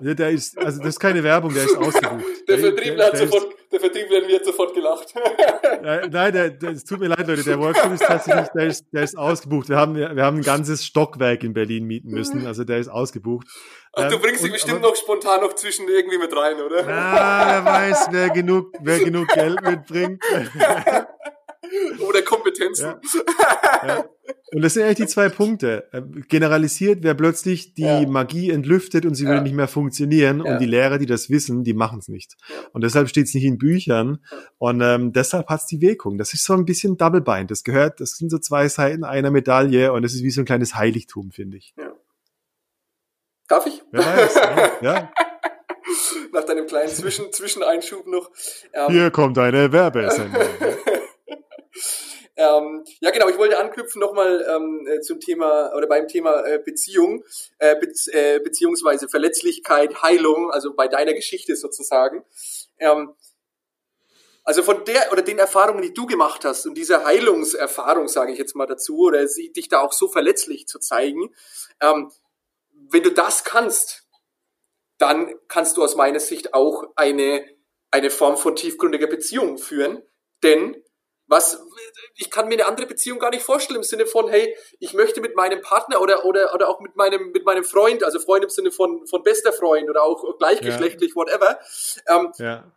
der 0.00 0.30
ist, 0.30 0.56
also 0.58 0.78
das 0.78 0.88
ist 0.88 1.00
keine 1.00 1.22
Werbung, 1.22 1.52
der 1.52 1.64
ist 1.64 1.76
ausgebucht. 1.76 2.48
Der 2.48 2.58
Vertriebler 2.58 3.06
hat 3.06 3.16
sofort, 3.16 3.48
der 3.72 3.80
Vertriebler 3.80 4.28
wird 4.28 4.44
sofort 4.44 4.74
gelacht. 4.74 5.14
Nein, 5.82 6.10
der, 6.10 6.50
der, 6.50 6.70
es 6.70 6.84
tut 6.84 7.00
mir 7.00 7.08
leid, 7.08 7.26
Leute, 7.26 7.42
der 7.42 7.58
Workshop 7.58 7.92
ist 7.92 8.04
tatsächlich, 8.04 8.48
der 8.48 8.66
ist, 8.66 8.86
der 8.92 9.02
ist 9.02 9.18
ausgebucht. 9.18 9.68
Wir 9.68 9.76
haben, 9.76 9.96
wir 9.96 10.24
haben 10.24 10.38
ein 10.38 10.42
ganzes 10.42 10.84
Stockwerk 10.84 11.42
in 11.42 11.52
Berlin 11.52 11.84
mieten 11.84 12.10
müssen, 12.10 12.46
also 12.46 12.64
der 12.64 12.78
ist 12.78 12.88
ausgebucht. 12.88 13.46
Ach, 13.92 14.08
du 14.08 14.16
ähm, 14.16 14.22
bringst 14.22 14.44
dich 14.44 14.52
bestimmt 14.52 14.78
aber, 14.78 14.88
noch 14.88 14.96
spontan 14.96 15.40
noch 15.40 15.54
zwischen 15.54 15.88
irgendwie 15.88 16.18
mit 16.18 16.34
rein, 16.36 16.60
oder? 16.60 16.84
Na, 16.86 17.46
wer 17.48 17.64
weiß, 17.64 18.08
wer 18.10 18.30
genug, 18.30 18.72
wer 18.80 18.98
genug 19.04 19.28
Geld 19.28 19.60
mitbringt. 19.62 20.22
Oder 22.08 22.22
Kompetenzen. 22.22 22.86
Ja. 22.86 23.86
Ja. 23.86 24.04
Und 24.52 24.62
das 24.62 24.74
sind 24.74 24.84
eigentlich 24.84 24.96
die 24.98 25.06
zwei 25.06 25.28
Punkte. 25.28 25.88
Äh, 25.92 26.02
generalisiert, 26.28 27.02
wer 27.02 27.14
plötzlich 27.14 27.74
die 27.74 27.82
ja. 27.82 28.06
Magie 28.06 28.50
entlüftet 28.50 29.04
und 29.04 29.14
sie 29.14 29.26
würde 29.26 29.42
nicht 29.42 29.54
mehr 29.54 29.68
funktionieren 29.68 30.40
und 30.40 30.58
die 30.58 30.66
Lehrer, 30.66 30.98
die 30.98 31.06
das 31.06 31.28
wissen, 31.28 31.64
die 31.64 31.74
machen 31.74 31.98
es 31.98 32.08
nicht. 32.08 32.36
Und 32.72 32.82
deshalb 32.82 33.08
steht 33.08 33.26
es 33.26 33.34
nicht 33.34 33.44
in 33.44 33.58
Büchern 33.58 34.24
und 34.58 34.80
ähm, 34.80 35.12
deshalb 35.12 35.48
hat 35.48 35.60
es 35.60 35.66
die 35.66 35.80
Wirkung. 35.80 36.16
Das 36.16 36.32
ist 36.32 36.44
so 36.44 36.54
ein 36.54 36.64
bisschen 36.64 36.96
Double 36.96 37.20
Bind. 37.20 37.50
Das 37.50 37.62
gehört, 37.62 38.00
das 38.00 38.12
sind 38.12 38.30
so 38.30 38.38
zwei 38.38 38.68
Seiten 38.68 39.04
einer 39.04 39.30
Medaille 39.30 39.92
und 39.92 40.02
das 40.02 40.14
ist 40.14 40.22
wie 40.22 40.30
so 40.30 40.40
ein 40.42 40.46
kleines 40.46 40.74
Heiligtum, 40.74 41.30
finde 41.30 41.58
ich. 41.58 41.74
Darf 43.48 43.66
ich? 43.66 43.82
Wer 43.90 44.04
weiß, 44.04 44.34
ja. 44.82 45.10
Nach 46.32 46.44
deinem 46.44 46.66
kleinen 46.66 46.90
Zwischen 46.90 47.32
Zwischeneinschub 47.32 48.06
noch. 48.06 48.30
Ähm, 48.74 48.92
Hier 48.92 49.10
kommt 49.10 49.38
eine 49.38 49.72
Werbesendung. 49.72 50.42
Ähm, 52.38 52.84
ja, 53.00 53.10
genau, 53.10 53.28
ich 53.28 53.36
wollte 53.36 53.58
anknüpfen 53.58 54.00
nochmal 54.00 54.46
ähm, 54.48 54.86
äh, 54.86 55.00
zum 55.00 55.18
Thema 55.18 55.74
oder 55.74 55.88
beim 55.88 56.06
Thema 56.06 56.46
äh, 56.46 56.58
Beziehung, 56.64 57.24
äh, 57.58 57.74
be 57.76 57.88
äh, 58.12 58.38
beziehungsweise 58.38 59.08
Verletzlichkeit, 59.08 60.02
Heilung, 60.02 60.50
also 60.50 60.72
bei 60.74 60.86
deiner 60.86 61.14
Geschichte 61.14 61.56
sozusagen. 61.56 62.24
Ähm, 62.78 63.14
also 64.44 64.62
von 64.62 64.84
der 64.84 65.12
oder 65.12 65.22
den 65.22 65.38
Erfahrungen, 65.38 65.82
die 65.82 65.92
du 65.92 66.06
gemacht 66.06 66.44
hast 66.44 66.64
und 66.64 66.74
dieser 66.74 67.04
Heilungserfahrung, 67.04 68.08
sage 68.08 68.32
ich 68.32 68.38
jetzt 68.38 68.54
mal 68.54 68.66
dazu, 68.66 69.00
oder 69.00 69.26
sie, 69.26 69.52
dich 69.52 69.68
da 69.68 69.80
auch 69.80 69.92
so 69.92 70.08
verletzlich 70.08 70.66
zu 70.68 70.78
zeigen, 70.78 71.34
ähm, 71.80 72.10
wenn 72.70 73.02
du 73.02 73.10
das 73.10 73.44
kannst, 73.44 74.06
dann 74.96 75.34
kannst 75.48 75.76
du 75.76 75.82
aus 75.82 75.96
meiner 75.96 76.20
Sicht 76.20 76.54
auch 76.54 76.84
eine 76.94 77.44
eine 77.90 78.10
Form 78.10 78.36
von 78.36 78.56
tiefgründiger 78.56 79.06
Beziehung 79.06 79.58
führen. 79.58 80.02
Denn 80.42 80.76
was, 81.28 81.62
ich 82.16 82.30
kann 82.30 82.48
mir 82.48 82.54
eine 82.54 82.66
andere 82.66 82.86
Beziehung 82.86 83.18
gar 83.18 83.30
nicht 83.30 83.42
vorstellen 83.42 83.76
im 83.76 83.82
Sinne 83.84 84.06
von, 84.06 84.28
hey, 84.28 84.56
ich 84.80 84.94
möchte 84.94 85.20
mit 85.20 85.36
meinem 85.36 85.60
Partner 85.60 86.00
oder, 86.00 86.24
oder, 86.24 86.54
oder 86.54 86.68
auch 86.68 86.80
mit 86.80 86.96
meinem, 86.96 87.30
mit 87.32 87.44
meinem 87.44 87.64
Freund, 87.64 88.02
also 88.02 88.18
Freund 88.18 88.44
im 88.44 88.50
Sinne 88.50 88.72
von, 88.72 89.06
von 89.06 89.22
bester 89.22 89.52
Freund 89.52 89.88
oder 89.88 90.02
auch 90.02 90.38
gleichgeschlechtlich, 90.38 91.10
ja. 91.10 91.16
whatever, 91.16 91.60
ähm, 92.08 92.32
ja. 92.38 92.72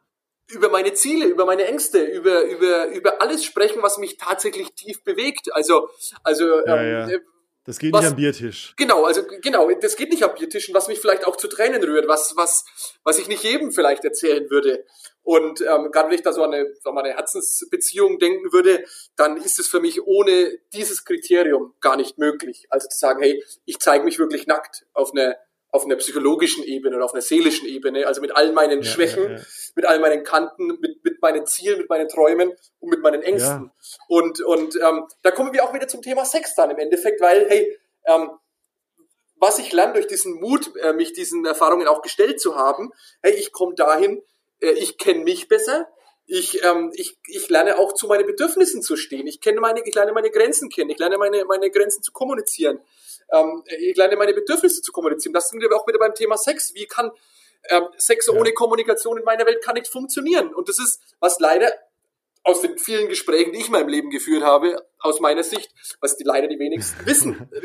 über 0.49 0.69
meine 0.69 0.93
Ziele, 0.93 1.25
über 1.25 1.45
meine 1.45 1.65
Ängste, 1.65 2.03
über, 2.03 2.43
über, 2.43 2.87
über 2.87 3.21
alles 3.21 3.45
sprechen, 3.45 3.81
was 3.81 3.97
mich 3.97 4.17
tatsächlich 4.17 4.73
tief 4.73 5.03
bewegt. 5.03 5.53
Also, 5.53 5.89
also, 6.23 6.65
ja, 6.65 7.07
ähm, 7.09 7.21
das 7.63 7.77
geht 7.77 7.93
was, 7.93 8.01
nicht 8.01 8.09
am 8.09 8.15
Biertisch. 8.15 8.73
Genau, 8.75 9.05
also 9.05 9.21
genau, 9.41 9.69
das 9.71 9.95
geht 9.95 10.09
nicht 10.09 10.23
am 10.23 10.33
Biertisch 10.33 10.67
und 10.67 10.75
was 10.75 10.87
mich 10.87 10.99
vielleicht 10.99 11.25
auch 11.25 11.35
zu 11.35 11.47
Tränen 11.47 11.83
rührt, 11.83 12.07
was, 12.07 12.33
was, 12.35 12.65
was 13.03 13.19
ich 13.19 13.27
nicht 13.27 13.43
jedem 13.43 13.71
vielleicht 13.71 14.03
erzählen 14.03 14.49
würde. 14.49 14.83
Und 15.23 15.61
ähm, 15.61 15.91
gerade 15.91 16.09
wenn 16.09 16.15
ich 16.15 16.23
da 16.23 16.33
so 16.33 16.43
an 16.43 16.53
eine, 16.53 16.73
so 16.81 16.89
eine 16.89 17.13
Herzensbeziehung 17.13 18.17
denken 18.17 18.51
würde, 18.51 18.83
dann 19.15 19.37
ist 19.37 19.59
es 19.59 19.67
für 19.67 19.79
mich 19.79 20.01
ohne 20.05 20.57
dieses 20.73 21.05
Kriterium 21.05 21.73
gar 21.79 21.95
nicht 21.95 22.17
möglich. 22.17 22.65
Also 22.69 22.87
zu 22.87 22.97
sagen, 22.97 23.21
hey, 23.21 23.43
ich 23.65 23.79
zeige 23.79 24.03
mich 24.03 24.19
wirklich 24.19 24.47
nackt 24.47 24.85
auf 24.93 25.11
einer 25.13 25.35
auf 25.71 25.85
einer 25.85 25.95
psychologischen 25.95 26.63
Ebene 26.63 26.97
oder 26.97 27.05
auf 27.05 27.13
einer 27.13 27.21
seelischen 27.21 27.67
Ebene, 27.67 28.05
also 28.05 28.21
mit 28.21 28.35
all 28.35 28.51
meinen 28.51 28.81
ja, 28.81 28.89
Schwächen, 28.89 29.23
ja, 29.23 29.37
ja. 29.37 29.41
mit 29.75 29.85
all 29.85 29.99
meinen 29.99 30.23
Kanten, 30.23 30.67
mit, 30.67 31.03
mit 31.03 31.21
meinen 31.21 31.45
Zielen, 31.45 31.77
mit 31.77 31.89
meinen 31.89 32.09
Träumen 32.09 32.51
und 32.79 32.89
mit 32.89 33.01
meinen 33.01 33.21
Ängsten. 33.21 33.71
Und, 34.07 34.41
und 34.41 34.75
ähm, 34.75 35.05
da 35.21 35.31
kommen 35.31 35.53
wir 35.53 35.63
auch 35.63 35.73
wieder 35.73 35.87
zum 35.87 36.01
Thema 36.01 36.25
Sex 36.25 36.55
dann 36.55 36.71
im 36.71 36.77
Endeffekt, 36.77 37.21
weil, 37.21 37.47
hey, 37.49 37.77
ähm, 38.05 38.31
was 39.35 39.59
ich 39.59 39.71
lerne 39.71 39.93
durch 39.93 40.07
diesen 40.07 40.39
Mut, 40.39 40.75
äh, 40.75 40.93
mich 40.93 41.13
diesen 41.13 41.45
Erfahrungen 41.45 41.87
auch 41.87 42.01
gestellt 42.01 42.39
zu 42.41 42.55
haben, 42.55 42.91
hey, 43.23 43.33
ich 43.33 43.51
komme 43.51 43.73
dahin, 43.73 44.21
äh, 44.61 44.71
ich 44.71 44.97
kenne 44.97 45.23
mich 45.23 45.47
besser, 45.47 45.87
ich, 46.33 46.63
ähm, 46.63 46.91
ich, 46.95 47.17
ich 47.27 47.49
lerne 47.49 47.77
auch 47.77 47.93
zu 47.93 48.07
meinen 48.07 48.25
Bedürfnissen 48.25 48.81
zu 48.81 48.95
stehen. 48.95 49.27
Ich 49.27 49.41
kenne 49.41 49.59
meine, 49.59 49.81
ich 49.85 49.93
lerne 49.93 50.13
meine 50.13 50.29
Grenzen 50.29 50.69
kennen. 50.69 50.89
Ich 50.89 50.97
lerne 50.97 51.17
meine, 51.17 51.43
meine 51.43 51.69
Grenzen 51.69 52.03
zu 52.03 52.13
kommunizieren. 52.13 52.79
Ähm, 53.33 53.63
ich 53.65 53.97
lerne 53.97 54.15
meine 54.15 54.33
Bedürfnisse 54.33 54.81
zu 54.81 54.93
kommunizieren. 54.93 55.33
Das 55.33 55.49
sind 55.49 55.59
wir 55.59 55.69
auch 55.75 55.85
wieder 55.87 55.99
beim 55.99 56.15
Thema 56.15 56.37
Sex. 56.37 56.73
Wie 56.73 56.85
kann 56.85 57.11
ähm, 57.69 57.87
Sex 57.97 58.27
ja. 58.27 58.33
ohne 58.33 58.53
Kommunikation 58.53 59.17
in 59.17 59.25
meiner 59.25 59.45
Welt 59.45 59.61
kann 59.61 59.73
nicht 59.73 59.87
funktionieren? 59.87 60.53
Und 60.53 60.69
das 60.69 60.79
ist, 60.79 61.01
was 61.19 61.39
leider 61.39 61.69
aus 62.43 62.61
den 62.61 62.77
vielen 62.77 63.09
Gesprächen, 63.09 63.51
die 63.51 63.59
ich 63.59 63.65
in 63.65 63.73
meinem 63.73 63.89
Leben 63.89 64.09
geführt 64.09 64.43
habe, 64.43 64.87
aus 65.01 65.19
meiner 65.19 65.43
Sicht, 65.43 65.71
was 65.99 66.17
die 66.17 66.23
leider 66.23 66.47
die 66.47 66.59
wenigsten 66.59 67.05
wissen. 67.05 67.49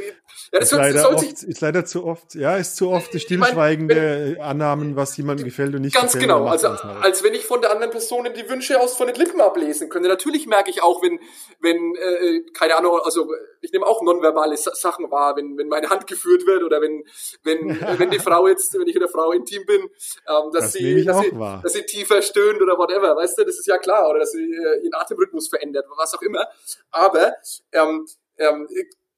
Ja, 0.52 0.60
das 0.60 0.70
ist, 0.70 0.78
leider 0.78 1.10
oft, 1.10 1.42
ist 1.42 1.60
leider 1.60 1.84
zu 1.84 2.04
oft, 2.04 2.34
ja, 2.34 2.56
ist 2.56 2.76
zu 2.76 2.90
oft 2.90 3.12
die 3.12 3.18
stillschweigende 3.18 4.30
ich 4.32 4.38
mein, 4.38 4.46
Annahmen, 4.46 4.94
was 4.94 5.16
jemandem 5.16 5.44
gefällt 5.44 5.74
und 5.74 5.80
nicht 5.80 5.94
ganz 5.94 6.12
gefällt. 6.12 6.30
Ganz 6.30 6.38
genau, 6.38 6.50
also 6.50 6.68
als 6.68 7.24
wenn 7.24 7.34
ich 7.34 7.44
von 7.44 7.60
der 7.60 7.72
anderen 7.72 7.90
Person 7.90 8.28
die 8.36 8.48
Wünsche 8.48 8.80
aus 8.80 8.96
von 8.96 9.08
den 9.08 9.16
Lippen 9.16 9.40
ablesen 9.40 9.88
könnte. 9.88 10.08
Natürlich 10.08 10.46
merke 10.46 10.70
ich 10.70 10.82
auch, 10.82 11.02
wenn, 11.02 11.18
wenn, 11.60 11.96
äh, 11.96 12.42
keine 12.52 12.76
Ahnung, 12.76 13.00
also 13.02 13.28
ich 13.60 13.72
nehme 13.72 13.86
auch 13.86 14.02
nonverbale 14.02 14.56
Sachen 14.56 15.10
wahr, 15.10 15.36
wenn, 15.36 15.58
wenn 15.58 15.68
meine 15.68 15.90
Hand 15.90 16.06
geführt 16.06 16.46
wird 16.46 16.62
oder 16.62 16.80
wenn, 16.80 17.04
wenn, 17.42 17.80
wenn 17.98 18.10
die 18.10 18.20
Frau 18.20 18.46
jetzt, 18.46 18.74
wenn 18.74 18.86
ich 18.86 18.94
mit 18.94 19.02
der 19.02 19.08
Frau 19.08 19.32
intim 19.32 19.66
bin, 19.66 19.82
ähm, 19.82 20.52
dass, 20.52 20.64
das 20.64 20.72
sie, 20.72 21.04
dass, 21.04 21.20
sie, 21.20 21.30
dass 21.62 21.72
sie 21.72 21.82
tiefer 21.82 22.22
stöhnt 22.22 22.62
oder 22.62 22.78
whatever, 22.78 23.16
weißt 23.16 23.38
du, 23.38 23.44
das 23.44 23.58
ist 23.58 23.66
ja 23.66 23.78
klar, 23.78 24.08
oder 24.08 24.20
dass 24.20 24.30
sie 24.30 24.44
äh, 24.44 24.84
ihren 24.84 24.94
Atemrhythmus 24.94 25.48
verändert, 25.48 25.86
was 25.96 26.14
auch 26.14 26.22
immer. 26.22 26.46
Aber 26.90 27.25
ähm, 27.72 28.06
ähm, 28.38 28.68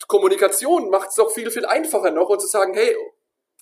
Kommunikation 0.06 0.90
macht 0.90 1.10
es 1.10 1.16
doch 1.16 1.30
viel, 1.30 1.50
viel 1.50 1.66
einfacher 1.66 2.10
noch 2.10 2.28
und 2.28 2.40
zu 2.40 2.46
sagen, 2.46 2.74
hey, 2.74 2.94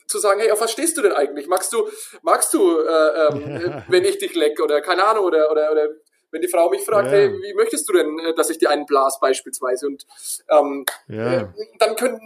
zu 0.07 0.19
sagen, 0.19 0.41
hey, 0.41 0.51
auf 0.51 0.61
was 0.61 0.73
stehst 0.73 0.97
du 0.97 1.03
denn 1.03 1.13
eigentlich? 1.13 1.49
Magst 1.49 1.73
du, 1.73 1.89
magst 2.23 2.55
du, 2.55 2.81
äh, 2.81 3.27
ähm, 3.27 3.83
wenn 3.89 4.05
ich 4.05 4.19
dich 4.19 4.35
leck 4.35 4.61
oder 4.61 4.81
keine 4.81 5.07
Ahnung 5.07 5.25
oder 5.25 5.51
oder 5.51 5.73
oder 5.73 5.89
wenn 6.31 6.43
die 6.43 6.49
Frau 6.49 6.69
mich 6.69 6.85
fragt, 6.85 7.07
ja. 7.07 7.13
hey, 7.13 7.33
wie 7.33 7.55
möchtest 7.55 7.89
du 7.89 7.93
denn, 7.93 8.19
äh, 8.19 8.35
dass 8.35 8.51
ich 8.51 8.59
dir 8.59 8.71
einen 8.71 8.87
blas 8.87 9.19
beispielsweise? 9.21 9.87
Und 9.87 10.07
ähm, 10.51 10.85
ja. 11.09 11.41
äh, 11.41 11.49
dann 11.79 11.97
können 11.97 12.21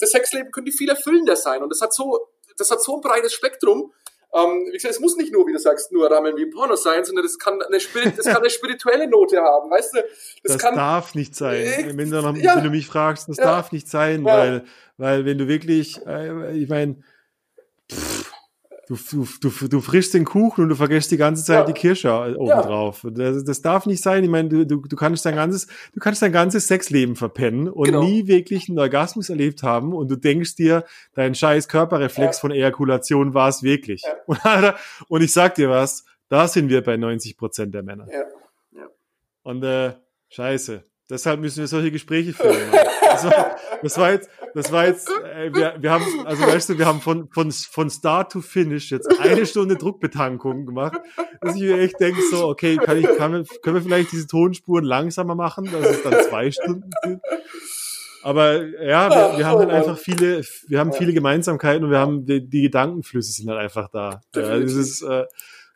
das 0.00 0.10
Sexleben 0.10 0.50
könnte 0.52 0.72
viel 0.72 0.88
erfüllender 0.88 1.36
sein 1.36 1.62
und 1.62 1.70
das 1.70 1.80
hat 1.80 1.92
so, 1.92 2.28
das 2.56 2.70
hat 2.70 2.82
so 2.82 2.96
ein 2.96 3.00
breites 3.00 3.32
Spektrum 3.32 3.92
ähm, 4.34 4.66
wie 4.66 4.72
gesagt, 4.72 4.94
es 4.94 5.00
muss 5.00 5.16
nicht 5.16 5.32
nur, 5.32 5.46
wie 5.46 5.52
du 5.52 5.58
sagst, 5.58 5.90
nur 5.90 6.10
Rammeln 6.10 6.36
wie 6.36 6.46
Porno 6.46 6.76
sein, 6.76 7.04
sondern 7.04 7.24
das 7.24 7.38
kann 7.38 7.60
eine, 7.62 7.80
Spirit, 7.80 8.18
das 8.18 8.26
kann 8.26 8.36
eine 8.36 8.50
spirituelle 8.50 9.08
Note 9.08 9.40
haben, 9.40 9.70
weißt 9.70 9.94
du? 9.94 10.00
Das, 10.42 10.52
das 10.54 10.58
kann, 10.58 10.74
darf 10.74 11.14
nicht 11.14 11.34
sein. 11.34 11.56
Äh, 11.56 11.96
wenn, 11.96 12.10
du 12.10 12.16
ja, 12.16 12.56
wenn 12.56 12.64
du 12.64 12.70
mich 12.70 12.86
fragst, 12.86 13.28
das 13.28 13.38
ja, 13.38 13.44
darf 13.44 13.72
nicht 13.72 13.88
sein, 13.88 14.26
ja. 14.26 14.36
weil, 14.36 14.64
weil 14.98 15.24
wenn 15.24 15.38
du 15.38 15.48
wirklich, 15.48 16.04
äh, 16.06 16.56
ich 16.58 16.68
meine, 16.68 17.02
Du, 18.88 18.96
du, 18.96 19.26
du, 19.42 19.68
du 19.68 19.80
frischst 19.82 20.14
den 20.14 20.24
Kuchen 20.24 20.62
und 20.64 20.70
du 20.70 20.74
vergisst 20.74 21.10
die 21.10 21.18
ganze 21.18 21.44
Zeit 21.44 21.58
ja. 21.58 21.64
die 21.66 21.74
Kirsche 21.74 22.10
obendrauf. 22.38 23.04
Ja. 23.04 23.10
Das, 23.10 23.44
das 23.44 23.60
darf 23.60 23.84
nicht 23.84 24.02
sein. 24.02 24.24
Ich 24.24 24.30
meine, 24.30 24.48
du, 24.48 24.64
du, 24.64 24.80
du 24.80 24.96
kannst 24.96 25.26
dein 25.26 25.34
ganzes, 25.34 25.66
du 25.92 26.00
kannst 26.00 26.22
dein 26.22 26.32
ganzes 26.32 26.68
Sexleben 26.68 27.14
verpennen 27.14 27.68
und 27.68 27.84
genau. 27.84 28.02
nie 28.02 28.26
wirklich 28.26 28.70
einen 28.70 28.78
Orgasmus 28.78 29.28
erlebt 29.28 29.62
haben 29.62 29.92
und 29.92 30.10
du 30.10 30.16
denkst 30.16 30.56
dir, 30.56 30.86
dein 31.12 31.34
scheiß 31.34 31.68
Körperreflex 31.68 32.38
ja. 32.38 32.40
von 32.40 32.50
Ejakulation 32.50 33.34
war 33.34 33.50
es 33.50 33.62
wirklich. 33.62 34.02
Und, 34.24 34.40
und 35.08 35.22
ich 35.22 35.32
sag 35.34 35.54
dir 35.56 35.68
was, 35.68 36.06
da 36.30 36.48
sind 36.48 36.70
wir 36.70 36.82
bei 36.82 36.96
90 36.96 37.36
Prozent 37.36 37.74
der 37.74 37.82
Männer. 37.82 38.06
Ja. 38.10 38.24
Ja. 38.72 38.86
Und 39.42 39.62
äh, 39.64 39.96
scheiße. 40.30 40.82
Deshalb 41.10 41.40
müssen 41.40 41.60
wir 41.60 41.68
solche 41.68 41.90
Gespräche 41.90 42.34
führen. 42.34 42.70
Das 43.02 43.24
war, 43.24 43.56
das 43.82 43.98
war 43.98 44.12
jetzt, 44.12 44.28
das 44.54 44.70
war 44.70 44.86
jetzt, 44.86 45.08
äh, 45.08 45.52
wir, 45.54 45.74
wir 45.80 45.90
haben, 45.90 46.04
also 46.26 46.42
weißt 46.42 46.68
du, 46.68 46.78
wir 46.78 46.84
haben 46.84 47.00
von, 47.00 47.28
von, 47.30 47.50
von 47.50 47.88
Start 47.88 48.32
to 48.32 48.42
Finish 48.42 48.90
jetzt 48.90 49.08
eine 49.18 49.46
Stunde 49.46 49.76
Druckbetankung 49.76 50.66
gemacht, 50.66 51.00
dass 51.40 51.56
ich 51.56 51.62
mir 51.62 51.78
echt 51.78 51.98
denke, 51.98 52.20
so, 52.30 52.46
okay, 52.46 52.76
kann 52.76 52.98
ich, 52.98 53.06
kann, 53.16 53.44
können 53.62 53.76
wir 53.76 53.82
vielleicht 53.82 54.12
diese 54.12 54.26
Tonspuren 54.26 54.84
langsamer 54.84 55.34
machen, 55.34 55.70
dass 55.72 55.88
es 55.88 56.02
dann 56.02 56.22
zwei 56.28 56.50
Stunden 56.50 56.90
sind? 57.02 57.20
Aber 58.22 58.62
ja, 58.84 59.08
wir, 59.08 59.38
wir 59.38 59.46
haben 59.46 59.60
dann 59.60 59.70
einfach 59.70 59.96
viele, 59.96 60.42
wir 60.66 60.78
haben 60.78 60.92
viele 60.92 61.14
Gemeinsamkeiten 61.14 61.84
und 61.84 61.90
wir 61.90 61.98
haben 61.98 62.26
die, 62.26 62.46
die 62.46 62.62
Gedankenflüsse 62.62 63.32
sind 63.32 63.46
dann 63.46 63.56
einfach 63.56 63.88
da. 63.88 64.20
Ja, 64.34 64.58
das 64.58 64.74
ist, 64.74 65.02
äh, 65.02 65.24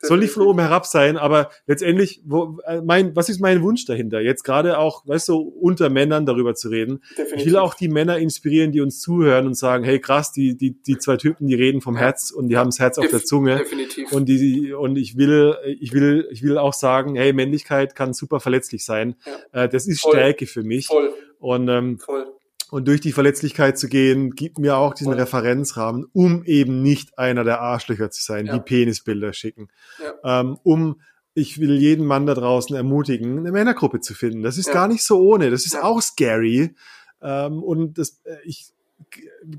soll 0.03 0.19
nicht 0.19 0.31
von 0.31 0.43
oben 0.43 0.59
herab 0.59 0.85
sein, 0.85 1.17
aber 1.17 1.49
letztendlich, 1.65 2.21
wo, 2.25 2.59
äh, 2.65 2.81
mein, 2.81 3.15
was 3.15 3.29
ist 3.29 3.39
mein 3.39 3.61
Wunsch 3.61 3.85
dahinter? 3.85 4.19
Jetzt 4.19 4.43
gerade 4.43 4.77
auch, 4.77 5.07
weißt 5.07 5.29
du, 5.29 5.37
unter 5.37 5.89
Männern 5.89 6.25
darüber 6.25 6.55
zu 6.55 6.69
reden. 6.69 7.01
Definitiv. 7.11 7.37
Ich 7.37 7.45
will 7.45 7.57
auch 7.57 7.73
die 7.73 7.87
Männer 7.87 8.17
inspirieren, 8.17 8.71
die 8.71 8.81
uns 8.81 8.99
zuhören 8.99 9.47
und 9.47 9.55
sagen, 9.55 9.83
hey 9.83 9.99
krass, 9.99 10.31
die, 10.31 10.57
die, 10.57 10.81
die 10.81 10.97
zwei 10.97 11.17
Typen, 11.17 11.47
die 11.47 11.55
reden 11.55 11.81
vom 11.81 11.95
Herz 11.95 12.31
und 12.31 12.49
die 12.49 12.57
haben 12.57 12.69
das 12.69 12.79
Herz 12.79 12.97
auf 12.97 13.07
der 13.07 13.23
Zunge. 13.23 13.57
Definitiv. 13.57 14.11
Und 14.11 14.27
die, 14.27 14.73
und 14.73 14.97
ich 14.97 15.17
will, 15.17 15.55
ich 15.79 15.93
will, 15.93 16.27
ich 16.31 16.43
will 16.43 16.57
auch 16.57 16.73
sagen, 16.73 17.15
hey, 17.15 17.33
Männlichkeit 17.33 17.95
kann 17.95 18.13
super 18.13 18.39
verletzlich 18.39 18.85
sein. 18.85 19.15
Ja. 19.53 19.63
Äh, 19.63 19.69
das 19.69 19.87
ist 19.87 20.01
Voll. 20.01 20.11
Stärke 20.11 20.47
für 20.47 20.63
mich. 20.63 20.87
Voll. 20.87 21.13
Und 21.39 21.69
ähm, 21.69 21.99
Voll 21.99 22.25
und 22.73 22.87
durch 22.87 23.01
die 23.01 23.11
Verletzlichkeit 23.11 23.77
zu 23.77 23.87
gehen, 23.87 24.31
gibt 24.31 24.57
mir 24.57 24.77
auch 24.77 24.95
diesen 24.95 25.13
Referenzrahmen, 25.13 26.07
um 26.11 26.43
eben 26.43 26.81
nicht 26.81 27.19
einer 27.19 27.43
der 27.43 27.61
Arschlöcher 27.61 28.09
zu 28.09 28.23
sein, 28.23 28.47
ja. 28.47 28.53
die 28.53 28.61
Penisbilder 28.61 29.31
schicken. 29.31 29.67
Ja. 30.01 30.39
Ähm, 30.41 30.57
um, 30.63 30.99
ich 31.35 31.59
will 31.59 31.77
jeden 31.77 32.03
Mann 32.03 32.25
da 32.25 32.33
draußen 32.33 32.75
ermutigen, 32.75 33.37
eine 33.37 33.51
Männergruppe 33.51 33.99
zu 33.99 34.15
finden. 34.15 34.41
Das 34.41 34.57
ist 34.57 34.69
ja. 34.69 34.73
gar 34.73 34.87
nicht 34.87 35.03
so 35.03 35.21
ohne. 35.21 35.51
Das 35.51 35.67
ist 35.67 35.79
auch 35.79 36.01
scary. 36.01 36.73
Ähm, 37.21 37.61
und 37.61 37.99
das, 37.99 38.21
äh, 38.23 38.37
ich, 38.43 38.71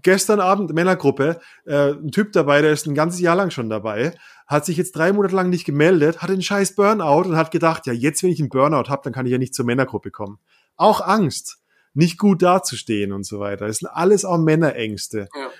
gestern 0.03 0.41
Abend 0.41 0.75
Männergruppe, 0.75 1.39
äh, 1.67 1.93
ein 1.93 2.11
Typ 2.11 2.33
dabei, 2.33 2.62
der 2.62 2.73
ist 2.73 2.89
ein 2.89 2.97
ganzes 2.97 3.21
Jahr 3.21 3.37
lang 3.37 3.51
schon 3.51 3.71
dabei, 3.71 4.12
hat 4.49 4.67
sich 4.67 4.77
jetzt 4.77 4.97
drei 4.97 5.12
Monate 5.12 5.37
lang 5.37 5.51
nicht 5.51 5.65
gemeldet, 5.65 6.21
hat 6.21 6.31
einen 6.31 6.43
scheiß 6.43 6.75
Burnout 6.75 7.29
und 7.29 7.37
hat 7.37 7.53
gedacht, 7.53 7.87
ja, 7.87 7.93
jetzt, 7.93 8.25
wenn 8.25 8.31
ich 8.31 8.41
einen 8.41 8.49
Burnout 8.49 8.89
habe, 8.89 9.03
dann 9.05 9.12
kann 9.12 9.25
ich 9.25 9.31
ja 9.31 9.39
nicht 9.39 9.55
zur 9.55 9.67
Männergruppe 9.67 10.11
kommen. 10.11 10.41
Auch 10.75 11.01
Angst 11.01 11.61
nicht 11.95 12.19
gut 12.19 12.43
dazustehen 12.43 13.13
und 13.13 13.25
so 13.25 13.41
weiter. 13.41 13.67
Das 13.67 13.79
sind 13.79 13.89
alles 13.89 14.25
auch 14.25 14.39
Männerängste. 14.39 15.29
Ja. 15.35 15.51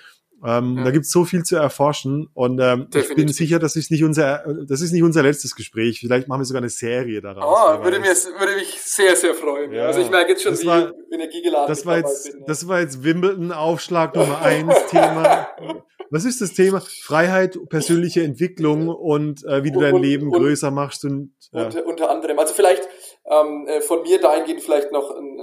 Ähm, 0.43 0.77
ja. 0.77 0.83
Da 0.83 0.91
gibt's 0.91 1.11
so 1.11 1.23
viel 1.23 1.43
zu 1.43 1.55
erforschen 1.55 2.29
und 2.33 2.59
ähm, 2.59 2.87
ich 2.93 3.15
bin 3.15 3.29
sicher, 3.29 3.57
das 3.57 3.75
ist 3.75 3.89
nicht 3.89 4.03
unser, 4.03 4.43
das 4.67 4.81
ist 4.81 4.91
nicht 4.91 5.01
unser 5.01 5.23
letztes 5.23 5.55
Gespräch. 5.55 5.99
Vielleicht 6.01 6.27
machen 6.27 6.41
wir 6.41 6.45
sogar 6.45 6.61
eine 6.61 6.69
Serie 6.69 7.21
daraus. 7.21 7.45
Oh, 7.45 7.83
würde, 7.83 7.99
mir, 7.99 8.09
würde 8.09 8.55
mich 8.55 8.79
sehr, 8.81 9.15
sehr 9.15 9.33
freuen. 9.33 9.71
Ja. 9.71 9.87
Also 9.87 10.01
ich 10.01 10.09
merke 10.09 10.33
jetzt 10.33 10.43
schon, 10.43 10.51
das 10.51 10.61
wie 10.61 10.67
war, 10.67 10.91
energiegeladen 11.11 11.67
das 11.67 11.85
war 11.85 11.97
jetzt, 11.97 12.31
bin. 12.31 12.43
Das 12.45 12.67
war 12.67 12.81
jetzt 12.81 13.03
Wimbledon 13.03 13.51
Aufschlag 13.51 14.13
Nummer 14.15 14.41
eins 14.41 14.75
Thema. 14.89 15.47
Was 16.11 16.25
ist 16.25 16.41
das 16.41 16.53
Thema? 16.53 16.81
Freiheit, 16.81 17.57
persönliche 17.69 18.21
Entwicklung 18.21 18.89
und 18.89 19.43
äh, 19.45 19.63
wie 19.63 19.71
du 19.71 19.79
dein 19.79 19.95
und, 19.95 20.03
Leben 20.03 20.27
und, 20.27 20.33
größer 20.33 20.69
machst 20.69 21.05
und 21.05 21.33
ja. 21.53 21.65
unter, 21.65 21.85
unter 21.85 22.09
anderem. 22.11 22.37
Also 22.37 22.53
vielleicht 22.53 22.87
ähm, 23.25 23.65
äh, 23.67 23.81
von 23.81 24.03
mir 24.03 24.19
dahingehend 24.19 24.61
vielleicht 24.61 24.91
noch 24.91 25.09
ein 25.09 25.39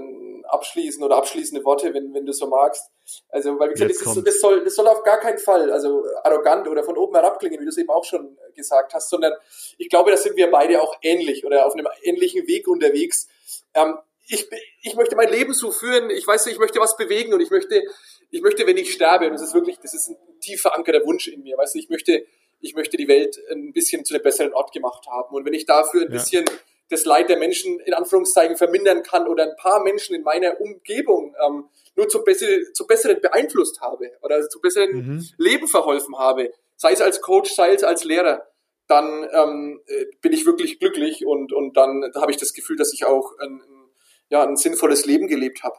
abschließen 0.53 1.03
oder 1.03 1.16
abschließende 1.16 1.64
Worte, 1.64 1.92
wenn, 1.94 2.12
wenn 2.12 2.26
du 2.26 2.32
so 2.32 2.46
magst. 2.46 2.90
Also, 3.30 3.59
weil 3.59 3.70
wie 3.70 3.74
gesagt, 3.74 3.90
das, 3.90 4.16
ist, 4.16 4.26
das, 4.26 4.40
soll, 4.40 4.62
das 4.64 4.74
soll 4.74 4.86
auf 4.86 5.03
gar 5.03 5.18
keinen 5.18 5.38
Fall, 5.38 5.70
also 5.70 6.05
arrogant 6.22 6.68
oder 6.68 6.84
von 6.84 6.96
oben 6.96 7.14
herab 7.14 7.38
klingen, 7.38 7.59
wie 7.59 7.64
du 7.64 7.70
es 7.70 7.78
eben 7.78 7.90
auch 7.90 8.05
schon 8.05 8.36
gesagt 8.55 8.92
hast, 8.94 9.09
sondern 9.09 9.32
ich 9.78 9.88
glaube, 9.88 10.11
da 10.11 10.16
sind 10.16 10.36
wir 10.36 10.50
beide 10.50 10.82
auch 10.82 10.96
ähnlich 11.03 11.44
oder 11.44 11.66
auf 11.66 11.74
einem 11.74 11.88
ähnlichen 12.03 12.46
Weg 12.46 12.68
unterwegs. 12.68 13.28
Ähm, 13.74 13.98
ich, 14.28 14.48
ich 14.82 14.94
möchte 14.94 15.16
mein 15.16 15.30
Leben 15.30 15.53
so 15.53 15.70
führen, 15.70 16.11
ich 16.11 16.26
weiß, 16.26 16.46
ich 16.46 16.59
möchte 16.59 16.80
was 16.80 16.96
bewegen 16.96 17.32
und 17.34 17.40
ich 17.40 17.50
möchte, 17.50 17.82
ich 18.30 18.42
möchte, 18.42 18.66
wenn 18.66 18.76
ich 18.76 18.92
sterbe, 18.92 19.26
und 19.26 19.32
das 19.32 19.42
ist 19.42 19.55
wirklich, 19.55 19.78
das 19.78 19.94
ist 19.94 20.09
ein 20.09 20.16
tief 20.40 20.61
verankerter 20.61 21.05
Wunsch 21.07 21.28
in 21.28 21.42
mir, 21.42 21.57
weißt 21.57 21.74
du, 21.74 21.78
ich 21.78 21.88
möchte, 21.88 22.24
ich 22.61 22.74
möchte 22.74 22.96
die 22.96 23.09
Welt 23.09 23.38
ein 23.50 23.72
bisschen 23.72 24.05
zu 24.05 24.14
einem 24.14 24.22
besseren 24.22 24.53
Ort 24.53 24.72
gemacht 24.72 25.07
haben. 25.09 25.34
Und 25.34 25.44
wenn 25.44 25.55
ich 25.55 25.66
dafür 25.66 26.03
ein 26.03 26.12
ja. 26.12 26.18
bisschen 26.18 26.44
das 26.93 27.05
Leid 27.05 27.28
der 27.28 27.38
Menschen 27.38 27.80
in 27.80 27.95
Anführungszeichen 27.95 28.57
vermindern 28.57 29.03
kann 29.03 29.26
oder 29.26 29.45
ein 29.45 29.57
paar 29.57 29.82
Menschen 29.82 30.14
in 30.14 30.22
meiner 30.22 30.61
Umgebung 30.61 31.34
ähm, 31.45 31.64
nur 31.97 32.09
zu, 32.09 32.22
besser, 32.22 32.47
zu 32.72 32.86
besseren 32.86 33.20
beeinflusst 33.20 33.80
habe 33.80 34.11
oder 34.20 34.49
zu 34.49 34.61
besseren 34.61 34.93
mhm. 34.93 35.28
Leben 35.38 35.68
verholfen 35.68 36.16
habe, 36.18 36.51
sei 36.76 36.93
es 36.93 37.01
als 37.01 37.20
Coach, 37.20 37.53
sei 37.53 37.74
es 37.74 37.84
als 37.84 38.05
Lehrer, 38.05 38.47
dann 38.86 39.26
ähm, 39.32 39.80
äh, 39.86 40.07
bin 40.20 40.32
ich 40.32 40.47
wirklich 40.47 40.78
glücklich 40.78 41.26
und, 41.26 41.53
und 41.53 41.76
dann 41.76 42.05
habe 42.14 42.30
ich 42.30 42.36
das 42.36 42.53
Gefühl, 42.53 42.76
dass 42.76 42.93
ich 42.93 43.05
auch 43.05 43.32
ein, 43.38 43.62
ja, 44.28 44.45
ein 44.45 44.57
sinnvolles 44.57 45.07
Leben 45.07 45.28
gelebt 45.28 45.62
habe. 45.62 45.76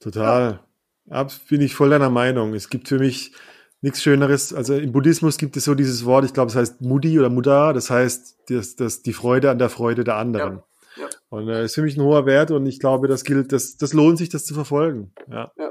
Total. 0.00 0.60
Ja. 1.06 1.26
Bin 1.48 1.60
ich 1.60 1.74
voll 1.74 1.90
deiner 1.90 2.10
Meinung. 2.10 2.54
Es 2.54 2.70
gibt 2.70 2.88
für 2.88 2.98
mich 2.98 3.32
nichts 3.80 4.02
Schöneres. 4.02 4.52
Also 4.52 4.74
im 4.74 4.92
Buddhismus 4.92 5.38
gibt 5.38 5.56
es 5.56 5.64
so 5.64 5.74
dieses 5.74 6.04
Wort, 6.04 6.24
ich 6.24 6.32
glaube, 6.32 6.50
es 6.50 6.56
heißt 6.56 6.80
Mudi 6.80 7.18
oder 7.18 7.30
Muda, 7.30 7.72
das 7.72 7.90
heißt, 7.90 8.36
das, 8.48 8.76
das, 8.76 9.02
die 9.02 9.12
Freude 9.12 9.50
an 9.50 9.58
der 9.58 9.70
Freude 9.70 10.04
der 10.04 10.16
anderen. 10.16 10.56
Ja. 10.56 10.64
Ja. 10.96 11.08
Und 11.28 11.48
äh, 11.48 11.64
ist 11.64 11.76
für 11.76 11.82
mich 11.82 11.96
ein 11.96 12.02
hoher 12.02 12.26
Wert 12.26 12.50
und 12.50 12.66
ich 12.66 12.80
glaube, 12.80 13.08
das 13.08 13.24
gilt, 13.24 13.52
das, 13.52 13.76
das 13.76 13.92
lohnt 13.92 14.18
sich, 14.18 14.28
das 14.28 14.44
zu 14.44 14.54
verfolgen. 14.54 15.12
Ja. 15.30 15.52
ja. 15.56 15.70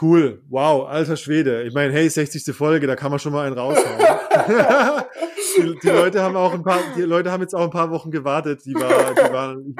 Cool, 0.00 0.42
wow, 0.50 0.86
alter 0.88 1.16
Schwede. 1.16 1.62
Ich 1.62 1.72
meine, 1.72 1.92
hey, 1.92 2.08
60. 2.08 2.54
Folge, 2.54 2.86
da 2.86 2.96
kann 2.96 3.10
man 3.10 3.18
schon 3.18 3.32
mal 3.32 3.46
einen 3.46 3.56
raushauen. 3.56 3.98
die, 5.56 5.78
die, 5.82 5.88
Leute 5.88 6.22
haben 6.22 6.36
auch 6.36 6.52
ein 6.52 6.62
paar, 6.62 6.80
die 6.94 7.02
Leute 7.02 7.32
haben 7.32 7.40
jetzt 7.40 7.54
auch 7.54 7.64
ein 7.64 7.70
paar 7.70 7.90
Wochen 7.90 8.10
gewartet. 8.10 8.66
Die 8.66 8.74
war, 8.74 9.14
die 9.14 9.32
waren, 9.32 9.76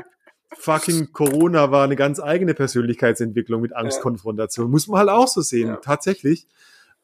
fucking 0.54 1.12
Corona 1.12 1.70
war 1.70 1.84
eine 1.84 1.96
ganz 1.96 2.18
eigene 2.18 2.54
Persönlichkeitsentwicklung 2.54 3.60
mit 3.60 3.76
Angstkonfrontation. 3.76 4.70
Muss 4.70 4.88
man 4.88 5.00
halt 5.00 5.10
auch 5.10 5.28
so 5.28 5.42
sehen, 5.42 5.68
ja. 5.68 5.76
tatsächlich. 5.76 6.46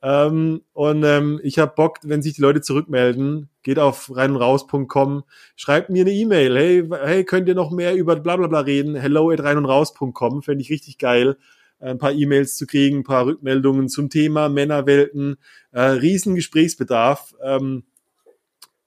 Ähm, 0.02 0.62
und 0.72 1.04
ähm, 1.04 1.40
ich 1.44 1.58
habe 1.58 1.74
Bock, 1.76 1.98
wenn 2.02 2.22
sich 2.22 2.34
die 2.34 2.42
Leute 2.42 2.60
zurückmelden, 2.60 3.48
geht 3.62 3.78
auf 3.78 4.14
reinundraus.com, 4.14 5.22
schreibt 5.54 5.90
mir 5.90 6.02
eine 6.02 6.12
E-Mail, 6.12 6.56
hey, 6.56 6.88
hey, 7.04 7.24
könnt 7.24 7.48
ihr 7.48 7.54
noch 7.54 7.70
mehr 7.70 7.94
über 7.94 8.16
bla 8.16 8.36
bla 8.36 8.48
bla 8.48 8.60
reden? 8.60 8.96
Hello 8.96 9.30
at 9.30 9.40
reinundraus.com, 9.40 10.42
fände 10.42 10.62
ich 10.62 10.70
richtig 10.70 10.98
geil, 10.98 11.36
ein 11.78 11.98
paar 11.98 12.12
E-Mails 12.12 12.56
zu 12.56 12.66
kriegen, 12.66 12.98
ein 12.98 13.04
paar 13.04 13.26
Rückmeldungen 13.26 13.88
zum 13.88 14.10
Thema 14.10 14.48
Männerwelten, 14.48 15.36
äh, 15.70 15.80
riesen 15.80 16.34
Gesprächsbedarf. 16.34 17.34
Ähm, 17.42 17.84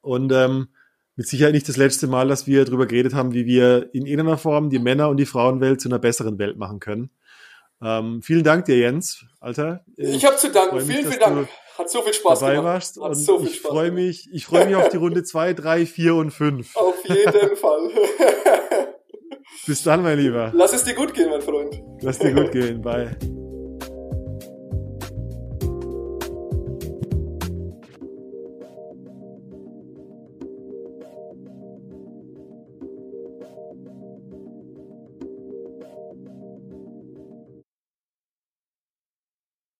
und 0.01 0.31
ähm, 0.33 0.67
mit 1.15 1.27
Sicherheit 1.27 1.53
nicht 1.53 1.69
das 1.69 1.77
letzte 1.77 2.07
Mal, 2.07 2.27
dass 2.27 2.45
wir 2.45 2.65
darüber 2.65 2.85
geredet 2.85 3.13
haben, 3.13 3.33
wie 3.33 3.45
wir 3.45 3.89
in 3.93 4.05
irgendeiner 4.05 4.37
Form 4.37 4.69
die 4.69 4.79
Männer- 4.79 5.09
und 5.09 5.17
die 5.17 5.25
Frauenwelt 5.25 5.79
zu 5.79 5.87
einer 5.87 5.99
besseren 5.99 6.37
Welt 6.39 6.57
machen 6.57 6.79
können. 6.79 7.09
Ähm, 7.81 8.21
vielen 8.21 8.43
Dank 8.43 8.65
dir, 8.65 8.77
Jens, 8.77 9.25
Alter. 9.39 9.83
Ich, 9.97 10.15
ich 10.15 10.25
habe 10.25 10.37
zu 10.37 10.51
danken. 10.51 10.75
Mich, 10.77 10.85
vielen, 10.85 11.05
vielen 11.05 11.19
Dank. 11.19 11.49
Hat 11.77 11.89
so 11.89 12.01
viel 12.01 12.13
Spaß 12.13 12.39
dabei 12.39 12.55
gemacht. 12.55 12.73
Warst 12.73 12.97
und 12.97 13.15
so 13.15 13.41
ich 13.43 13.59
freue 13.59 13.91
mich, 13.91 14.29
ich 14.31 14.45
freue 14.45 14.65
mich 14.65 14.75
auf 14.75 14.89
die 14.89 14.97
Runde 14.97 15.23
2, 15.23 15.53
3, 15.53 15.85
4 15.85 16.15
und 16.15 16.31
5. 16.31 16.75
Auf 16.75 16.95
jeden 17.05 17.57
Fall. 17.57 17.91
Bis 19.67 19.83
dann, 19.83 20.03
mein 20.03 20.17
Lieber. 20.17 20.51
Lass 20.55 20.73
es 20.73 20.83
dir 20.85 20.93
gut 20.93 21.13
gehen, 21.13 21.29
mein 21.29 21.41
Freund. 21.41 21.81
Lass 22.01 22.19
dir 22.19 22.33
gut 22.33 22.51
gehen. 22.51 22.81
Bye. 22.81 23.17